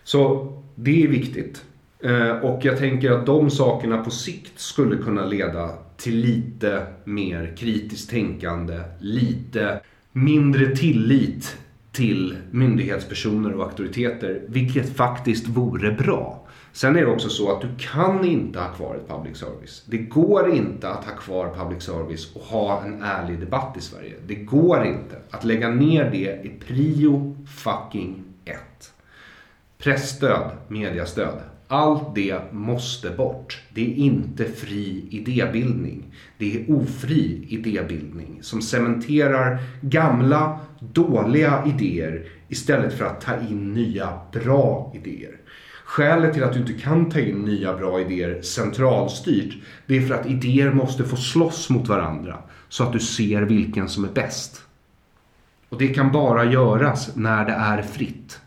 Så 0.04 0.52
det 0.74 1.02
är 1.02 1.08
viktigt. 1.08 1.64
Eh, 2.00 2.30
och 2.30 2.64
jag 2.64 2.78
tänker 2.78 3.10
att 3.10 3.26
de 3.26 3.50
sakerna 3.50 4.04
på 4.04 4.10
sikt 4.10 4.60
skulle 4.60 4.96
kunna 4.96 5.24
leda 5.24 5.70
till 5.96 6.16
lite 6.16 6.86
mer 7.04 7.56
kritiskt 7.56 8.10
tänkande, 8.10 8.80
lite 8.98 9.80
mindre 10.12 10.76
tillit 10.76 11.56
till 11.92 12.36
myndighetspersoner 12.50 13.54
och 13.54 13.64
auktoriteter, 13.64 14.42
vilket 14.48 14.96
faktiskt 14.96 15.48
vore 15.48 15.92
bra. 15.92 16.46
Sen 16.72 16.96
är 16.96 17.00
det 17.00 17.06
också 17.06 17.28
så 17.28 17.52
att 17.52 17.60
du 17.60 17.68
kan 17.78 18.24
inte 18.24 18.60
ha 18.60 18.68
kvar 18.68 18.94
ett 18.94 19.08
public 19.08 19.36
service. 19.36 19.84
Det 19.86 19.98
går 19.98 20.54
inte 20.54 20.88
att 20.88 21.04
ha 21.04 21.12
kvar 21.12 21.54
public 21.58 21.82
service 21.82 22.34
och 22.34 22.42
ha 22.42 22.82
en 22.84 23.02
ärlig 23.02 23.40
debatt 23.40 23.76
i 23.78 23.80
Sverige. 23.80 24.14
Det 24.26 24.34
går 24.34 24.84
inte. 24.84 25.16
Att 25.30 25.44
lägga 25.44 25.68
ner 25.68 26.10
det 26.10 26.28
är 26.28 26.52
prio 26.66 27.36
fucking 27.46 28.24
ett. 28.46 28.92
Pressstöd, 29.78 30.50
mediastöd. 30.68 31.38
Allt 31.68 32.14
det 32.14 32.52
måste 32.52 33.10
bort. 33.10 33.62
Det 33.74 33.80
är 33.80 33.94
inte 33.94 34.44
fri 34.44 35.04
idébildning. 35.10 36.04
Det 36.38 36.56
är 36.56 36.76
ofri 36.76 37.46
idébildning 37.48 38.38
som 38.42 38.62
cementerar 38.62 39.58
gamla, 39.80 40.60
dåliga 40.80 41.64
idéer 41.66 42.26
istället 42.48 42.98
för 42.98 43.04
att 43.04 43.20
ta 43.20 43.32
in 43.50 43.74
nya, 43.74 44.20
bra 44.32 44.92
idéer. 44.94 45.36
Skälet 45.84 46.34
till 46.34 46.44
att 46.44 46.52
du 46.52 46.58
inte 46.58 46.72
kan 46.72 47.10
ta 47.10 47.20
in 47.20 47.42
nya 47.42 47.76
bra 47.76 48.00
idéer 48.00 48.42
centralstyrt, 48.42 49.54
det 49.86 49.96
är 49.96 50.06
för 50.06 50.14
att 50.14 50.26
idéer 50.26 50.72
måste 50.72 51.04
få 51.04 51.16
slåss 51.16 51.70
mot 51.70 51.88
varandra 51.88 52.38
så 52.68 52.84
att 52.84 52.92
du 52.92 53.00
ser 53.00 53.42
vilken 53.42 53.88
som 53.88 54.04
är 54.04 54.12
bäst. 54.12 54.65
Och 55.76 55.82
det 55.82 55.88
kan 55.88 56.12
bara 56.12 56.44
göras 56.44 57.16
när 57.16 57.44
det 57.44 57.52
är 57.52 57.82
fritt. 57.82 58.40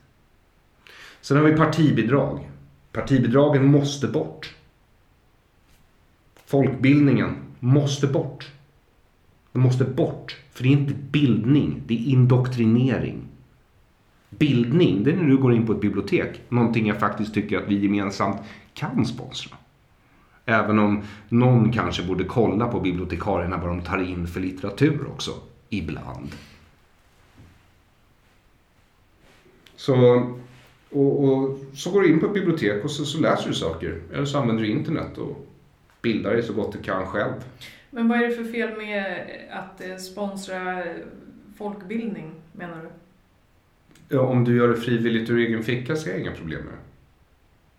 Sen 1.21 1.37
har 1.37 1.43
vi 1.43 1.57
partibidrag. 1.57 2.49
Partibidragen 2.91 3.71
måste 3.71 4.07
bort. 4.07 4.55
Folkbildningen 6.45 7.35
måste 7.59 8.07
bort. 8.07 8.51
Den 9.51 9.61
måste 9.61 9.83
bort. 9.83 10.37
För 10.51 10.63
det 10.63 10.69
är 10.69 10.73
inte 10.73 10.93
bildning, 10.93 11.81
det 11.87 11.93
är 11.93 12.07
indoktrinering. 12.07 13.21
Bildning, 14.29 15.03
det 15.03 15.11
är 15.11 15.15
när 15.15 15.27
du 15.27 15.37
går 15.37 15.53
in 15.53 15.65
på 15.65 15.73
ett 15.73 15.81
bibliotek. 15.81 16.41
Någonting 16.49 16.87
jag 16.87 16.99
faktiskt 16.99 17.33
tycker 17.33 17.57
att 17.57 17.67
vi 17.67 17.79
gemensamt 17.79 18.37
kan 18.73 19.05
sponsra. 19.05 19.57
Även 20.45 20.79
om 20.79 21.03
någon 21.29 21.71
kanske 21.71 22.03
borde 22.03 22.23
kolla 22.23 22.67
på 22.67 22.79
bibliotekarierna 22.79 23.57
vad 23.57 23.69
de 23.69 23.81
tar 23.81 23.97
in 23.97 24.27
för 24.27 24.39
litteratur 24.39 25.07
också. 25.07 25.31
Ibland. 25.69 26.35
Så, 29.79 29.95
och, 30.89 31.23
och, 31.23 31.59
så 31.73 31.91
går 31.91 32.01
du 32.01 32.09
in 32.09 32.19
på 32.19 32.25
ett 32.25 32.33
bibliotek 32.33 32.83
och 32.83 32.91
så, 32.91 33.05
så 33.05 33.19
läser 33.19 33.47
du 33.47 33.55
saker. 33.55 34.01
Eller 34.13 34.25
så 34.25 34.37
använder 34.37 34.63
du 34.63 34.69
internet 34.69 35.17
och 35.17 35.47
bildar 36.01 36.33
dig 36.33 36.43
så 36.43 36.53
gott 36.53 36.73
du 36.73 36.81
kan 36.81 37.05
själv. 37.05 37.33
Men 37.89 38.07
vad 38.07 38.21
är 38.21 38.27
det 38.27 38.35
för 38.35 38.43
fel 38.43 38.77
med 38.77 39.27
att 39.51 39.81
eh, 39.81 39.97
sponsra 39.97 40.83
folkbildning 41.57 42.31
menar 42.51 42.81
du? 42.81 42.89
Ja, 44.15 44.21
om 44.21 44.43
du 44.43 44.57
gör 44.57 44.67
det 44.67 44.75
frivilligt 44.75 45.29
ur 45.29 45.37
egen 45.37 45.63
ficka 45.63 45.95
så 45.95 46.09
är 46.09 46.13
jag 46.13 46.21
inga 46.21 46.35
problem 46.35 46.61
med 46.63 46.73
det. 46.73 46.79
Och 46.79 46.83
då 46.83 46.83
kommer 46.83 46.85
man 47.59 47.78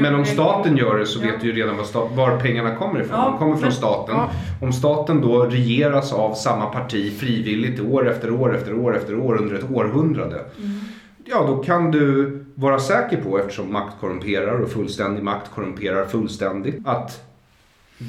Men 0.00 0.14
om 0.14 0.24
staten 0.24 0.76
gör 0.76 0.98
det 0.98 1.06
så 1.06 1.18
Ja. 1.24 1.32
vet 1.32 1.40
du 1.40 1.46
ju 1.46 1.52
redan 1.52 1.76
var, 1.76 2.16
var 2.16 2.38
pengarna 2.40 2.74
kommer 2.74 3.00
ifrån. 3.00 3.18
Ja, 3.18 3.24
De 3.28 3.38
kommer 3.38 3.52
från 3.52 3.62
men- 3.62 3.72
staten. 3.72 4.14
ja. 4.16 4.30
Om 4.60 4.72
staten 4.72 5.20
då 5.20 5.38
regeras 5.44 6.12
av 6.12 6.34
samma 6.34 6.66
parti 6.66 7.12
frivilligt 7.18 7.80
år 7.80 8.08
efter 8.10 8.30
år 8.32 8.54
efter 8.56 8.74
år 8.74 8.96
efter 8.96 9.18
år 9.18 9.36
under 9.40 9.54
ett 9.54 9.70
århundrade. 9.74 10.34
Mm. 10.36 10.70
Ja, 11.24 11.44
då 11.46 11.56
kan 11.56 11.90
du 11.90 12.38
vara 12.54 12.78
säker 12.78 13.16
på, 13.22 13.38
eftersom 13.38 13.72
makt 13.72 14.00
korrumperar 14.00 14.58
och 14.60 14.68
fullständig 14.68 15.22
makt 15.22 15.50
korrumperar 15.54 16.04
fullständigt, 16.04 16.86
att 16.86 17.22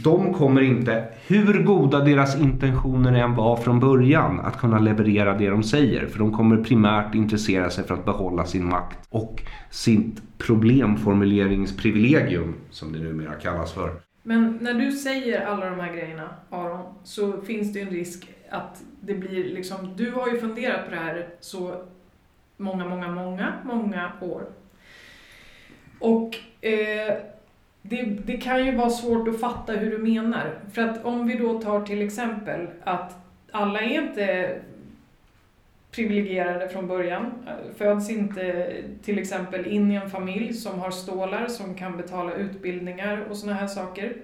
de 0.04 0.34
kommer 0.34 0.62
inte, 0.62 1.06
hur 1.28 1.64
goda 1.64 2.00
deras 2.00 2.42
intentioner 2.42 3.14
än 3.14 3.36
var 3.36 3.58
från 3.58 3.80
början, 3.80 4.40
att 4.40 4.58
kunna 4.58 4.80
leverera 4.80 5.38
det 5.38 5.50
de 5.50 5.64
säger. 5.64 6.08
För 6.08 6.20
de 6.20 6.34
kommer 6.34 6.64
primärt 6.64 7.16
intressera 7.16 7.70
sig 7.70 7.84
för 7.84 7.94
att 7.94 8.06
behålla 8.06 8.46
sin 8.46 8.66
makt 8.66 9.08
och 9.10 9.42
sitt 9.70 10.22
problemformuleringsprivilegium, 10.38 12.56
som 12.70 12.94
det 12.94 13.00
numera 13.00 13.34
kallas 13.34 13.74
för. 13.74 13.92
Men 14.24 14.58
när 14.62 14.74
du 14.74 14.92
säger 14.92 15.46
alla 15.46 15.70
de 15.70 15.80
här 15.80 15.94
grejerna, 15.94 16.30
Aron, 16.50 16.94
så 17.04 17.42
finns 17.42 17.74
det 17.74 17.80
ju 17.80 17.86
en 17.86 17.92
risk 17.92 18.30
att 18.50 18.84
det 19.02 19.14
blir 19.14 19.44
liksom, 19.44 19.78
du 19.96 20.12
har 20.12 20.30
ju 20.30 20.40
funderat 20.40 20.86
på 20.86 20.92
det 20.92 20.98
här 20.98 21.28
så 21.40 21.76
många, 22.58 22.86
många, 22.86 23.12
många, 23.12 23.54
många 23.64 24.12
år. 24.22 24.44
Och 26.00 26.38
eh, 26.66 27.18
det, 27.84 28.04
det 28.04 28.38
kan 28.38 28.66
ju 28.66 28.76
vara 28.76 28.90
svårt 28.90 29.28
att 29.28 29.40
fatta 29.40 29.74
hur 29.74 29.92
du 29.92 29.98
menar. 29.98 30.60
För 30.72 30.82
att 30.82 31.06
om 31.06 31.28
vi 31.28 31.38
då 31.38 31.62
tar 31.62 31.82
till 31.82 32.02
exempel 32.02 32.68
att 32.84 33.18
alla 33.52 33.82
är 33.82 34.02
inte 34.02 34.56
privilegierade 35.92 36.70
från 36.70 36.88
början. 36.88 37.32
Föds 37.78 38.10
inte 38.10 38.74
till 39.04 39.20
exempel 39.20 39.68
in 39.68 39.92
i 39.92 39.96
en 39.96 40.10
familj 40.10 40.54
som 40.54 40.80
har 40.80 40.92
stålar 40.92 41.48
som 41.48 41.76
kan 41.76 41.98
betala 41.98 42.34
utbildningar 42.34 43.26
och 43.30 43.38
sådana 43.38 43.60
här 43.60 43.68
saker. 43.68 44.16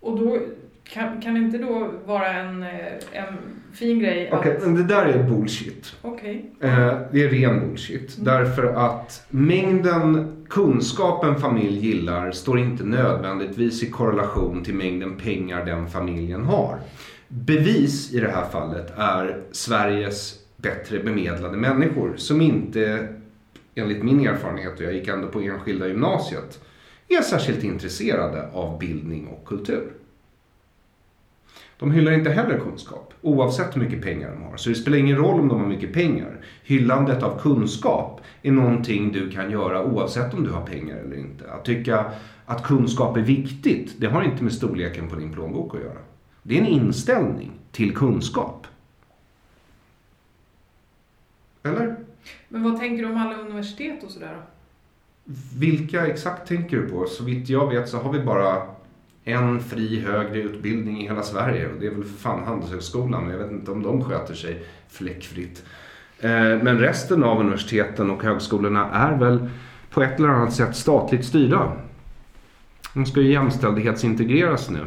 Och 0.00 0.18
då 0.18 0.38
kan, 0.84 1.20
kan 1.20 1.34
det 1.34 1.40
inte 1.40 1.58
då 1.58 1.90
vara 2.04 2.32
en, 2.32 2.62
eh, 2.62 2.68
en 3.12 3.34
fin 3.72 3.98
grej 3.98 4.28
att... 4.28 4.62
men 4.62 4.74
det 4.74 4.84
där 4.84 5.06
är 5.06 5.22
bullshit. 5.22 5.96
Okej. 6.02 6.50
Eh, 6.60 6.98
det 7.12 7.24
är 7.24 7.28
ren 7.28 7.60
bullshit. 7.60 8.18
Mm. 8.18 8.24
Därför 8.24 8.64
att 8.64 9.26
mängden 9.30 10.36
kunskap 10.48 11.24
en 11.24 11.36
familj 11.36 11.86
gillar 11.86 12.30
står 12.30 12.58
inte 12.58 12.84
nödvändigtvis 12.84 13.82
i 13.82 13.90
korrelation 13.90 14.64
till 14.64 14.74
mängden 14.74 15.16
pengar 15.16 15.64
den 15.64 15.88
familjen 15.88 16.44
har. 16.44 16.78
Bevis 17.28 18.12
i 18.12 18.20
det 18.20 18.30
här 18.30 18.44
fallet 18.44 18.92
är 18.96 19.40
Sveriges 19.52 20.34
bättre 20.56 20.98
bemedlade 20.98 21.56
människor 21.56 22.14
som 22.16 22.40
inte, 22.40 23.08
enligt 23.74 24.02
min 24.02 24.26
erfarenhet, 24.26 24.78
och 24.78 24.84
jag 24.84 24.94
gick 24.94 25.08
ändå 25.08 25.28
på 25.28 25.40
enskilda 25.40 25.88
gymnasiet, 25.88 26.60
är 27.08 27.22
särskilt 27.22 27.64
intresserade 27.64 28.48
av 28.52 28.78
bildning 28.78 29.26
och 29.26 29.46
kultur. 29.46 29.92
De 31.78 31.90
hyllar 31.92 32.12
inte 32.12 32.30
heller 32.30 32.58
kunskap, 32.58 33.14
oavsett 33.22 33.76
hur 33.76 33.80
mycket 33.80 34.02
pengar 34.02 34.30
de 34.30 34.42
har. 34.42 34.56
Så 34.56 34.68
det 34.68 34.74
spelar 34.74 34.98
ingen 34.98 35.16
roll 35.16 35.40
om 35.40 35.48
de 35.48 35.60
har 35.60 35.66
mycket 35.66 35.92
pengar. 35.92 36.40
Hyllandet 36.62 37.22
av 37.22 37.38
kunskap 37.38 38.20
är 38.42 38.52
någonting 38.52 39.12
du 39.12 39.30
kan 39.30 39.50
göra 39.50 39.84
oavsett 39.84 40.34
om 40.34 40.44
du 40.44 40.50
har 40.50 40.66
pengar 40.66 40.96
eller 40.96 41.16
inte. 41.16 41.52
Att 41.52 41.64
tycka 41.64 42.04
att 42.46 42.62
kunskap 42.62 43.16
är 43.16 43.20
viktigt, 43.20 43.94
det 43.98 44.06
har 44.06 44.22
inte 44.22 44.44
med 44.44 44.52
storleken 44.52 45.08
på 45.08 45.16
din 45.16 45.32
plånbok 45.32 45.74
att 45.74 45.80
göra. 45.80 45.98
Det 46.42 46.56
är 46.58 46.60
en 46.60 46.66
inställning 46.66 47.52
till 47.72 47.96
kunskap. 47.96 48.66
Eller? 51.62 51.96
Men 52.48 52.62
vad 52.62 52.78
tänker 52.78 53.02
du 53.02 53.10
om 53.10 53.16
alla 53.16 53.36
universitet 53.36 54.04
och 54.04 54.10
sådär? 54.10 54.42
Vilka 55.58 56.06
exakt 56.06 56.48
tänker 56.48 56.76
du 56.76 56.88
på? 56.88 57.06
Så 57.06 57.24
vitt 57.24 57.48
jag 57.48 57.70
vet 57.70 57.88
så 57.88 57.98
har 57.98 58.12
vi 58.12 58.20
bara 58.20 58.73
en 59.24 59.60
fri 59.60 60.00
högre 60.00 60.38
utbildning 60.38 61.00
i 61.00 61.08
hela 61.08 61.22
Sverige 61.22 61.68
och 61.68 61.80
det 61.80 61.86
är 61.86 61.90
väl 61.90 62.04
för 62.04 62.18
fan 62.18 62.44
Handelshögskolan. 62.44 63.30
Jag 63.30 63.38
vet 63.38 63.50
inte 63.50 63.70
om 63.70 63.82
de 63.82 64.04
sköter 64.04 64.34
sig 64.34 64.64
fläckfritt. 64.88 65.64
Eh, 66.20 66.30
men 66.62 66.78
resten 66.78 67.24
av 67.24 67.40
universiteten 67.40 68.10
och 68.10 68.22
högskolorna 68.22 68.90
är 68.90 69.16
väl 69.16 69.48
på 69.90 70.02
ett 70.02 70.18
eller 70.18 70.28
annat 70.28 70.52
sätt 70.52 70.76
statligt 70.76 71.24
styrda. 71.24 71.72
De 72.94 73.06
ska 73.06 73.20
ju 73.20 73.32
jämställdhetsintegreras 73.32 74.70
nu. 74.70 74.78
Jag 74.78 74.86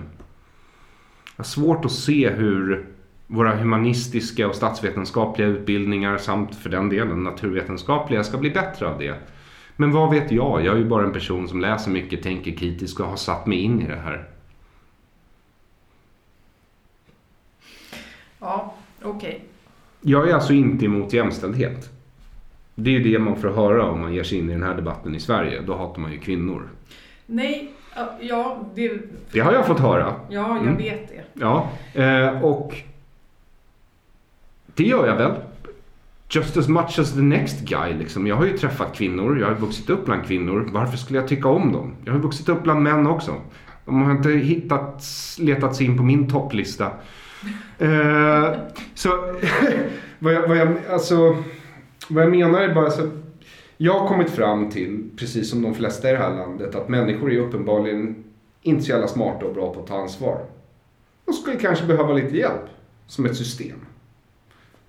har 1.38 1.44
svårt 1.44 1.86
att 1.86 1.92
se 1.92 2.30
hur 2.30 2.86
våra 3.28 3.56
humanistiska 3.56 4.48
och 4.48 4.56
statsvetenskapliga 4.56 5.48
utbildningar 5.48 6.18
samt 6.18 6.56
för 6.56 6.70
den 6.70 6.90
delen 6.90 7.24
naturvetenskapliga 7.24 8.24
ska 8.24 8.38
bli 8.38 8.50
bättre 8.50 8.88
av 8.88 9.00
det. 9.00 9.16
Men 9.78 9.92
vad 9.92 10.10
vet 10.10 10.32
jag? 10.32 10.66
Jag 10.66 10.76
är 10.76 10.80
ju 10.80 10.86
bara 10.86 11.04
en 11.06 11.14
person 11.14 11.48
som 11.48 11.60
läser 11.62 11.92
mycket, 11.92 12.24
tänker 12.24 12.52
kritiskt 12.52 13.00
och 13.00 13.08
har 13.08 13.16
satt 13.16 13.46
mig 13.48 13.58
in 13.58 13.82
i 13.82 13.88
det 13.88 13.96
här. 13.96 14.28
Ja, 18.40 18.74
okej. 19.04 19.44
Jag 20.02 20.30
är 20.30 20.34
alltså 20.34 20.54
inte 20.54 20.86
emot 20.86 21.14
jämställdhet. 21.14 21.90
Det 22.76 22.90
är 22.90 23.00
ju 23.00 23.12
det 23.12 23.20
man 23.20 23.36
får 23.36 23.50
höra 23.50 23.84
om 23.90 24.02
man 24.02 24.14
ger 24.14 24.24
sig 24.24 24.38
in 24.38 24.50
i 24.50 24.54
den 24.54 24.64
här 24.64 24.76
debatten 24.76 25.16
i 25.16 25.20
Sverige. 25.20 25.62
Då 25.62 25.76
hatar 25.78 26.02
man 26.02 26.12
ju 26.12 26.20
kvinnor. 26.20 26.70
Nej, 27.26 27.72
ja, 28.22 28.66
det... 28.76 28.92
Det 29.32 29.40
har 29.40 29.54
jag 29.54 29.68
fått 29.68 29.80
höra. 29.80 30.16
Ja, 30.30 30.48
jag 30.56 30.62
Mm. 30.62 30.78
vet 30.78 31.10
det. 31.10 31.24
Ja, 31.34 31.70
eh, 31.94 32.44
och 32.44 32.76
det 34.66 34.84
gör 34.84 35.08
jag 35.08 35.16
väl. 35.16 35.32
Just 36.30 36.58
as 36.58 36.68
much 36.68 37.00
as 37.00 37.14
the 37.14 37.22
next 37.22 37.60
guy 37.60 37.94
liksom. 37.94 38.28
Jag 38.28 38.36
har 38.36 38.46
ju 38.46 38.58
träffat 38.58 38.96
kvinnor, 38.96 39.40
jag 39.40 39.48
har 39.48 39.56
vuxit 39.56 39.90
upp 39.90 40.06
bland 40.06 40.26
kvinnor. 40.26 40.70
Varför 40.72 40.98
skulle 40.98 41.20
jag 41.20 41.28
tycka 41.28 41.48
om 41.48 41.72
dem? 41.72 41.96
Jag 42.06 42.14
har 42.14 42.20
vuxit 42.20 42.50
upp 42.50 42.64
bland 42.64 42.82
män 42.82 43.08
också. 43.08 43.36
De 43.86 44.02
har 44.02 44.12
inte 44.12 44.30
hittat, 44.30 45.06
letat 45.40 45.76
sig 45.76 45.86
in 45.86 45.98
på 45.98 46.04
min 46.04 46.30
topplista. 46.30 46.92
Eh, 47.80 48.56
så 48.94 49.10
vad, 50.20 50.34
jag, 50.34 50.48
vad, 50.48 50.58
jag, 50.58 50.76
alltså, 50.92 51.44
vad 52.08 52.24
jag 52.24 52.32
menar 52.32 52.62
är 52.62 52.76
bara 52.76 52.92
så 52.92 53.04
att 53.04 53.10
jag 53.78 54.00
har 54.00 54.08
kommit 54.08 54.30
fram 54.30 54.70
till, 54.70 55.10
precis 55.18 55.50
som 55.50 55.62
de 55.62 55.76
flesta 55.76 56.10
i 56.10 56.12
det 56.12 56.18
här 56.18 56.36
landet, 56.36 56.76
att 56.76 56.90
människor 56.90 57.32
är 57.32 57.40
uppenbarligen 57.40 58.24
inte 58.62 58.84
så 58.84 58.92
jävla 58.92 59.08
smarta 59.08 59.46
och 59.46 59.54
bra 59.54 59.74
på 59.74 59.80
att 59.80 59.88
ta 59.88 60.02
ansvar. 60.02 60.46
De 61.26 61.34
skulle 61.34 61.56
kanske 61.56 61.86
behöva 61.86 62.14
lite 62.14 62.38
hjälp, 62.38 62.66
som 63.08 63.26
ett 63.26 63.36
system. 63.36 63.87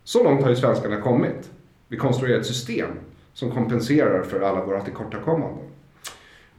Så 0.08 0.24
långt 0.24 0.42
har 0.42 0.50
ju 0.50 0.56
svenskarna 0.56 1.00
kommit. 1.00 1.50
Vi 1.88 1.96
konstruerar 1.96 2.40
ett 2.40 2.46
system 2.46 2.88
som 3.32 3.50
kompenserar 3.50 4.22
för 4.22 4.40
alla 4.40 4.64
våra 4.64 4.80
tillkortakommanden. 4.80 5.64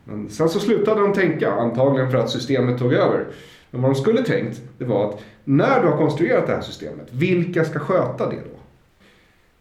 Men 0.03 0.29
sen 0.29 0.49
så 0.49 0.59
slutade 0.59 1.01
de 1.01 1.13
tänka, 1.13 1.51
antagligen 1.51 2.11
för 2.11 2.17
att 2.17 2.29
systemet 2.29 2.79
tog 2.79 2.93
över. 2.93 3.27
Men 3.71 3.81
vad 3.81 3.91
de 3.91 3.95
skulle 3.95 4.23
tänkt, 4.23 4.61
det 4.77 4.85
var 4.85 5.09
att 5.09 5.23
när 5.43 5.81
du 5.81 5.87
har 5.87 5.97
konstruerat 5.97 6.47
det 6.47 6.53
här 6.53 6.61
systemet, 6.61 7.07
vilka 7.11 7.65
ska 7.65 7.79
sköta 7.79 8.29
det 8.29 8.35
då? 8.35 8.59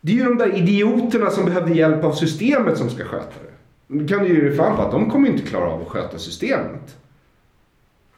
Det 0.00 0.12
är 0.12 0.16
ju 0.16 0.24
de 0.24 0.38
där 0.38 0.56
idioterna 0.56 1.30
som 1.30 1.44
behövde 1.44 1.74
hjälp 1.74 2.04
av 2.04 2.12
systemet 2.12 2.78
som 2.78 2.90
ska 2.90 3.04
sköta 3.04 3.34
det. 3.44 3.52
Nu 3.86 4.08
kan 4.08 4.18
du 4.18 4.28
ju 4.28 4.34
ge 4.34 4.48
dig 4.48 4.56
fan 4.56 4.76
på 4.76 4.82
att 4.82 4.92
de 4.92 5.10
kommer 5.10 5.28
inte 5.28 5.42
klara 5.42 5.70
av 5.70 5.82
att 5.82 5.88
sköta 5.88 6.18
systemet. 6.18 6.96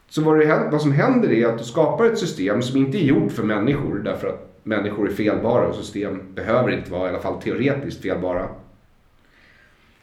Så 0.09 0.23
vad, 0.23 0.39
det, 0.39 0.69
vad 0.73 0.83
som 0.83 0.93
händer 0.93 1.33
är 1.33 1.47
att 1.47 1.59
du 1.59 1.65
skapar 1.65 2.05
ett 2.05 2.19
system 2.19 2.63
som 2.63 2.77
inte 2.77 2.99
är 2.99 3.05
gjort 3.05 3.33
för 3.33 3.43
människor 3.43 3.99
därför 4.05 4.29
att 4.29 4.50
människor 4.63 5.09
är 5.09 5.13
felbara 5.15 5.69
och 5.69 5.75
system 5.75 6.35
behöver 6.35 6.71
inte 6.71 6.93
vara 6.93 7.07
i 7.07 7.09
alla 7.09 7.21
fall 7.21 7.43
teoretiskt 7.43 8.03
felbara. 8.03 8.49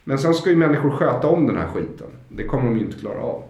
Men 0.04 0.20
sen 0.20 0.34
ska 0.34 0.50
ju 0.50 0.56
människor 0.56 0.90
sköta 0.90 1.28
om 1.28 1.48
den 1.48 1.58
här 1.58 1.68
skiten. 1.68 2.08
Det 2.30 2.44
kommer 2.44 2.64
de 2.64 2.78
ju 2.78 2.86
inte 2.86 3.00
klara 3.00 3.22
av. 3.22 3.44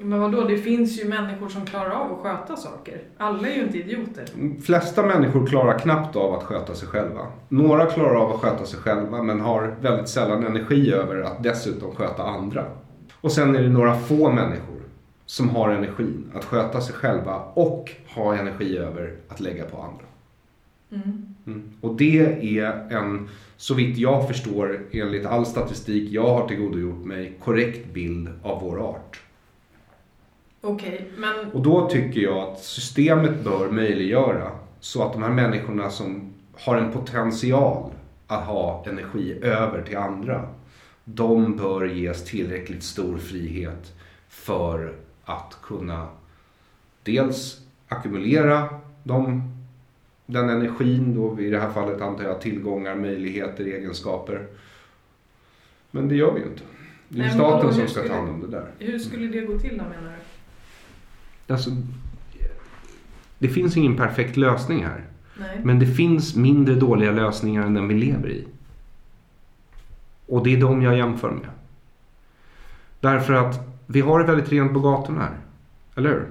Men 0.00 0.20
vadå, 0.20 0.44
det 0.44 0.58
finns 0.58 1.02
ju 1.02 1.08
människor 1.08 1.48
som 1.48 1.66
klarar 1.66 1.90
av 1.90 2.12
att 2.12 2.18
sköta 2.18 2.56
saker. 2.56 3.02
Alla 3.16 3.48
är 3.48 3.54
ju 3.54 3.62
inte 3.62 3.78
idioter. 3.78 4.24
De 4.34 4.62
flesta 4.62 5.06
människor 5.06 5.46
klarar 5.46 5.78
knappt 5.78 6.16
av 6.16 6.34
att 6.34 6.42
sköta 6.42 6.74
sig 6.74 6.88
själva. 6.88 7.26
Några 7.48 7.86
klarar 7.86 8.14
av 8.14 8.30
att 8.32 8.40
sköta 8.40 8.66
sig 8.66 8.78
själva 8.78 9.22
men 9.22 9.40
har 9.40 9.74
väldigt 9.80 10.08
sällan 10.08 10.46
energi 10.46 10.92
över 10.92 11.22
att 11.22 11.42
dessutom 11.42 11.94
sköta 11.94 12.22
andra. 12.22 12.64
Och 13.20 13.32
sen 13.32 13.56
är 13.56 13.62
det 13.62 13.68
några 13.68 13.94
få 13.94 14.32
människor 14.32 14.78
som 15.26 15.48
har 15.48 15.70
energin 15.70 16.32
att 16.34 16.44
sköta 16.44 16.80
sig 16.80 16.94
själva 16.94 17.42
och 17.54 17.90
ha 18.14 18.34
energi 18.34 18.78
över 18.78 19.14
att 19.28 19.40
lägga 19.40 19.64
på 19.64 19.76
andra. 19.76 20.07
Mm. 20.92 21.34
Mm. 21.46 21.62
Och 21.80 21.96
det 21.96 22.20
är 22.58 22.92
en, 22.92 23.28
så 23.56 23.74
vitt 23.74 23.98
jag 23.98 24.28
förstår, 24.28 24.80
enligt 24.90 25.26
all 25.26 25.46
statistik 25.46 26.12
jag 26.12 26.28
har 26.28 26.48
tillgodogjort 26.48 27.04
mig, 27.04 27.32
korrekt 27.44 27.94
bild 27.94 28.28
av 28.42 28.60
vår 28.60 28.88
art. 28.88 29.20
Okej, 30.60 31.10
men 31.16 31.52
Och 31.52 31.62
då 31.62 31.88
tycker 31.88 32.20
jag 32.20 32.38
att 32.38 32.60
systemet 32.64 33.44
bör 33.44 33.70
möjliggöra 33.70 34.50
så 34.80 35.02
att 35.02 35.12
de 35.12 35.22
här 35.22 35.30
människorna 35.30 35.90
som 35.90 36.34
har 36.52 36.76
en 36.76 36.92
potential 36.92 37.90
att 38.26 38.44
ha 38.44 38.84
energi 38.86 39.38
över 39.42 39.82
till 39.82 39.96
andra, 39.96 40.48
de 41.04 41.56
bör 41.56 41.86
ges 41.86 42.24
tillräckligt 42.24 42.82
stor 42.82 43.18
frihet 43.18 43.92
för 44.28 44.94
att 45.24 45.58
kunna 45.62 46.06
dels 47.02 47.60
ackumulera 47.88 48.68
de 49.04 49.47
den 50.30 50.50
energin 50.50 51.14
då, 51.14 51.40
i 51.40 51.50
det 51.50 51.60
här 51.60 51.72
fallet 51.72 52.00
antar 52.00 52.24
jag 52.24 52.40
tillgångar, 52.40 52.94
möjligheter, 52.94 53.64
egenskaper. 53.64 54.46
Men 55.90 56.08
det 56.08 56.14
gör 56.14 56.32
vi 56.32 56.40
ju 56.40 56.46
inte. 56.46 56.62
Det 57.08 57.18
är 57.18 57.22
Nej, 57.22 57.34
staten 57.34 57.74
som 57.74 57.88
ska 57.88 58.02
ta 58.02 58.14
hand 58.14 58.28
om 58.28 58.40
det 58.40 58.46
där. 58.46 58.66
Hur 58.78 58.98
skulle 58.98 59.26
det 59.26 59.40
gå 59.40 59.58
till 59.58 59.78
då 59.78 59.84
menar 59.84 60.12
du? 61.46 61.52
Alltså, 61.52 61.70
det 63.38 63.48
finns 63.48 63.76
ingen 63.76 63.96
perfekt 63.96 64.36
lösning 64.36 64.84
här. 64.84 65.04
Nej. 65.38 65.60
Men 65.62 65.78
det 65.78 65.86
finns 65.86 66.36
mindre 66.36 66.74
dåliga 66.74 67.12
lösningar 67.12 67.62
än 67.62 67.74
den 67.74 67.88
vi 67.88 67.94
lever 67.94 68.28
i. 68.28 68.44
Och 70.26 70.44
det 70.44 70.54
är 70.54 70.60
de 70.60 70.82
jag 70.82 70.96
jämför 70.96 71.30
med. 71.30 71.48
Därför 73.00 73.32
att 73.32 73.60
vi 73.86 74.00
har 74.00 74.18
det 74.18 74.24
väldigt 74.24 74.52
rent 74.52 74.72
på 74.72 74.80
gatorna 74.80 75.20
här. 75.20 75.36
Eller 75.96 76.10
hur? 76.10 76.26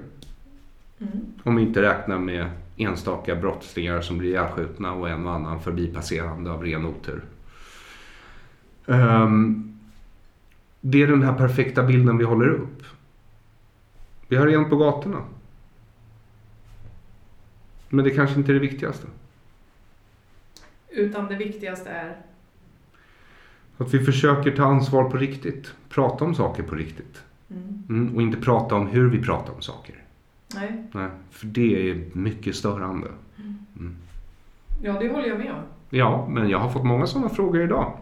Mm. 0.98 1.26
Om 1.42 1.56
vi 1.56 1.62
inte 1.62 1.82
räknar 1.82 2.18
med 2.18 2.50
enstaka 2.78 3.36
brottslingar 3.36 4.00
som 4.00 4.18
blir 4.18 4.28
ihjälskjutna 4.30 4.92
och 4.92 5.08
en 5.08 5.26
och 5.26 5.32
annan 5.32 5.60
förbipasserande 5.60 6.50
av 6.50 6.64
ren 6.64 6.86
otur. 6.86 7.24
Ehm, 8.86 9.78
det 10.80 11.02
är 11.02 11.06
den 11.06 11.22
här 11.22 11.34
perfekta 11.34 11.82
bilden 11.82 12.18
vi 12.18 12.24
håller 12.24 12.48
upp. 12.48 12.82
Vi 14.28 14.36
har 14.36 14.46
rent 14.46 14.70
på 14.70 14.76
gatorna. 14.76 15.22
Men 17.88 18.04
det 18.04 18.10
kanske 18.10 18.36
inte 18.36 18.52
är 18.52 18.54
det 18.54 18.60
viktigaste. 18.60 19.06
Utan 20.88 21.26
det 21.26 21.36
viktigaste 21.36 21.90
är? 21.90 22.16
Att 23.78 23.94
vi 23.94 24.04
försöker 24.04 24.56
ta 24.56 24.64
ansvar 24.64 25.10
på 25.10 25.16
riktigt. 25.16 25.74
Prata 25.88 26.24
om 26.24 26.34
saker 26.34 26.62
på 26.62 26.74
riktigt. 26.74 27.22
Mm. 27.50 27.82
Mm, 27.88 28.16
och 28.16 28.22
inte 28.22 28.38
prata 28.38 28.74
om 28.74 28.86
hur 28.86 29.10
vi 29.10 29.22
pratar 29.22 29.52
om 29.52 29.62
saker. 29.62 30.04
Nej. 30.54 30.82
Nej, 30.92 31.08
för 31.30 31.46
det 31.46 31.90
är 31.90 32.04
mycket 32.12 32.56
störande. 32.56 33.06
Ja, 34.82 34.92
det 35.00 35.08
håller 35.08 35.28
jag 35.28 35.38
med 35.38 35.50
om. 35.52 35.60
Ja, 35.90 36.28
men 36.30 36.48
jag 36.48 36.58
har 36.58 36.68
fått 36.70 36.84
många 36.84 37.06
sådana 37.06 37.28
frågor 37.28 37.62
idag. 37.62 37.92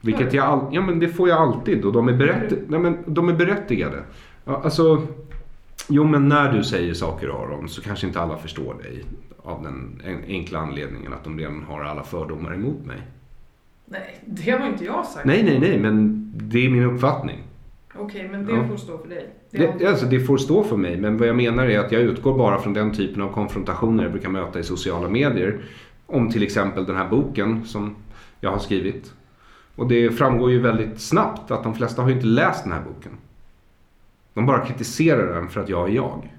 Vilket 0.00 0.32
jag 0.32 0.44
all... 0.46 0.60
Ja, 0.72 0.80
men 0.80 0.98
det 0.98 1.08
får 1.08 1.28
jag 1.28 1.38
alltid 1.38 1.84
och 1.84 1.92
de 1.92 2.08
är, 2.08 2.12
berätt... 2.12 2.52
Nej, 2.68 2.80
men 2.80 2.98
de 3.06 3.28
är 3.28 3.32
berättigade. 3.32 4.02
Ja, 4.44 4.60
alltså... 4.64 5.06
Jo, 5.88 6.04
men 6.04 6.28
när 6.28 6.52
du 6.52 6.64
säger 6.64 6.94
saker 6.94 7.28
Aron 7.28 7.68
så 7.68 7.82
kanske 7.82 8.06
inte 8.06 8.20
alla 8.20 8.36
förstår 8.38 8.74
dig. 8.74 9.04
Av 9.42 9.62
den 9.62 10.02
en- 10.04 10.24
enkla 10.26 10.58
anledningen 10.58 11.12
att 11.12 11.24
de 11.24 11.38
redan 11.38 11.62
har 11.68 11.84
alla 11.84 12.02
fördomar 12.02 12.54
emot 12.54 12.86
mig. 12.86 12.98
Nej, 13.86 14.20
det 14.26 14.50
har 14.50 14.66
inte 14.66 14.84
jag 14.84 15.06
sagt. 15.06 15.26
Nej, 15.26 15.42
nej, 15.42 15.58
nej, 15.60 15.78
men 15.80 16.24
det 16.36 16.66
är 16.66 16.70
min 16.70 16.84
uppfattning. 16.84 17.38
Okej, 17.94 18.28
men 18.32 18.46
det 18.46 18.52
Ja. 18.52 18.68
får 18.68 18.76
stå 18.76 18.98
för 18.98 19.08
dig. 19.08 19.28
Det 19.50 19.74
Det, 19.78 19.86
alltså, 19.86 20.06
det 20.06 20.20
får 20.20 20.36
stå 20.36 20.64
för 20.64 20.76
mig, 20.76 20.96
men 20.96 21.18
vad 21.18 21.28
jag 21.28 21.36
menar 21.36 21.66
är 21.66 21.78
att 21.78 21.92
jag 21.92 22.02
utgår 22.02 22.38
bara 22.38 22.58
från 22.58 22.72
den 22.74 22.92
typen 22.92 23.22
av 23.22 23.32
konfrontationer 23.32 24.02
jag 24.02 24.12
brukar 24.12 24.28
möta 24.28 24.58
i 24.58 24.62
sociala 24.62 25.08
medier. 25.08 25.60
Om 26.06 26.30
till 26.30 26.42
exempel 26.42 26.84
den 26.84 26.96
här 26.96 27.08
boken 27.08 27.64
som 27.64 27.96
jag 28.40 28.50
har 28.50 28.58
skrivit. 28.58 29.12
Och 29.76 29.88
det 29.88 30.10
framgår 30.10 30.50
ju 30.50 30.60
väldigt 30.60 31.00
snabbt 31.00 31.50
att 31.50 31.62
de 31.62 31.74
flesta 31.74 32.02
har 32.02 32.08
ju 32.08 32.14
inte 32.14 32.26
läst 32.26 32.64
den 32.64 32.72
här 32.72 32.82
boken. 32.82 33.12
De 34.34 34.46
bara 34.46 34.66
kritiserar 34.66 35.34
den 35.34 35.48
för 35.48 35.60
att 35.60 35.68
jag 35.68 35.90
är 35.90 35.94
jag. 35.94 36.32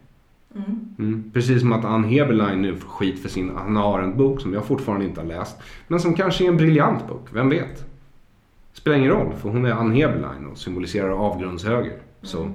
Mm. 0.56 0.80
Mm. 1.00 1.32
Precis 1.34 1.62
som 1.62 1.74
att 1.74 1.86
Ann 1.86 2.04
Heberlein 2.04 2.62
nu 2.62 2.76
får 2.76 2.90
skit 2.90 3.20
för 3.22 3.30
sin 3.30 3.52
Anna 3.58 3.84
Arendt-bok 3.84 4.42
som 4.42 4.54
jag 4.54 4.66
fortfarande 4.66 5.06
inte 5.06 5.22
har 5.22 5.28
läst. 5.28 5.62
Men 5.88 6.00
som 6.00 6.14
kanske 6.14 6.44
är 6.44 6.48
en 6.48 6.58
briljant 6.58 7.08
bok, 7.08 7.28
vem 7.34 7.50
vet? 7.50 7.86
Spelar 8.74 8.98
ingen 8.98 9.12
roll, 9.12 9.34
för 9.34 9.50
hon 9.50 9.66
är 9.66 9.72
Ann 9.72 10.48
och 10.52 10.58
symboliserar 10.58 11.10
avgrundshöger. 11.10 11.98
Så. 12.22 12.42
Mm. 12.42 12.54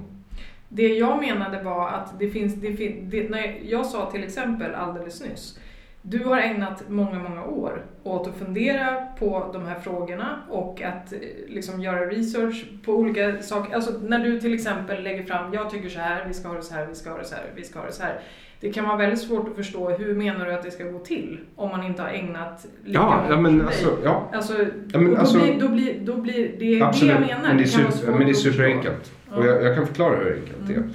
Det 0.69 0.87
jag 0.87 1.19
menade 1.19 1.63
var 1.63 1.89
att 1.89 2.19
det 2.19 2.29
finns, 2.29 2.55
det 2.55 2.73
fin, 2.73 3.09
det, 3.09 3.29
när 3.29 3.59
jag 3.63 3.85
sa 3.85 4.11
till 4.11 4.23
exempel 4.23 4.75
alldeles 4.75 5.21
nyss, 5.21 5.59
du 6.01 6.23
har 6.23 6.37
ägnat 6.37 6.83
många, 6.89 7.19
många 7.19 7.43
år 7.43 7.85
åt 8.03 8.27
att 8.27 8.37
fundera 8.37 9.05
på 9.19 9.49
de 9.53 9.65
här 9.65 9.79
frågorna 9.79 10.41
och 10.49 10.81
att 10.81 11.13
eh, 11.13 11.19
liksom 11.47 11.81
göra 11.81 12.05
research 12.05 12.65
på 12.85 12.95
olika 12.95 13.41
saker. 13.41 13.75
Alltså 13.75 13.91
när 13.91 14.19
du 14.19 14.39
till 14.39 14.53
exempel 14.53 15.03
lägger 15.03 15.23
fram, 15.23 15.53
jag 15.53 15.69
tycker 15.69 15.89
så 15.89 15.99
här, 15.99 16.25
vi 16.27 16.33
ska 16.33 16.47
ha 16.47 16.55
det 16.55 16.61
så 16.61 16.73
här, 16.73 16.87
vi 16.87 16.95
ska 16.95 17.09
ha 17.09 17.17
det 17.17 17.25
så 17.25 17.35
här, 17.35 17.51
vi 17.55 17.63
ska 17.63 17.79
ha 17.79 17.85
det 17.85 17.93
så 17.93 18.03
här. 18.03 18.19
Det 18.59 18.71
kan 18.73 18.85
vara 18.85 18.97
väldigt 18.97 19.19
svårt 19.19 19.49
att 19.49 19.55
förstå 19.55 19.89
hur 19.89 20.15
menar 20.15 20.45
du 20.45 20.53
att 20.53 20.63
det 20.63 20.71
ska 20.71 20.83
gå 20.83 20.99
till 20.99 21.39
om 21.55 21.69
man 21.69 21.83
inte 21.83 22.01
har 22.01 22.09
ägnat 22.09 22.65
lika 22.85 22.99
Ja, 22.99 23.25
ja 23.29 23.39
men 23.41 23.61
alltså, 23.61 23.97
ja. 24.03 24.29
Alltså, 24.33 24.53
Ja, 24.93 24.99
men 24.99 25.05
och 25.07 25.11
då, 25.13 25.17
alltså- 25.17 25.39
blir, 25.39 25.59
då, 25.61 25.67
blir, 25.67 25.99
då 26.05 26.17
blir 26.17 26.51
det 26.59 26.79
är 26.79 26.83
Absolut. 26.83 27.15
det 27.15 27.21
jag 27.21 27.27
menar. 27.27 27.47
Men 27.47 27.57
det 27.57 27.63
är, 27.63 27.67
super, 27.67 27.91
svårt 27.91 28.09
men 28.09 28.19
det 28.25 28.29
är 28.31 28.33
superenkelt. 28.33 29.11
Och 29.31 29.45
Ja. 29.45 29.49
jag, 29.49 29.63
jag 29.63 29.75
kan 29.75 29.87
förklara 29.87 30.15
hur 30.17 30.33
enkelt 30.35 30.69
Mm. 30.69 30.91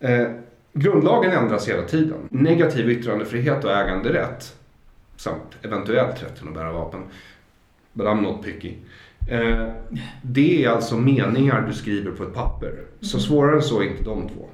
det 0.00 0.06
är. 0.06 0.20
Eh, 0.24 0.28
grundlagen 0.72 1.30
ändras 1.32 1.68
hela 1.68 1.82
tiden. 1.82 2.18
Negativ 2.30 2.90
yttrandefrihet 2.90 3.64
och 3.64 3.70
äganderätt 3.70 4.56
samt 5.16 5.56
eventuellt 5.62 6.22
rätten 6.22 6.48
att 6.48 6.54
bära 6.54 6.72
vapen. 6.72 7.00
But 7.92 8.06
I'm 8.06 8.20
not 8.22 8.44
picky. 8.44 8.72
Eh, 9.30 9.68
det 10.22 10.64
är 10.64 10.68
alltså 10.70 10.96
meningar 10.96 11.64
du 11.68 11.72
skriver 11.72 12.10
på 12.10 12.22
ett 12.22 12.34
papper. 12.34 12.72
Så 13.00 13.16
Mm. 13.16 13.22
svårare 13.26 13.56
än 13.56 13.62
så 13.62 13.80
är 13.80 13.84
inte 13.84 14.04
de 14.04 14.28
två. 14.28 14.46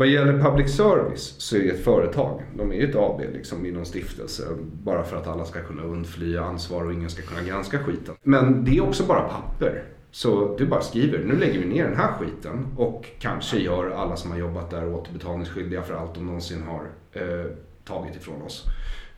Vad 0.00 0.08
gäller 0.08 0.42
public 0.42 0.76
service 0.76 1.34
så 1.38 1.56
är 1.56 1.60
det 1.60 1.68
ett 1.68 1.84
företag. 1.84 2.42
De 2.56 2.72
är 2.72 2.76
ju 2.76 2.90
ett 2.90 2.96
AB 2.96 3.20
liksom 3.20 3.66
i 3.66 3.72
någon 3.72 3.86
stiftelse. 3.86 4.42
Bara 4.82 5.04
för 5.04 5.16
att 5.16 5.26
alla 5.26 5.44
ska 5.44 5.62
kunna 5.62 5.82
undfly 5.82 6.36
ansvar 6.36 6.84
och 6.84 6.92
ingen 6.92 7.10
ska 7.10 7.22
kunna 7.22 7.42
granska 7.42 7.78
skiten. 7.78 8.14
Men 8.22 8.64
det 8.64 8.76
är 8.76 8.80
också 8.80 9.06
bara 9.06 9.28
papper. 9.28 9.84
Så 10.10 10.56
du 10.58 10.66
bara 10.66 10.80
skriver, 10.80 11.18
nu 11.18 11.36
lägger 11.36 11.58
vi 11.58 11.66
ner 11.66 11.84
den 11.84 11.96
här 11.96 12.12
skiten 12.12 12.66
och 12.76 13.06
kanske 13.18 13.58
gör 13.58 13.90
alla 13.90 14.16
som 14.16 14.30
har 14.30 14.38
jobbat 14.38 14.70
där 14.70 14.94
återbetalningsskyldiga 14.94 15.82
för 15.82 15.94
allt 15.94 16.14
de 16.14 16.26
någonsin 16.26 16.62
har 16.62 16.86
eh, 17.12 17.46
tagit 17.84 18.16
ifrån 18.16 18.42
oss. 18.42 18.64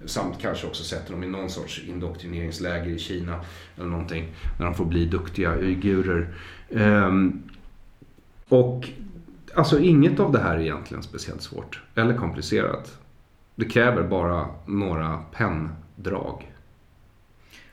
Samt 0.05 0.39
kanske 0.41 0.67
också 0.67 0.85
sätter 0.85 1.13
dem 1.13 1.25
i 1.25 1.29
någon 1.29 1.51
sorts 1.51 1.83
indoktrineringsläger 1.89 2.91
i 2.91 2.99
Kina 2.99 3.41
eller 3.77 3.89
någonting. 3.89 4.35
När 4.59 4.67
de 4.67 4.75
får 4.75 4.85
bli 4.85 5.05
duktiga 5.05 5.55
uigurer. 5.55 6.35
Eh, 6.69 7.11
och 8.49 8.89
alltså 9.55 9.79
inget 9.79 10.20
av 10.20 10.33
det 10.33 10.39
här 10.39 10.55
är 10.55 10.61
egentligen 10.61 11.03
speciellt 11.03 11.43
svårt 11.43 11.83
eller 11.95 12.16
komplicerat. 12.16 12.99
Det 13.55 13.65
kräver 13.65 14.03
bara 14.03 14.47
några 14.66 15.19
penndrag. 15.33 16.53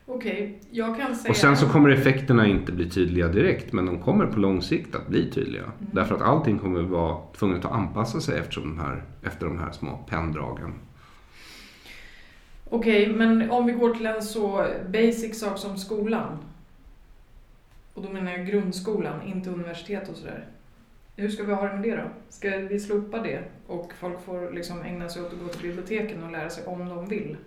Okej, 0.05 0.59
jag 0.71 0.97
kan 0.97 1.15
säga... 1.15 1.31
Och 1.31 1.37
sen 1.37 1.57
så 1.57 1.69
kommer 1.69 1.89
effekterna 1.89 2.47
inte 2.47 2.71
bli 2.71 2.89
tydliga 2.89 3.27
direkt 3.27 3.73
men 3.73 3.85
de 3.85 3.99
kommer 3.99 4.25
på 4.25 4.39
lång 4.39 4.61
sikt 4.61 4.95
att 4.95 5.07
bli 5.07 5.31
tydliga. 5.31 5.63
Därför 5.79 6.15
att 6.15 6.21
allting 6.21 6.59
kommer 6.59 6.81
vara 6.81 7.17
tvunget 7.37 7.65
att 7.65 7.71
anpassa 7.71 8.21
sig 8.21 8.39
efter 8.39 8.61
de 8.61 8.79
här, 8.79 9.03
efter 9.23 9.45
de 9.45 9.59
här 9.59 9.71
små 9.71 10.05
penndragen. 10.09 10.73
Okej, 12.69 13.13
men 13.13 13.51
om 13.51 13.65
vi 13.65 13.71
går 13.71 13.93
till 13.93 14.05
en 14.05 14.23
så 14.23 14.65
basic 14.87 15.39
sak 15.39 15.57
som 15.57 15.77
skolan. 15.77 16.37
Och 17.93 18.03
då 18.03 18.09
menar 18.09 18.31
jag 18.31 18.47
grundskolan, 18.47 19.21
inte 19.21 19.49
universitet 19.49 20.09
och 20.09 20.15
sådär. 20.15 20.45
Hur 21.19 21.29
ska 21.29 21.43
vi 21.43 21.53
ha 21.53 21.67
det 21.67 21.73
med 21.73 21.83
det 21.83 21.95
då? 21.95 22.03
Ska 22.29 22.49
vi 22.49 22.79
slopa 22.79 23.21
det 23.21 23.39
och 23.67 23.91
folk 23.99 24.25
får 24.25 24.51
liksom 24.53 24.81
ägna 24.81 25.09
sig 25.09 25.21
åt 25.21 25.33
att 25.33 25.39
gå 25.39 25.47
till 25.47 25.61
biblioteken 25.61 26.23
och 26.23 26.31
lära 26.31 26.49
sig 26.49 26.65
om 26.65 26.89
de 26.89 27.09
vill? 27.09 27.37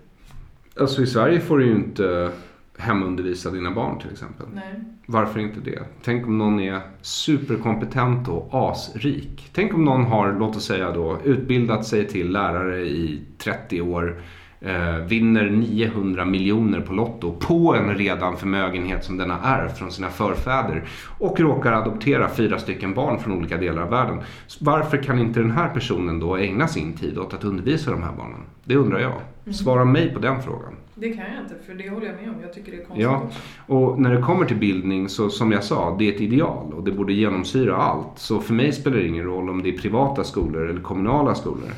Alltså 0.77 1.03
i 1.03 1.07
Sverige 1.07 1.41
får 1.41 1.59
du 1.59 1.67
ju 1.67 1.75
inte 1.75 2.31
hemundervisa 2.79 3.51
dina 3.51 3.71
barn 3.71 3.99
till 3.99 4.11
exempel. 4.13 4.47
Nej. 4.55 4.85
Varför 5.07 5.41
inte 5.41 5.61
det? 5.61 5.83
Tänk 6.03 6.27
om 6.27 6.39
någon 6.39 6.61
är 6.61 6.81
superkompetent 7.03 8.29
och 8.29 8.49
asrik. 8.53 9.51
Tänk 9.53 9.75
om 9.75 9.85
någon 9.85 10.05
har, 10.05 10.37
låt 10.39 10.57
oss 10.57 10.67
säga 10.67 10.91
då, 10.91 11.19
utbildat 11.25 11.87
sig 11.87 12.09
till 12.09 12.33
lärare 12.33 12.81
i 12.81 13.21
30 13.39 13.81
år, 13.81 14.23
eh, 14.65 14.97
vinner 15.07 15.51
900 15.51 16.25
miljoner 16.25 16.81
på 16.81 16.93
Lotto 16.93 17.33
på 17.41 17.75
en 17.75 17.95
redan 17.95 18.37
förmögenhet 18.37 19.05
som 19.05 19.17
den 19.17 19.31
har 19.31 19.39
ärvt 19.59 19.79
från 19.79 19.91
sina 19.93 20.09
förfäder 20.11 20.85
och 21.19 21.41
råkar 21.41 21.73
adoptera 21.73 22.29
fyra 22.29 22.59
stycken 22.59 22.95
barn 22.95 23.19
från 23.19 23.39
olika 23.39 23.57
delar 23.57 23.83
av 23.83 23.91
världen. 23.91 24.21
Varför 24.61 24.97
kan 24.97 25.19
inte 25.19 25.41
den 25.41 25.51
här 25.51 25.69
personen 25.69 26.21
då 26.21 26.37
ägna 26.37 26.69
sin 26.69 26.93
tid 26.93 27.19
åt 27.19 27.35
att 27.35 27.45
undervisa 27.45 27.91
de 27.91 28.03
här 28.03 28.13
barnen? 28.19 28.41
Det 28.65 28.77
undrar 28.77 28.99
jag. 28.99 29.13
Svara 29.55 29.85
mig 29.85 30.15
på 30.15 30.19
den 30.21 30.43
frågan. 30.43 30.73
Det 30.95 31.09
kan 31.13 31.25
jag 31.35 31.43
inte, 31.45 31.55
för 31.67 31.75
det 31.75 31.91
håller 31.91 32.07
jag 32.07 32.15
med 32.17 32.29
om. 32.29 32.43
Jag 32.43 32.53
tycker 32.53 32.73
det 32.73 32.79
är 32.79 32.85
konstigt 32.85 33.03
Ja. 33.05 33.23
också. 33.27 33.39
Och 33.67 34.01
när 34.01 34.15
det 34.15 34.23
kommer 34.23 34.47
till 34.47 34.57
bildning 34.57 35.09
så 35.09 35.31
som 35.31 35.53
jag 35.53 35.65
sa, 35.65 35.97
det 35.99 36.09
är 36.09 36.15
ett 36.15 36.21
ideal 36.21 36.73
och 36.73 36.85
det 36.85 36.93
borde 36.93 37.13
genomsyra 37.13 37.77
allt. 37.77 38.07
Så 38.17 38.41
för 38.41 38.55
mig 38.55 38.73
spelar 38.73 38.97
det 38.97 39.07
ingen 39.07 39.25
roll 39.25 39.51
om 39.51 39.63
det 39.63 39.69
är 39.69 39.79
privata 39.79 40.25
skolor 40.25 40.69
eller 40.71 40.81
kommunala 40.81 41.35
skolor. 41.35 41.71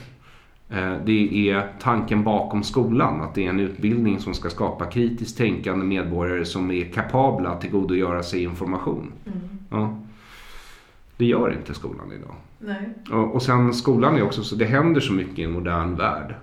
Eh, 0.74 0.92
Det 1.04 1.50
är 1.50 1.66
tanken 1.80 2.22
bakom 2.24 2.62
skolan, 2.62 3.20
att 3.20 3.34
det 3.34 3.44
är 3.46 3.50
en 3.50 3.60
utbildning 3.60 4.18
som 4.18 4.34
ska 4.34 4.50
skapa 4.50 4.86
kritiskt 4.86 5.38
tänkande 5.38 5.84
medborgare 5.84 6.44
som 6.44 6.70
är 6.70 6.84
kapabla 6.84 7.50
att 7.50 7.60
tillgodogöra 7.60 8.22
sig 8.22 8.42
information. 8.42 9.12
Mm. 9.26 9.38
Ja. 9.70 9.96
Det 11.16 11.24
gör 11.24 11.52
inte 11.52 11.74
skolan 11.74 12.12
idag. 12.12 12.34
Nej. 12.58 13.18
Och 13.20 13.34
och 13.34 13.42
sen 13.42 13.74
skolan 13.74 14.16
är 14.16 14.22
också 14.22 14.42
så, 14.42 14.54
det 14.56 14.64
händer 14.64 15.00
så 15.00 15.12
mycket 15.12 15.38
i 15.38 15.42
en 15.42 15.52
modern 15.52 15.94
värld. 15.96 16.34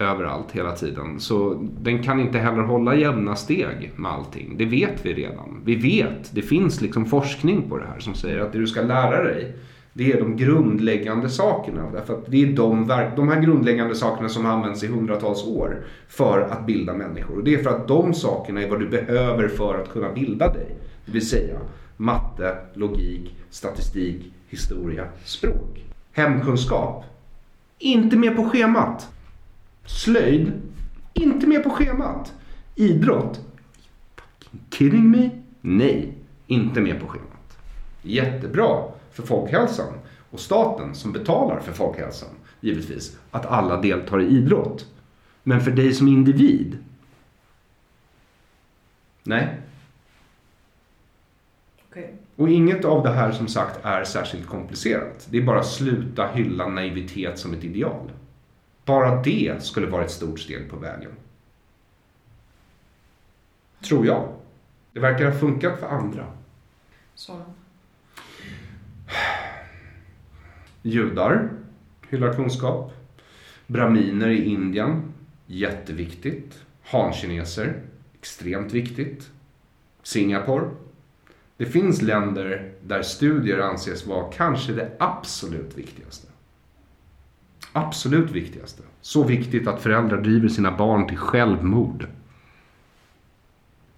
Överallt, 0.00 0.46
hela 0.52 0.72
tiden. 0.72 1.20
Så 1.20 1.66
den 1.80 2.02
kan 2.02 2.20
inte 2.20 2.38
heller 2.38 2.62
hålla 2.62 2.94
jämna 2.94 3.36
steg 3.36 3.92
med 3.96 4.10
allting. 4.12 4.54
Det 4.56 4.64
vet 4.64 5.06
vi 5.06 5.14
redan. 5.14 5.60
Vi 5.64 5.74
vet, 5.74 6.34
det 6.34 6.42
finns 6.42 6.80
liksom 6.80 7.06
forskning 7.06 7.68
på 7.68 7.78
det 7.78 7.86
här 7.92 7.98
som 8.00 8.14
säger 8.14 8.40
att 8.40 8.52
det 8.52 8.58
du 8.58 8.66
ska 8.66 8.82
lära 8.82 9.22
dig 9.22 9.56
det 9.98 10.12
är 10.12 10.20
de 10.20 10.36
grundläggande 10.36 11.28
sakerna. 11.28 11.90
Därför 11.90 12.14
att 12.14 12.26
det 12.26 12.42
är 12.42 12.46
de, 12.46 12.86
de 13.16 13.28
här 13.28 13.40
grundläggande 13.40 13.94
sakerna 13.94 14.28
som 14.28 14.46
används 14.46 14.82
i 14.82 14.86
hundratals 14.86 15.46
år 15.46 15.84
för 16.08 16.40
att 16.40 16.66
bilda 16.66 16.94
människor. 16.94 17.36
Och 17.36 17.44
det 17.44 17.54
är 17.54 17.62
för 17.62 17.70
att 17.70 17.88
de 17.88 18.14
sakerna 18.14 18.62
är 18.62 18.68
vad 18.68 18.80
du 18.80 18.88
behöver 18.88 19.48
för 19.48 19.80
att 19.80 19.92
kunna 19.92 20.12
bilda 20.12 20.52
dig. 20.52 20.76
Det 21.04 21.12
vill 21.12 21.28
säga 21.28 21.58
matte, 21.96 22.56
logik, 22.74 23.36
statistik, 23.50 24.32
historia, 24.48 25.08
språk. 25.24 25.84
Hemkunskap. 26.12 27.04
Inte 27.78 28.16
med 28.16 28.36
på 28.36 28.44
schemat. 28.44 29.08
Slöjd. 29.86 30.52
Inte 31.14 31.46
med 31.46 31.64
på 31.64 31.70
schemat. 31.70 32.32
Idrott. 32.74 33.40
Kidding 34.70 35.10
me? 35.10 35.30
Nej, 35.60 36.14
inte 36.46 36.80
med 36.80 37.00
på 37.00 37.06
schemat. 37.06 37.58
Jättebra 38.02 38.97
för 39.18 39.26
folkhälsan 39.26 39.94
och 40.30 40.40
staten 40.40 40.94
som 40.94 41.12
betalar 41.12 41.60
för 41.60 41.72
folkhälsan 41.72 42.28
givetvis 42.60 43.18
att 43.30 43.46
alla 43.46 43.80
deltar 43.80 44.20
i 44.20 44.26
idrott. 44.26 44.86
Men 45.42 45.60
för 45.60 45.70
dig 45.70 45.92
som 45.92 46.08
individ? 46.08 46.78
Nej. 49.22 49.60
Okay. 51.90 52.06
Och 52.36 52.48
inget 52.48 52.84
av 52.84 53.02
det 53.02 53.10
här 53.10 53.32
som 53.32 53.48
sagt 53.48 53.84
är 53.84 54.04
särskilt 54.04 54.46
komplicerat. 54.46 55.26
Det 55.30 55.38
är 55.38 55.42
bara 55.42 55.60
att 55.60 55.66
sluta 55.66 56.26
hylla 56.26 56.68
naivitet 56.68 57.38
som 57.38 57.54
ett 57.54 57.64
ideal. 57.64 58.10
Bara 58.84 59.22
det 59.22 59.62
skulle 59.62 59.86
vara 59.86 60.04
ett 60.04 60.10
stort 60.10 60.40
steg 60.40 60.70
på 60.70 60.76
vägen. 60.76 61.12
Tror 63.80 64.06
jag. 64.06 64.28
Det 64.92 65.00
verkar 65.00 65.30
ha 65.30 65.38
funkat 65.38 65.80
för 65.80 65.86
andra. 65.86 66.26
Så. 67.14 67.40
Judar 70.82 71.50
hyllar 72.08 72.32
kunskap. 72.32 72.92
Braminer 73.66 74.28
i 74.28 74.44
Indien, 74.44 75.02
jätteviktigt. 75.46 76.64
Hankineser, 76.82 77.82
extremt 78.18 78.72
viktigt. 78.72 79.30
Singapore. 80.02 80.70
Det 81.56 81.66
finns 81.66 82.02
länder 82.02 82.72
där 82.82 83.02
studier 83.02 83.58
anses 83.58 84.06
vara 84.06 84.32
kanske 84.32 84.72
det 84.72 84.90
absolut 84.98 85.78
viktigaste. 85.78 86.26
Absolut 87.72 88.30
viktigaste. 88.30 88.82
Så 89.00 89.24
viktigt 89.24 89.68
att 89.68 89.82
föräldrar 89.82 90.20
driver 90.22 90.48
sina 90.48 90.76
barn 90.76 91.08
till 91.08 91.16
självmord. 91.16 92.06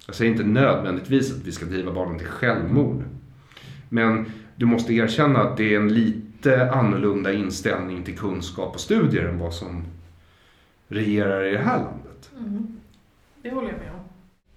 Jag 0.06 0.14
säger 0.14 0.30
inte 0.30 0.44
nödvändigtvis 0.44 1.32
att 1.32 1.46
vi 1.46 1.52
ska 1.52 1.66
driva 1.66 1.92
barnen 1.92 2.18
till 2.18 2.26
självmord. 2.26 3.04
Men 3.88 4.32
du 4.60 4.66
måste 4.66 4.92
erkänna 4.92 5.40
att 5.40 5.56
det 5.56 5.74
är 5.74 5.80
en 5.80 5.94
lite 5.94 6.70
annorlunda 6.70 7.32
inställning 7.32 8.02
till 8.02 8.18
kunskap 8.18 8.74
och 8.74 8.80
studier 8.80 9.24
än 9.24 9.38
vad 9.38 9.54
som 9.54 9.84
regerar 10.88 11.44
i 11.44 11.50
det 11.50 11.58
här 11.58 11.78
landet. 11.78 12.30
Mm. 12.38 12.80
Det 13.42 13.50
håller 13.50 13.68
jag 13.68 13.78
med 13.78 13.90
om. 13.90 14.00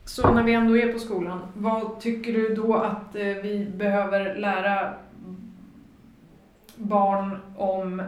Så 0.06 0.34
när 0.34 0.44
vi 0.44 0.54
ändå 0.54 0.78
är 0.78 0.94
på 0.94 1.00
skolan, 1.00 1.40
vad 1.54 2.00
tycker 2.00 2.34
du 2.34 2.56
då 2.56 2.76
att 2.76 3.16
eh, 3.16 3.24
vi 3.24 3.72
behöver 3.76 4.36
lära 4.36 4.94
barn 6.76 7.38
om 7.56 8.02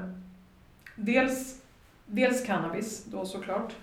dels, 0.95 1.61
dels 2.05 2.45
cannabis 2.45 3.05
då 3.05 3.25
såklart, 3.25 3.73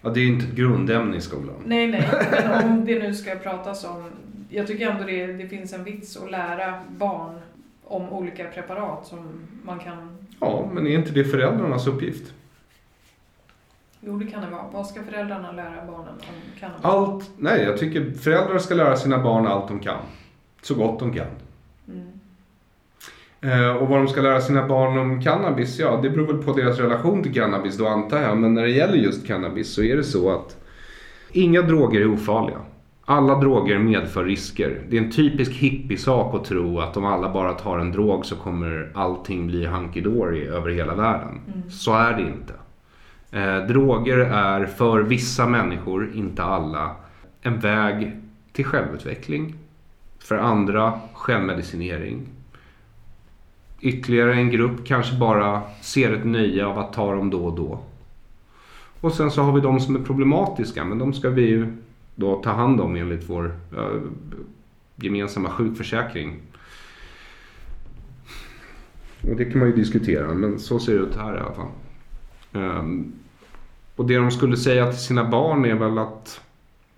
Ja, 0.00 0.10
det 0.10 0.20
är 0.20 0.26
inte 0.26 0.46
ett 0.46 0.54
grundämne 0.54 1.16
i 1.16 1.20
skolan. 1.20 1.54
Nej, 1.64 1.86
nej, 1.86 2.08
men 2.30 2.70
om 2.70 2.84
det 2.84 2.98
nu 2.98 3.14
ska 3.14 3.34
pratas 3.34 3.84
om... 3.84 4.10
Jag 4.48 4.66
tycker 4.66 4.90
ändå 4.90 5.04
det, 5.04 5.26
det 5.26 5.48
finns 5.48 5.72
en 5.72 5.84
vits 5.84 6.16
att 6.16 6.30
lära 6.30 6.80
barn 6.88 7.40
om 7.84 8.12
olika 8.12 8.44
preparat 8.44 9.06
som 9.06 9.46
man 9.62 9.78
kan... 9.78 10.26
Ja, 10.40 10.70
men 10.72 10.86
är 10.86 10.90
inte 10.90 11.10
det 11.10 11.24
föräldrarnas 11.24 11.86
uppgift? 11.86 12.32
Jo, 14.00 14.18
det 14.18 14.26
kan 14.26 14.42
det 14.42 14.50
vara. 14.50 14.64
Vad 14.72 14.86
ska 14.86 15.02
föräldrarna 15.02 15.52
lära 15.52 15.86
barnen 15.86 16.14
om 16.14 16.58
cannabis? 16.60 16.84
Allt, 16.84 17.30
nej, 17.38 17.62
jag 17.62 17.78
tycker 17.78 18.10
föräldrar 18.10 18.58
ska 18.58 18.74
lära 18.74 18.96
sina 18.96 19.18
barn 19.18 19.46
allt 19.46 19.68
de 19.68 19.80
kan. 19.80 20.00
Så 20.62 20.74
gott 20.74 20.98
de 20.98 21.12
kan. 21.12 21.26
Mm. 21.88 22.16
Eh, 23.40 23.76
och 23.76 23.88
vad 23.88 23.98
de 23.98 24.08
ska 24.08 24.20
lära 24.20 24.40
sina 24.40 24.66
barn 24.66 24.98
om 24.98 25.22
cannabis, 25.22 25.78
ja 25.78 26.00
det 26.02 26.10
beror 26.10 26.26
väl 26.26 26.42
på 26.42 26.52
deras 26.52 26.78
relation 26.78 27.22
till 27.22 27.34
cannabis 27.34 27.76
då 27.76 27.86
antar 27.86 28.22
jag. 28.22 28.36
Men 28.36 28.54
när 28.54 28.62
det 28.62 28.70
gäller 28.70 28.96
just 28.96 29.26
cannabis 29.26 29.74
så 29.74 29.82
är 29.82 29.96
det 29.96 30.04
så 30.04 30.30
att 30.30 30.56
inga 31.32 31.62
droger 31.62 32.00
är 32.00 32.12
ofarliga. 32.12 32.58
Alla 33.08 33.34
droger 33.40 33.78
medför 33.78 34.24
risker. 34.24 34.82
Det 34.88 34.98
är 34.98 35.02
en 35.02 35.12
typisk 35.12 35.52
hippiesak 35.52 36.34
att 36.34 36.44
tro 36.44 36.80
att 36.80 36.96
om 36.96 37.04
alla 37.04 37.32
bara 37.32 37.52
tar 37.52 37.78
en 37.78 37.92
drog 37.92 38.26
så 38.26 38.36
kommer 38.36 38.90
allting 38.94 39.46
bli 39.46 39.66
hunky-dory 39.66 40.48
över 40.48 40.70
hela 40.70 40.94
världen. 40.94 41.40
Mm. 41.46 41.70
Så 41.70 41.94
är 41.94 42.12
det 42.12 42.22
inte. 42.22 42.54
Eh, 43.30 43.66
droger 43.66 44.18
är 44.18 44.66
för 44.66 45.00
vissa 45.00 45.46
människor, 45.46 46.10
inte 46.14 46.42
alla, 46.42 46.90
en 47.42 47.60
väg 47.60 48.16
till 48.52 48.64
självutveckling. 48.64 49.54
För 50.18 50.36
andra 50.36 51.00
självmedicinering 51.12 52.26
ytterligare 53.80 54.34
en 54.34 54.50
grupp 54.50 54.86
kanske 54.86 55.16
bara 55.16 55.62
ser 55.80 56.12
ett 56.12 56.26
nöje 56.26 56.66
av 56.66 56.78
att 56.78 56.92
ta 56.92 57.14
dem 57.14 57.30
då 57.30 57.44
och 57.44 57.56
då. 57.56 57.78
Och 59.00 59.12
sen 59.12 59.30
så 59.30 59.42
har 59.42 59.52
vi 59.52 59.60
de 59.60 59.80
som 59.80 59.96
är 59.96 60.00
problematiska 60.00 60.84
men 60.84 60.98
de 60.98 61.12
ska 61.12 61.30
vi 61.30 61.42
ju 61.42 61.76
då 62.16 62.42
ta 62.42 62.50
hand 62.50 62.80
om 62.80 62.96
enligt 62.96 63.30
vår 63.30 63.54
eh, 63.76 64.00
gemensamma 64.96 65.50
sjukförsäkring. 65.50 66.40
Och 69.22 69.36
det 69.36 69.44
kan 69.44 69.58
man 69.58 69.68
ju 69.68 69.74
diskutera 69.74 70.34
men 70.34 70.58
så 70.58 70.78
ser 70.78 70.94
det 70.94 70.98
ut 70.98 71.16
här 71.16 71.36
i 71.36 71.40
alla 71.40 71.54
fall. 71.54 71.68
Um, 72.52 73.12
och 73.96 74.06
det 74.06 74.16
de 74.16 74.30
skulle 74.30 74.56
säga 74.56 74.90
till 74.90 75.00
sina 75.00 75.24
barn 75.24 75.64
är 75.64 75.74
väl 75.74 75.98
att 75.98 76.40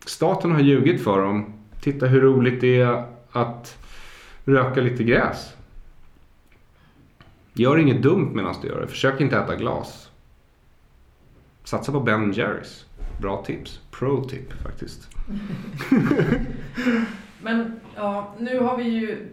staten 0.07 0.53
har 0.53 0.61
ljugit 0.61 1.05
för 1.05 1.23
dem. 1.23 1.53
Titta 1.81 2.07
hur 2.07 2.21
roligt 2.21 2.61
det 2.61 2.81
är 2.81 3.05
att 3.33 3.79
röka 4.45 4.81
lite 4.81 5.05
gräs. 5.05 5.55
Gör 7.53 7.79
inget 7.79 8.03
dumt 8.03 8.31
medan 8.35 8.55
du 8.63 8.69
gör 8.69 8.81
det. 8.81 8.87
Försök 8.87 9.21
inte 9.21 9.37
äta 9.37 9.57
glas. 9.57 10.11
Satsa 11.65 11.93
på 11.93 12.01
Ben 12.01 12.33
Jerrys. 12.33 12.88
Bra 13.19 13.45
tips. 13.45 13.81
Pro-tip 13.91 14.53
faktiskt. 14.63 15.09
Men 17.43 17.81
ja, 17.97 18.35
nu 18.39 18.59
har 18.59 18.77
vi 18.77 18.85
ju... 18.85 19.29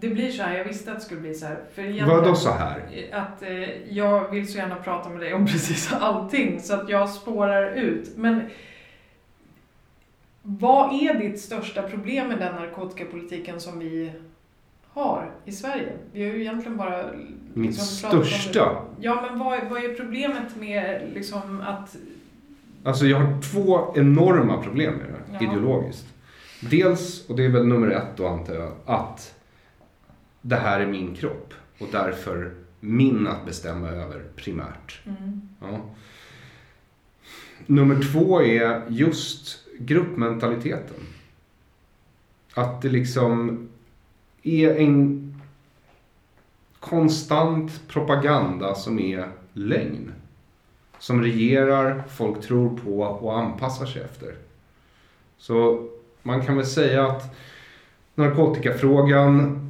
Det 0.00 0.08
blir 0.08 0.30
så 0.30 0.42
här, 0.42 0.58
jag 0.58 0.64
visste 0.64 0.92
att 0.92 0.98
det 0.98 1.04
skulle 1.04 1.20
bli 1.20 1.34
så 1.34 1.46
här. 1.46 1.58
För 1.74 2.06
Vadå 2.06 2.34
så 2.34 2.50
här? 2.50 2.82
Att 3.12 3.42
eh, 3.42 3.92
jag 3.92 4.30
vill 4.30 4.52
så 4.52 4.58
gärna 4.58 4.76
prata 4.76 5.08
med 5.08 5.20
dig 5.20 5.34
om 5.34 5.46
precis 5.46 5.92
allting 5.92 6.60
så 6.60 6.74
att 6.74 6.88
jag 6.88 7.08
spårar 7.08 7.72
ut. 7.72 8.16
Men 8.16 8.42
vad 10.42 11.02
är 11.02 11.14
ditt 11.14 11.40
största 11.40 11.82
problem 11.82 12.28
med 12.28 12.38
den 12.38 12.54
narkotikapolitiken 12.54 13.60
som 13.60 13.78
vi 13.78 14.12
har 14.96 15.30
i 15.44 15.52
Sverige. 15.52 15.92
Vi 16.12 16.24
har 16.24 16.34
ju 16.34 16.40
egentligen 16.40 16.76
bara... 16.76 17.04
Liksom 17.54 17.84
största? 17.84 18.82
Ja, 19.00 19.26
men 19.28 19.38
vad, 19.38 19.60
vad 19.70 19.84
är 19.84 19.94
problemet 19.94 20.56
med 20.56 21.10
liksom 21.14 21.60
att... 21.60 21.96
Alltså 22.86 23.06
jag 23.06 23.20
har 23.20 23.42
två 23.42 23.94
enorma 23.96 24.62
problem 24.62 24.94
med 24.94 25.06
det, 25.06 25.32
ja. 25.32 25.50
ideologiskt. 25.50 26.06
Dels, 26.70 27.28
och 27.28 27.36
det 27.36 27.44
är 27.44 27.48
väl 27.48 27.66
nummer 27.66 27.90
ett 27.90 28.16
då 28.16 28.26
antar 28.26 28.54
jag, 28.54 28.72
att 28.84 29.34
det 30.40 30.56
här 30.56 30.80
är 30.80 30.86
min 30.86 31.14
kropp 31.14 31.54
och 31.78 31.88
därför 31.92 32.54
min 32.80 33.26
att 33.26 33.46
bestämma 33.46 33.88
över 33.88 34.24
primärt. 34.36 35.00
Mm. 35.06 35.48
Ja. 35.60 35.80
Nummer 37.66 38.12
två 38.12 38.42
är 38.42 38.82
just 38.88 39.58
gruppmentaliteten. 39.78 41.00
Att 42.54 42.82
det 42.82 42.88
liksom 42.88 43.58
är 44.42 44.76
en 44.76 45.22
konstant 46.80 47.88
propaganda 47.88 48.74
som 48.74 48.98
är 48.98 49.28
lögn. 49.52 50.12
Som 50.98 51.22
regerar, 51.22 52.02
folk 52.08 52.42
tror 52.42 52.78
på 52.78 53.00
och 53.00 53.38
anpassar 53.38 53.86
sig 53.86 54.02
efter. 54.02 54.34
Så 55.38 55.88
man 56.22 56.46
kan 56.46 56.56
väl 56.56 56.66
säga 56.66 57.06
att 57.06 57.36
narkotikafrågan 58.14 59.62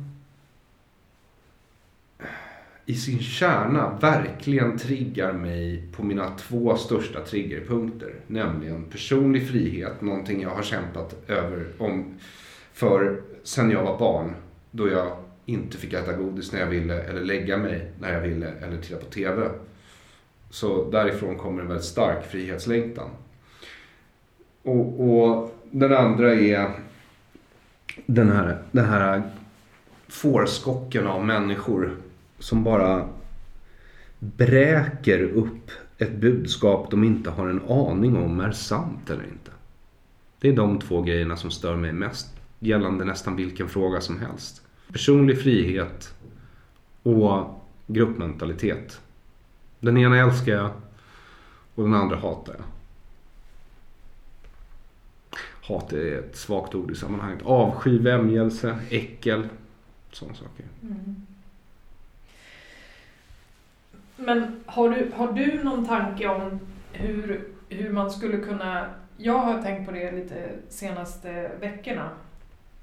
i 2.86 2.94
sin 2.94 3.18
kärna 3.18 3.98
verkligen 4.00 4.78
triggar 4.78 5.32
mig 5.32 5.88
på 5.92 6.02
mina 6.02 6.30
två 6.30 6.76
största 6.76 7.20
triggerpunkter. 7.20 8.14
Nämligen 8.26 8.84
personlig 8.84 9.48
frihet, 9.48 10.00
någonting 10.00 10.42
jag 10.42 10.50
har 10.50 10.62
kämpat 10.62 11.30
över 11.30 11.66
om 11.78 12.14
för 12.72 13.22
sen 13.42 13.70
jag 13.70 13.82
var 13.84 13.98
barn 13.98 14.34
då 14.70 14.88
jag 14.88 15.16
inte 15.44 15.78
fick 15.78 15.92
äta 15.92 16.12
godis 16.12 16.52
när 16.52 16.60
jag 16.60 16.66
ville 16.66 17.02
eller 17.02 17.20
lägga 17.20 17.56
mig 17.56 17.90
när 18.00 18.12
jag 18.12 18.20
ville 18.20 18.50
eller 18.50 18.76
titta 18.76 18.96
på 18.96 19.06
TV. 19.06 19.50
Så 20.56 20.90
därifrån 20.90 21.36
kommer 21.36 21.62
en 21.62 21.68
väldigt 21.68 21.86
stark 21.86 22.30
frihetslängtan. 22.30 23.10
Och, 24.62 25.10
och 25.10 25.54
den 25.70 25.92
andra 25.92 26.34
är 26.34 26.70
den 28.06 28.30
här, 28.30 28.62
den 28.72 28.84
här 28.84 29.22
fårskocken 30.08 31.06
av 31.06 31.24
människor 31.24 31.96
som 32.38 32.64
bara 32.64 33.08
bräker 34.18 35.22
upp 35.22 35.70
ett 35.98 36.12
budskap 36.16 36.90
de 36.90 37.04
inte 37.04 37.30
har 37.30 37.48
en 37.48 37.62
aning 37.68 38.16
om 38.16 38.40
är 38.40 38.52
sant 38.52 39.10
eller 39.10 39.24
inte. 39.24 39.50
Det 40.40 40.48
är 40.48 40.56
de 40.56 40.78
två 40.78 41.02
grejerna 41.02 41.36
som 41.36 41.50
stör 41.50 41.76
mig 41.76 41.92
mest 41.92 42.28
gällande 42.58 43.04
nästan 43.04 43.36
vilken 43.36 43.68
fråga 43.68 44.00
som 44.00 44.20
helst. 44.20 44.62
Personlig 44.92 45.40
frihet 45.40 46.14
och 47.02 47.64
gruppmentalitet. 47.86 49.00
Den 49.80 49.96
ena 49.96 50.18
älskar 50.18 50.52
jag 50.52 50.70
och 51.74 51.84
den 51.84 51.94
andra 51.94 52.16
hatar 52.16 52.54
jag. 52.54 52.64
Hat 55.68 55.92
är 55.92 56.18
ett 56.18 56.36
svagt 56.36 56.74
ord 56.74 56.90
i 56.90 56.94
sammanhanget. 56.94 57.42
Avsky, 57.44 57.98
vämjelse, 57.98 58.78
äckel. 58.90 59.48
Sådana 60.12 60.34
saker. 60.34 60.64
Mm. 60.82 61.26
Men 64.16 64.60
har 64.66 64.90
du, 64.90 65.12
har 65.14 65.32
du 65.32 65.64
någon 65.64 65.86
tanke 65.86 66.28
om 66.28 66.60
hur, 66.92 67.48
hur 67.68 67.92
man 67.92 68.10
skulle 68.10 68.36
kunna... 68.36 68.90
Jag 69.16 69.38
har 69.38 69.62
tänkt 69.62 69.86
på 69.86 69.92
det 69.92 70.12
lite 70.12 70.48
senaste 70.68 71.50
veckorna. 71.60 72.10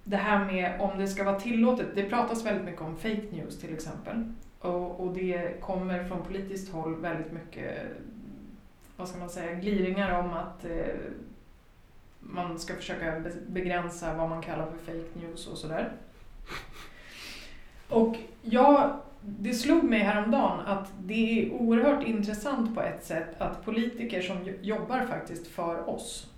Det 0.03 0.17
här 0.17 0.45
med 0.45 0.81
om 0.81 0.99
det 0.99 1.07
ska 1.07 1.23
vara 1.23 1.39
tillåtet. 1.39 1.87
Det 1.95 2.03
pratas 2.03 2.45
väldigt 2.45 2.65
mycket 2.65 2.81
om 2.81 2.95
fake 2.97 3.23
news 3.31 3.59
till 3.59 3.73
exempel. 3.73 4.33
Och, 4.63 4.99
och 4.99 5.13
det 5.13 5.61
kommer 5.61 6.03
från 6.03 6.23
politiskt 6.23 6.73
håll 6.73 6.95
väldigt 6.95 7.31
mycket, 7.31 7.77
vad 8.97 9.07
ska 9.07 9.19
man 9.19 9.29
säga, 9.29 9.53
gliringar 9.53 10.19
om 10.19 10.33
att 10.33 10.65
eh, 10.65 10.95
man 12.19 12.59
ska 12.59 12.75
försöka 12.75 13.23
begränsa 13.47 14.13
vad 14.13 14.29
man 14.29 14.41
kallar 14.41 14.65
för 14.65 14.77
fake 14.77 15.19
news 15.19 15.47
och 15.47 15.57
sådär. 15.57 15.91
Och 17.89 18.15
jag, 18.41 18.99
det 19.21 19.53
slog 19.53 19.83
mig 19.83 19.99
häromdagen 19.99 20.59
att 20.59 20.91
det 20.99 21.41
är 21.41 21.53
oerhört 21.53 22.03
intressant 22.03 22.75
på 22.75 22.81
ett 22.81 23.05
sätt 23.05 23.41
att 23.41 23.65
politiker 23.65 24.21
som 24.21 24.53
jobbar 24.61 25.05
faktiskt 25.05 25.47
för 25.47 25.89
oss, 25.89 26.32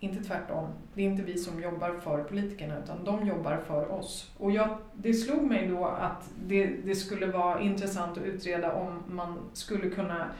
inte 0.00 0.24
tvärtom, 0.24 0.68
det 0.94 1.02
är 1.02 1.06
inte 1.06 1.22
vi 1.22 1.38
som 1.38 1.62
jobbar 1.62 2.00
för 2.00 2.24
politikerna 2.24 2.78
utan 2.84 3.04
de 3.04 3.26
jobbar 3.26 3.60
för 3.66 3.92
oss. 3.92 4.30
Och 4.38 4.50
jag, 4.50 4.78
det 4.94 5.14
slog 5.14 5.42
mig 5.42 5.66
då 5.66 5.84
att 5.84 6.30
det, 6.46 6.66
det 6.66 6.94
skulle 6.94 7.26
vara 7.26 7.60
intressant 7.60 8.18
att 8.18 8.24
utreda 8.24 8.72
om 8.72 9.02
man 9.08 9.38
skulle 9.52 9.90
kunna 9.90 10.30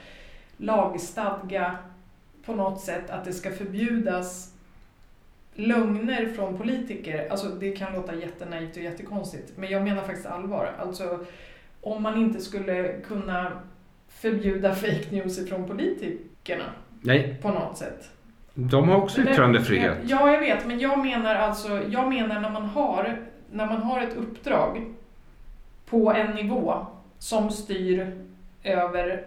lagstadga 0.56 1.78
på 2.44 2.54
något 2.54 2.80
sätt 2.80 3.10
att 3.10 3.24
det 3.24 3.32
ska 3.32 3.50
förbjudas 3.50 4.54
lögner 5.54 6.28
från 6.28 6.58
politiker, 6.58 7.28
alltså 7.30 7.48
det 7.48 7.72
kan 7.72 7.92
låta 7.92 8.14
jättenaivt 8.14 8.76
och 8.76 8.82
jättekonstigt, 8.82 9.52
men 9.56 9.70
jag 9.70 9.82
menar 9.82 10.02
faktiskt 10.02 10.26
allvar. 10.26 10.74
Alltså 10.78 11.26
om 11.80 12.02
man 12.02 12.18
inte 12.18 12.40
skulle 12.40 13.00
kunna 13.00 13.62
förbjuda 14.08 14.74
fake 14.74 15.06
news 15.10 15.48
från 15.48 15.66
politikerna 15.66 16.72
Nej. 17.00 17.38
på 17.42 17.48
något 17.48 17.78
sätt. 17.78 18.10
De 18.54 18.88
har 18.88 18.96
också 18.96 19.20
yttrandefrihet. 19.20 19.98
Ja, 20.06 20.32
jag 20.32 20.40
vet, 20.40 20.66
men 20.66 20.80
jag 20.80 20.98
menar 20.98 21.34
alltså, 21.34 21.82
jag 21.88 22.08
menar 22.08 22.40
när 22.40 22.50
man 22.50 22.64
har, 22.64 23.18
när 23.52 23.66
man 23.66 23.82
har 23.82 24.00
ett 24.00 24.16
uppdrag 24.16 24.94
på 25.86 26.12
en 26.12 26.34
nivå 26.34 26.86
som 27.18 27.50
styr 27.50 28.12
över... 28.62 29.26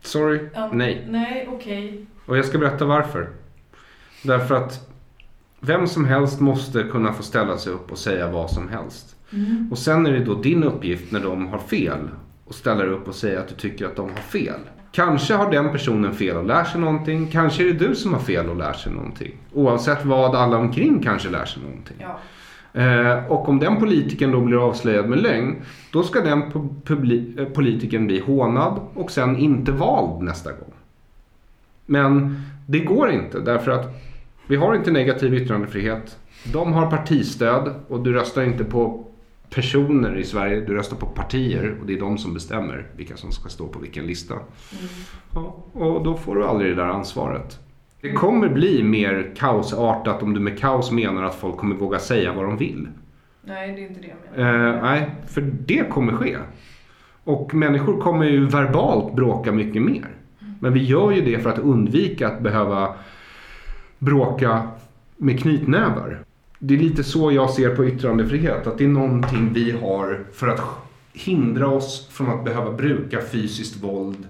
Sorry, 0.00 0.48
nej. 0.72 1.06
Nej, 1.08 1.48
okej. 1.52 1.88
Okay. 1.88 2.06
Och 2.26 2.38
jag 2.38 2.44
ska 2.44 2.58
berätta 2.58 2.84
varför. 2.84 3.28
Därför 4.22 4.54
att 4.54 4.88
vem 5.60 5.86
som 5.86 6.04
helst 6.04 6.40
måste 6.40 6.82
kunna 6.82 7.12
få 7.12 7.22
ställa 7.22 7.58
sig 7.58 7.72
upp 7.72 7.92
och 7.92 7.98
säga 7.98 8.30
vad 8.30 8.50
som 8.50 8.68
helst. 8.68 9.16
Mm. 9.32 9.68
Och 9.70 9.78
sen 9.78 10.06
är 10.06 10.12
det 10.12 10.24
då 10.24 10.34
din 10.34 10.64
uppgift 10.64 11.12
när 11.12 11.20
de 11.20 11.46
har 11.46 11.58
fel 11.58 12.08
och 12.44 12.54
ställa 12.54 12.84
dig 12.84 12.92
upp 12.92 13.08
och 13.08 13.14
säga 13.14 13.40
att 13.40 13.48
du 13.48 13.54
tycker 13.54 13.86
att 13.86 13.96
de 13.96 14.10
har 14.10 14.16
fel. 14.16 14.60
Kanske 14.94 15.34
har 15.34 15.50
den 15.50 15.72
personen 15.72 16.14
fel 16.14 16.36
och 16.36 16.44
lär 16.44 16.64
sig 16.64 16.80
någonting. 16.80 17.26
Kanske 17.32 17.62
är 17.62 17.66
det 17.66 17.86
du 17.86 17.94
som 17.94 18.12
har 18.12 18.20
fel 18.20 18.48
och 18.48 18.56
lär 18.56 18.72
sig 18.72 18.92
någonting. 18.92 19.32
Oavsett 19.52 20.04
vad 20.04 20.34
alla 20.34 20.56
omkring 20.56 21.02
kanske 21.02 21.30
lär 21.30 21.44
sig 21.44 21.62
någonting. 21.62 21.96
Ja. 21.98 22.18
Eh, 22.80 23.26
och 23.32 23.48
om 23.48 23.58
den 23.58 23.76
politikern 23.76 24.32
då 24.32 24.40
blir 24.40 24.68
avslöjad 24.68 25.08
med 25.08 25.18
lögn. 25.18 25.56
Då 25.92 26.02
ska 26.02 26.20
den 26.20 26.42
eh, 26.42 27.44
politikern 27.44 28.06
bli 28.06 28.20
hånad 28.20 28.80
och 28.94 29.10
sen 29.10 29.36
inte 29.36 29.72
vald 29.72 30.22
nästa 30.22 30.50
gång. 30.50 30.72
Men 31.86 32.42
det 32.66 32.80
går 32.80 33.10
inte 33.10 33.40
därför 33.40 33.70
att 33.70 33.86
vi 34.46 34.56
har 34.56 34.74
inte 34.74 34.90
negativ 34.90 35.34
yttrandefrihet. 35.34 36.18
De 36.52 36.72
har 36.72 36.90
partistöd 36.90 37.74
och 37.88 38.00
du 38.00 38.12
röstar 38.12 38.42
inte 38.42 38.64
på 38.64 39.06
personer 39.54 40.16
i 40.16 40.24
Sverige. 40.24 40.60
Du 40.60 40.74
röstar 40.74 40.96
på 40.96 41.06
partier 41.06 41.76
och 41.80 41.86
det 41.86 41.94
är 41.94 42.00
de 42.00 42.18
som 42.18 42.34
bestämmer 42.34 42.86
vilka 42.96 43.16
som 43.16 43.32
ska 43.32 43.48
stå 43.48 43.68
på 43.68 43.78
vilken 43.78 44.06
lista. 44.06 44.34
Mm. 44.34 44.44
Ja, 45.34 45.64
och 45.72 46.04
då 46.04 46.16
får 46.16 46.34
du 46.34 46.44
aldrig 46.44 46.70
det 46.70 46.82
där 46.82 46.88
ansvaret. 46.88 47.58
Det 48.00 48.12
kommer 48.12 48.48
bli 48.48 48.82
mer 48.82 49.32
kaosartat 49.36 50.22
om 50.22 50.34
du 50.34 50.40
med 50.40 50.58
kaos 50.58 50.90
menar 50.90 51.22
att 51.22 51.34
folk 51.34 51.56
kommer 51.56 51.76
våga 51.76 51.98
säga 51.98 52.32
vad 52.32 52.44
de 52.44 52.56
vill. 52.56 52.88
Nej, 53.42 53.72
det 53.72 53.84
är 53.84 53.88
inte 53.88 54.00
det 54.00 54.08
jag 54.08 54.44
menar. 54.44 54.74
Eh, 54.74 54.82
nej, 54.82 55.10
för 55.26 55.40
det 55.40 55.90
kommer 55.90 56.12
ske. 56.12 56.36
Och 57.24 57.54
människor 57.54 58.00
kommer 58.00 58.26
ju 58.26 58.46
verbalt 58.46 59.14
bråka 59.14 59.52
mycket 59.52 59.82
mer. 59.82 60.08
Men 60.60 60.72
vi 60.72 60.84
gör 60.84 61.10
ju 61.10 61.20
det 61.20 61.38
för 61.38 61.50
att 61.50 61.58
undvika 61.58 62.28
att 62.28 62.40
behöva 62.40 62.94
bråka 63.98 64.68
med 65.16 65.40
knytnävar. 65.40 66.24
Det 66.66 66.74
är 66.74 66.78
lite 66.78 67.04
så 67.04 67.32
jag 67.32 67.50
ser 67.50 67.76
på 67.76 67.86
yttrandefrihet. 67.86 68.66
Att 68.66 68.78
det 68.78 68.84
är 68.84 68.88
någonting 68.88 69.52
vi 69.52 69.70
har 69.70 70.24
för 70.32 70.48
att 70.48 70.60
hindra 71.12 71.68
oss 71.68 72.08
från 72.10 72.30
att 72.30 72.44
behöva 72.44 72.72
bruka 72.72 73.20
fysiskt 73.20 73.82
våld. 73.82 74.28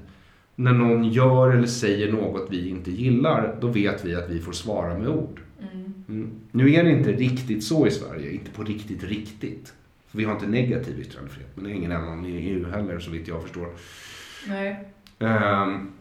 När 0.55 0.73
någon 0.73 1.05
gör 1.05 1.51
eller 1.51 1.67
säger 1.67 2.13
något 2.13 2.47
vi 2.51 2.69
inte 2.69 2.91
gillar, 2.91 3.57
då 3.61 3.67
vet 3.67 4.05
vi 4.05 4.15
att 4.15 4.31
vi 4.31 4.41
får 4.41 4.53
svara 4.53 4.99
med 4.99 5.09
ord. 5.09 5.41
Mm. 5.61 5.95
Mm. 6.09 6.31
Nu 6.51 6.75
är 6.75 6.85
det 6.85 6.91
inte 6.91 7.13
riktigt 7.13 7.65
så 7.65 7.87
i 7.87 7.91
Sverige, 7.91 8.33
inte 8.33 8.51
på 8.51 8.63
riktigt 8.63 9.05
riktigt. 9.05 9.75
vi 10.13 10.25
har 10.25 10.33
inte 10.33 10.47
negativ 10.47 11.01
yttrandefrihet, 11.01 11.51
men 11.55 11.65
det 11.65 11.71
är 11.71 11.75
ingen 11.75 11.93
annan 11.93 12.27
i 12.27 12.31
EU 12.31 12.71
heller 12.71 12.99
så 12.99 13.11
vitt 13.11 13.29
jag 13.29 13.43
förstår. 13.43 13.69
Nej. 14.49 14.85
Um, 15.19 15.93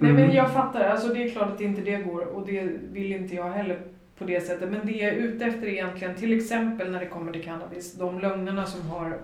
Nej 0.00 0.12
men 0.12 0.24
mm. 0.24 0.36
jag 0.36 0.52
fattar, 0.52 0.80
alltså 0.80 1.08
det 1.08 1.22
är 1.22 1.30
klart 1.30 1.54
att 1.54 1.60
inte 1.60 1.80
det 1.80 2.02
går 2.02 2.20
och 2.20 2.46
det 2.46 2.70
vill 2.92 3.12
inte 3.12 3.34
jag 3.34 3.50
heller 3.50 3.78
på 4.18 4.24
det 4.24 4.46
sättet. 4.46 4.70
Men 4.70 4.86
det 4.86 4.92
jag 4.92 5.08
är 5.08 5.16
ute 5.16 5.44
efter 5.44 5.66
egentligen, 5.66 6.14
till 6.14 6.36
exempel 6.36 6.90
när 6.90 7.00
det 7.00 7.06
kommer 7.06 7.32
till 7.32 7.44
cannabis, 7.44 7.94
de 7.94 8.20
lögnerna 8.20 8.66
som 8.66 8.90
har 8.90 9.18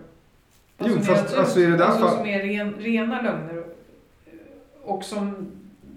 Alltså, 0.78 0.98
jo, 0.98 1.04
fast, 1.04 1.36
alltså, 1.36 1.60
är 1.60 1.68
det 1.68 1.86
alltså, 1.86 2.08
som 2.08 2.26
är 2.26 2.42
ren, 2.42 2.74
rena 2.78 3.22
lögner 3.22 3.64
och 4.82 5.04
som 5.04 5.46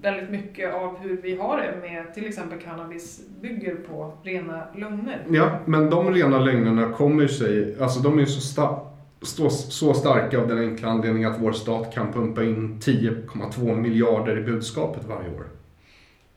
väldigt 0.02 0.30
mycket 0.30 0.74
av 0.74 0.98
hur 1.00 1.22
vi 1.22 1.38
har 1.38 1.58
det 1.58 1.90
med 1.90 2.14
till 2.14 2.26
exempel 2.26 2.60
cannabis 2.60 3.22
bygger 3.42 3.76
på 3.76 4.14
rena 4.24 4.64
lögner. 4.76 5.26
Ja, 5.30 5.60
men 5.66 5.90
de 5.90 6.14
rena 6.14 6.40
lögnerna 6.40 6.90
kommer 6.90 7.28
sig, 7.28 7.76
alltså 7.80 8.00
de 8.00 8.20
är 8.20 8.26
så 8.26 8.42
starka 8.42 8.88
stå 9.22 9.50
så 9.50 9.94
starka 9.94 10.40
av 10.40 10.48
den 10.48 10.58
enkla 10.58 10.90
anledningen 10.90 11.32
att 11.32 11.42
vår 11.42 11.52
stat 11.52 11.94
kan 11.94 12.14
pumpa 12.14 12.44
in 12.44 12.80
10,2 12.80 13.76
miljarder 13.76 14.38
i 14.38 14.42
budskapet 14.42 15.06
varje 15.06 15.30
år. 15.30 15.46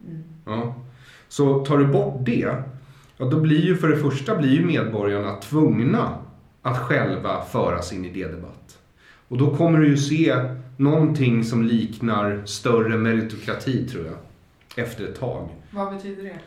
Mm. 0.07 0.23
Ja. 0.47 0.75
Så 1.31 1.65
tar 1.65 1.79
du 1.79 1.87
bort 1.87 2.27
det, 2.27 2.55
ja 3.17 3.25
då 3.25 3.41
blir 3.41 3.61
ju 3.61 3.77
för 3.77 3.89
det 3.89 3.97
första 3.97 4.37
blir 4.37 4.51
ju 4.51 4.65
medborgarna 4.67 5.37
tvungna 5.37 6.15
att 6.63 6.79
själva 6.79 7.45
föra 7.45 7.83
sin 7.83 8.05
idédebatt. 8.05 8.79
Och 9.29 9.39
då 9.39 9.57
kommer 9.57 9.79
du 9.79 9.89
ju 9.89 9.97
se 9.97 10.37
någonting 10.77 11.45
som 11.45 11.63
liknar 11.63 12.43
större 12.45 12.99
meritokrati 12.99 13.89
tror 13.89 14.05
jag. 14.07 14.17
Efter 14.85 15.05
ett 15.05 15.21
tag. 15.21 15.49
Vad 15.71 15.95
betyder 15.95 16.23
det? 16.23 16.39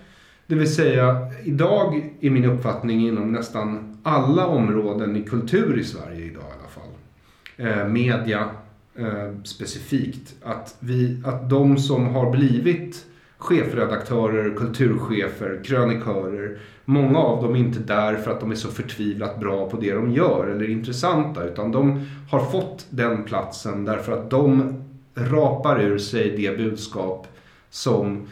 Det 0.48 0.56
vill 0.56 0.76
säga, 0.76 1.32
idag 1.44 2.12
är 2.22 2.30
min 2.30 2.46
uppfattning 2.46 3.08
inom 3.08 3.32
nästan 3.32 3.98
alla 4.04 4.48
områden 4.48 5.16
i 5.16 5.24
kultur 5.24 5.80
i 5.80 5.84
Sverige 5.84 6.26
idag 6.26 6.44
i 6.44 6.60
alla 6.60 6.70
fall. 6.70 6.94
Eh, 7.58 7.88
media 7.88 8.50
eh, 8.96 9.44
specifikt. 9.44 10.36
Att, 10.44 10.76
vi, 10.80 11.22
att 11.26 11.50
de 11.50 11.78
som 11.78 12.06
har 12.06 12.32
blivit 12.32 13.06
chefredaktörer, 13.44 14.56
kulturchefer, 14.56 15.64
krönikörer. 15.64 16.58
Många 16.86 17.20
av 17.20 17.44
dem 17.44 17.56
är 17.56 17.60
inte 17.60 17.80
där 17.80 18.16
för 18.16 18.32
att 18.32 18.40
de 18.40 18.52
är 18.52 18.56
så 18.56 18.68
förtvivlat 18.68 19.40
bra 19.40 19.70
på 19.70 19.78
det 19.78 19.94
de 19.94 20.12
gör 20.12 20.48
eller 20.48 20.70
intressanta. 20.70 21.44
Utan 21.44 21.72
de 21.72 22.06
har 22.30 22.46
fått 22.46 22.86
den 22.90 23.24
platsen 23.24 23.86
därför 23.86 24.12
att 24.12 24.30
de 24.30 24.74
rapar 25.16 25.82
ur 25.82 25.98
sig 25.98 26.38
det 26.38 26.58
budskap 26.58 27.28
som 27.70 28.28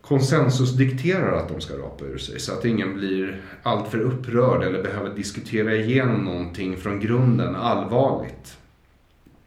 konsensus 0.00 0.72
dikterar 0.72 1.38
att 1.38 1.48
de 1.48 1.60
ska 1.60 1.74
rapa 1.74 2.04
ur 2.04 2.18
sig 2.18 2.40
så 2.40 2.52
att 2.52 2.64
ingen 2.64 2.94
blir 2.94 3.40
alltför 3.62 3.98
upprörd 3.98 4.62
eller 4.62 4.82
behöver 4.82 5.14
diskutera 5.14 5.74
igenom 5.74 6.24
någonting 6.24 6.76
från 6.76 7.00
grunden 7.00 7.56
allvarligt. 7.56 8.56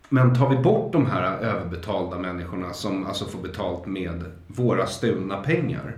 Men 0.10 0.36
tar 0.36 0.50
vi 0.50 0.58
bort 0.58 0.94
de 0.94 1.06
här 1.06 1.38
överbetalda 1.38 2.18
människorna 2.18 2.74
som 2.74 3.06
alltså 3.06 3.26
får 3.26 3.40
betalt 3.40 3.86
med 3.86 4.24
våra 4.48 4.86
stulna 4.86 5.38
pengar. 5.38 5.98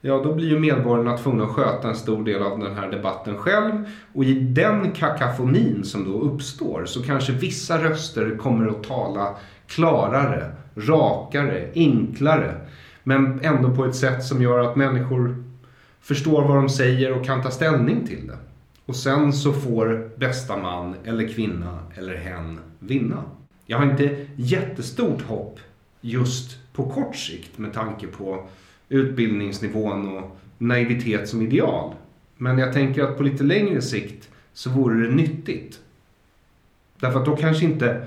ja 0.00 0.22
då 0.24 0.34
blir 0.34 0.48
ju 0.48 0.58
medborgarna 0.58 1.18
tvungna 1.18 1.44
att 1.44 1.50
sköta 1.50 1.88
en 1.88 1.96
stor 1.96 2.24
del 2.24 2.42
av 2.42 2.58
den 2.58 2.76
här 2.76 2.90
debatten 2.90 3.36
själv. 3.36 3.72
Och 4.12 4.24
i 4.24 4.34
den 4.34 4.90
kakafonin 4.92 5.84
som 5.84 6.04
då 6.04 6.20
uppstår 6.20 6.84
så 6.84 7.02
kanske 7.02 7.32
vissa 7.32 7.84
röster 7.84 8.36
kommer 8.36 8.68
att 8.68 8.84
tala 8.84 9.36
klarare, 9.66 10.50
rakare, 10.74 11.68
enklare. 11.74 12.54
Men 13.02 13.40
ändå 13.42 13.70
på 13.70 13.84
ett 13.84 13.96
sätt 13.96 14.24
som 14.24 14.42
gör 14.42 14.58
att 14.58 14.76
människor 14.76 15.44
förstår 16.00 16.48
vad 16.48 16.56
de 16.56 16.68
säger 16.68 17.18
och 17.18 17.24
kan 17.24 17.42
ta 17.42 17.50
ställning 17.50 18.06
till 18.06 18.26
det. 18.26 18.36
Och 18.86 18.96
sen 18.96 19.32
så 19.32 19.52
får 19.52 20.10
bästa 20.18 20.56
man 20.56 20.94
eller 21.04 21.28
kvinna 21.28 21.78
eller 21.94 22.16
hen 22.16 22.60
vinna. 22.78 23.24
Jag 23.72 23.78
har 23.78 23.90
inte 23.90 24.26
jättestort 24.36 25.22
hopp 25.22 25.60
just 26.00 26.58
på 26.72 26.90
kort 26.90 27.16
sikt 27.16 27.58
med 27.58 27.72
tanke 27.72 28.06
på 28.06 28.48
utbildningsnivån 28.88 30.16
och 30.16 30.36
naivitet 30.58 31.28
som 31.28 31.42
ideal. 31.42 31.94
Men 32.36 32.58
jag 32.58 32.72
tänker 32.72 33.02
att 33.02 33.16
på 33.16 33.22
lite 33.22 33.44
längre 33.44 33.82
sikt 33.82 34.30
så 34.52 34.70
vore 34.70 35.06
det 35.06 35.14
nyttigt. 35.14 35.80
Därför 37.00 37.20
att 37.20 37.26
då 37.26 37.36
kanske 37.36 37.64
inte 37.64 38.06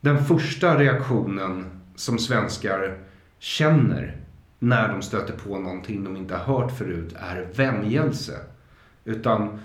den 0.00 0.24
första 0.24 0.78
reaktionen 0.78 1.64
som 1.94 2.18
svenskar 2.18 2.98
känner 3.38 4.16
när 4.58 4.88
de 4.88 5.02
stöter 5.02 5.32
på 5.32 5.58
någonting 5.58 6.04
de 6.04 6.16
inte 6.16 6.36
har 6.36 6.60
hört 6.60 6.78
förut 6.78 7.14
är 7.16 7.48
vämjelse. 7.54 8.32
Utan 9.04 9.58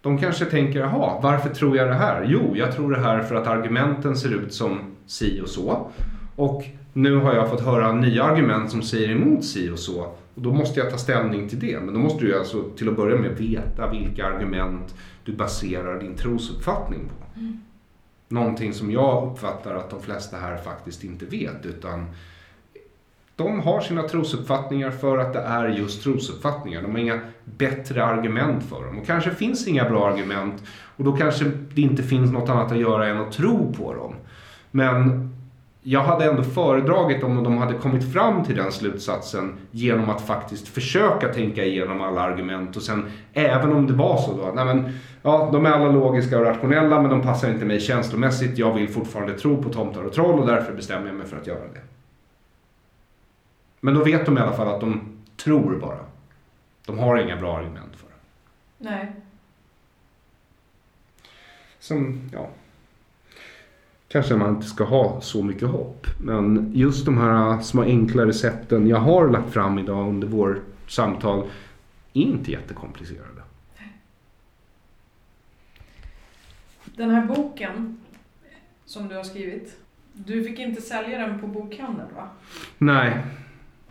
de 0.00 0.18
kanske 0.18 0.44
tänker, 0.44 0.80
jaha, 0.80 1.20
varför 1.22 1.48
tror 1.48 1.76
jag 1.76 1.88
det 1.88 1.94
här? 1.94 2.24
Jo, 2.28 2.56
jag 2.56 2.72
tror 2.72 2.90
det 2.90 3.00
här 3.00 3.22
för 3.22 3.34
att 3.34 3.46
argumenten 3.46 4.16
ser 4.16 4.34
ut 4.34 4.54
som 4.54 4.95
si 5.06 5.40
och 5.40 5.48
så. 5.48 5.90
Och 6.36 6.64
nu 6.92 7.16
har 7.16 7.34
jag 7.34 7.50
fått 7.50 7.60
höra 7.60 7.92
nya 7.92 8.24
argument 8.24 8.70
som 8.70 8.82
säger 8.82 9.10
emot 9.10 9.44
si 9.44 9.70
och 9.70 9.78
så. 9.78 10.00
Och 10.34 10.42
då 10.42 10.52
måste 10.52 10.80
jag 10.80 10.90
ta 10.90 10.98
ställning 10.98 11.48
till 11.48 11.60
det. 11.60 11.80
Men 11.80 11.94
då 11.94 12.00
måste 12.00 12.24
du 12.24 12.38
alltså 12.38 12.62
till 12.76 12.88
att 12.88 12.96
börja 12.96 13.18
med 13.18 13.30
veta 13.30 13.90
vilka 13.90 14.26
argument 14.26 14.94
du 15.24 15.32
baserar 15.32 16.00
din 16.00 16.14
trosuppfattning 16.14 17.00
på. 17.08 17.40
Mm. 17.40 17.60
Någonting 18.28 18.72
som 18.72 18.90
jag 18.90 19.30
uppfattar 19.30 19.74
att 19.74 19.90
de 19.90 20.02
flesta 20.02 20.36
här 20.36 20.56
faktiskt 20.56 21.04
inte 21.04 21.24
vet. 21.24 21.66
Utan 21.66 22.06
de 23.36 23.60
har 23.60 23.80
sina 23.80 24.02
trosuppfattningar 24.02 24.90
för 24.90 25.18
att 25.18 25.32
det 25.32 25.40
är 25.40 25.68
just 25.68 26.02
trosuppfattningar. 26.02 26.82
De 26.82 26.90
har 26.92 26.98
inga 26.98 27.20
bättre 27.44 28.04
argument 28.04 28.64
för 28.64 28.84
dem. 28.84 28.98
Och 28.98 29.06
kanske 29.06 29.30
finns 29.30 29.68
inga 29.68 29.88
bra 29.88 30.08
argument. 30.08 30.62
Och 30.96 31.04
då 31.04 31.12
kanske 31.12 31.44
det 31.74 31.82
inte 31.82 32.02
finns 32.02 32.32
något 32.32 32.48
annat 32.48 32.72
att 32.72 32.78
göra 32.78 33.08
än 33.08 33.20
att 33.20 33.32
tro 33.32 33.72
på 33.72 33.94
dem. 33.94 34.14
Men 34.76 35.30
jag 35.82 36.00
hade 36.00 36.24
ändå 36.24 36.42
föredragit 36.42 37.22
om 37.22 37.44
de 37.44 37.58
hade 37.58 37.78
kommit 37.78 38.12
fram 38.12 38.44
till 38.44 38.56
den 38.56 38.72
slutsatsen 38.72 39.58
genom 39.70 40.10
att 40.10 40.20
faktiskt 40.20 40.68
försöka 40.68 41.28
tänka 41.28 41.64
igenom 41.64 42.00
alla 42.00 42.20
argument 42.20 42.76
och 42.76 42.82
sen 42.82 43.10
även 43.32 43.72
om 43.72 43.86
det 43.86 43.92
var 43.92 44.18
så 44.18 44.36
då, 44.36 44.52
nej 44.54 44.64
men, 44.64 44.92
ja 45.22 45.48
de 45.52 45.66
är 45.66 45.70
alla 45.70 45.92
logiska 45.92 46.38
och 46.38 46.44
rationella 46.44 47.02
men 47.02 47.10
de 47.10 47.22
passar 47.22 47.50
inte 47.50 47.64
mig 47.64 47.80
känslomässigt, 47.80 48.58
jag 48.58 48.74
vill 48.74 48.88
fortfarande 48.88 49.38
tro 49.38 49.62
på 49.62 49.68
tomtar 49.68 50.02
och 50.02 50.12
troll 50.12 50.40
och 50.40 50.46
därför 50.46 50.72
bestämmer 50.72 51.06
jag 51.06 51.16
mig 51.16 51.26
för 51.26 51.36
att 51.36 51.46
göra 51.46 51.68
det. 51.74 51.80
Men 53.80 53.94
då 53.94 54.04
vet 54.04 54.26
de 54.26 54.38
i 54.38 54.40
alla 54.40 54.56
fall 54.56 54.68
att 54.68 54.80
de 54.80 55.00
tror 55.36 55.78
bara. 55.80 55.98
De 56.86 56.98
har 56.98 57.16
inga 57.16 57.36
bra 57.36 57.58
argument 57.58 57.96
för 57.96 58.06
det. 58.06 58.90
Nej. 58.90 59.12
Som, 61.78 62.20
ja 62.32 62.48
kanske 64.08 64.36
man 64.36 64.54
inte 64.54 64.66
ska 64.66 64.84
ha 64.84 65.20
så 65.20 65.42
mycket 65.42 65.68
hopp. 65.68 66.06
Men 66.20 66.70
just 66.74 67.04
de 67.04 67.18
här 67.18 67.60
små 67.60 67.82
enkla 67.82 68.26
recepten 68.26 68.86
jag 68.86 68.96
har 69.00 69.28
lagt 69.28 69.52
fram 69.52 69.78
idag 69.78 70.08
under 70.08 70.28
vår 70.28 70.60
samtal 70.86 71.38
är 72.12 72.22
inte 72.22 72.50
jättekomplicerade. 72.50 73.42
Den 76.84 77.10
här 77.10 77.26
boken 77.26 77.98
som 78.84 79.08
du 79.08 79.16
har 79.16 79.24
skrivit. 79.24 79.76
Du 80.12 80.44
fick 80.44 80.58
inte 80.58 80.82
sälja 80.82 81.18
den 81.18 81.40
på 81.40 81.46
bokhandeln 81.46 82.08
va? 82.16 82.28
Nej, 82.78 83.18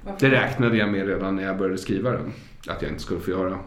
Varför? 0.01 0.29
det 0.29 0.35
räknade 0.35 0.77
jag 0.77 0.89
med 0.91 1.07
redan 1.07 1.35
när 1.35 1.43
jag 1.43 1.57
började 1.57 1.77
skriva 1.77 2.11
den. 2.11 2.33
Att 2.67 2.81
jag 2.81 2.91
inte 2.91 3.03
skulle 3.03 3.19
få 3.19 3.31
göra. 3.31 3.59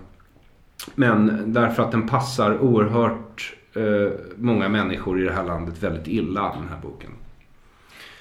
Men 0.94 1.42
därför 1.52 1.82
att 1.82 1.90
den 1.92 2.08
passar 2.08 2.58
oerhört 2.58 3.56
eh, 3.74 4.12
många 4.36 4.68
människor 4.68 5.20
i 5.20 5.24
det 5.24 5.32
här 5.32 5.44
landet 5.44 5.82
väldigt 5.82 6.06
illa, 6.06 6.54
den 6.54 6.68
här 6.68 6.78
boken. 6.82 7.10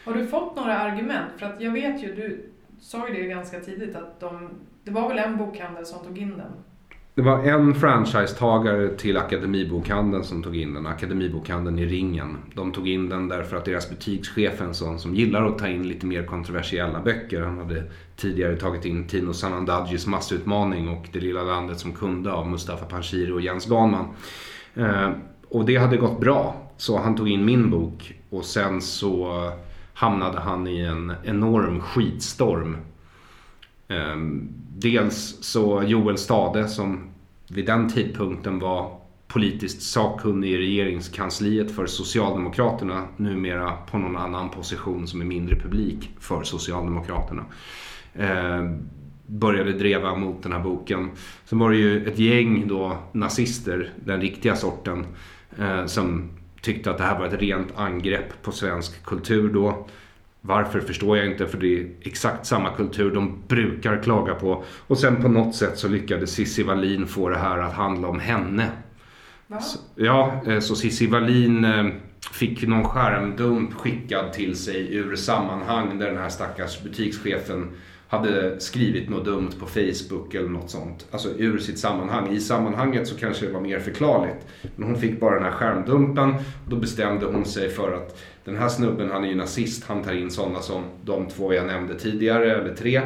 Har 0.05 0.13
du 0.13 0.27
fått 0.27 0.55
några 0.55 0.77
argument? 0.77 1.31
För 1.37 1.45
att 1.45 1.61
jag 1.61 1.71
vet 1.71 2.03
ju, 2.03 2.15
du 2.15 2.49
sa 2.79 3.07
ju 3.07 3.13
det 3.13 3.27
ganska 3.27 3.59
tidigt 3.59 3.95
att 3.95 4.19
de, 4.19 4.49
det 4.83 4.91
var 4.91 5.09
väl 5.09 5.17
en 5.17 5.37
bokhandel 5.37 5.85
som 5.85 6.05
tog 6.05 6.17
in 6.17 6.37
den? 6.37 6.51
Det 7.17 7.23
var 7.23 7.43
en 7.43 7.75
franchisetagare 7.75 8.89
till 8.89 9.17
Akademibokhandeln 9.17 10.23
som 10.23 10.43
tog 10.43 10.55
in 10.55 10.73
den, 10.73 10.87
Akademibokhandeln 10.87 11.79
i 11.79 11.85
Ringen. 11.85 12.37
De 12.53 12.71
tog 12.71 12.89
in 12.89 13.09
den 13.09 13.27
därför 13.27 13.57
att 13.57 13.65
deras 13.65 13.89
butikschef 13.89 14.61
är 14.61 14.65
en 14.65 14.73
sån 14.73 14.99
som 14.99 15.15
gillar 15.15 15.45
att 15.45 15.57
ta 15.57 15.67
in 15.67 15.87
lite 15.87 16.05
mer 16.05 16.23
kontroversiella 16.23 16.99
böcker. 16.99 17.41
Han 17.41 17.57
hade 17.57 17.83
tidigare 18.15 18.55
tagit 18.55 18.85
in 18.85 19.07
Tino 19.07 19.33
Sanandajis 19.33 20.07
Massutmaning 20.07 20.89
och 20.89 21.07
Det 21.11 21.19
lilla 21.19 21.43
landet 21.43 21.79
som 21.79 21.93
kunde 21.93 22.31
av 22.31 22.47
Mustafa 22.47 22.85
Panshiri 22.85 23.31
och 23.31 23.41
Jens 23.41 23.65
Ganman. 23.65 24.05
Och 25.49 25.65
det 25.65 25.77
hade 25.77 25.97
gått 25.97 26.19
bra. 26.19 26.55
Så 26.77 26.97
han 26.97 27.15
tog 27.15 27.29
in 27.29 27.45
min 27.45 27.69
bok 27.69 28.13
och 28.29 28.45
sen 28.45 28.81
så 28.81 29.51
hamnade 29.93 30.39
han 30.39 30.67
i 30.67 30.79
en 30.79 31.13
enorm 31.23 31.81
skitstorm. 31.81 32.77
Ehm, 33.87 34.49
dels 34.75 35.37
så 35.41 35.83
Joel 35.83 36.17
Stade 36.17 36.67
som 36.67 37.09
vid 37.47 37.65
den 37.65 37.89
tidpunkten 37.89 38.59
var 38.59 38.97
politiskt 39.27 39.81
sakkunnig 39.81 40.51
i 40.51 40.57
regeringskansliet 40.57 41.71
för 41.71 41.85
Socialdemokraterna. 41.85 43.07
Numera 43.17 43.73
på 43.91 43.97
någon 43.97 44.17
annan 44.17 44.49
position 44.49 45.07
som 45.07 45.21
är 45.21 45.25
mindre 45.25 45.55
publik 45.55 46.09
för 46.19 46.43
Socialdemokraterna. 46.43 47.45
Eh, 48.13 48.71
började 49.27 49.73
dreva 49.73 50.15
mot 50.15 50.43
den 50.43 50.51
här 50.51 50.59
boken. 50.59 51.11
Sen 51.45 51.59
var 51.59 51.71
det 51.71 51.77
ju 51.77 52.07
ett 52.07 52.19
gäng 52.19 52.67
då 52.67 52.97
nazister, 53.11 53.93
den 54.05 54.21
riktiga 54.21 54.55
sorten, 54.55 54.99
eh, 54.99 55.05
som 55.85 56.29
tyckte 56.61 56.91
att 56.91 56.97
det 56.97 57.03
här 57.03 57.19
var 57.19 57.27
ett 57.27 57.41
rent 57.41 57.67
angrepp 57.75 58.41
på 58.43 58.51
svensk 58.51 59.05
kultur 59.05 59.53
då. 59.53 59.87
Varför 60.41 60.79
förstår 60.79 61.17
jag 61.17 61.25
inte 61.25 61.47
för 61.47 61.57
det 61.57 61.79
är 61.79 61.87
exakt 62.01 62.45
samma 62.45 62.69
kultur 62.69 63.11
de 63.11 63.43
brukar 63.47 64.03
klaga 64.03 64.35
på. 64.35 64.63
Och 64.87 64.97
sen 64.97 65.21
på 65.21 65.27
något 65.27 65.55
sätt 65.55 65.77
så 65.77 65.87
lyckades 65.87 66.31
Cissi 66.31 66.63
Wallin 66.63 67.07
få 67.07 67.29
det 67.29 67.37
här 67.37 67.57
att 67.57 67.73
handla 67.73 68.07
om 68.07 68.19
henne. 68.19 68.71
Va? 69.47 69.59
Så, 69.59 69.79
ja, 69.95 70.41
eh, 70.47 70.59
så 70.59 70.75
Cissi 70.75 71.07
Wallin 71.07 71.65
eh, 71.65 71.85
fick 72.31 72.67
någon 72.67 72.83
skärmdump 72.83 73.73
skickad 73.73 74.33
till 74.33 74.55
sig 74.55 74.95
ur 74.95 75.15
sammanhang 75.15 75.99
där 75.99 76.07
den 76.07 76.17
här 76.17 76.29
stackars 76.29 76.83
butikschefen 76.83 77.69
hade 78.07 78.59
skrivit 78.59 79.09
något 79.09 79.25
dumt 79.25 79.51
på 79.59 79.65
Facebook 79.65 80.33
eller 80.35 80.49
något 80.49 80.69
sånt. 80.69 81.07
Alltså 81.11 81.29
ur 81.37 81.57
sitt 81.57 81.79
sammanhang. 81.79 82.35
I 82.35 82.39
sammanhanget 82.39 83.07
så 83.07 83.15
kanske 83.15 83.45
det 83.45 83.51
var 83.51 83.61
mer 83.61 83.79
förklarligt. 83.79 84.47
Men 84.75 84.87
hon 84.87 84.97
fick 84.97 85.19
bara 85.19 85.35
den 85.35 85.43
här 85.43 85.51
skärmdumpen 85.51 86.29
och 86.29 86.69
då 86.69 86.75
bestämde 86.75 87.25
hon 87.25 87.45
sig 87.45 87.69
för 87.69 87.93
att 87.93 88.17
den 88.45 88.57
här 88.57 88.69
snubben 88.69 89.11
han 89.11 89.23
är 89.23 89.27
ju 89.27 89.35
nazist. 89.35 89.83
Han 89.83 90.03
tar 90.03 90.13
in 90.13 90.31
sådana 90.31 90.59
som 90.59 90.83
de 91.05 91.27
två 91.27 91.53
jag 91.53 91.67
nämnde 91.67 91.99
tidigare, 91.99 92.55
eller 92.55 92.75
tre. 92.75 93.01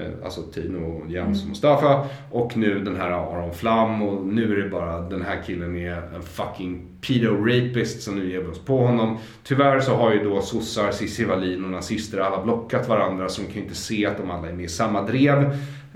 Eh, 0.00 0.24
alltså 0.24 0.42
Tino, 0.42 1.06
Jens 1.08 1.42
och 1.42 1.48
Mustafa. 1.48 2.06
Och 2.30 2.56
nu 2.56 2.80
den 2.84 2.96
här 2.96 3.10
Aron 3.10 3.54
Flam 3.54 4.02
och 4.02 4.26
nu 4.26 4.52
är 4.52 4.64
det 4.64 4.70
bara 4.70 5.00
den 5.00 5.22
här 5.22 5.42
killen 5.46 5.76
är 5.76 6.14
en 6.14 6.22
fucking 6.22 6.82
pedo-rapist 7.00 8.02
som 8.02 8.14
nu 8.14 8.30
ger 8.30 8.40
vi 8.40 8.46
oss 8.46 8.64
på 8.64 8.86
honom. 8.86 9.18
Tyvärr 9.42 9.80
så 9.80 9.94
har 9.94 10.12
ju 10.12 10.24
då 10.24 10.40
sossar, 10.40 10.90
Cissi 10.92 11.24
Wallin 11.24 11.64
och 11.64 11.70
nazister 11.70 12.18
alla 12.18 12.42
blockat 12.44 12.88
varandra 12.88 13.28
så 13.28 13.42
de 13.42 13.46
kan 13.46 13.56
ju 13.56 13.62
inte 13.62 13.74
se 13.74 14.06
att 14.06 14.16
de 14.16 14.30
alla 14.30 14.48
är 14.48 14.52
med 14.52 14.64
i 14.64 14.68
samma 14.68 15.02
drev. 15.02 15.38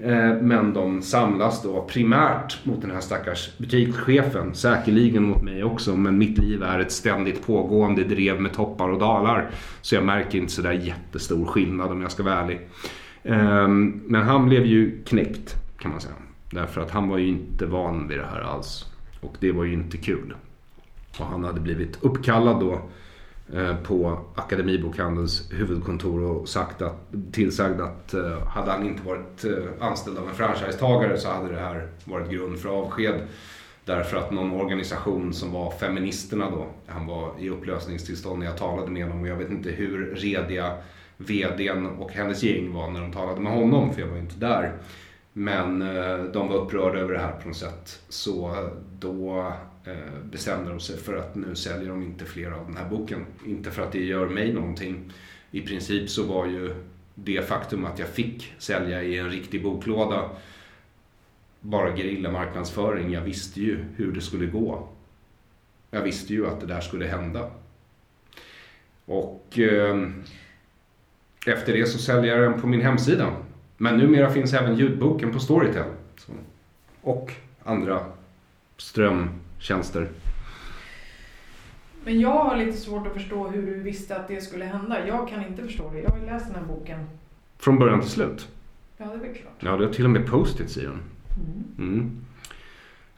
Eh, 0.03 0.35
men 0.41 0.75
de 0.75 1.03
samlas 1.03 1.63
då 1.63 1.83
primärt 1.83 2.65
mot 2.65 2.83
den 2.83 2.91
här 2.91 3.01
stackars 3.01 3.59
butikschefen. 3.59 4.55
Säkerligen 4.55 5.23
mot 5.23 5.43
mig 5.43 5.65
också 5.65 5.97
men 5.97 6.19
mitt 6.19 6.39
liv 6.39 6.63
är 6.63 6.79
ett 6.79 6.93
ständigt 6.93 7.47
pågående 7.47 8.05
drev 8.05 8.41
med 8.41 8.53
toppar 8.53 8.89
och 8.89 8.99
dalar. 8.99 9.51
Så 9.81 9.95
jag 9.95 10.05
märker 10.05 10.39
inte 10.39 10.53
sådär 10.53 10.73
jättestor 10.73 11.47
skillnad 11.47 11.91
om 11.91 12.03
jag 12.03 12.11
ska 12.11 12.23
vara 12.23 12.41
ärlig. 12.41 12.61
Ehm, 13.23 14.03
men 14.07 14.23
han 14.23 14.49
blev 14.49 14.67
ju 14.67 15.03
knäckt 15.05 15.57
kan 15.79 15.91
man 15.91 16.01
säga. 16.01 16.15
Därför 16.51 16.81
att 16.81 16.91
han 16.91 17.09
var 17.09 17.19
ju 17.19 17.29
inte 17.29 17.67
van 17.67 18.09
vid 18.09 18.19
det 18.19 18.27
här 18.27 18.41
alls. 18.41 18.87
Och 19.21 19.37
det 19.41 19.53
var 19.53 19.65
ju 19.65 19.73
inte 19.73 19.97
kul. 19.97 20.35
Och 21.19 21.27
han 21.27 21.45
hade 21.45 21.61
blivit 21.61 21.99
uppkallad 22.05 22.61
då 22.61 22.81
eh, 23.59 23.77
på 23.77 24.19
Akademibokhandelns 24.35 25.53
huvudkontor 25.53 26.23
och 26.23 26.49
sagt 26.49 26.83
att, 26.83 27.13
tillsagd 27.33 27.81
att 27.81 28.15
eh, 28.15 28.47
hade 28.47 28.71
han 28.71 28.87
inte 28.87 29.03
varit 29.03 29.45
eh, 29.45 29.87
anställd 29.89 30.19
av 30.19 30.29
en 30.29 30.35
franchisetagare 30.35 31.19
så 31.19 31.29
hade 31.29 31.53
det 31.53 31.61
här 31.61 31.89
varit 32.05 32.31
grund 32.31 32.59
för 32.59 32.69
avsked. 32.69 33.21
Därför 33.85 34.17
att 34.17 34.31
någon 34.31 34.53
organisation 34.53 35.33
som 35.33 35.53
var 35.53 35.71
Feministerna 35.71 36.51
då, 36.51 36.67
han 36.87 37.07
var 37.07 37.33
i 37.39 37.49
upplösningstillstånd 37.49 38.39
när 38.39 38.47
jag 38.47 38.57
talade 38.57 38.91
med 38.91 39.05
honom 39.05 39.21
och 39.21 39.29
jag 39.29 39.37
vet 39.37 39.51
inte 39.51 39.71
hur 39.71 40.15
rediga 40.15 40.73
VDn 41.27 41.87
och 41.87 42.13
hennes 42.13 42.43
gäng 42.43 42.73
var 42.73 42.91
när 42.91 43.01
de 43.01 43.13
talade 43.13 43.41
med 43.41 43.53
honom, 43.53 43.95
för 43.95 44.01
jag 44.01 44.09
var 44.09 44.19
inte 44.19 44.37
där. 44.37 44.73
Men 45.33 45.83
eh, 45.83 46.25
de 46.25 46.49
var 46.49 46.57
upprörda 46.57 46.99
över 46.99 47.15
det 47.15 47.21
här 47.21 47.33
på 47.33 47.49
något 47.49 47.57
sätt. 47.57 48.03
Så 48.09 48.69
då 48.99 49.53
eh, 49.85 50.23
bestämde 50.31 50.71
de 50.71 50.81
sig 50.81 50.97
för 50.97 51.17
att 51.17 51.35
nu 51.35 51.55
säljer 51.55 51.89
de 51.89 52.03
inte 52.03 52.25
fler 52.25 52.51
av 52.51 52.67
den 52.67 52.77
här 52.77 52.89
boken. 52.89 53.27
Inte 53.47 53.71
för 53.71 53.83
att 53.83 53.93
det 53.93 54.05
gör 54.05 54.29
mig 54.29 54.53
någonting. 54.53 55.13
I 55.51 55.61
princip 55.61 56.11
så 56.11 56.27
var 56.27 56.47
ju 56.47 56.75
det 57.15 57.49
faktum 57.49 57.85
att 57.85 57.99
jag 57.99 58.09
fick 58.09 58.53
sälja 58.59 59.03
i 59.03 59.19
en 59.19 59.31
riktig 59.31 59.63
boklåda 59.63 60.31
bara 61.61 61.97
gerillamarknadsföring. 61.97 63.13
Jag 63.13 63.23
visste 63.23 63.61
ju 63.61 63.85
hur 63.97 64.13
det 64.13 64.21
skulle 64.21 64.47
gå. 64.47 64.89
Jag 65.91 66.03
visste 66.03 66.33
ju 66.33 66.47
att 66.47 66.61
det 66.61 66.67
där 66.67 66.81
skulle 66.81 67.07
hända. 67.07 67.51
Och 69.05 69.59
eh, 69.59 70.09
efter 71.47 71.73
det 71.73 71.87
så 71.87 71.99
säljer 71.99 72.37
jag 72.37 72.51
den 72.51 72.61
på 72.61 72.67
min 72.67 72.81
hemsida. 72.81 73.27
Men 73.77 73.97
numera 73.97 74.31
finns 74.31 74.55
även 74.55 74.77
ljudboken 74.77 75.33
på 75.33 75.39
Storytel. 75.39 75.85
Och 77.03 77.33
andra 77.65 78.01
strömtjänster. 78.77 80.09
Men 82.05 82.21
jag 82.21 82.45
har 82.45 82.57
lite 82.57 82.79
svårt 82.79 83.07
att 83.07 83.12
förstå 83.12 83.49
hur 83.49 83.67
du 83.67 83.75
visste 83.83 84.17
att 84.17 84.29
det 84.29 84.41
skulle 84.41 84.65
hända. 84.65 85.07
Jag 85.07 85.29
kan 85.29 85.45
inte 85.45 85.62
förstå 85.62 85.91
det. 85.91 86.01
Jag 86.01 86.11
har 86.11 86.19
ju 86.19 86.27
läst 86.27 86.47
den 86.47 86.55
här 86.55 86.62
boken. 86.62 86.99
Från 87.59 87.79
början 87.79 88.01
till 88.01 88.11
slut? 88.11 88.49
Ja, 88.97 89.05
det 89.05 89.15
är 89.15 89.19
väl 89.19 89.35
klart. 89.35 89.53
Ja, 89.59 89.77
det 89.77 89.85
har 89.85 89.93
till 89.93 90.05
och 90.05 90.11
med 90.11 90.27
post-its 90.27 90.77
i 90.77 90.83
den. 90.83 90.99
Mm. 91.79 92.21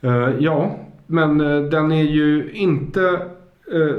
Uh, 0.03 0.43
ja, 0.43 0.79
men 1.07 1.41
uh, 1.41 1.69
den 1.69 1.91
är 1.91 2.03
ju 2.03 2.51
inte 2.51 3.27
uh, 3.73 3.97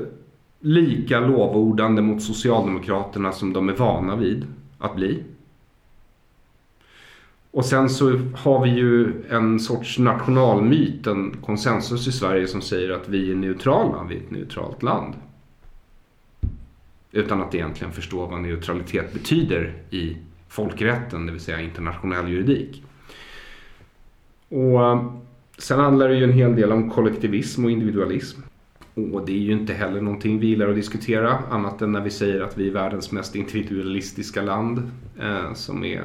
lika 0.64 1.20
lovordande 1.20 2.02
mot 2.02 2.22
Socialdemokraterna 2.22 3.32
som 3.32 3.52
de 3.52 3.68
är 3.68 3.72
vana 3.72 4.16
vid 4.16 4.46
att 4.78 4.96
bli. 4.96 5.22
Och 7.50 7.64
sen 7.64 7.90
så 7.90 8.20
har 8.36 8.64
vi 8.64 8.70
ju 8.70 9.24
en 9.30 9.60
sorts 9.60 9.98
nationalmyt, 9.98 11.06
en 11.06 11.36
konsensus 11.42 12.08
i 12.08 12.12
Sverige 12.12 12.46
som 12.46 12.60
säger 12.60 12.90
att 12.90 13.08
vi 13.08 13.30
är 13.30 13.34
neutrala, 13.34 14.04
vi 14.08 14.14
är 14.14 14.20
ett 14.20 14.30
neutralt 14.30 14.82
land. 14.82 15.14
Utan 17.12 17.42
att 17.42 17.54
egentligen 17.54 17.92
förstå 17.92 18.26
vad 18.26 18.40
neutralitet 18.40 19.12
betyder 19.12 19.74
i 19.90 20.16
folkrätten, 20.48 21.26
det 21.26 21.32
vill 21.32 21.40
säga 21.40 21.60
internationell 21.60 22.28
juridik. 22.28 22.82
Och 24.48 24.84
eh, 24.84 25.12
sen 25.58 25.80
handlar 25.80 26.08
det 26.08 26.16
ju 26.16 26.24
en 26.24 26.32
hel 26.32 26.56
del 26.56 26.72
om 26.72 26.90
kollektivism 26.90 27.64
och 27.64 27.70
individualism. 27.70 28.40
Och 28.94 29.26
det 29.26 29.32
är 29.32 29.38
ju 29.38 29.52
inte 29.52 29.72
heller 29.72 30.00
någonting 30.00 30.38
vi 30.38 30.46
gillar 30.46 30.68
att 30.68 30.74
diskutera 30.74 31.38
annat 31.50 31.82
än 31.82 31.92
när 31.92 32.00
vi 32.00 32.10
säger 32.10 32.40
att 32.40 32.58
vi 32.58 32.68
är 32.68 32.72
världens 32.72 33.12
mest 33.12 33.34
individualistiska 33.34 34.42
land. 34.42 34.90
Eh, 35.20 35.52
som 35.54 35.84
är 35.84 36.04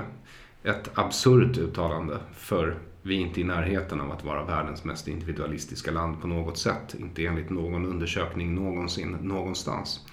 ett 0.64 0.90
absurt 0.94 1.58
uttalande 1.58 2.18
för 2.34 2.76
vi 3.02 3.16
är 3.16 3.20
inte 3.20 3.42
i 3.42 3.44
närheten 3.44 4.02
av 4.02 4.12
att 4.12 4.26
vara 4.26 4.44
världens 4.44 4.84
mest 4.84 5.08
individualistiska 5.08 5.92
land 5.92 6.22
på 6.22 6.28
något 6.28 6.58
sätt. 6.58 6.96
Inte 7.00 7.26
enligt 7.26 7.50
någon 7.50 7.86
undersökning 7.86 8.56
någonsin, 8.56 9.18
någonstans. 9.22 10.06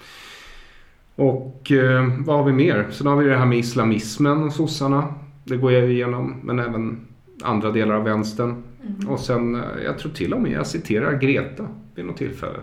Och 1.15 1.71
eh, 1.71 2.11
vad 2.17 2.37
har 2.37 2.43
vi 2.43 2.53
mer? 2.53 2.87
Sen 2.91 3.07
har 3.07 3.15
vi 3.15 3.29
det 3.29 3.37
här 3.37 3.45
med 3.45 3.57
islamismen 3.57 4.43
och 4.43 4.53
sossarna. 4.53 5.13
Det 5.43 5.57
går 5.57 5.71
jag 5.71 5.91
igenom. 5.91 6.35
Men 6.43 6.59
även 6.59 7.07
andra 7.43 7.71
delar 7.71 7.95
av 7.95 8.03
vänstern. 8.03 8.63
Mm. 8.83 9.09
Och 9.09 9.19
sen, 9.19 9.55
eh, 9.55 9.61
jag 9.85 9.99
tror 9.99 10.11
till 10.11 10.33
och 10.33 10.41
med 10.41 10.51
jag 10.51 10.67
citerar 10.67 11.19
Greta 11.19 11.67
vid 11.97 12.05
något 12.05 12.17
tillfälle. 12.17 12.59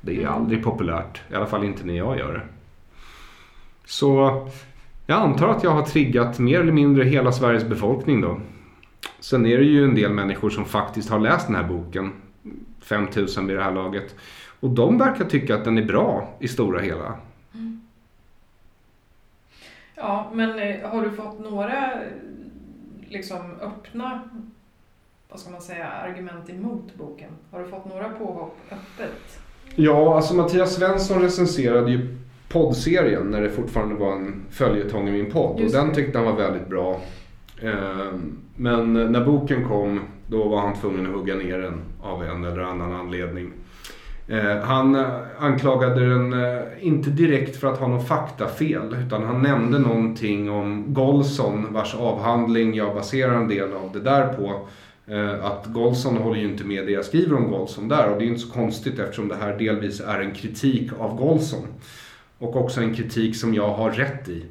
Det 0.00 0.16
är 0.16 0.20
mm. 0.20 0.32
aldrig 0.32 0.64
populärt. 0.64 1.20
I 1.30 1.34
alla 1.34 1.46
fall 1.46 1.64
inte 1.64 1.86
när 1.86 1.94
jag 1.94 2.18
gör 2.18 2.32
det. 2.32 2.42
Så 3.84 4.48
jag 5.06 5.20
antar 5.20 5.48
att 5.48 5.64
jag 5.64 5.70
har 5.70 5.82
triggat 5.82 6.38
mer 6.38 6.60
eller 6.60 6.72
mindre 6.72 7.04
hela 7.04 7.32
Sveriges 7.32 7.64
befolkning 7.64 8.20
då. 8.20 8.40
Sen 9.20 9.46
är 9.46 9.58
det 9.58 9.64
ju 9.64 9.84
en 9.84 9.94
del 9.94 10.12
människor 10.12 10.50
som 10.50 10.64
faktiskt 10.64 11.10
har 11.10 11.18
läst 11.18 11.46
den 11.46 11.56
här 11.56 11.68
boken. 11.68 12.12
5000 12.80 13.46
vid 13.46 13.56
det 13.56 13.62
här 13.62 13.72
laget. 13.72 14.14
Och 14.60 14.70
de 14.70 14.98
verkar 14.98 15.24
tycka 15.24 15.54
att 15.54 15.64
den 15.64 15.78
är 15.78 15.84
bra 15.84 16.36
i 16.40 16.48
stora 16.48 16.80
hela. 16.80 17.18
Mm. 17.54 17.80
Ja, 19.94 20.30
men 20.34 20.58
eh, 20.58 20.90
har 20.90 21.02
du 21.02 21.10
fått 21.10 21.40
några 21.40 21.90
liksom 23.08 23.40
öppna 23.60 24.20
vad 25.30 25.40
ska 25.40 25.50
man 25.50 25.60
säga, 25.60 25.86
argument 25.86 26.50
emot 26.50 26.94
boken? 26.94 27.30
Har 27.50 27.60
du 27.60 27.68
fått 27.68 27.84
några 27.84 28.08
påhopp 28.08 28.56
öppet? 28.70 29.40
Ja, 29.74 30.16
alltså 30.16 30.34
Mattias 30.34 30.74
Svensson 30.74 31.22
recenserade 31.22 31.90
ju 31.90 32.16
poddserien 32.48 33.22
när 33.22 33.40
det 33.40 33.50
fortfarande 33.50 33.94
var 33.94 34.12
en 34.12 34.42
följetong 34.50 35.08
i 35.08 35.12
min 35.12 35.30
podd. 35.32 35.60
och 35.60 35.70
den 35.70 35.94
tyckte 35.94 36.18
han 36.18 36.26
var 36.26 36.36
väldigt 36.36 36.68
bra. 36.68 37.00
Ehm, 37.62 38.38
men 38.56 38.92
när 38.92 39.24
boken 39.24 39.68
kom 39.68 40.00
då 40.26 40.48
var 40.48 40.60
han 40.60 40.74
tvungen 40.74 41.06
att 41.06 41.12
hugga 41.12 41.34
ner 41.34 41.58
den 41.58 41.80
av 42.02 42.24
en 42.24 42.44
eller 42.44 42.62
annan 42.62 42.92
anledning. 42.92 43.52
Ehm, 44.28 44.62
han 44.62 45.06
anklagade 45.38 46.08
den 46.08 46.32
eh, 46.32 46.60
inte 46.80 47.10
direkt 47.10 47.56
för 47.56 47.68
att 47.68 47.78
ha 47.78 47.86
något 47.86 48.08
faktafel 48.08 48.96
utan 49.06 49.24
han 49.24 49.42
nämnde 49.42 49.78
någonting 49.78 50.50
om 50.50 50.94
Golson 50.94 51.72
vars 51.72 51.94
avhandling 51.94 52.74
jag 52.74 52.94
baserar 52.94 53.34
en 53.34 53.48
del 53.48 53.72
av 53.72 53.90
det 53.92 54.00
där 54.00 54.32
på. 54.32 54.68
Eh, 55.10 55.44
att 55.44 55.66
Golson 55.66 56.16
håller 56.16 56.40
ju 56.40 56.48
inte 56.48 56.64
med 56.64 56.86
det 56.86 56.92
jag 56.92 57.04
skriver 57.04 57.36
om 57.36 57.50
Golson 57.50 57.88
där 57.88 58.10
och 58.10 58.18
det 58.18 58.24
är 58.24 58.26
inte 58.26 58.40
så 58.40 58.50
konstigt 58.50 58.98
eftersom 58.98 59.28
det 59.28 59.36
här 59.36 59.58
delvis 59.58 60.00
är 60.00 60.20
en 60.20 60.34
kritik 60.34 60.90
av 60.98 61.16
Golson. 61.16 61.66
Och 62.38 62.56
också 62.56 62.80
en 62.80 62.94
kritik 62.94 63.36
som 63.36 63.54
jag 63.54 63.74
har 63.74 63.90
rätt 63.90 64.28
i. 64.28 64.44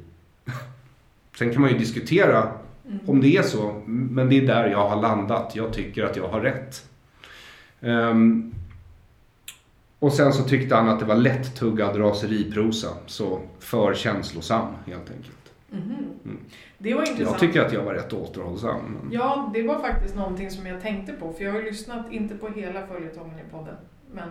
Sen 1.38 1.52
kan 1.52 1.60
man 1.60 1.70
ju 1.70 1.78
diskutera 1.78 2.52
mm. 2.86 3.00
om 3.06 3.20
det 3.20 3.36
är 3.36 3.42
så. 3.42 3.82
Men 3.86 4.28
det 4.28 4.38
är 4.38 4.46
där 4.46 4.70
jag 4.70 4.88
har 4.88 5.02
landat. 5.02 5.56
Jag 5.56 5.72
tycker 5.72 6.04
att 6.04 6.16
jag 6.16 6.28
har 6.28 6.40
rätt. 6.40 6.84
Um, 7.80 8.54
och 9.98 10.12
sen 10.12 10.32
så 10.32 10.42
tyckte 10.42 10.74
han 10.74 10.88
att 10.88 10.98
det 10.98 11.04
var 11.04 11.14
lätt-tuggad 11.14 11.98
raseriprosa. 11.98 12.88
Så 13.06 13.40
för 13.58 13.94
känslosam 13.94 14.66
helt 14.86 15.10
enkelt. 15.10 15.39
Mm. 15.72 15.88
Mm. 16.24 16.38
Det 16.78 16.94
var 16.94 17.00
intressant. 17.00 17.30
Jag 17.30 17.38
tycker 17.38 17.66
att 17.66 17.72
jag 17.72 17.84
var 17.84 17.94
rätt 17.94 18.12
återhållsam. 18.12 18.82
Men... 18.84 19.12
Ja, 19.12 19.50
det 19.54 19.62
var 19.62 19.78
faktiskt 19.78 20.16
någonting 20.16 20.50
som 20.50 20.66
jag 20.66 20.80
tänkte 20.80 21.12
på. 21.12 21.32
För 21.32 21.44
jag 21.44 21.52
har 21.52 21.58
ju 21.58 21.64
lyssnat, 21.64 22.12
inte 22.12 22.34
på 22.34 22.48
hela 22.48 22.86
följetongen 22.86 23.38
i 23.38 23.50
podden, 23.50 23.76
men 24.12 24.28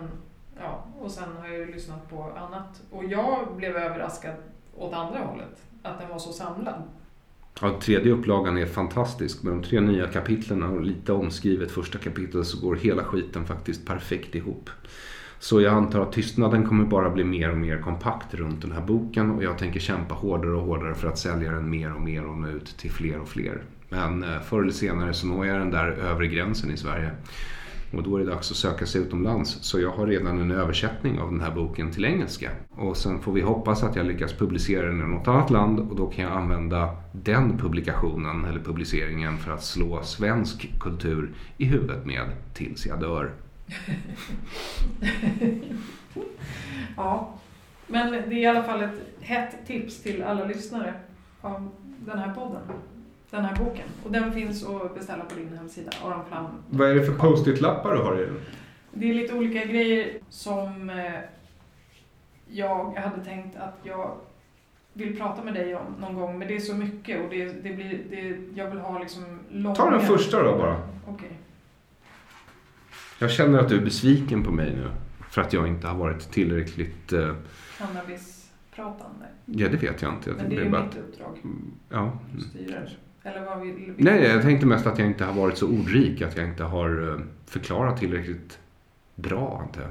Ja, 0.62 0.86
och 1.00 1.10
sen 1.10 1.36
har 1.40 1.48
jag 1.48 1.58
ju 1.58 1.72
lyssnat 1.72 2.10
på 2.10 2.22
annat. 2.22 2.82
Och 2.90 3.04
jag 3.04 3.56
blev 3.56 3.76
överraskad 3.76 4.34
åt 4.76 4.92
andra 4.92 5.18
hållet, 5.18 5.64
att 5.82 6.00
den 6.00 6.08
var 6.08 6.18
så 6.18 6.32
samlad. 6.32 6.82
Ja, 7.60 7.80
tredje 7.80 8.12
upplagan 8.12 8.58
är 8.58 8.66
fantastisk 8.66 9.42
med 9.42 9.52
de 9.52 9.62
tre 9.62 9.80
nya 9.80 10.06
kapitlen 10.06 10.62
och 10.62 10.80
lite 10.80 11.12
omskrivet 11.12 11.70
första 11.70 11.98
kapitlet 11.98 12.46
så 12.46 12.66
går 12.66 12.76
hela 12.76 13.04
skiten 13.04 13.46
faktiskt 13.46 13.86
perfekt 13.86 14.34
ihop. 14.34 14.70
Så 15.42 15.60
jag 15.60 15.74
antar 15.74 16.00
att 16.00 16.12
tystnaden 16.12 16.66
kommer 16.66 16.84
bara 16.84 17.10
bli 17.10 17.24
mer 17.24 17.50
och 17.50 17.56
mer 17.56 17.78
kompakt 17.78 18.34
runt 18.34 18.62
den 18.62 18.72
här 18.72 18.80
boken 18.80 19.30
och 19.30 19.42
jag 19.42 19.58
tänker 19.58 19.80
kämpa 19.80 20.14
hårdare 20.14 20.52
och 20.52 20.62
hårdare 20.62 20.94
för 20.94 21.08
att 21.08 21.18
sälja 21.18 21.52
den 21.52 21.70
mer 21.70 21.94
och 21.94 22.00
mer 22.00 22.24
och 22.24 22.38
nå 22.38 22.48
ut 22.48 22.76
till 22.78 22.90
fler 22.90 23.20
och 23.20 23.28
fler. 23.28 23.62
Men 23.88 24.22
eh, 24.22 24.40
förr 24.40 24.62
eller 24.62 24.72
senare 24.72 25.14
så 25.14 25.26
når 25.26 25.46
jag 25.46 25.58
den 25.58 25.70
där 25.70 25.90
övre 25.90 26.26
gränsen 26.26 26.70
i 26.70 26.76
Sverige. 26.76 27.10
Och 27.92 28.02
då 28.02 28.16
är 28.16 28.20
det 28.20 28.30
dags 28.30 28.50
att 28.50 28.56
söka 28.56 28.86
sig 28.86 29.00
utomlands. 29.00 29.58
Så 29.60 29.80
jag 29.80 29.90
har 29.90 30.06
redan 30.06 30.38
en 30.38 30.50
översättning 30.50 31.20
av 31.20 31.30
den 31.30 31.40
här 31.40 31.50
boken 31.50 31.90
till 31.90 32.04
engelska. 32.04 32.50
Och 32.70 32.96
sen 32.96 33.20
får 33.20 33.32
vi 33.32 33.40
hoppas 33.40 33.82
att 33.82 33.96
jag 33.96 34.06
lyckas 34.06 34.32
publicera 34.32 34.86
den 34.86 35.00
i 35.00 35.14
något 35.14 35.28
annat 35.28 35.50
land 35.50 35.80
och 35.80 35.96
då 35.96 36.06
kan 36.06 36.24
jag 36.24 36.32
använda 36.32 36.96
den 37.12 37.58
publikationen 37.58 38.44
eller 38.44 38.60
publiceringen 38.60 39.38
för 39.38 39.52
att 39.52 39.64
slå 39.64 40.02
svensk 40.02 40.78
kultur 40.80 41.30
i 41.56 41.64
huvudet 41.64 42.06
med 42.06 42.24
tills 42.54 42.86
jag 42.86 43.00
dör 43.00 43.32
ja, 46.96 47.34
men 47.86 48.12
det 48.12 48.34
är 48.34 48.38
i 48.38 48.46
alla 48.46 48.62
fall 48.62 48.82
ett 48.82 49.00
hett 49.20 49.66
tips 49.66 50.02
till 50.02 50.22
alla 50.22 50.44
lyssnare 50.44 50.94
av 51.40 51.70
den 51.98 52.18
här 52.18 52.34
podden 52.34 52.62
den 53.30 53.44
här 53.44 53.56
boken. 53.56 53.88
Och 54.04 54.12
den 54.12 54.32
finns 54.32 54.66
att 54.66 54.94
beställa 54.94 55.24
på 55.24 55.34
din 55.34 55.58
hemsida, 55.58 55.90
Aron 56.04 56.24
Flam. 56.28 56.46
Vad 56.70 56.90
är 56.90 56.94
det 56.94 57.04
för 57.04 57.14
post-it-lappar 57.14 57.94
du 57.94 58.02
har 58.02 58.22
i 58.22 58.24
den? 58.24 58.40
Det 58.92 59.10
är 59.10 59.14
lite 59.14 59.34
olika 59.34 59.64
grejer 59.64 60.18
som 60.28 60.90
eh, 60.90 61.20
jag 62.48 62.94
hade 62.94 63.24
tänkt 63.24 63.56
att 63.56 63.78
jag 63.82 64.16
vill 64.92 65.18
prata 65.18 65.42
med 65.42 65.54
dig 65.54 65.74
om 65.74 65.94
någon 66.00 66.14
gång. 66.14 66.38
Men 66.38 66.48
det 66.48 66.56
är 66.56 66.60
så 66.60 66.74
mycket 66.74 67.24
och 67.24 67.30
det, 67.30 67.44
det 67.44 67.72
blir, 67.72 68.00
det, 68.10 68.36
jag 68.54 68.70
vill 68.70 68.78
ha 68.78 68.98
liksom 68.98 69.40
långa... 69.50 69.74
Ta 69.74 69.90
den 69.90 70.00
första 70.00 70.42
då 70.42 70.58
bara. 70.58 70.76
Okej. 71.06 71.14
Okay. 71.14 71.36
Jag 73.20 73.30
känner 73.30 73.58
att 73.58 73.68
du 73.68 73.76
är 73.76 73.84
besviken 73.84 74.44
på 74.44 74.50
mig 74.50 74.74
nu. 74.74 74.90
För 75.30 75.42
att 75.42 75.52
jag 75.52 75.68
inte 75.68 75.86
har 75.86 75.98
varit 75.98 76.30
tillräckligt... 76.30 77.12
Uh... 77.12 77.34
Cannabispratande. 77.78 79.26
Ja, 79.44 79.68
det 79.68 79.76
vet 79.76 80.02
jag 80.02 80.14
inte. 80.14 80.30
Jag 80.30 80.36
Men 80.36 80.50
det 80.50 80.56
är 80.56 80.64
ju 80.64 80.70
bara... 80.70 80.84
mitt 80.84 80.96
uppdrag. 80.96 81.38
Ja. 81.88 82.18
Styra 82.50 82.80
eller 83.22 83.44
vad 83.44 83.60
vill, 83.60 83.74
vill 83.74 83.94
Nej, 83.96 84.22
jag 84.22 84.42
tänkte 84.42 84.66
mest 84.66 84.86
att 84.86 84.98
jag 84.98 85.08
inte 85.08 85.24
har 85.24 85.32
varit 85.32 85.58
så 85.58 85.68
ordrik. 85.68 86.22
Att 86.22 86.36
jag 86.36 86.48
inte 86.48 86.64
har 86.64 87.12
eh, 87.12 87.20
förklarat 87.46 88.00
tillräckligt 88.00 88.58
bra, 89.14 89.60
antar 89.62 89.82
jag. 89.82 89.90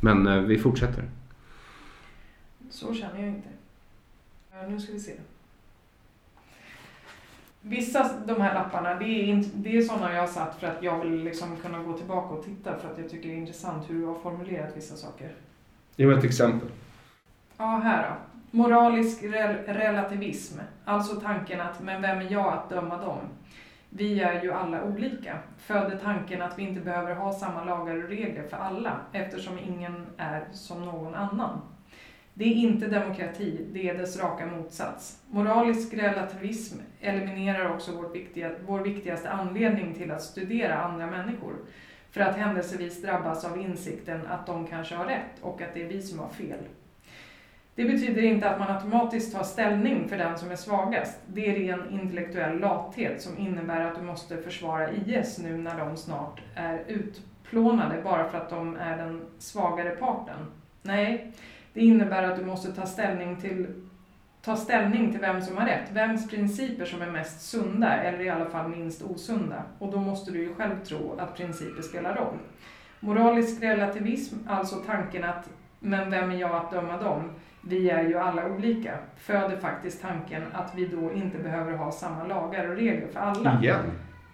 Men 0.00 0.26
eh, 0.26 0.40
vi 0.40 0.58
fortsätter. 0.58 1.04
Så 2.70 2.94
känner 2.94 3.20
jag 3.20 3.28
inte. 3.28 3.48
Nu 4.68 4.80
ska 4.80 4.92
vi 4.92 5.00
se. 5.00 5.12
Vissa 7.62 8.10
de 8.26 8.40
här 8.40 8.54
lapparna, 8.54 8.94
det 8.94 9.04
är, 9.04 9.24
inte, 9.24 9.48
det 9.54 9.76
är 9.76 9.82
sådana 9.82 10.12
jag 10.12 10.20
har 10.20 10.26
satt 10.26 10.60
för 10.60 10.66
att 10.66 10.82
jag 10.82 11.04
vill 11.04 11.24
liksom 11.24 11.56
kunna 11.56 11.82
gå 11.82 11.92
tillbaka 11.92 12.34
och 12.34 12.44
titta 12.44 12.78
för 12.78 12.92
att 12.92 12.98
jag 12.98 13.10
tycker 13.10 13.28
det 13.28 13.34
är 13.34 13.38
intressant 13.38 13.90
hur 13.90 13.98
du 13.98 14.04
har 14.04 14.14
formulerat 14.14 14.76
vissa 14.76 14.96
saker. 14.96 15.34
Ge 15.96 16.06
mig 16.06 16.18
ett 16.18 16.24
exempel. 16.24 16.68
Ja, 17.56 17.64
här 17.64 18.08
då. 18.08 18.16
Moralisk 18.58 19.22
rel 19.22 19.56
relativism, 19.66 20.58
alltså 20.84 21.20
tanken 21.20 21.60
att 21.60 21.82
men 21.82 22.02
vem 22.02 22.18
är 22.18 22.32
jag 22.32 22.52
att 22.52 22.70
döma 22.70 22.96
dem? 22.96 23.18
Vi 23.88 24.20
är 24.20 24.42
ju 24.42 24.52
alla 24.52 24.84
olika, 24.84 25.38
föder 25.58 25.98
tanken 26.02 26.42
att 26.42 26.58
vi 26.58 26.62
inte 26.62 26.80
behöver 26.80 27.14
ha 27.14 27.32
samma 27.32 27.64
lagar 27.64 28.02
och 28.02 28.08
regler 28.08 28.48
för 28.48 28.56
alla 28.56 29.00
eftersom 29.12 29.58
ingen 29.58 30.06
är 30.16 30.44
som 30.52 30.84
någon 30.84 31.14
annan. 31.14 31.60
Det 32.34 32.44
är 32.44 32.54
inte 32.54 32.86
demokrati, 32.86 33.66
det 33.72 33.88
är 33.88 33.98
dess 33.98 34.20
raka 34.20 34.46
motsats. 34.46 35.18
Moralisk 35.30 35.94
relativism 35.94 36.78
eliminerar 37.00 37.74
också 37.74 37.92
vårt 37.92 38.14
viktiga, 38.14 38.50
vår 38.66 38.80
viktigaste 38.80 39.30
anledning 39.30 39.94
till 39.94 40.10
att 40.10 40.22
studera 40.22 40.82
andra 40.82 41.06
människor. 41.06 41.54
För 42.10 42.20
att 42.20 42.36
händelsevis 42.36 43.02
drabbas 43.02 43.44
av 43.44 43.58
insikten 43.58 44.26
att 44.26 44.46
de 44.46 44.66
kanske 44.66 44.94
har 44.94 45.04
rätt 45.04 45.40
och 45.40 45.62
att 45.62 45.74
det 45.74 45.82
är 45.82 45.88
vi 45.88 46.02
som 46.02 46.18
har 46.18 46.28
fel. 46.28 46.58
Det 47.74 47.84
betyder 47.84 48.22
inte 48.22 48.50
att 48.50 48.58
man 48.58 48.76
automatiskt 48.76 49.36
tar 49.36 49.42
ställning 49.42 50.08
för 50.08 50.18
den 50.18 50.38
som 50.38 50.50
är 50.50 50.56
svagast. 50.56 51.18
Det 51.26 51.50
är 51.50 51.54
ren 51.54 51.90
intellektuell 51.90 52.58
lathet 52.58 53.22
som 53.22 53.38
innebär 53.38 53.80
att 53.80 53.96
du 53.98 54.02
måste 54.02 54.36
försvara 54.36 54.90
IS 54.92 55.38
nu 55.38 55.56
när 55.56 55.78
de 55.78 55.96
snart 55.96 56.40
är 56.54 56.82
utplånade 56.88 58.02
bara 58.02 58.28
för 58.28 58.38
att 58.38 58.50
de 58.50 58.76
är 58.76 58.96
den 58.96 59.22
svagare 59.38 59.90
parten. 59.90 60.36
Nej, 60.82 61.32
det 61.72 61.80
innebär 61.80 62.22
att 62.22 62.38
du 62.38 62.44
måste 62.44 62.72
ta 62.72 62.86
ställning 62.86 63.36
till 63.36 63.66
ta 64.42 64.56
ställning 64.56 65.10
till 65.12 65.20
vem 65.20 65.42
som 65.42 65.56
har 65.56 65.66
rätt, 65.66 65.92
vems 65.92 66.30
principer 66.30 66.84
som 66.84 67.02
är 67.02 67.10
mest 67.10 67.40
sunda 67.50 67.96
eller 67.96 68.20
i 68.20 68.28
alla 68.30 68.46
fall 68.46 68.68
minst 68.70 69.02
osunda. 69.02 69.62
Och 69.78 69.92
då 69.92 70.00
måste 70.00 70.30
du 70.30 70.38
ju 70.38 70.54
själv 70.54 70.84
tro 70.84 71.16
att 71.18 71.36
principer 71.36 71.82
spelar 71.82 72.16
roll. 72.16 72.38
Moralisk 73.00 73.62
relativism, 73.62 74.36
alltså 74.48 74.76
tanken 74.76 75.24
att 75.24 75.50
men 75.80 76.10
vem 76.10 76.30
är 76.30 76.34
jag 76.36 76.52
att 76.56 76.70
döma 76.70 76.96
dem? 76.96 77.30
Vi 77.60 77.90
är 77.90 78.02
ju 78.08 78.18
alla 78.18 78.46
olika, 78.48 78.98
föder 79.16 79.56
faktiskt 79.56 80.02
tanken 80.02 80.42
att 80.52 80.72
vi 80.74 80.86
då 80.86 81.12
inte 81.12 81.38
behöver 81.38 81.72
ha 81.72 81.92
samma 81.92 82.24
lagar 82.24 82.68
och 82.68 82.76
regler 82.76 83.08
för 83.12 83.20
alla. 83.20 83.58
Igen? 83.62 83.84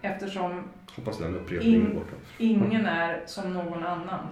Eftersom 0.03 0.63
Hoppas 0.97 1.19
den 1.19 1.35
upprepningen 1.35 1.99
In- 2.39 2.63
ingen 2.65 2.87
är 2.87 3.23
som 3.27 3.55
någon 3.55 3.83
annan. 3.83 4.27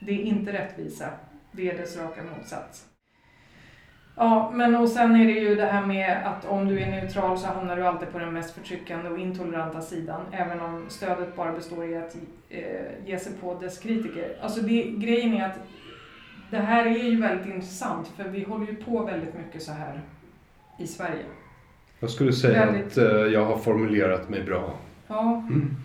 Det 0.00 0.12
är 0.12 0.22
inte 0.22 0.52
rättvisa, 0.52 1.08
dess 1.64 1.96
raka 1.96 2.20
motsats. 2.36 2.86
Ja, 4.18 4.50
men 4.54 4.74
och 4.76 4.88
sen 4.88 5.16
är 5.16 5.24
det 5.26 5.32
ju 5.40 5.54
det 5.54 5.66
här 5.66 5.86
med 5.86 6.26
att 6.26 6.44
om 6.44 6.68
du 6.68 6.80
är 6.80 6.90
neutral 6.90 7.38
så 7.38 7.46
hamnar 7.46 7.76
du 7.76 7.86
alltid 7.86 8.12
på 8.12 8.18
den 8.18 8.32
mest 8.32 8.54
förtryckande 8.54 9.08
och 9.10 9.18
intoleranta 9.18 9.80
sidan, 9.80 10.20
även 10.32 10.60
om 10.60 10.84
stödet 10.88 11.36
bara 11.36 11.52
består 11.52 11.84
i 11.90 11.96
att 11.96 12.16
eh, 12.50 12.62
ge 13.06 13.18
sig 13.18 13.32
på 13.40 13.54
dess 13.54 13.78
kritiker. 13.78 14.36
Alltså 14.42 14.60
det, 14.60 14.82
grejen 14.82 15.34
är 15.34 15.46
att 15.46 15.58
det 16.50 16.56
här 16.58 16.86
är 16.86 17.04
ju 17.04 17.20
väldigt 17.20 17.46
intressant, 17.46 18.08
för 18.16 18.24
vi 18.24 18.42
håller 18.44 18.66
ju 18.66 18.74
på 18.76 19.04
väldigt 19.04 19.34
mycket 19.34 19.62
så 19.62 19.72
här 19.72 20.00
i 20.78 20.86
Sverige. 20.86 21.24
Jag 22.00 22.10
skulle 22.10 22.32
säga 22.32 22.66
Väldigt- 22.66 22.86
att 22.86 22.96
eh, 22.98 23.04
jag 23.20 23.44
har 23.44 23.56
formulerat 23.58 24.28
mig 24.28 24.42
bra. 24.44 24.74
Ja, 25.08 25.44
Mm. 25.50 25.76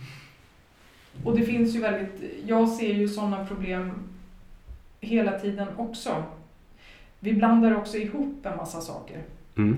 Och 1.26 1.38
det 1.38 1.46
finns 1.46 1.76
ju 1.76 1.80
väldigt, 1.82 2.22
jag 2.46 2.70
ser 2.70 2.94
ju 2.94 3.08
sådana 3.08 3.46
problem 3.46 3.92
hela 5.02 5.32
tiden 5.40 5.68
också. 5.78 6.24
Vi 7.20 7.34
blandar 7.34 7.76
också 7.78 7.98
ihop 7.98 8.46
en 8.46 8.58
massa 8.58 8.82
saker. 8.82 9.18
Mm. 9.58 9.78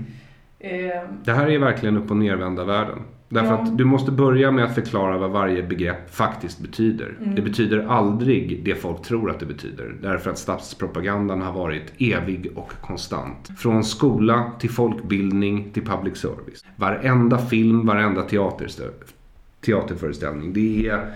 Eh, 0.59 1.01
Det 1.23 1.33
här 1.33 1.49
är 1.49 1.59
verkligen 1.59 1.97
upp 1.97 2.11
och 2.11 2.17
nervända 2.17 2.63
världen. 2.65 2.99
Därför 3.29 3.47
Ja. 3.49 3.53
att 3.61 3.77
du 3.77 3.85
måste 3.85 4.11
börja 4.11 4.51
med 4.51 4.65
att 4.65 4.75
förklara 4.75 5.17
vad 5.17 5.31
varje 5.31 5.63
begrepp 5.63 6.09
faktiskt 6.15 6.59
betyder. 6.59 7.15
Mm. 7.21 7.35
Det 7.35 7.41
betyder 7.41 7.85
aldrig 7.89 8.61
det 8.65 8.75
folk 8.75 9.01
tror 9.01 9.31
att 9.31 9.39
det 9.39 9.45
betyder. 9.45 9.95
Därför 10.01 10.29
att 10.29 10.37
statspropagandan 10.37 11.41
har 11.41 11.53
varit 11.53 11.93
evig 11.97 12.51
och 12.55 12.73
konstant. 12.81 13.49
Från 13.57 13.83
skola 13.83 14.51
till 14.59 14.69
folkbildning 14.69 15.71
till 15.73 15.85
public 15.85 16.17
service. 16.17 16.65
Varenda 16.75 17.37
film, 17.37 17.85
varenda 17.85 18.21
teaterstö- 18.21 18.91
teaterföreställning. 19.65 20.53
Det 20.53 20.87
är 20.87 21.11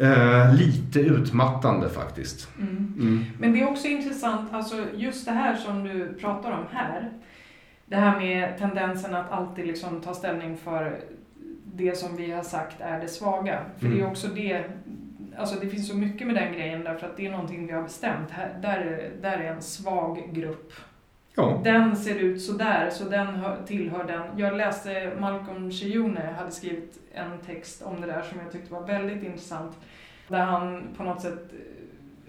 eh, 0.00 0.54
lite 0.54 1.00
utmattande 1.00 1.88
faktiskt. 1.88 2.48
mm. 2.58 2.94
Mm. 2.98 3.24
Men 3.38 3.52
det 3.52 3.60
är 3.60 3.70
också 3.70 3.86
intressant, 3.88 4.52
alltså 4.54 4.76
just 4.94 5.24
det 5.24 5.32
här 5.32 5.54
som 5.56 5.84
du 5.84 6.14
pratar 6.20 6.50
om 6.52 6.64
här. 6.70 7.10
Det 7.86 7.96
här 7.96 8.18
med 8.20 8.58
tendensen 8.58 9.14
att 9.14 9.32
alltid 9.32 9.66
liksom 9.66 10.00
ta 10.00 10.14
ställning 10.14 10.56
för 10.56 11.00
det 11.74 11.98
som 11.98 12.16
vi 12.16 12.32
har 12.32 12.42
sagt 12.42 12.80
är 12.80 13.00
det 13.00 13.08
svaga. 13.08 13.60
För 13.78 13.86
det 13.86 13.92
är 13.94 13.98
Mm. 13.98 14.10
också 14.10 14.28
det, 14.28 14.64
alltså 15.38 15.60
det 15.60 15.68
finns 15.68 15.88
så 15.88 15.96
mycket 15.96 16.26
med 16.26 16.36
den 16.36 16.52
grejen 16.52 16.84
därför 16.84 17.06
att 17.06 17.16
det 17.16 17.26
är 17.26 17.30
någonting 17.30 17.66
vi 17.66 17.72
har 17.72 17.82
bestämt. 17.82 18.30
Här, 18.30 18.58
där, 18.62 18.78
är, 18.80 19.10
där 19.22 19.38
är 19.38 19.52
en 19.52 19.62
svag 19.62 20.28
grupp. 20.32 20.72
Ja. 21.38 21.60
Den 21.64 21.96
ser 21.96 22.14
ut 22.14 22.42
sådär, 22.42 22.90
så 22.90 23.04
den 23.04 23.26
hör, 23.26 23.56
tillhör 23.66 24.04
den. 24.04 24.22
Jag 24.36 24.56
läste 24.56 25.12
Malcolm 25.20 25.70
Shione 25.70 26.34
hade 26.38 26.50
skrivit 26.50 26.98
en 27.14 27.38
text 27.46 27.82
om 27.82 28.00
det 28.00 28.06
där 28.06 28.22
som 28.22 28.38
jag 28.44 28.52
tyckte 28.52 28.72
var 28.72 28.86
väldigt 28.86 29.22
intressant. 29.22 29.76
Där 30.28 30.38
han 30.44 30.82
på 30.96 31.02
något 31.02 31.20
sätt, 31.22 31.50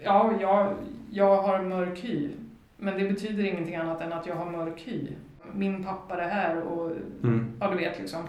ja, 0.02 0.32
jag, 0.40 0.74
jag 1.10 1.42
har 1.42 1.62
mörk 1.62 1.98
hy. 2.04 2.28
Men 2.76 2.98
det 2.98 3.08
betyder 3.08 3.44
ingenting 3.44 3.76
annat 3.76 4.00
än 4.00 4.12
att 4.12 4.26
jag 4.26 4.34
har 4.34 4.50
mörk 4.50 4.82
hy. 4.86 5.08
Min 5.52 5.84
pappa 5.84 6.22
är 6.22 6.28
här 6.28 6.60
och, 6.62 6.90
Mm. 7.22 7.52
ja 7.60 7.70
du 7.70 7.76
vet 7.76 7.98
liksom. 7.98 8.22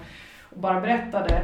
Och 0.50 0.60
bara 0.60 0.82
berättade 0.82 1.44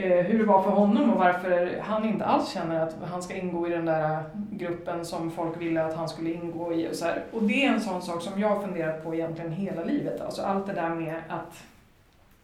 hur 0.00 0.38
det 0.38 0.44
var 0.44 0.62
för 0.62 0.70
honom 0.70 1.10
och 1.10 1.18
varför 1.18 1.78
han 1.82 2.04
inte 2.04 2.24
alls 2.24 2.52
känner 2.52 2.80
att 2.80 2.96
han 3.10 3.22
ska 3.22 3.34
ingå 3.36 3.66
i 3.66 3.70
den 3.70 3.84
där 3.84 4.22
gruppen 4.50 5.04
som 5.04 5.30
folk 5.30 5.60
ville 5.60 5.84
att 5.84 5.94
han 5.96 6.08
skulle 6.08 6.32
ingå 6.32 6.72
i. 6.72 6.88
Och, 6.90 6.94
så 6.96 7.04
här. 7.04 7.24
och 7.32 7.42
det 7.42 7.64
är 7.64 7.72
en 7.72 7.80
sån 7.80 8.02
sak 8.02 8.22
som 8.22 8.40
jag 8.40 8.48
har 8.48 8.62
funderat 8.62 9.04
på 9.04 9.14
egentligen 9.14 9.52
hela 9.52 9.84
livet. 9.84 10.20
Alltså 10.20 10.42
allt 10.42 10.66
det 10.66 10.72
där 10.72 10.88
med 10.94 11.16
att 11.28 11.64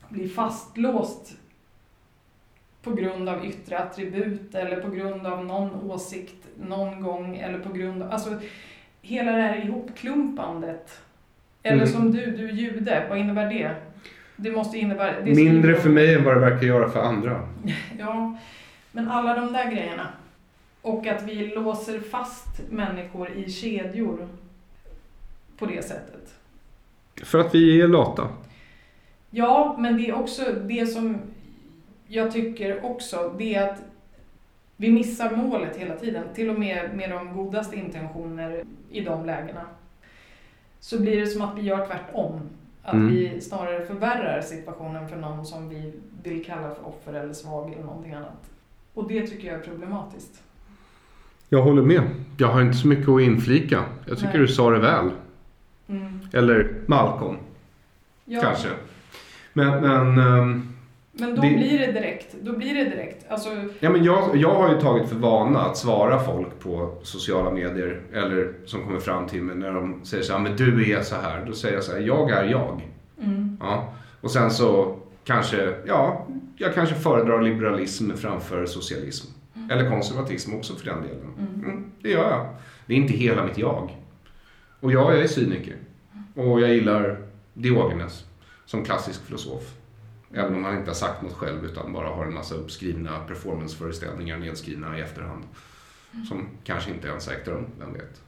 bli 0.08 0.28
fastlåst 0.28 1.32
på 2.82 2.90
grund 2.90 3.28
av 3.28 3.46
yttre 3.46 3.78
attribut 3.78 4.54
eller 4.54 4.80
på 4.80 4.88
grund 4.90 5.26
av 5.26 5.44
någon 5.44 5.90
åsikt 5.90 6.46
någon 6.56 7.00
gång 7.02 7.36
eller 7.36 7.58
på 7.58 7.72
grund 7.72 8.02
av, 8.02 8.12
alltså 8.12 8.30
hela 9.02 9.32
det 9.32 9.42
här 9.42 9.64
ihopklumpandet. 9.64 11.00
Eller 11.62 11.76
Mm. 11.76 11.88
som 11.88 12.12
du, 12.12 12.36
du 12.36 12.48
är 12.48 12.52
jude, 12.52 13.06
vad 13.08 13.18
innebär 13.18 13.50
det? 13.50 13.74
Det 14.36 14.50
måste 14.50 14.78
innebära... 14.78 15.20
Det 15.20 15.34
Mindre 15.34 15.74
för 15.74 15.90
mig 15.90 16.14
än 16.14 16.24
vad 16.24 16.36
det 16.36 16.40
verkar 16.40 16.66
göra 16.66 16.90
för 16.90 17.02
andra. 17.02 17.48
Ja, 17.98 18.38
men 18.92 19.08
alla 19.08 19.34
de 19.34 19.52
där 19.52 19.70
grejerna. 19.70 20.08
Och 20.82 21.06
att 21.06 21.22
vi 21.22 21.46
låser 21.46 22.00
fast 22.00 22.70
människor 22.70 23.30
i 23.30 23.50
kedjor 23.50 24.28
på 25.58 25.66
det 25.66 25.84
sättet. 25.84 26.34
För 27.22 27.38
att 27.38 27.54
vi 27.54 27.80
är 27.80 27.88
lata. 27.88 28.28
Ja, 29.30 29.76
men 29.78 29.96
det 29.96 30.08
är 30.08 30.14
också 30.14 30.42
det 30.52 30.86
som 30.86 31.18
jag 32.06 32.32
tycker 32.32 32.84
också, 32.84 33.34
det 33.38 33.54
är 33.54 33.70
att 33.70 33.82
vi 34.76 34.90
missar 34.90 35.36
målet 35.36 35.76
hela 35.76 35.96
tiden. 35.96 36.24
Till 36.34 36.50
och 36.50 36.58
med 36.58 36.96
med 36.96 37.10
de 37.10 37.34
godaste 37.34 37.76
intentioner 37.76 38.64
i 38.90 39.00
de 39.00 39.26
lägena. 39.26 39.66
Så 40.80 41.00
blir 41.00 41.20
det 41.20 41.26
som 41.26 41.42
att 41.42 41.58
vi 41.58 41.62
gör 41.62 41.86
tvärtom. 41.86 42.40
Att 42.84 42.94
Mm. 42.94 43.06
vi 43.08 43.40
snarare 43.40 43.86
förvärrar 43.86 44.40
situationen 44.40 45.08
för 45.08 45.16
någon 45.16 45.46
som 45.46 45.68
vi 45.68 45.92
vill 46.22 46.44
kalla 46.44 46.74
för 46.74 46.86
offer 46.88 47.12
eller 47.12 47.32
svag 47.34 47.72
eller 47.72 47.84
någonting 47.84 48.12
annat. 48.14 48.50
Och 48.94 49.08
det 49.08 49.26
tycker 49.26 49.48
jag 49.48 49.56
är 49.60 49.62
problematiskt. 49.62 50.42
Jag 51.48 51.62
håller 51.62 51.82
med. 51.82 52.02
Jag 52.38 52.48
har 52.48 52.60
inte 52.62 52.76
så 52.76 52.86
mycket 52.88 53.08
att 53.08 53.20
inflika. 53.20 53.84
Jag 54.06 54.16
tycker 54.18 54.28
Nej. 54.32 54.38
du 54.38 54.48
sa 54.48 54.70
det 54.70 54.78
väl. 54.78 55.10
Mm. 55.88 56.20
Eller 56.32 56.74
Malcolm, 56.86 57.36
Ja, 58.24 58.40
kanske. 58.40 58.68
Men, 59.52 59.82
men, 59.82 60.18
ehm, 60.18 60.73
Men 61.16 61.34
då 61.36 61.42
Det- 61.42 61.48
blir 61.48 61.78
det 61.78 61.92
direkt. 61.92 62.34
Då 62.42 62.52
blir 62.56 62.74
det 62.74 62.84
direkt. 62.84 63.26
Alltså, 63.30 63.48
ja, 63.80 63.90
men 63.90 64.04
jag, 64.04 64.36
jag 64.36 64.54
har 64.54 64.74
ju 64.74 64.80
tagit 64.80 65.08
för 65.08 65.16
vana 65.16 65.60
att 65.60 65.76
svara 65.76 66.18
folk 66.24 66.58
på 66.60 66.98
sociala 67.02 67.50
medier. 67.50 68.00
Eller 68.12 68.52
som 68.64 68.82
kommer 68.84 69.00
fram 69.00 69.26
till 69.26 69.42
mig 69.42 69.56
när 69.56 69.72
de 69.72 70.04
säger 70.04 70.22
så 70.24 70.32
här, 70.32 70.40
men 70.40 70.56
du 70.56 70.92
är 70.92 71.02
så 71.02 71.16
här. 71.16 71.44
Då 71.46 71.52
säger 71.52 71.74
jag 71.74 71.84
så 71.84 71.92
här, 71.92 72.00
jag 72.00 72.30
är 72.30 72.44
jag. 72.44 72.90
mm, 73.22 73.56
Ja. 73.60 73.92
Och 74.20 74.30
sen 74.30 74.50
så 74.50 74.96
kanske, 75.24 75.74
ja, 75.86 76.26
jag 76.56 76.74
kanske 76.74 76.94
föredrar 76.94 77.42
liberalism 77.42 78.10
framför 78.16 78.66
socialism. 78.66 79.26
Eller 79.70 79.90
konservatism 79.90 80.54
också 80.54 80.74
för 80.74 80.84
den 80.86 81.02
delen. 81.02 81.20
mm, 81.38 81.64
Mm, 81.64 81.84
det 82.02 82.08
gör 82.10 82.30
jag. 82.30 82.46
Det 82.86 82.92
är 82.92 82.96
inte 82.96 83.12
hela 83.12 83.44
mitt 83.44 83.58
jag. 83.58 83.96
Och 84.80 84.92
ja, 84.92 85.12
jag 85.14 85.22
är 85.22 85.26
cyniker. 85.28 85.74
Och 86.34 86.60
jag 86.60 86.70
gillar 86.74 87.18
Diogenes 87.54 88.24
som 88.66 88.84
klassisk 88.84 89.26
filosof. 89.26 89.74
Även 90.34 90.54
om 90.54 90.64
han 90.64 90.76
inte 90.76 90.90
har 90.90 90.94
sagt 90.94 91.22
något 91.22 91.32
själv 91.32 91.64
utan 91.64 91.92
bara 91.92 92.08
har 92.08 92.24
en 92.24 92.34
massa 92.34 92.54
uppskrivna 92.54 93.18
performanceföreställningar 93.28 94.38
nedskrivna 94.38 94.98
i 94.98 95.00
efterhand. 95.00 95.44
Som 96.28 96.46
kanske 96.64 96.90
inte 96.90 97.08
ens 97.08 97.28
ägt 97.28 97.48
rum, 97.48 97.66
vem 97.78 97.92
vet. 97.92 98.20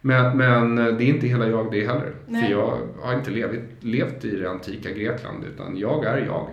Men, 0.00 0.36
men 0.36 0.76
det 0.76 1.04
är 1.04 1.08
inte 1.08 1.26
hela 1.26 1.48
jag 1.48 1.72
det 1.72 1.86
heller. 1.86 2.14
Nej. 2.26 2.42
För 2.44 2.50
jag 2.50 2.78
har 3.02 3.14
inte 3.14 3.30
levt, 3.30 3.60
levt 3.80 4.24
i 4.24 4.36
det 4.36 4.50
antika 4.50 4.90
Grekland 4.90 5.44
utan 5.44 5.76
jag 5.76 6.04
är 6.04 6.18
jag. 6.26 6.48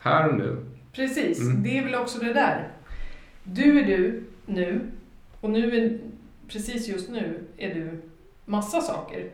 Här 0.00 0.28
och 0.28 0.34
nu. 0.38 0.56
Precis, 0.92 1.40
Mm. 1.40 1.62
det 1.62 1.78
är 1.78 1.84
väl 1.84 1.94
också 1.94 2.18
det 2.18 2.32
där. 2.32 2.68
Du 3.44 3.78
är 3.80 3.86
du 3.86 4.24
nu 4.46 4.90
och 5.40 5.50
nu 5.50 5.76
är, 5.76 5.98
precis 6.48 6.88
just 6.88 7.10
nu 7.10 7.40
är 7.56 7.74
du 7.74 8.02
massa 8.44 8.80
saker. 8.80 9.30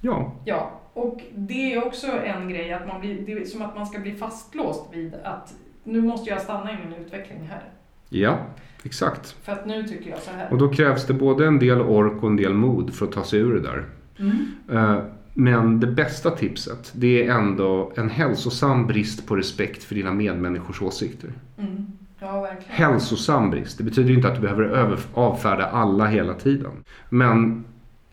Ja, 0.00 0.34
Ja, 0.44 0.80
och 0.96 1.20
det 1.34 1.74
är 1.74 1.86
också 1.86 2.06
en 2.06 2.48
grej 2.48 2.72
att 2.72 2.86
man 2.86 3.00
blir, 3.00 3.26
det 3.26 3.32
är 3.32 3.44
som 3.44 3.62
att 3.62 3.76
man 3.76 3.86
ska 3.86 3.98
bli 3.98 4.14
fastlåst 4.14 4.84
vid 4.92 5.14
att 5.24 5.54
nu 5.84 6.02
måste 6.02 6.30
jag 6.30 6.40
stanna 6.40 6.72
i 6.72 6.76
min 6.88 6.98
utveckling 6.98 7.48
här. 7.50 7.62
ja 8.08 8.38
exakt. 8.82 9.36
För 9.42 9.52
att 9.52 9.66
nu 9.66 9.82
tycker 9.82 10.10
jag 10.10 10.18
så 10.18 10.30
här. 10.30 10.52
Och 10.52 10.58
då 10.58 10.68
krävs 10.68 11.06
det 11.06 11.14
både 11.14 11.46
en 11.46 11.58
del 11.58 11.80
ork 11.80 12.22
och 12.22 12.28
en 12.28 12.36
del 12.36 12.54
mod 12.54 12.94
för 12.94 13.06
att 13.06 13.12
ta 13.12 13.24
sig 13.24 13.40
ur 13.40 13.54
det 13.54 13.60
där. 13.60 13.84
Mm. 14.18 14.46
Eh, 14.72 15.02
Men 15.34 15.80
det 15.80 15.86
bästa 15.86 16.30
tipset 16.30 16.92
det 16.94 17.26
är 17.26 17.32
ändå 17.32 17.92
en 17.96 18.10
hälsosam 18.10 18.86
brist 18.86 19.26
på 19.26 19.36
respekt 19.36 19.84
för 19.84 19.94
dina 19.94 20.12
medmänniskors 20.12 20.82
åsikter. 20.82 21.30
Mm. 21.58 21.86
Ja, 22.18 22.40
verkligen. 22.40 22.72
Hälsosam 22.72 23.50
brist. 23.50 23.78
Det 23.78 23.84
betyder 23.84 24.14
inte 24.14 24.28
att 24.28 24.34
du 24.34 24.40
behöver 24.40 24.64
över, 24.64 24.98
avfärda 25.14 25.66
alla 25.66 26.06
hela 26.06 26.34
tiden. 26.34 26.72
Men 27.08 27.64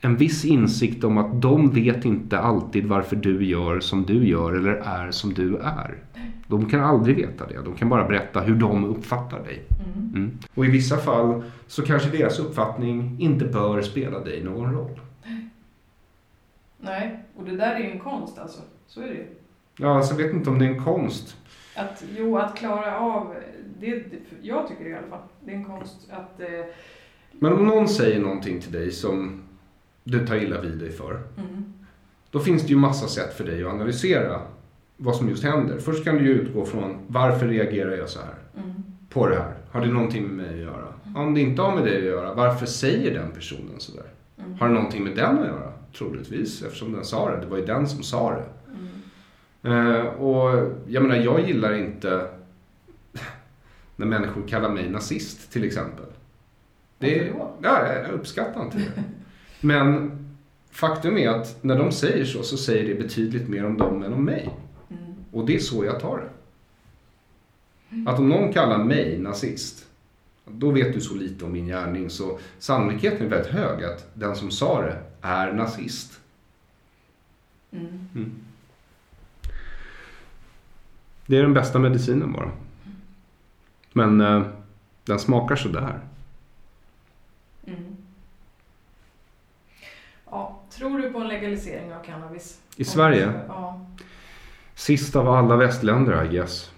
en 0.06 0.18
viss 0.18 0.46
insikt 0.46 1.04
om 1.04 1.18
att 1.18 1.42
de 1.42 1.70
vet 1.72 2.06
inte 2.06 2.40
alltid 2.40 2.86
varför 2.86 3.16
du 3.16 3.46
gör 3.46 3.80
som 3.80 4.06
du 4.06 4.28
gör 4.28 4.54
eller 4.54 4.74
är 4.74 5.12
som 5.12 5.34
du 5.34 5.58
är. 5.58 5.98
De 6.48 6.70
kan 6.70 6.80
aldrig 6.84 7.16
veta 7.16 7.48
det. 7.48 7.62
De 7.62 7.76
kan 7.76 7.90
bara 7.90 8.08
berätta 8.08 8.42
hur 8.42 8.56
de 8.56 8.86
uppfattar 8.86 9.44
dig. 9.44 9.64
Mm. 9.70 10.14
Mm. 10.16 10.38
Och 10.54 10.66
i 10.66 10.70
vissa 10.70 10.98
fall 10.98 11.44
så 11.68 11.82
kanske 11.86 12.10
deras 12.10 12.40
uppfattning 12.40 13.16
inte 13.20 13.46
bör 13.46 13.82
spela 13.82 14.20
dig 14.20 14.44
någon 14.44 14.74
roll. 14.74 15.00
Nej, 16.78 17.24
och 17.36 17.46
det 17.46 17.56
där 17.56 17.76
är 17.76 17.80
ju 17.80 17.92
en 17.92 18.00
konst 18.00 18.40
alltså. 18.40 18.62
Så 18.88 19.02
är 19.02 19.08
det 19.08 19.14
ju. 19.14 19.26
Ja, 19.78 19.96
alltså 19.96 20.14
jag 20.16 20.28
vet 20.28 20.36
inte 20.36 20.50
om 20.50 20.60
det 20.60 20.66
är 20.66 20.70
en 20.70 20.84
konst. 20.84 21.38
Att, 21.76 22.04
jo, 22.18 22.38
att 22.38 22.56
klara 22.58 23.00
av, 23.00 23.34
det, 23.80 24.04
jag 24.42 24.68
tycker 24.68 24.84
det 24.84 24.90
i 24.90 24.94
alla 24.96 25.08
fall, 25.08 25.20
det 25.46 25.52
är 25.52 25.56
en 25.56 25.66
konst 25.66 26.10
att... 26.12 26.40
Eh, 26.40 26.48
Men 27.32 27.54
om 27.54 27.66
någon 27.66 27.88
säger 27.88 28.20
någonting 28.22 28.62
till 28.62 28.72
dig 28.72 28.92
som 28.92 29.42
du 30.04 30.28
tar 30.28 30.36
illa 30.36 30.62
vid 30.62 30.78
dig 30.78 30.92
för. 30.92 31.12
mm, 31.38 31.64
Då 32.32 32.40
finns 32.40 32.62
det 32.64 32.68
ju 32.70 32.76
massa 32.76 33.08
sätt 33.08 33.34
för 33.34 33.44
dig 33.44 33.64
att 33.64 33.74
analysera 33.74 34.42
vad 34.98 35.16
som 35.16 35.30
just 35.30 35.44
händer. 35.44 35.78
Först 35.80 36.04
kan 36.04 36.16
du 36.16 36.24
ju 36.26 36.32
utgå 36.34 36.66
från 36.66 36.98
varför 37.08 37.48
reagerar 37.48 37.92
jag 37.92 38.10
så 38.10 38.20
här 38.20 38.36
mm, 38.64 38.74
på 39.10 39.28
det 39.28 39.36
här? 39.36 39.54
Har 39.72 39.82
det 39.82 39.88
någonting 39.88 40.24
med 40.28 40.46
mig 40.46 40.54
att 40.54 40.60
göra? 40.74 40.88
Om 41.16 41.34
det 41.34 41.42
inte 41.42 41.62
har 41.62 41.76
med 41.76 41.84
dig 41.84 41.98
att 41.98 42.04
göra, 42.04 42.34
varför 42.34 42.66
säger 42.66 43.14
den 43.14 43.32
personen 43.32 43.76
så 43.80 43.92
där? 43.96 44.06
mm, 44.46 44.60
Har 44.60 44.68
det 44.68 44.74
någonting 44.74 45.04
med 45.04 45.16
den 45.16 45.40
att 45.40 45.46
göra? 45.48 45.72
Troligtvis, 45.98 46.64
eftersom 46.64 46.92
den 46.94 47.06
sa 47.06 47.32
det. 47.32 47.40
Det 47.42 47.46
var 47.48 47.58
ju 47.58 47.66
den 47.66 47.88
som 47.88 48.04
sa 48.04 48.32
det. 48.32 48.46
mm, 48.72 48.88
Eh, 49.66 50.06
och 50.06 50.72
jag 50.88 51.04
menar, 51.04 51.16
jag 51.16 51.48
gillar 51.48 51.74
inte 51.74 52.28
när 53.96 54.06
människor 54.06 54.48
kallar 54.48 54.70
mig 54.70 54.90
nazist 54.90 55.52
till 55.52 55.64
exempel. 55.64 56.06
Det, 57.00 57.32
ja, 57.62 57.88
jag 58.04 58.12
uppskattar 58.12 58.62
inte 58.64 58.78
det. 58.78 59.04
Men 59.64 60.12
faktum 60.72 61.18
är 61.18 61.30
att 61.30 61.64
när 61.64 61.78
de 61.78 61.92
säger 61.92 62.26
så, 62.26 62.44
så 62.44 62.58
säger 62.58 62.88
det 62.88 63.02
betydligt 63.04 63.50
mer 63.50 63.66
om 63.66 63.78
dem 63.78 64.04
än 64.04 64.14
om 64.14 64.26
mig. 64.26 64.50
mm, 64.90 65.16
Och 65.32 65.46
det 65.46 65.56
är 65.56 65.60
så 65.60 65.86
jag 65.86 66.00
tar 66.00 66.18
det. 66.18 66.30
Att 68.10 68.20
om 68.20 68.30
någon 68.30 68.54
kallar 68.54 68.84
mig 68.84 69.20
nazist, 69.20 69.86
då 70.46 70.72
vet 70.72 70.94
du 70.94 71.02
så 71.02 71.16
lite 71.16 71.46
om 71.46 71.52
min 71.52 71.68
gärning 71.68 72.10
så 72.10 72.40
sannolikheten 72.60 73.26
är 73.26 73.30
väldigt 73.30 73.52
hög 73.52 73.84
att 73.84 74.10
den 74.14 74.36
som 74.36 74.52
sa 74.52 74.82
det 74.82 74.98
är 75.22 75.54
nazist. 75.54 76.20
mm. 77.72 78.32
Det 81.26 81.38
är 81.38 81.42
den 81.42 81.54
bästa 81.54 81.80
medicinen 81.80 82.34
bara. 82.34 82.52
Men 83.94 84.22
eh, 84.22 84.44
den 85.06 85.20
smakar 85.20 85.56
sådär. 85.56 86.00
Mm. 87.66 87.98
Ja, 90.34 90.60
tror 90.70 90.98
du 90.98 91.12
på 91.14 91.20
en 91.20 91.28
legalisering 91.28 91.94
av 91.94 92.04
cannabis? 92.04 92.62
I 92.76 92.84
Sverige? 92.84 93.34
Ja. 93.48 93.86
Sist 94.76 95.16
av 95.16 95.30
alla 95.30 95.56
västländer, 95.56 96.26
I 96.26 96.28
guess. 96.28 96.72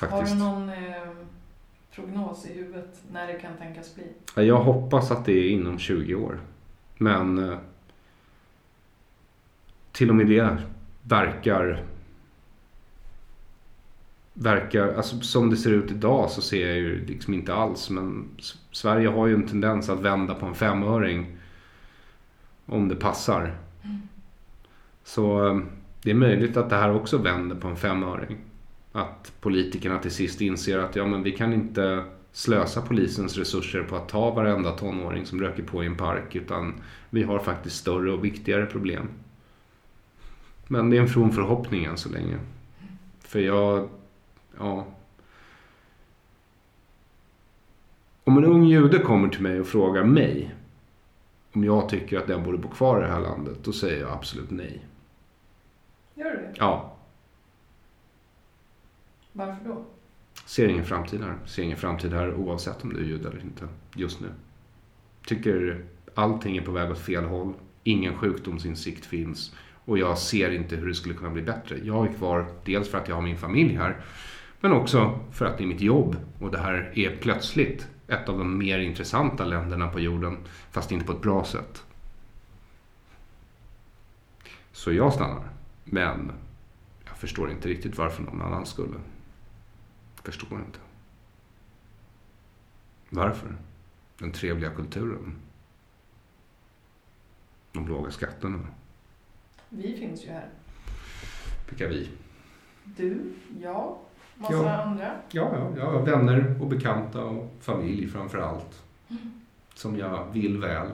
Har 0.00 0.08
Faktiskt. 0.08 0.32
du 0.32 0.38
någon 0.44 0.68
eh, 0.68 0.74
prognos 1.94 2.46
i 2.46 2.54
huvudet 2.54 3.02
när 3.12 3.26
det 3.26 3.32
kan 3.32 3.56
tänkas 3.58 3.94
bli? 3.94 4.04
Ja, 4.36 4.42
Jag 4.42 4.60
hoppas 4.60 5.10
att 5.10 5.24
det 5.24 5.32
är 5.32 5.50
inom 5.50 5.78
20 5.78 6.14
år. 6.14 6.40
Men 6.98 7.50
eh, 7.50 7.58
till 9.92 10.10
och 10.10 10.16
med 10.16 10.26
det 10.26 10.56
verkar 11.02 11.84
verkar, 14.32 14.94
alltså 14.94 15.20
som 15.20 15.50
det 15.50 15.56
ser 15.56 15.70
ut 15.70 15.90
idag 15.90 16.30
så 16.30 16.42
ser 16.42 16.66
jag 16.68 16.76
ju 16.76 17.06
liksom 17.06 17.34
inte 17.34 17.54
alls 17.54 17.90
men 17.90 18.28
Sverige 18.72 19.08
har 19.08 19.26
ju 19.26 19.34
en 19.34 19.48
tendens 19.48 19.88
att 19.88 20.00
vända 20.00 20.34
på 20.34 20.46
en 20.46 20.54
femöring 20.54 21.33
om 22.66 22.88
det 22.88 22.96
passar. 22.96 23.54
Så 25.04 25.48
eh, 25.48 25.58
det 26.02 26.10
är 26.10 26.14
möjligt 26.14 26.56
att 26.56 26.70
det 26.70 26.76
här 26.76 26.94
också 26.94 27.18
vänder 27.18 27.56
på 27.56 27.68
en 27.68 27.76
femöring. 27.76 28.36
Att 28.92 29.32
politikerna 29.40 29.98
till 29.98 30.10
sist 30.10 30.40
inser 30.40 30.78
att 30.78 30.96
ja 30.96 31.06
men 31.06 31.22
vi 31.22 31.32
kan 31.32 31.52
inte 31.52 32.04
slösa 32.32 32.82
polisens 32.82 33.36
resurser 33.36 33.82
på 33.82 33.96
att 33.96 34.08
ta 34.08 34.30
varenda 34.30 34.70
tonåring 34.70 35.26
som 35.26 35.40
röker 35.40 35.62
på 35.62 35.84
i 35.84 35.86
en 35.86 35.96
park 35.96 36.36
utan 36.36 36.74
vi 37.10 37.22
har 37.22 37.38
faktiskt 37.38 37.76
större 37.76 38.12
och 38.12 38.24
viktigare 38.24 38.66
problem. 38.66 39.08
Men 40.68 40.90
det 40.90 40.96
är 40.96 41.00
en 41.00 41.08
from 41.08 41.32
förhoppning 41.32 41.84
än 41.84 41.96
så 41.96 42.08
länge. 42.08 42.38
För 43.20 43.40
jag, 43.40 43.88
ja. 44.58 44.86
Om 48.24 48.38
en 48.38 48.44
ung 48.44 48.64
jude 48.64 48.98
kommer 48.98 49.28
till 49.28 49.42
mig 49.42 49.60
och 49.60 49.66
frågar 49.66 50.04
mig 50.04 50.54
om 51.54 51.64
jag 51.64 51.88
tycker 51.88 52.18
att 52.18 52.26
den 52.26 52.42
borde 52.42 52.58
bo 52.58 52.68
kvar 52.68 52.98
i 52.98 53.02
det 53.02 53.12
här 53.12 53.20
landet, 53.20 53.58
då 53.64 53.72
säger 53.72 54.00
jag 54.00 54.10
absolut 54.12 54.50
nej. 54.50 54.84
Gör 56.14 56.30
du 56.30 56.36
det? 56.36 56.52
Ja, 56.56 56.96
Varför 59.32 59.64
då? 59.64 59.84
ser 60.46 60.68
ingen 60.68 60.84
framtid 60.84 61.20
här. 61.22 61.34
Ser 61.46 61.62
ingen 61.62 61.76
framtid 61.78 62.12
här 62.12 62.34
oavsett 62.34 62.84
om 62.84 62.92
du 62.92 63.00
är 63.00 63.04
jude 63.04 63.28
eller 63.28 63.40
inte 63.40 63.68
just 63.94 64.20
nu. 64.20 64.28
Tycker 65.26 65.84
allting 66.14 66.56
är 66.56 66.62
på 66.62 66.70
väg 66.72 66.90
åt 66.90 66.98
fel 66.98 67.24
håll. 67.24 67.52
Ingen 67.84 68.16
sjukdomsinsikt 68.16 69.06
finns. 69.06 69.54
Och 69.84 69.98
jag 69.98 70.18
ser 70.18 70.50
inte 70.50 70.76
hur 70.76 70.88
det 70.88 70.94
skulle 70.94 71.14
kunna 71.14 71.30
bli 71.30 71.42
bättre. 71.42 71.78
Jag 71.82 72.06
är 72.08 72.12
kvar 72.12 72.46
dels 72.64 72.88
för 72.88 72.98
att 72.98 73.08
jag 73.08 73.14
har 73.14 73.22
min 73.22 73.36
familj 73.38 73.74
här. 73.74 74.00
Men 74.60 74.72
också 74.72 75.18
för 75.32 75.46
att 75.46 75.58
det 75.58 75.64
är 75.64 75.68
mitt 75.68 75.80
jobb. 75.80 76.16
Och 76.40 76.50
det 76.50 76.58
här 76.58 76.92
är 76.94 77.16
plötsligt 77.16 77.86
ett 78.14 78.28
av 78.28 78.38
de 78.38 78.58
mer 78.58 78.78
intressanta 78.78 79.44
länderna 79.44 79.88
på 79.88 80.00
jorden. 80.00 80.38
Fast 80.70 80.92
inte 80.92 81.06
på 81.06 81.12
ett 81.12 81.22
bra 81.22 81.44
sätt. 81.44 81.84
Så 84.72 84.92
jag 84.92 85.12
stannar. 85.12 85.48
Men 85.84 86.32
jag 87.04 87.16
förstår 87.16 87.50
inte 87.50 87.68
riktigt 87.68 87.98
varför 87.98 88.22
någon 88.22 88.42
annan 88.42 88.66
skulle. 88.66 88.96
Förstår 90.22 90.58
inte. 90.58 90.78
Varför? 93.10 93.56
Den 94.18 94.32
trevliga 94.32 94.70
kulturen. 94.70 95.34
De 97.72 97.88
låga 97.88 98.10
skatterna. 98.10 98.58
Vi 99.68 99.96
finns 99.98 100.24
ju 100.24 100.30
här. 100.30 100.48
Vilka 101.68 101.88
vi? 101.88 102.10
Du, 102.84 103.32
jag, 103.60 103.98
massa 104.36 104.54
Ja. 104.54 104.82
andra. 104.82 105.12
Ja, 105.30 105.70
ja, 105.76 105.90
har 105.90 106.02
vänner 106.02 106.54
och 106.60 106.66
bekanta 106.68 107.24
och 107.24 107.52
familj 107.60 108.08
framför 108.08 108.38
allt. 108.38 108.82
Som 109.74 109.96
jag 109.98 110.26
vill 110.32 110.58
väl. 110.60 110.90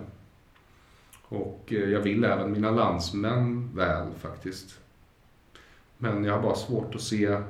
Och 1.23 1.65
eh, 1.67 1.79
jag 1.91 2.01
vill 2.01 2.25
även 2.25 2.53
mina 2.53 2.71
landsmän 2.71 3.71
väl 3.75 4.15
faktiskt. 4.19 4.79
Men 5.99 6.25
jag 6.25 6.35
har 6.35 6.43
bara 6.43 6.55
svårt 6.55 6.95
att 6.95 7.01
se 7.01 7.41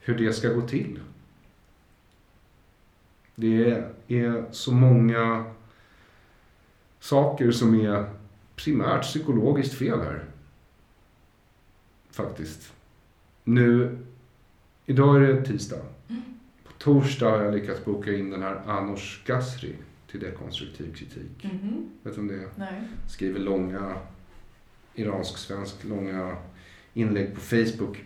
hur 0.00 0.18
det 0.18 0.32
ska 0.32 0.48
gå 0.48 0.60
till. 0.60 1.00
Det 3.34 3.84
är 4.08 4.44
så 4.50 4.72
många 4.72 5.44
saker 7.00 7.50
som 7.50 7.80
är 7.80 8.10
primärt 8.56 9.02
psykologiskt 9.02 9.74
fel 9.74 10.00
här. 10.00 10.24
Faktiskt. 12.10 12.72
Nu, 13.44 13.98
idag 14.90 15.16
är 15.16 15.20
det 15.20 15.44
tisdag. 15.44 15.80
På 16.64 16.72
torsdag 16.78 17.30
har 17.30 17.42
jag 17.42 17.54
lyckats 17.54 17.84
boka 17.84 18.12
in 18.12 18.30
den 18.30 18.42
här 18.42 18.60
Anoush 18.66 19.26
Gasri 19.26 19.74
till 20.10 20.20
dekonstruktiv 20.20 20.94
kritik. 20.94 21.44
Mhm. 21.44 21.90
Vet 22.02 22.14
du 22.14 22.20
om 22.20 22.28
det 22.28 22.34
är? 22.34 22.48
Nej. 22.56 22.82
Skriver 23.08 23.40
långa, 23.40 23.94
iransk-svensk, 24.94 25.84
långa 25.84 26.36
inlägg 26.94 27.34
på 27.34 27.40
Facebook. 27.40 28.04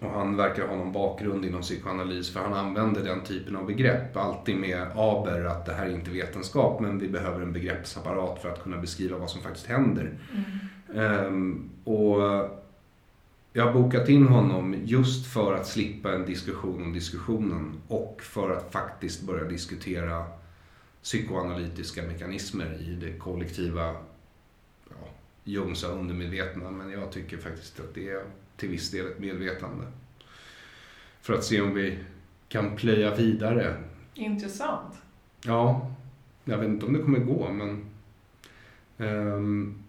Och 0.00 0.10
han 0.10 0.36
verkar 0.36 0.66
ha 0.66 0.76
någon 0.76 0.92
bakgrund 0.92 1.44
inom 1.44 1.62
psykoanalys 1.62 2.30
för 2.30 2.40
han 2.40 2.52
använder 2.52 3.04
den 3.04 3.20
typen 3.20 3.56
av 3.56 3.66
begrepp. 3.66 4.16
Alltid 4.16 4.56
med 4.56 4.82
aber 4.96 5.44
att 5.44 5.66
det 5.66 5.72
här 5.72 5.86
är 5.86 5.94
inte 5.94 6.10
vetenskap 6.10 6.80
men 6.80 6.98
vi 6.98 7.08
behöver 7.08 7.42
en 7.42 7.52
begreppsapparat 7.52 8.42
för 8.42 8.48
att 8.48 8.62
kunna 8.62 8.78
beskriva 8.78 9.18
vad 9.18 9.30
som 9.30 9.42
faktiskt 9.42 9.66
händer. 9.66 10.18
Mm. 10.92 11.26
Um, 11.26 11.70
och 11.84 12.20
jag 13.52 13.66
har 13.66 13.72
bokat 13.72 14.08
in 14.08 14.26
honom 14.26 14.76
just 14.84 15.26
för 15.26 15.54
att 15.54 15.66
slippa 15.66 16.14
en 16.14 16.26
diskussion 16.26 16.82
om 16.82 16.92
diskussionen 16.92 17.80
och 17.88 18.20
för 18.22 18.50
att 18.50 18.72
faktiskt 18.72 19.22
börja 19.22 19.44
diskutera 19.44 20.26
psykoanalytiska 21.02 22.02
mekanismer 22.02 22.78
i 22.80 22.94
det 22.94 23.18
kollektiva 23.18 23.96
ja, 24.88 25.08
Jungsa 25.44 25.88
undermedvetna. 25.88 26.70
Men 26.70 26.90
jag 26.90 27.12
tycker 27.12 27.36
faktiskt 27.36 27.80
att 27.80 27.94
det 27.94 28.10
är 28.10 28.22
till 28.56 28.68
viss 28.68 28.90
del 28.90 29.06
ett 29.06 29.18
medvetande. 29.18 29.86
För 31.20 31.34
att 31.34 31.44
se 31.44 31.60
om 31.60 31.74
vi 31.74 31.98
kan 32.48 32.76
plöja 32.76 33.14
vidare. 33.14 33.76
Intressant. 34.14 34.94
Ja, 35.44 35.90
jag 36.44 36.58
vet 36.58 36.68
inte 36.68 36.86
om 36.86 36.92
det 36.92 37.02
kommer 37.02 37.18
gå 37.18 37.52
men 37.52 37.84
um, 38.98 39.79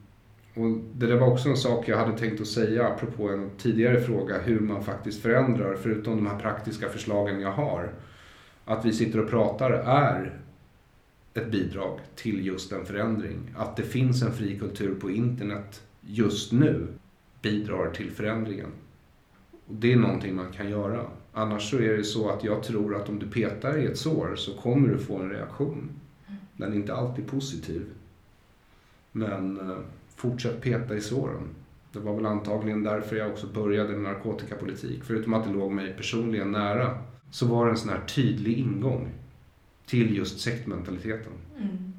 och 0.53 0.77
det 0.93 1.07
där 1.07 1.15
var 1.15 1.27
också 1.27 1.49
en 1.49 1.57
sak 1.57 1.87
jag 1.87 1.97
hade 1.97 2.17
tänkt 2.17 2.41
att 2.41 2.47
säga 2.47 2.87
apropå 2.87 3.29
en 3.29 3.49
tidigare 3.57 4.01
fråga 4.01 4.41
hur 4.41 4.59
man 4.59 4.83
faktiskt 4.83 5.21
förändrar 5.21 5.75
förutom 5.75 6.15
de 6.15 6.27
här 6.27 6.39
praktiska 6.39 6.89
förslagen 6.89 7.41
jag 7.41 7.51
har. 7.51 7.93
Att 8.65 8.85
vi 8.85 8.93
sitter 8.93 9.19
och 9.19 9.29
pratar 9.29 9.71
är 9.71 10.39
ett 11.33 11.51
bidrag 11.51 11.99
till 12.15 12.45
just 12.45 12.71
en 12.71 12.85
förändring. 12.85 13.39
Att 13.57 13.75
det 13.75 13.83
finns 13.83 14.21
en 14.21 14.33
fri 14.33 14.59
kultur 14.59 14.95
på 14.95 15.11
internet 15.11 15.81
just 16.01 16.51
nu 16.51 16.87
bidrar 17.41 17.91
till 17.91 18.11
förändringen. 18.11 18.71
Och 19.51 19.75
det 19.75 19.93
är 19.93 19.97
någonting 19.97 20.35
man 20.35 20.51
kan 20.51 20.69
göra. 20.69 21.05
Annars 21.33 21.69
så 21.69 21.77
är 21.77 21.97
det 21.97 22.03
så 22.03 22.29
att 22.29 22.43
jag 22.43 22.63
tror 22.63 22.95
att 22.95 23.09
om 23.09 23.19
du 23.19 23.27
petar 23.27 23.77
i 23.77 23.85
ett 23.85 23.97
sår 23.97 24.35
så 24.35 24.53
kommer 24.53 24.89
du 24.89 24.97
få 24.97 25.19
en 25.19 25.29
reaktion. 25.29 25.89
Den 26.53 26.71
är 26.71 26.75
inte 26.75 26.95
alltid 26.95 27.27
positiv. 27.27 27.85
Men 29.11 29.59
fortsätt 30.22 30.61
peta 30.61 30.95
i 30.95 31.02
såren. 31.02 31.49
Det 31.91 31.99
var 31.99 32.15
väl 32.15 32.26
antagligen 32.26 32.84
därför 32.84 33.15
jag 33.15 33.31
också 33.31 33.48
började 33.48 33.89
med 33.89 34.02
narkotikapolitik. 34.02 35.03
Förutom 35.03 35.34
att 35.34 35.43
det 35.43 35.53
låg 35.53 35.72
mig 35.72 35.93
personligen 35.93 36.52
nära 36.52 36.98
så 37.31 37.48
var 37.48 37.65
det 37.65 37.72
en 37.72 37.77
sån 37.77 37.89
här 37.89 38.06
tydlig 38.06 38.57
ingång 38.57 39.10
till 39.85 40.18
just 40.18 40.39
sektmentaliteten. 40.39 41.34
Mm. 41.57 41.93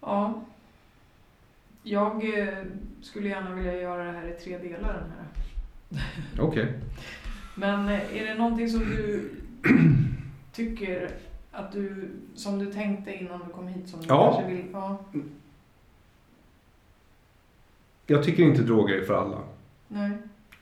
Ja. 0.00 0.44
Jag 1.82 2.38
eh, 2.38 2.54
skulle 3.02 3.28
gärna 3.28 3.54
vilja 3.54 3.80
göra 3.80 4.04
det 4.04 4.12
här 4.12 4.28
i 4.28 4.44
tre 4.44 4.58
delar. 4.58 4.94
Den 4.94 5.10
här. 5.10 5.26
Okej. 6.38 6.62
Okay. 6.62 6.74
Men 7.54 7.88
eh, 7.88 8.16
är 8.16 8.26
det 8.26 8.34
någonting 8.34 8.68
som 8.68 8.80
du 8.80 9.30
tycker 10.52 11.10
att 11.52 11.72
du, 11.72 12.10
som 12.34 12.58
du 12.58 12.72
tänkte 12.72 13.14
innan 13.14 13.40
du 13.46 13.52
kom 13.52 13.68
hit? 13.68 13.88
Som 13.88 14.00
du 14.00 14.06
ja. 14.08 14.32
kanske 14.32 14.54
vill, 14.54 14.66
ja. 14.72 15.04
Jag 18.06 18.24
tycker 18.24 18.42
inte 18.42 18.62
droger 18.62 18.94
är 18.94 19.04
för 19.04 19.14
alla. 19.14 19.38
Nej. 19.88 20.10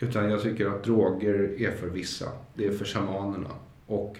Utan 0.01 0.31
jag 0.31 0.43
tycker 0.43 0.67
att 0.67 0.85
droger 0.85 1.61
är 1.61 1.71
för 1.71 1.87
vissa. 1.87 2.29
Det 2.55 2.67
är 2.67 2.73
för 2.73 2.85
shamanerna. 2.85 3.51
Och 3.87 4.19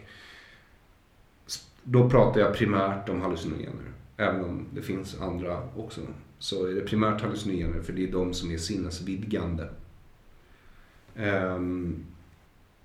då 1.83 2.11
pratar 2.11 2.41
jag 2.41 2.55
primärt 2.55 3.09
om 3.09 3.21
hallucinogener. 3.21 3.93
Även 4.17 4.45
om 4.45 4.67
det 4.75 4.83
finns 4.83 5.21
andra 5.21 5.69
också. 5.77 6.01
Så 6.39 6.67
är 6.67 6.75
det 6.75 6.81
primärt 6.81 7.21
hallucinogener 7.21 7.83
för 7.83 7.93
det 7.93 8.05
är 8.09 8.13
de 8.13 8.35
som 8.35 8.51
är 8.51 8.59
sinnesvidgande. 8.59 9.69
Um, 11.17 12.05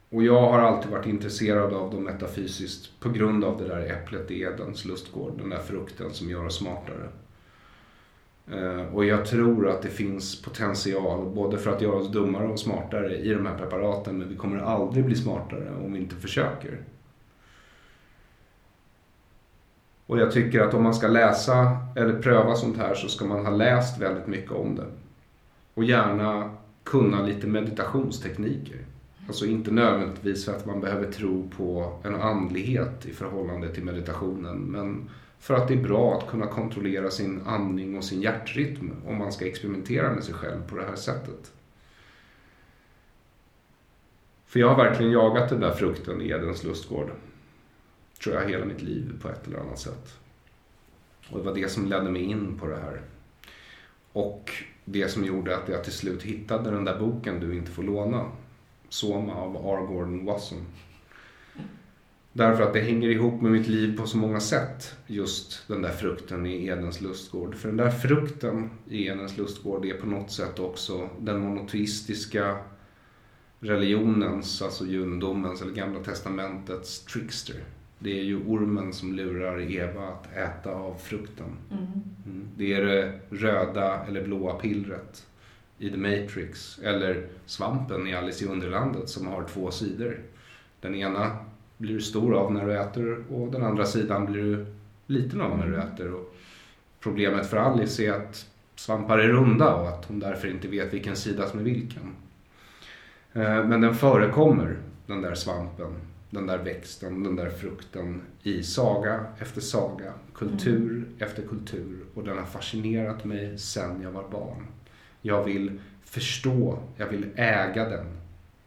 och 0.10 0.24
jag 0.24 0.42
har 0.42 0.60
alltid 0.60 0.92
varit 0.92 1.06
intresserad 1.06 1.74
av 1.74 1.92
dem 1.92 2.04
metafysiskt 2.04 3.00
på 3.00 3.10
grund 3.10 3.44
av 3.44 3.58
det 3.58 3.68
där 3.68 3.92
äpplet 3.92 4.32
i 4.32 4.42
Edens 4.42 4.86
lustgård. 4.86 5.38
Den 5.38 5.50
där 5.50 5.60
frukten 5.60 6.14
som 6.14 6.30
gör 6.30 6.46
oss 6.46 6.58
smartare. 6.58 7.10
Eh, 8.52 8.96
och 8.96 9.06
jag 9.06 9.26
tror 9.26 9.70
att 9.70 9.82
det 9.82 9.90
finns 9.90 10.42
potential 10.42 11.26
både 11.36 11.58
för 11.58 11.72
att 11.72 11.82
göra 11.82 11.96
oss 11.96 12.12
dummare 12.12 12.48
och 12.48 12.60
smartare 12.60 13.18
i 13.18 13.34
de 13.34 13.46
här 13.46 13.58
preparaten 13.58 14.18
men 14.18 14.30
vi 14.30 14.36
kommer 14.36 14.58
aldrig 14.58 15.06
bli 15.06 15.16
smartare 15.16 15.72
om 15.86 15.94
vi 15.94 16.00
inte 16.00 16.16
försöker. 16.16 16.78
Och 20.06 20.20
jag 20.20 20.32
tycker 20.32 20.62
att 20.62 20.74
om 20.74 20.84
man 20.84 20.94
ska 20.94 21.08
läsa 21.08 21.78
eller 21.96 22.22
pröva 22.22 22.56
sånt 22.56 22.78
här 22.78 22.96
så 22.96 23.08
ska 23.08 23.26
man 23.26 23.46
ha 23.46 23.52
läst 23.52 24.02
väldigt 24.02 24.28
mycket 24.28 24.52
om 24.52 24.76
det. 24.76 24.86
Och 25.74 25.84
gärna 25.84 26.52
kunna 26.84 27.22
lite 27.22 27.48
meditationstekniker. 27.48 28.78
Alltså 29.28 29.46
inte 29.46 29.72
nödvändigtvis 29.72 30.46
för 30.46 30.56
att 30.56 30.66
man 30.66 30.82
behöver 30.82 31.12
tro 31.12 31.50
på 31.58 32.00
en 32.04 32.16
andlighet 32.16 33.06
i 33.06 33.14
förhållande 33.14 33.74
till 33.74 33.84
meditationen. 33.84 34.58
Men 34.58 35.10
för 35.40 35.54
att 35.54 35.68
det 35.68 35.74
är 35.74 35.84
bra 35.84 36.18
att 36.18 36.28
kunna 36.28 36.48
kontrollera 36.48 37.12
sin 37.12 37.42
andning 37.46 37.98
och 37.98 38.04
sin 38.04 38.22
hjärtrytm 38.22 38.92
om 39.06 39.18
man 39.18 39.32
ska 39.32 39.48
experimentera 39.48 40.14
med 40.14 40.24
sig 40.24 40.34
själv 40.34 40.68
på 40.70 40.76
det 40.76 40.86
här 40.86 40.96
sättet. 40.96 41.52
För 44.46 44.60
jag 44.60 44.70
har 44.70 44.84
verkligen 44.84 45.12
jagat 45.12 45.50
den 45.50 45.60
där 45.60 45.72
frukten 45.72 46.22
i 46.22 46.30
Edens 46.30 46.64
lustgård 46.64 47.12
tror 48.24 48.36
jag, 48.36 48.50
hela 48.50 48.66
mitt 48.66 48.82
liv 48.82 49.20
på 49.22 49.30
ett 49.30 49.48
eller 49.48 49.60
annat 49.60 49.80
sätt. 49.80 50.14
Och 51.30 51.38
det 51.38 51.46
var 51.46 51.54
det 51.54 51.70
som 51.70 51.86
ledde 51.86 52.12
mig 52.12 52.22
in 52.22 52.60
på 52.60 52.68
det 52.68 52.76
här. 52.76 53.02
Och 54.12 54.52
det 54.86 55.08
som 55.08 55.26
gjorde 55.26 55.58
att 55.58 55.70
jag 55.70 55.84
till 55.84 55.94
slut 55.94 56.24
hittade 56.24 56.72
den 56.72 56.86
där 56.86 57.00
boken 57.00 57.40
Du 57.40 57.56
inte 57.56 57.72
får 57.72 57.84
låna. 57.84 58.26
Soma 58.90 59.36
av 59.36 59.56
R. 59.56 59.86
Gordon 59.88 60.26
Wasson. 60.26 60.66
Därför 62.38 62.64
att 62.64 62.74
det 62.74 62.80
hänger 62.80 63.10
ihop 63.10 63.42
med 63.42 63.52
mitt 63.52 63.68
liv 63.68 63.98
på 63.98 64.08
så 64.08 64.18
många 64.18 64.40
sätt. 64.40 64.96
Just 65.08 65.68
den 65.68 65.82
där 65.82 65.92
frukten 65.92 66.46
i 66.46 66.66
Edens 66.66 67.02
lustgård. 67.02 67.56
För 67.56 67.68
den 67.68 67.78
där 67.78 67.90
frukten 67.90 68.70
i 68.90 69.08
Edens 69.08 69.38
lustgård 69.38 69.86
är 69.86 69.94
på 69.94 70.08
något 70.08 70.32
sätt 70.32 70.60
också 70.60 71.10
den 71.20 71.40
monoteistiska 71.40 72.58
religionens, 73.60 74.62
alltså 74.62 74.86
judendomens 74.86 75.62
eller 75.62 75.74
gamla 75.74 76.00
testamentets 76.04 77.06
trickster. 77.06 77.56
Det 78.00 78.20
är 78.20 78.24
ju 78.24 78.46
ormen 78.46 78.94
som 78.94 79.14
lurar 79.14 79.72
Eva 79.72 80.08
att 80.08 80.38
äta 80.38 80.72
av 80.72 80.96
frukten. 81.04 81.58
Mm. 81.72 81.84
Mm. 82.26 82.48
Det 82.58 82.74
är 82.74 82.86
det 82.86 83.20
röda 83.30 84.06
eller 84.08 84.24
blåa 84.24 84.54
pillret 84.54 85.28
i 85.78 85.90
The 85.90 85.98
Matrix. 85.98 86.80
Eller 86.84 87.28
svampen 87.46 88.08
i 88.08 88.16
Alice 88.16 88.46
i 88.46 88.48
Underlandet 88.48 89.10
som 89.10 89.28
har 89.28 89.44
två 89.44 89.72
sidor. 89.72 90.20
Den 90.82 90.96
ena 90.96 91.38
blir 91.78 91.94
du 91.94 92.02
stor 92.02 92.36
av 92.36 92.54
när 92.54 92.66
du 92.66 92.80
äter 92.80 93.24
och 93.30 93.52
den 93.52 93.64
andra 93.64 93.86
sidan 93.86 94.26
blir 94.26 94.44
du 94.44 94.66
liten 95.08 95.42
av 95.42 95.58
när 95.58 95.68
du 95.68 95.76
mm. 95.76 95.88
äter. 95.88 96.14
Och 96.14 96.36
problemet 97.00 97.50
för 97.50 97.58
Alice 97.58 98.04
är 98.06 98.14
att 98.14 98.46
svampar 98.76 99.18
är 99.18 99.28
runda 99.28 99.76
och 99.76 99.90
att 99.90 100.06
hon 100.06 100.20
därför 100.20 100.48
inte 100.48 100.68
vet 100.68 100.94
vilken 100.94 101.16
sida 101.16 101.48
som 101.48 101.60
är 101.60 101.64
vilken. 101.64 102.16
Eh, 103.34 103.66
men 103.66 103.82
den 103.82 103.96
förekommer, 103.96 104.78
den 105.06 105.22
där 105.22 105.36
svampen 105.36 105.94
den 106.30 106.48
där 106.48 106.58
växten, 106.58 107.24
den 107.24 107.36
där 107.36 107.50
frukten 107.50 108.22
i 108.44 108.64
saga 108.64 109.26
efter 109.40 109.62
saga, 109.62 110.14
kultur 110.34 110.92
mm. 110.92 111.16
efter 111.20 111.44
kultur 111.44 112.00
och 112.14 112.24
den 112.24 112.38
har 112.38 112.46
fascinerat 112.46 113.26
mig 113.26 113.58
sedan 113.58 114.02
jag 114.02 114.12
var 114.12 114.30
barn. 114.30 114.68
Jag 115.22 115.44
vill 115.44 115.80
förstå, 116.04 116.80
jag 116.98 117.08
vill 117.08 117.30
äga 117.36 117.90
den, 117.90 118.06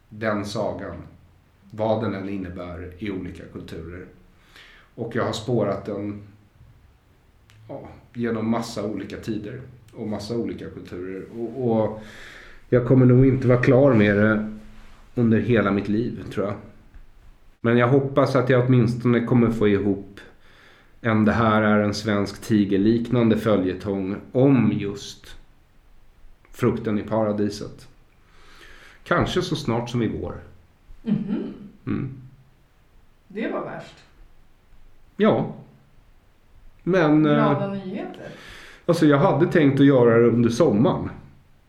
den 0.08 0.44
sagan, 0.44 0.96
vad 1.70 2.02
den 2.02 2.14
än 2.14 2.28
innebär 2.28 2.92
i 2.98 3.10
olika 3.10 3.42
kulturer. 3.52 4.06
Och 4.94 5.16
jag 5.16 5.24
har 5.24 5.32
spårat 5.32 5.84
den 5.84 6.22
ja, 7.68 7.88
genom 8.14 8.50
massa 8.50 8.84
olika 8.84 9.16
tider 9.16 9.60
och 9.92 10.08
massa 10.08 10.36
olika 10.36 10.70
kulturer. 10.70 11.24
Och, 11.38 11.70
och 11.70 12.02
jag 12.68 12.86
kommer 12.86 13.06
nog 13.06 13.26
inte 13.26 13.48
vara 13.48 13.62
klar 13.62 13.94
med 13.94 14.16
det 14.16 14.56
under 15.14 15.38
hela 15.38 15.70
mitt 15.70 15.88
liv 15.88 16.24
tror 16.32 16.46
jag. 16.46 16.54
Men 17.60 17.76
jag 17.76 17.88
hoppas 17.88 18.36
att 18.36 18.48
jag 18.48 18.66
åtminstone 18.66 19.26
kommer 19.26 19.50
få 19.50 19.68
ihop 19.68 20.20
en 21.00 21.24
Det 21.24 21.32
här 21.32 21.62
är 21.62 21.78
en 21.78 21.94
svensk 21.94 22.42
tigerliknande 22.42 23.36
följetong 23.36 24.16
om 24.32 24.72
just 24.74 25.36
frukten 26.52 26.98
i 26.98 27.02
paradiset. 27.02 27.88
Kanske 29.04 29.42
så 29.42 29.56
snart 29.56 29.90
som 29.90 30.02
i 30.02 30.08
vår. 30.08 30.34
Mm. 31.04 31.54
Mm. 31.86 32.10
Det 33.28 33.48
var 33.48 33.64
värst. 33.64 33.94
Ja. 35.16 35.52
Men... 36.82 37.22
Glada 37.22 37.64
eh, 37.64 37.70
nyheter. 37.70 38.28
Alltså 38.86 39.06
jag 39.06 39.18
hade 39.18 39.46
tänkt 39.46 39.80
att 39.80 39.86
göra 39.86 40.18
det 40.18 40.26
under 40.26 40.50
sommaren. 40.50 41.10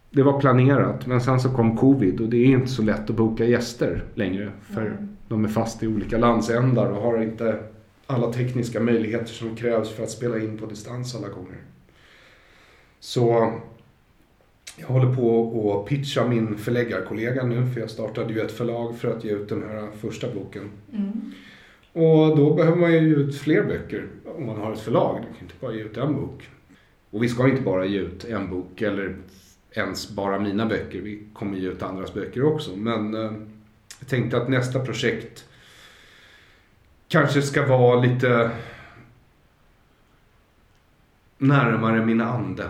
Det 0.10 0.24
var 0.24 0.40
planerat 0.40 1.08
men 1.08 1.22
sen 1.22 1.40
så 1.40 1.50
kom 1.50 1.78
covid 1.78 2.22
och 2.22 2.30
det 2.30 2.38
är 2.38 2.46
inte 2.46 2.68
så 2.68 2.82
lätt 2.82 3.10
att 3.10 3.16
boka 3.16 3.46
gäster 3.46 4.04
längre. 4.16 4.52
För 4.62 4.86
mm 4.86 5.12
de 5.32 5.46
är 5.46 5.50
fast 5.50 5.84
i 5.84 5.88
olika 5.88 6.18
landsändar 6.18 6.90
och 6.90 7.02
har 7.02 7.22
inte 7.22 7.60
alla 8.08 8.34
tekniska 8.34 8.80
möjligheter 8.80 9.34
som 9.34 9.56
krävs 9.56 9.92
för 9.92 10.04
att 10.04 10.10
spela 10.10 10.40
in 10.40 10.58
på 10.58 10.66
distans 10.66 11.16
alla 11.16 11.28
gånger. 11.28 11.58
Så 13.00 13.54
Jag 14.82 14.88
håller 14.88 15.16
på 15.16 15.80
att 15.80 15.90
pitcha 15.90 16.28
min 16.28 16.58
förläggarkollega 16.58 17.44
nu 17.44 17.68
för 17.74 17.80
jag 17.80 17.90
startade 17.90 18.34
ju 18.34 18.40
ett 18.40 18.52
förlag 18.52 18.98
för 18.98 19.18
att 19.18 19.24
ge 19.24 19.32
ut 19.32 19.50
den 19.50 19.64
här 19.64 19.88
första 20.02 20.28
boken. 20.34 20.70
Mm. 20.94 21.32
Och 21.94 22.38
då 22.38 22.54
behöver 22.54 22.78
man 22.78 22.94
ju 22.94 23.00
ge 23.00 23.16
ut 23.16 23.38
fler 23.38 23.64
böcker 23.64 24.08
om 24.38 24.46
man 24.46 24.58
har 24.58 24.74
ett 24.74 24.80
förlag. 24.80 25.16
Du 25.22 25.38
kan 25.38 25.42
inte 25.42 25.54
bara 25.60 25.74
ge 25.74 25.82
ut 25.82 25.98
en 25.98 26.16
bok. 26.16 26.50
Och 27.10 27.24
vi 27.24 27.30
ska 27.30 27.50
inte 27.50 27.62
bara 27.62 27.86
ge 27.86 28.00
ut 28.00 28.26
en 28.26 28.50
bok 28.50 28.82
eller 28.82 29.16
ens 29.72 30.10
bara 30.10 30.40
mina 30.40 30.66
böcker. 30.66 31.02
Vi 31.02 31.28
kommer 31.34 31.58
ge 31.58 31.68
ut 31.68 31.84
andras 31.84 32.14
böcker 32.14 32.44
också. 32.44 32.76
Men 32.76 33.14
eh, 33.14 33.32
jag 34.00 34.08
tänkte 34.10 34.38
att 34.38 34.50
nästa 34.50 34.80
projekt 34.80 35.46
kanske 37.08 37.42
ska 37.42 37.66
vara 37.66 38.02
lite 38.02 38.52
närmare 41.38 42.06
min 42.06 42.22
ande. 42.22 42.68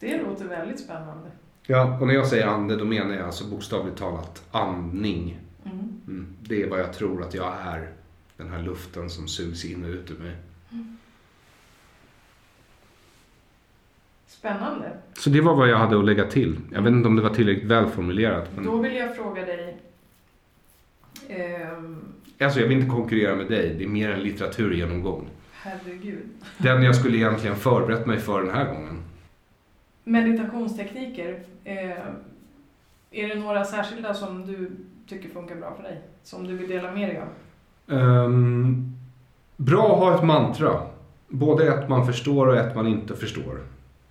Det 0.00 0.22
låter 0.22 0.44
väldigt 0.44 0.80
spännande. 0.80 1.30
Ja, 1.66 1.98
och 2.00 2.06
när 2.06 2.14
jag 2.14 2.26
säger 2.26 2.46
ande 2.46 2.76
då 2.76 2.84
menar 2.84 3.14
jag 3.14 3.26
alltså 3.26 3.44
bokstavligt 3.44 3.98
talat 3.98 4.42
andning. 4.50 5.38
Mm. 5.64 5.78
Mm. 6.08 6.26
Det 6.40 6.62
är 6.62 6.70
vad 6.70 6.80
jag 6.80 6.92
tror 6.92 7.22
att 7.22 7.34
jag 7.34 7.54
är. 7.66 7.88
Den 8.36 8.48
här 8.50 8.62
luften 8.62 9.10
som 9.10 9.28
sugs 9.28 9.64
in 9.64 9.84
och 9.84 9.90
ut 9.90 10.10
ur 10.10 10.18
mig. 10.18 10.36
Spännande. 14.26 14.90
Så 15.18 15.30
det 15.30 15.40
var 15.40 15.54
vad 15.54 15.68
jag 15.68 15.76
hade 15.78 15.98
att 15.98 16.04
lägga 16.04 16.24
till. 16.26 16.58
Jag 16.72 16.82
vet 16.82 16.92
inte 16.92 17.08
om 17.08 17.16
det 17.16 17.22
var 17.22 17.34
tillräckligt 17.34 17.70
välformulerat. 17.70 18.48
Men... 18.54 18.64
Då 18.64 18.76
vill 18.76 18.94
jag 18.96 19.16
fråga 19.16 19.46
dig. 19.46 19.76
ehm, 21.28 22.04
Alltså 22.40 22.60
jag 22.60 22.68
vill 22.68 22.76
inte 22.78 22.90
konkurrera 22.90 23.36
med 23.36 23.46
dig. 23.48 23.74
Det 23.78 23.84
är 23.84 23.88
mer 23.88 24.10
en 24.10 24.20
litteraturgenomgång. 24.20 25.28
herregud. 25.52 26.22
Den 26.58 26.82
jag 26.82 26.96
skulle 26.96 27.16
egentligen 27.16 27.56
förberett 27.56 28.06
mig 28.06 28.18
för 28.18 28.42
den 28.42 28.54
här 28.54 28.64
gången. 28.74 29.02
Meditationstekniker. 30.10 31.40
Eh, 31.64 31.90
är 33.10 33.28
det 33.28 33.34
några 33.34 33.64
särskilda 33.64 34.14
som 34.14 34.46
du 34.46 34.70
tycker 35.06 35.28
funkar 35.28 35.56
bra 35.56 35.74
för 35.76 35.82
dig? 35.82 36.00
Som 36.22 36.46
du 36.46 36.56
vill 36.56 36.68
dela 36.68 36.92
med 36.92 37.08
dig 37.08 37.20
av? 37.20 37.28
Um, 37.98 38.96
bra 39.56 39.92
att 39.92 39.98
ha 39.98 40.14
ett 40.16 40.24
mantra. 40.24 40.82
Både 41.28 41.74
ett 41.74 41.88
man 41.88 42.06
förstår 42.06 42.46
och 42.46 42.56
ett 42.56 42.74
man 42.74 42.86
inte 42.86 43.16
förstår. 43.16 43.60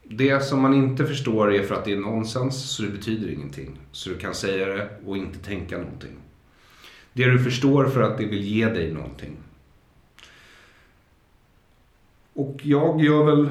Det 0.04 0.44
som 0.44 0.62
man 0.62 0.74
inte 0.74 1.06
förstår 1.06 1.54
är 1.54 1.64
för 1.64 1.76
att 1.76 1.86
det 1.86 1.94
är 1.94 1.98
nonsens, 2.00 2.72
så 2.72 2.84
det 2.84 2.90
betyder 2.90 3.30
ingenting. 3.30 3.80
Så 3.92 4.10
du 4.10 4.18
kan 4.18 4.34
säga 4.34 4.66
det 4.66 4.90
och 5.06 5.18
inte 5.18 5.40
tänka 5.40 5.78
någonting. 5.78 6.18
Det 7.14 7.26
du 7.26 7.40
förstår 7.44 7.86
för 7.86 8.02
att 8.02 8.18
det 8.18 8.26
vill 8.26 8.44
ge 8.44 8.66
dig 8.66 8.94
någonting. 8.94 9.38
Och 12.34 12.60
jag 12.64 13.02
gör 13.02 13.24
väl 13.24 13.50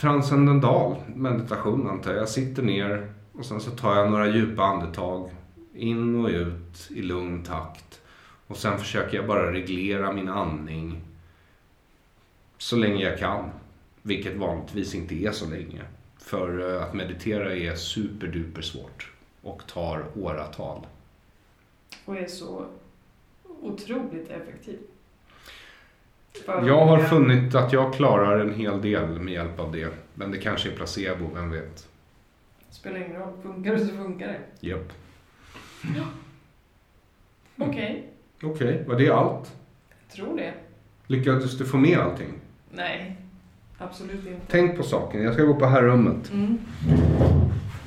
transcendental 0.00 0.96
meditation 1.14 1.88
antar 1.88 2.10
jag. 2.10 2.20
Jag 2.20 2.28
sitter 2.28 2.62
ner 2.62 3.12
och 3.32 3.44
sen 3.44 3.60
så 3.60 3.70
tar 3.70 3.96
jag 3.96 4.10
några 4.10 4.28
djupa 4.28 4.62
andetag. 4.62 5.30
In 5.74 6.24
och 6.24 6.28
ut 6.28 6.90
i 6.90 7.02
lugn 7.02 7.44
takt. 7.44 8.00
Och 8.46 8.56
sen 8.56 8.78
försöker 8.78 9.16
jag 9.16 9.26
bara 9.26 9.52
reglera 9.52 10.12
min 10.12 10.28
andning 10.28 11.00
så 12.58 12.76
länge 12.76 13.04
jag 13.04 13.18
kan. 13.18 13.50
Vilket 14.02 14.36
vanligtvis 14.36 14.94
inte 14.94 15.14
är 15.14 15.32
så 15.32 15.48
länge. 15.48 15.82
För 16.18 16.74
eh, 16.74 16.82
att 16.82 16.94
meditera 16.94 17.54
är 17.54 17.74
superduper 17.74 18.62
svårt 18.62 19.12
och 19.42 19.66
tar 19.66 20.04
åratal. 20.16 20.86
Och 22.04 22.16
är 22.16 22.26
så 22.26 22.66
otroligt 23.62 24.30
effektivt. 24.30 24.89
Jag 26.46 26.86
har 26.86 26.98
funnit 26.98 27.54
att 27.54 27.72
jag 27.72 27.94
klarar 27.94 28.40
en 28.40 28.54
hel 28.54 28.82
del 28.82 29.20
med 29.20 29.34
hjälp 29.34 29.60
av 29.60 29.72
det. 29.72 29.88
Men 30.14 30.30
det 30.30 30.38
kanske 30.38 30.70
är 30.70 30.76
placebo, 30.76 31.30
vem 31.34 31.50
vet? 31.50 31.88
Spelar 32.70 32.96
ingen 32.96 33.16
roll. 33.16 33.32
Funkar 33.42 33.72
det 33.72 33.86
så 33.86 33.96
funkar 33.96 34.26
det. 34.26 34.66
Japp. 34.68 34.92
Okej, 37.58 38.08
Okej, 38.42 38.84
var 38.88 38.94
det 38.98 39.10
allt? 39.10 39.56
jag 40.06 40.16
tror 40.16 40.36
det. 40.36 40.52
Lyckades 41.06 41.58
du 41.58 41.64
få 41.64 41.76
med 41.76 41.98
allting? 41.98 42.32
Nej, 42.70 43.16
absolut 43.78 44.26
inte. 44.26 44.40
Tänk 44.48 44.76
på 44.76 44.82
saken, 44.82 45.22
jag 45.22 45.34
ska 45.34 45.42
gå 45.42 45.54
på 45.54 45.66
här 45.66 45.82
rummet. 45.82 46.30
Mm. 46.32 46.58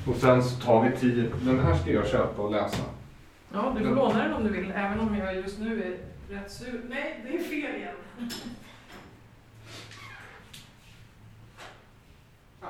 Och 0.06 0.16
sen 0.16 0.42
så 0.42 0.60
tar 0.60 0.82
vi 0.88 0.96
tio. 0.96 1.30
Den 1.42 1.60
här 1.60 1.74
ska 1.74 1.92
jag 1.92 2.06
köpa 2.06 2.42
och 2.42 2.50
läsa. 2.50 2.82
Ja, 3.52 3.76
du 3.78 3.84
får 3.84 3.94
låna 3.94 4.24
den 4.24 4.32
om 4.32 4.44
du 4.44 4.50
vill, 4.50 4.72
även 4.76 5.00
om 5.00 5.16
jag 5.16 5.36
just 5.36 5.58
nu 5.60 5.82
är 5.82 6.34
rätt 6.34 6.52
sur. 6.52 6.80
Nej, 6.88 7.24
det 7.24 7.36
är 7.36 7.42
fel 7.42 7.76
igen. 7.76 7.94
Ja. 12.60 12.68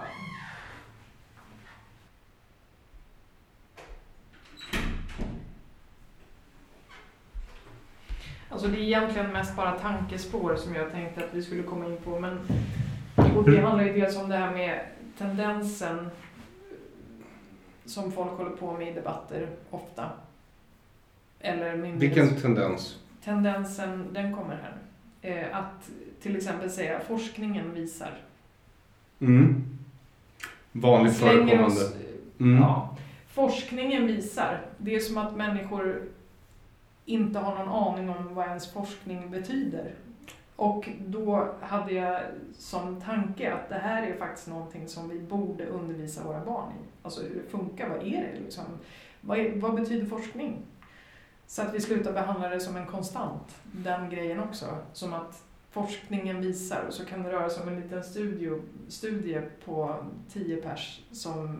Alltså 8.48 8.68
det 8.68 8.76
är 8.78 8.82
egentligen 8.82 9.32
mest 9.32 9.56
bara 9.56 9.78
tankespår 9.78 10.56
som 10.56 10.74
jag 10.74 10.90
tänkte 10.92 11.24
att 11.24 11.34
vi 11.34 11.42
skulle 11.42 11.62
komma 11.62 11.86
in 11.86 11.96
på. 12.04 12.18
Men, 12.20 12.38
och 13.36 13.50
det 13.50 13.60
handlar 13.60 13.84
ju 13.84 13.92
dels 13.92 14.16
om 14.16 14.28
det 14.28 14.36
här 14.36 14.50
med 14.52 14.80
tendensen 15.18 16.10
som 17.84 18.12
folk 18.12 18.30
håller 18.32 18.50
på 18.50 18.72
med 18.72 18.88
i 18.88 18.92
debatter 18.92 19.48
ofta. 19.70 20.10
Eller 21.40 21.76
myndighets- 21.76 21.98
Vilken 21.98 22.36
tendens? 22.40 22.98
tendensen, 23.24 24.08
den 24.12 24.34
kommer 24.36 24.54
här. 24.56 24.72
Eh, 25.24 25.56
att 25.56 25.90
till 26.20 26.36
exempel 26.36 26.70
säga 26.70 27.00
forskningen 27.00 27.74
visar. 27.74 28.18
Mm. 29.20 29.64
Vanligt 30.72 31.16
förekommande. 31.16 31.80
Mm. 32.40 32.62
ja, 32.62 32.96
forskningen 33.28 34.06
visar. 34.06 34.60
Det 34.78 34.94
är 34.94 35.00
som 35.00 35.18
att 35.18 35.36
människor 35.36 36.02
inte 37.04 37.38
har 37.38 37.64
någon 37.64 37.68
aning 37.68 38.08
om 38.08 38.34
vad 38.34 38.46
ens 38.46 38.72
forskning 38.72 39.30
betyder. 39.30 39.94
Och 40.56 40.88
då 41.06 41.54
hade 41.60 41.92
jag 41.92 42.20
som 42.58 43.00
tanke 43.00 43.52
att 43.52 43.68
det 43.68 43.78
här 43.78 44.02
är 44.02 44.16
faktiskt 44.16 44.48
någonting 44.48 44.88
som 44.88 45.08
vi 45.08 45.18
borde 45.18 45.66
undervisa 45.66 46.24
våra 46.24 46.44
barn 46.44 46.72
i. 46.72 46.84
Alltså 47.02 47.22
hur 47.22 47.34
det 47.34 47.50
funkar, 47.50 47.88
vad 47.88 47.98
är 47.98 48.32
det 48.32 48.40
liksom? 48.40 48.64
Vad, 49.20 49.38
är, 49.38 49.60
vad 49.60 49.74
betyder 49.74 50.06
forskning? 50.06 50.58
Så 51.46 51.62
att 51.62 51.74
vi 51.74 51.80
slutar 51.80 52.12
behandla 52.12 52.48
det 52.48 52.60
som 52.60 52.76
en 52.76 52.86
konstant, 52.86 53.56
den 53.72 54.10
grejen 54.10 54.40
också. 54.40 54.66
Som 54.92 55.12
att 55.14 55.42
forskningen 55.70 56.40
visar 56.40 56.84
och 56.88 56.94
så 56.94 57.04
kan 57.04 57.22
det 57.22 57.32
röra 57.32 57.50
sig 57.50 57.62
om 57.62 57.68
en 57.68 57.80
liten 57.80 58.04
studio, 58.04 58.62
studie 58.88 59.40
på 59.64 59.96
10 60.32 60.56
pers 60.56 61.00
som, 61.12 61.58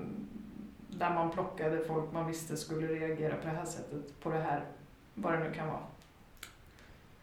där 0.89 1.15
man 1.15 1.31
plockade 1.31 1.85
folk 1.85 2.13
man 2.13 2.27
visste 2.27 2.57
skulle 2.57 2.87
reagera 2.87 3.37
på 3.37 3.47
det 3.47 3.57
här 3.57 3.65
sättet, 3.65 4.21
på 4.23 4.31
det 4.31 4.39
här, 4.39 4.65
vad 5.15 5.33
det 5.33 5.39
nu 5.39 5.53
kan 5.55 5.67
vara. 5.69 5.81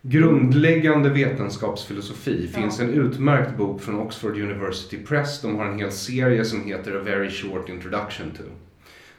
Grundläggande 0.02 1.10
vetenskapsfilosofi 1.10 2.50
Ja. 2.54 2.60
finns 2.60 2.80
en 2.80 2.90
utmärkt 2.90 3.58
bok 3.58 3.82
från 3.82 4.00
Oxford 4.00 4.38
University 4.38 5.06
Press. 5.06 5.42
De 5.42 5.56
har 5.56 5.66
en 5.66 5.80
hel 5.80 5.92
serie 5.92 6.46
som 6.46 6.64
heter 6.64 6.96
A 6.96 7.02
Very 7.04 7.30
Short 7.30 7.70
Introduction 7.70 8.32
to. 8.32 8.44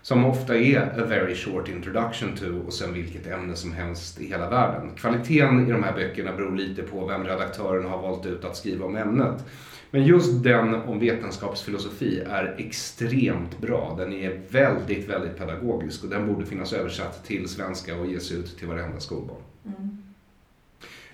Som 0.03 0.25
ofta 0.25 0.57
är 0.57 0.81
A 0.81 1.05
Very 1.09 1.35
Short 1.35 1.69
Introduction 1.69 2.37
to 2.37 2.45
och 2.67 2.73
sen 2.73 2.95
vilket 2.95 3.27
ämne 3.27 3.57
som 3.57 3.73
helst 3.73 4.21
i 4.21 4.27
hela 4.27 4.51
världen. 4.51 4.91
Kvaliteten 4.97 5.69
i 5.69 5.73
de 5.73 5.83
här 5.83 5.95
böckerna 5.95 6.33
beror 6.33 6.57
lite 6.57 6.83
på 6.83 7.07
vem 7.07 7.25
redaktören 7.25 7.85
har 7.85 8.03
valt 8.03 8.27
ut 8.27 8.45
att 8.45 8.57
skriva 8.57 8.87
om 8.87 8.97
ämnet. 8.97 9.45
Men 9.91 10.05
just 10.05 10.45
den 10.45 10.75
om 10.75 10.99
vetenskapsfilosofi 10.99 12.23
är 12.31 12.55
extremt 12.59 13.61
bra. 13.61 13.95
Den 13.99 14.13
är 14.13 14.41
väldigt, 14.51 15.09
väldigt 15.09 15.39
pedagogisk 15.39 16.05
och 16.05 16.11
den 16.11 16.27
borde 16.27 16.47
finnas 16.47 16.73
översatt 16.73 17.25
till 17.25 17.49
svenska 17.49 17.97
och 17.97 18.07
ges 18.07 18.33
ut 18.33 18.59
till 18.59 18.69
varenda 18.69 19.01
skolbarn. 19.01 19.41
Mm. 19.65 19.99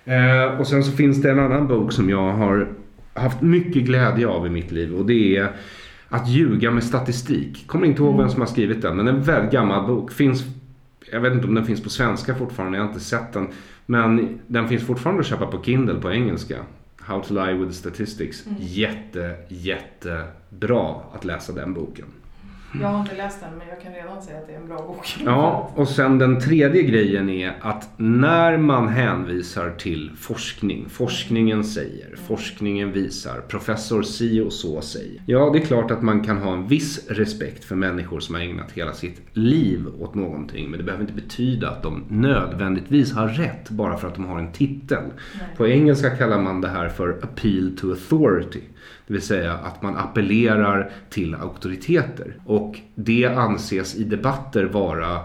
Eh, 0.05 0.59
och 0.59 0.67
sen 0.67 0.83
så 0.83 0.91
finns 0.91 1.21
det 1.21 1.31
en 1.31 1.39
annan 1.39 1.67
bok 1.67 1.93
som 1.93 2.09
jag 2.09 2.33
har 2.33 2.67
haft 3.13 3.41
mycket 3.41 3.83
glädje 3.83 4.27
av 4.27 4.47
i 4.47 4.49
mitt 4.49 4.71
liv 4.71 4.95
och 4.95 5.05
det 5.05 5.37
är 5.37 5.51
Att 6.09 6.29
ljuga 6.29 6.71
med 6.71 6.83
statistik. 6.83 7.67
Kommer 7.67 7.87
inte 7.87 8.01
ihåg 8.01 8.17
vem 8.17 8.29
som 8.29 8.41
har 8.41 8.47
skrivit 8.47 8.81
den 8.81 8.97
men 8.97 9.07
en 9.07 9.23
väldigt 9.23 9.51
gammal 9.51 9.87
bok. 9.87 10.11
Finns, 10.11 10.43
jag 11.11 11.21
vet 11.21 11.33
inte 11.33 11.47
om 11.47 11.55
den 11.55 11.65
finns 11.65 11.83
på 11.83 11.89
svenska 11.89 12.35
fortfarande, 12.35 12.77
jag 12.77 12.85
har 12.85 12.89
inte 12.89 13.03
sett 13.03 13.33
den. 13.33 13.47
Men 13.85 14.39
den 14.47 14.67
finns 14.67 14.83
fortfarande 14.83 15.19
att 15.19 15.27
köpa 15.27 15.47
på 15.47 15.63
Kindle 15.63 16.01
på 16.01 16.11
engelska. 16.11 16.57
How 16.97 17.21
to 17.21 17.33
lie 17.33 17.53
with 17.53 17.71
statistics. 17.71 18.45
Mm. 18.45 18.57
Jätte, 18.61 19.35
jättebra 19.47 20.95
att 21.13 21.25
läsa 21.25 21.53
den 21.53 21.73
boken. 21.73 22.05
Jag 22.81 22.87
har 22.87 22.99
inte 22.99 23.15
läst 23.15 23.41
den 23.41 23.57
men 23.57 23.67
jag 23.67 23.81
kan 23.81 23.93
redan 23.93 24.21
säga 24.21 24.39
att 24.39 24.47
det 24.47 24.53
är 24.53 24.57
en 24.59 24.67
bra 24.67 24.77
bok. 24.77 25.15
Ja, 25.25 25.71
och 25.75 25.87
sen 25.87 26.17
den 26.17 26.39
tredje 26.39 26.83
grejen 26.83 27.29
är 27.29 27.53
att 27.61 27.89
när 27.97 28.57
man 28.57 28.87
hänvisar 28.87 29.69
till 29.69 30.11
forskning, 30.17 30.89
forskningen 30.89 31.63
säger, 31.63 32.15
forskningen 32.27 32.91
visar, 32.91 33.41
professor 33.47 34.01
si 34.01 34.41
och 34.41 34.53
så 34.53 34.81
säger. 34.81 35.21
Ja, 35.25 35.49
det 35.53 35.59
är 35.59 35.65
klart 35.65 35.91
att 35.91 36.01
man 36.01 36.23
kan 36.23 36.37
ha 36.37 36.53
en 36.53 36.67
viss 36.67 37.07
respekt 37.09 37.63
för 37.65 37.75
människor 37.75 38.19
som 38.19 38.35
har 38.35 38.41
ägnat 38.41 38.71
hela 38.71 38.93
sitt 38.93 39.21
liv 39.33 39.87
åt 39.99 40.15
någonting. 40.15 40.69
Men 40.69 40.77
det 40.77 40.83
behöver 40.83 41.03
inte 41.03 41.21
betyda 41.21 41.69
att 41.69 41.83
de 41.83 42.03
nödvändigtvis 42.09 43.13
har 43.13 43.27
rätt 43.27 43.69
bara 43.69 43.97
för 43.97 44.07
att 44.07 44.15
de 44.15 44.25
har 44.25 44.39
en 44.39 44.51
titel. 44.51 45.03
Nej. 45.03 45.47
På 45.57 45.67
engelska 45.67 46.09
kallar 46.09 46.41
man 46.41 46.61
det 46.61 46.69
här 46.69 46.89
för 46.89 47.09
appeal 47.09 47.77
to 47.77 47.89
authority. 47.89 48.61
Det 49.07 49.13
vill 49.13 49.21
säga 49.21 49.53
att 49.53 49.81
man 49.81 49.97
appellerar 49.97 50.91
till 51.09 51.35
auktoriteter. 51.35 52.33
Och 52.45 52.79
det 52.95 53.25
anses 53.25 53.95
i 53.95 54.03
debatter 54.03 54.65
vara 54.65 55.19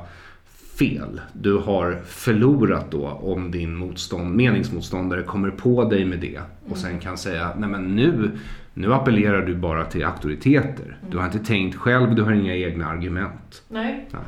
fel. 0.79 1.21
Du 1.33 1.59
har 1.59 2.01
förlorat 2.05 2.91
då 2.91 3.09
om 3.09 3.51
din 3.51 3.77
motstånd, 3.77 4.35
meningsmotståndare 4.35 5.23
kommer 5.23 5.51
på 5.51 5.85
dig 5.85 6.05
med 6.05 6.21
det 6.21 6.41
och 6.69 6.77
sen 6.77 6.99
kan 6.99 7.19
säga 7.19 7.53
nej 7.59 7.69
men 7.69 7.97
nu, 7.97 8.31
nu 8.75 8.95
appellerar 8.95 9.47
du 9.47 9.55
bara 9.55 9.85
till 9.85 10.05
auktoriteter. 10.05 10.97
Du 11.11 11.19
har 11.19 11.27
inte 11.27 11.39
tänkt 11.39 11.77
själv, 11.77 12.15
du 12.15 12.23
har 12.23 12.33
inga 12.33 12.55
egna 12.55 12.87
argument. 12.87 13.63
Nej. 13.69 14.09
nej. 14.11 14.23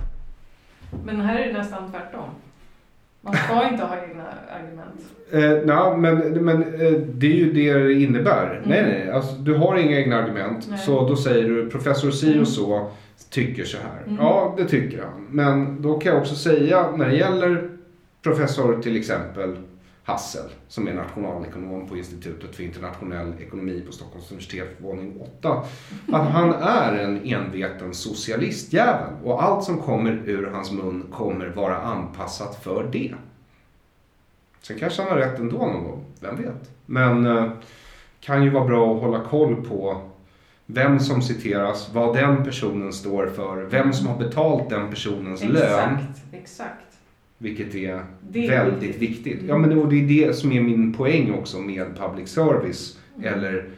Men 1.05 1.21
här 1.21 1.37
är 1.37 1.47
det 1.47 1.59
nästan 1.59 1.91
tvärtom. 1.91 2.31
Man 3.27 3.35
ska 3.35 3.69
inte 3.69 3.85
ha 3.85 3.97
egna 3.97 4.25
argument. 4.59 5.01
Eh, 5.33 5.67
na, 5.67 5.97
men 5.97 6.19
men 6.45 6.63
eh, 6.63 6.93
det 6.93 7.27
är 7.27 7.37
ju 7.37 7.53
det 7.53 7.73
det 7.73 7.93
innebär. 7.93 8.51
Mm. 8.51 8.69
Nej, 8.69 8.83
nej. 8.83 9.11
Alltså, 9.11 9.35
du 9.35 9.55
har 9.55 9.77
inga 9.77 9.99
egna 9.99 10.17
argument. 10.17 10.67
Nej. 10.71 10.79
Så 10.79 11.09
då 11.09 11.17
säger 11.17 11.49
du 11.49 11.71
professor 11.71 12.11
si 12.11 12.29
och 12.29 12.33
mm. 12.33 12.47
så 12.47 12.91
tycker 13.31 13.65
så 13.65 13.77
här. 13.77 14.03
Mm. 14.07 14.17
Ja, 14.17 14.55
det 14.59 14.65
tycker 14.65 15.03
han. 15.03 15.27
Men 15.31 15.83
då 15.83 15.99
kan 15.99 16.13
jag 16.13 16.21
också 16.21 16.35
säga 16.35 16.91
när 16.97 17.09
det 17.09 17.17
gäller 17.17 17.69
professor 18.23 18.83
till 18.83 18.97
exempel 18.97 19.57
Hassel 20.07 20.51
som 20.69 20.89
är 20.89 20.95
nationalekonom 20.95 21.89
på 21.89 21.97
Institutet 21.97 22.57
för 22.57 22.63
internationell 22.63 23.35
ekonomi 23.41 23.83
på 23.87 23.93
Stockholms 23.93 24.31
universitet, 24.31 24.77
våning 24.79 25.21
8. 25.41 25.63
Att 26.13 26.31
han 26.31 26.53
är 26.53 26.93
en 26.93 27.25
enveten 27.25 27.95
socialistjävel 27.95 29.13
och 29.25 29.43
allt 29.43 29.65
som 29.65 29.79
kommer 29.79 30.13
ur 30.13 30.51
hans 30.51 30.73
mun 30.73 31.05
kommer 31.13 31.49
vara 31.49 31.77
anpassat 31.77 32.63
för 32.65 32.89
det. 32.93 33.15
Sen 34.63 34.79
kanske 34.79 35.03
han 35.03 35.11
har 35.11 35.19
rätt 35.19 35.39
ändå 35.39 35.57
någon 35.57 35.85
gång, 35.85 36.05
vem 36.21 36.37
vet? 36.37 36.71
Men 36.87 37.27
eh, 37.27 37.51
kan 38.21 38.45
ju 38.45 38.51
vara 38.51 38.65
bra 38.65 38.95
att 38.95 39.03
hålla 39.03 39.21
koll 39.21 39.65
på 39.65 40.01
vem 40.67 41.01
som 41.01 41.23
citeras, 41.23 41.91
vad 41.93 42.17
den 42.17 42.45
personen 42.45 42.93
står 42.93 43.27
för, 43.27 43.63
vem 43.63 43.93
som 43.93 44.07
har 44.07 44.17
betalt 44.17 44.71
den 44.71 44.91
personens 44.91 45.43
exakt, 45.43 45.61
lön. 45.61 45.99
Exakt. 46.33 46.96
Vilket 47.39 47.75
är, 47.75 48.05
är 48.35 48.49
väldigt 48.49 48.83
viktigt. 48.83 49.27
viktigt. 49.27 49.49
Ja, 49.49 49.59
men 49.59 49.89
det 49.89 49.97
är 49.97 50.27
det 50.27 50.37
som 50.37 50.53
är 50.53 50.61
min 50.61 50.93
poäng 50.93 51.33
också 51.33 51.61
med 51.61 51.97
public 51.99 52.29
service 52.29 52.99
mm. 53.17 53.35
eller 53.35 53.69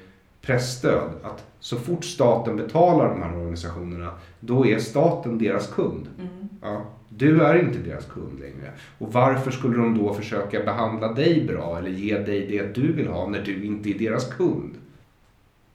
pressstöd. 0.40 1.10
Att 1.22 1.46
så 1.60 1.76
fort 1.76 2.04
staten 2.04 2.56
betalar 2.56 3.08
de 3.08 3.22
här 3.22 3.36
organisationerna, 3.36 4.10
då 4.40 4.66
är 4.66 4.78
staten 4.78 5.38
deras 5.38 5.66
kund. 5.66 6.08
Mm. 6.18 6.48
Ja, 6.62 6.84
du 7.08 7.42
är 7.42 7.58
inte 7.58 7.78
deras 7.78 8.04
kund 8.04 8.40
längre. 8.40 8.72
Och 8.98 9.12
varför 9.12 9.50
skulle 9.50 9.76
de 9.76 9.98
då 9.98 10.14
försöka 10.14 10.62
behandla 10.62 11.12
dig 11.12 11.44
bra 11.46 11.78
eller 11.78 11.90
ge 11.90 12.18
dig 12.18 12.46
det 12.46 12.74
du 12.74 12.92
vill 12.92 13.08
ha 13.08 13.28
när 13.28 13.42
du 13.42 13.64
inte 13.64 13.90
är 13.90 13.98
deras 13.98 14.34
kund? 14.34 14.74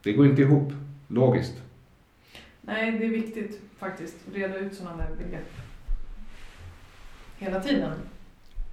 Det 0.02 0.12
går 0.12 0.26
inte 0.26 0.42
ihop, 0.42 0.72
logiskt. 1.08 1.62
Nej, 2.60 2.98
det 2.98 3.04
är 3.04 3.10
viktigt 3.10 3.60
faktiskt 3.78 4.16
att 4.28 4.34
reda 4.34 4.58
ut 4.58 4.74
sådana 4.74 4.96
där 4.96 5.24
begrepp 5.24 5.63
hela 7.38 7.60
tiden. 7.60 7.90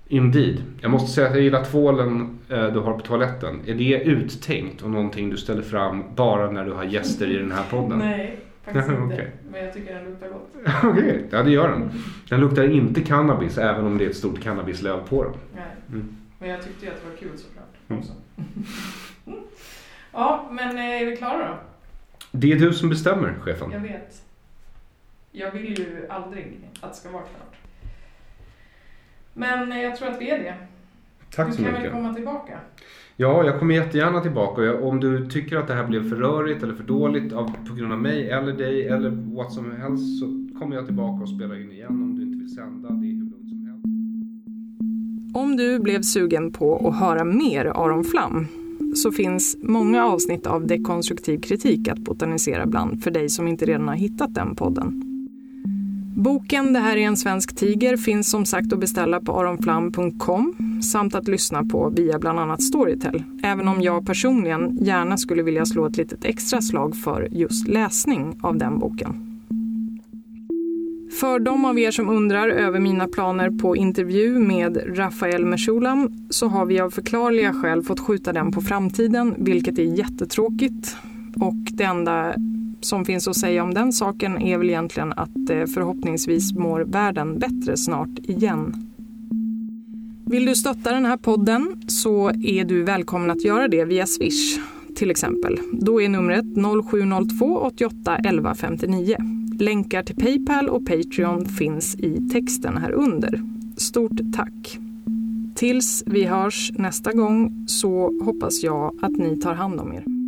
Indeed. 0.07 0.63
Jag 0.81 0.91
måste 0.91 1.11
säga 1.11 1.27
att 1.27 1.33
jag 1.33 1.43
gillar 1.43 1.63
tvålen 1.63 2.39
eh, 2.49 2.67
du 2.67 2.79
har 2.79 2.93
på 2.93 2.99
toaletten. 2.99 3.61
Är 3.67 3.75
det 3.75 4.03
uttänkt 4.03 4.81
och 4.81 4.89
någonting 4.89 5.29
du 5.29 5.37
ställer 5.37 5.61
fram 5.61 6.03
bara 6.15 6.51
när 6.51 6.65
du 6.65 6.71
har 6.71 6.83
gäster 6.83 7.27
i 7.27 7.37
den 7.37 7.51
här 7.51 7.63
podden? 7.69 7.99
Nej, 7.99 8.39
faktiskt 8.63 8.89
inte. 8.89 9.03
okay. 9.03 9.27
Men 9.51 9.65
jag 9.65 9.73
tycker 9.73 9.95
den 9.95 10.05
luktar 10.05 10.27
gott. 10.27 10.49
Okej, 10.83 10.91
okay. 10.91 11.23
ja 11.29 11.43
det 11.43 11.51
gör 11.51 11.69
den. 11.69 11.89
Den 12.29 12.39
luktar 12.39 12.69
inte 12.69 13.01
cannabis 13.01 13.57
även 13.57 13.85
om 13.85 13.97
det 13.97 14.05
är 14.05 14.09
ett 14.09 14.15
stort 14.15 14.41
cannabislöv 14.41 15.07
på 15.07 15.23
den. 15.23 15.33
Nej, 15.55 15.63
mm. 15.89 16.17
men 16.39 16.49
jag 16.49 16.63
tyckte 16.63 16.85
ju 16.85 16.91
att 16.91 17.01
det 17.03 17.09
var 17.09 17.17
kul 17.17 17.37
såklart. 17.37 17.75
Mm. 17.87 18.03
ja, 20.11 20.49
men 20.51 20.77
eh, 20.77 21.01
är 21.01 21.05
vi 21.05 21.17
klara 21.17 21.47
då? 21.47 21.55
Det 22.31 22.51
är 22.51 22.55
du 22.55 22.73
som 22.73 22.89
bestämmer, 22.89 23.33
chefen. 23.41 23.71
Jag 23.71 23.79
vet. 23.79 24.21
Jag 25.31 25.51
vill 25.51 25.79
ju 25.79 26.07
aldrig 26.09 26.59
att 26.81 26.91
det 26.91 26.97
ska 26.97 27.11
vara 27.11 27.23
klart. 27.23 27.60
Men 29.33 29.81
jag 29.81 29.95
tror 29.95 30.09
att 30.09 30.21
vi 30.21 30.29
är 30.29 30.39
det. 30.39 30.55
Tack 31.35 31.53
så 31.53 31.61
mycket. 31.61 31.75
Du 31.75 31.81
kan 31.81 31.83
väl 31.83 31.91
komma 31.91 32.13
tillbaka? 32.13 32.59
Ja, 33.15 33.45
jag 33.45 33.59
kommer 33.59 33.75
jättegärna 33.75 34.21
tillbaka. 34.21 34.79
Om 34.79 34.99
du 34.99 35.25
tycker 35.29 35.57
att 35.57 35.67
det 35.67 35.73
här 35.73 35.87
blev 35.87 36.09
för 36.09 36.15
rörigt 36.15 36.63
eller 36.63 36.73
för 36.73 36.83
dåligt 36.83 37.33
av, 37.33 37.51
på 37.67 37.73
grund 37.75 37.93
av 37.93 37.99
mig 37.99 38.29
eller 38.29 38.53
dig 38.53 38.87
eller 38.87 39.09
vad 39.35 39.51
som 39.51 39.71
helst 39.71 40.19
så 40.19 40.25
kommer 40.59 40.75
jag 40.75 40.85
tillbaka 40.85 41.23
och 41.23 41.29
spelar 41.29 41.61
in 41.61 41.71
igen 41.71 41.89
om 41.89 42.15
du 42.15 42.21
inte 42.23 42.37
vill 42.37 42.55
sända. 42.55 42.89
Det 42.89 43.07
är 43.07 43.13
hur 43.13 43.19
lugnt 43.19 43.49
som 43.49 43.65
helst. 43.67 43.85
Om 45.35 45.57
du 45.57 45.79
blev 45.79 46.01
sugen 46.01 46.51
på 46.51 46.87
att 46.87 46.95
höra 46.95 47.23
mer 47.23 47.65
Aron 47.65 48.03
Flam 48.03 48.47
så 48.95 49.11
finns 49.11 49.57
många 49.63 50.05
avsnitt 50.05 50.47
av 50.47 50.67
dekonstruktiv 50.67 51.39
kritik 51.39 51.87
att 51.87 51.99
botanisera 51.99 52.65
bland 52.65 53.03
för 53.03 53.11
dig 53.11 53.29
som 53.29 53.47
inte 53.47 53.65
redan 53.65 53.87
har 53.87 53.95
hittat 53.95 54.33
den 54.33 54.55
podden. 54.55 55.10
Boken 56.23 56.73
Det 56.73 56.79
här 56.79 56.97
är 56.97 57.01
en 57.01 57.17
svensk 57.17 57.55
tiger 57.55 57.97
finns 57.97 58.31
som 58.31 58.45
sagt 58.45 58.73
att 58.73 58.79
beställa 58.79 59.19
på 59.19 59.39
aronflam.com 59.39 60.55
samt 60.83 61.15
att 61.15 61.27
lyssna 61.27 61.63
på 61.63 61.89
via 61.89 62.19
bland 62.19 62.39
annat 62.39 62.63
Storytel. 62.63 63.23
Även 63.43 63.67
om 63.67 63.81
jag 63.81 64.05
personligen 64.05 64.77
gärna 64.81 65.17
skulle 65.17 65.43
vilja 65.43 65.65
slå 65.65 65.85
ett 65.85 65.97
litet 65.97 66.25
extra 66.25 66.61
slag 66.61 66.95
för 66.95 67.27
just 67.31 67.67
läsning 67.67 68.39
av 68.41 68.57
den 68.57 68.79
boken. 68.79 69.41
För 71.19 71.39
de 71.39 71.65
av 71.65 71.79
er 71.79 71.91
som 71.91 72.09
undrar 72.09 72.49
över 72.49 72.79
mina 72.79 73.07
planer 73.07 73.49
på 73.49 73.75
intervju 73.75 74.39
med 74.39 74.97
Rafael 74.97 75.45
Meshulam 75.45 76.27
så 76.29 76.47
har 76.47 76.65
vi 76.65 76.79
av 76.79 76.89
förklarliga 76.89 77.53
skäl 77.53 77.83
fått 77.83 77.99
skjuta 77.99 78.33
den 78.33 78.51
på 78.51 78.61
framtiden, 78.61 79.35
vilket 79.37 79.79
är 79.79 79.83
jättetråkigt. 79.83 80.97
Och 81.35 81.55
det 81.71 81.83
enda 81.83 82.35
som 82.81 83.05
finns 83.05 83.27
att 83.27 83.35
säga 83.35 83.63
om 83.63 83.73
den 83.73 83.93
saken 83.93 84.41
är 84.41 84.57
väl 84.57 84.69
egentligen 84.69 85.13
att 85.13 85.49
eh, 85.49 85.65
förhoppningsvis 85.73 86.53
mår 86.53 86.81
världen 86.81 87.39
bättre 87.39 87.77
snart 87.77 88.19
igen. 88.23 88.91
Vill 90.25 90.45
du 90.45 90.55
stötta 90.55 90.91
den 90.91 91.05
här 91.05 91.17
podden 91.17 91.81
så 91.87 92.29
är 92.29 92.65
du 92.65 92.83
välkommen 92.83 93.31
att 93.31 93.43
göra 93.43 93.67
det 93.67 93.85
via 93.85 94.05
Swish 94.05 94.59
till 94.95 95.11
exempel. 95.11 95.59
Då 95.71 96.01
är 96.01 96.09
numret 96.09 96.45
0702 96.89 97.59
88 97.59 98.17
11 98.17 98.55
59. 98.55 99.15
Länkar 99.59 100.03
till 100.03 100.15
Paypal 100.15 100.69
och 100.69 100.85
Patreon 100.85 101.45
finns 101.45 101.95
i 101.95 102.29
texten 102.31 102.77
här 102.77 102.91
under. 102.91 103.41
Stort 103.77 104.19
tack! 104.35 104.79
Tills 105.55 106.03
vi 106.05 106.23
hörs 106.23 106.71
nästa 106.75 107.13
gång 107.13 107.65
så 107.67 108.23
hoppas 108.23 108.63
jag 108.63 108.99
att 109.01 109.17
ni 109.17 109.39
tar 109.39 109.53
hand 109.53 109.79
om 109.79 109.93
er. 109.93 110.20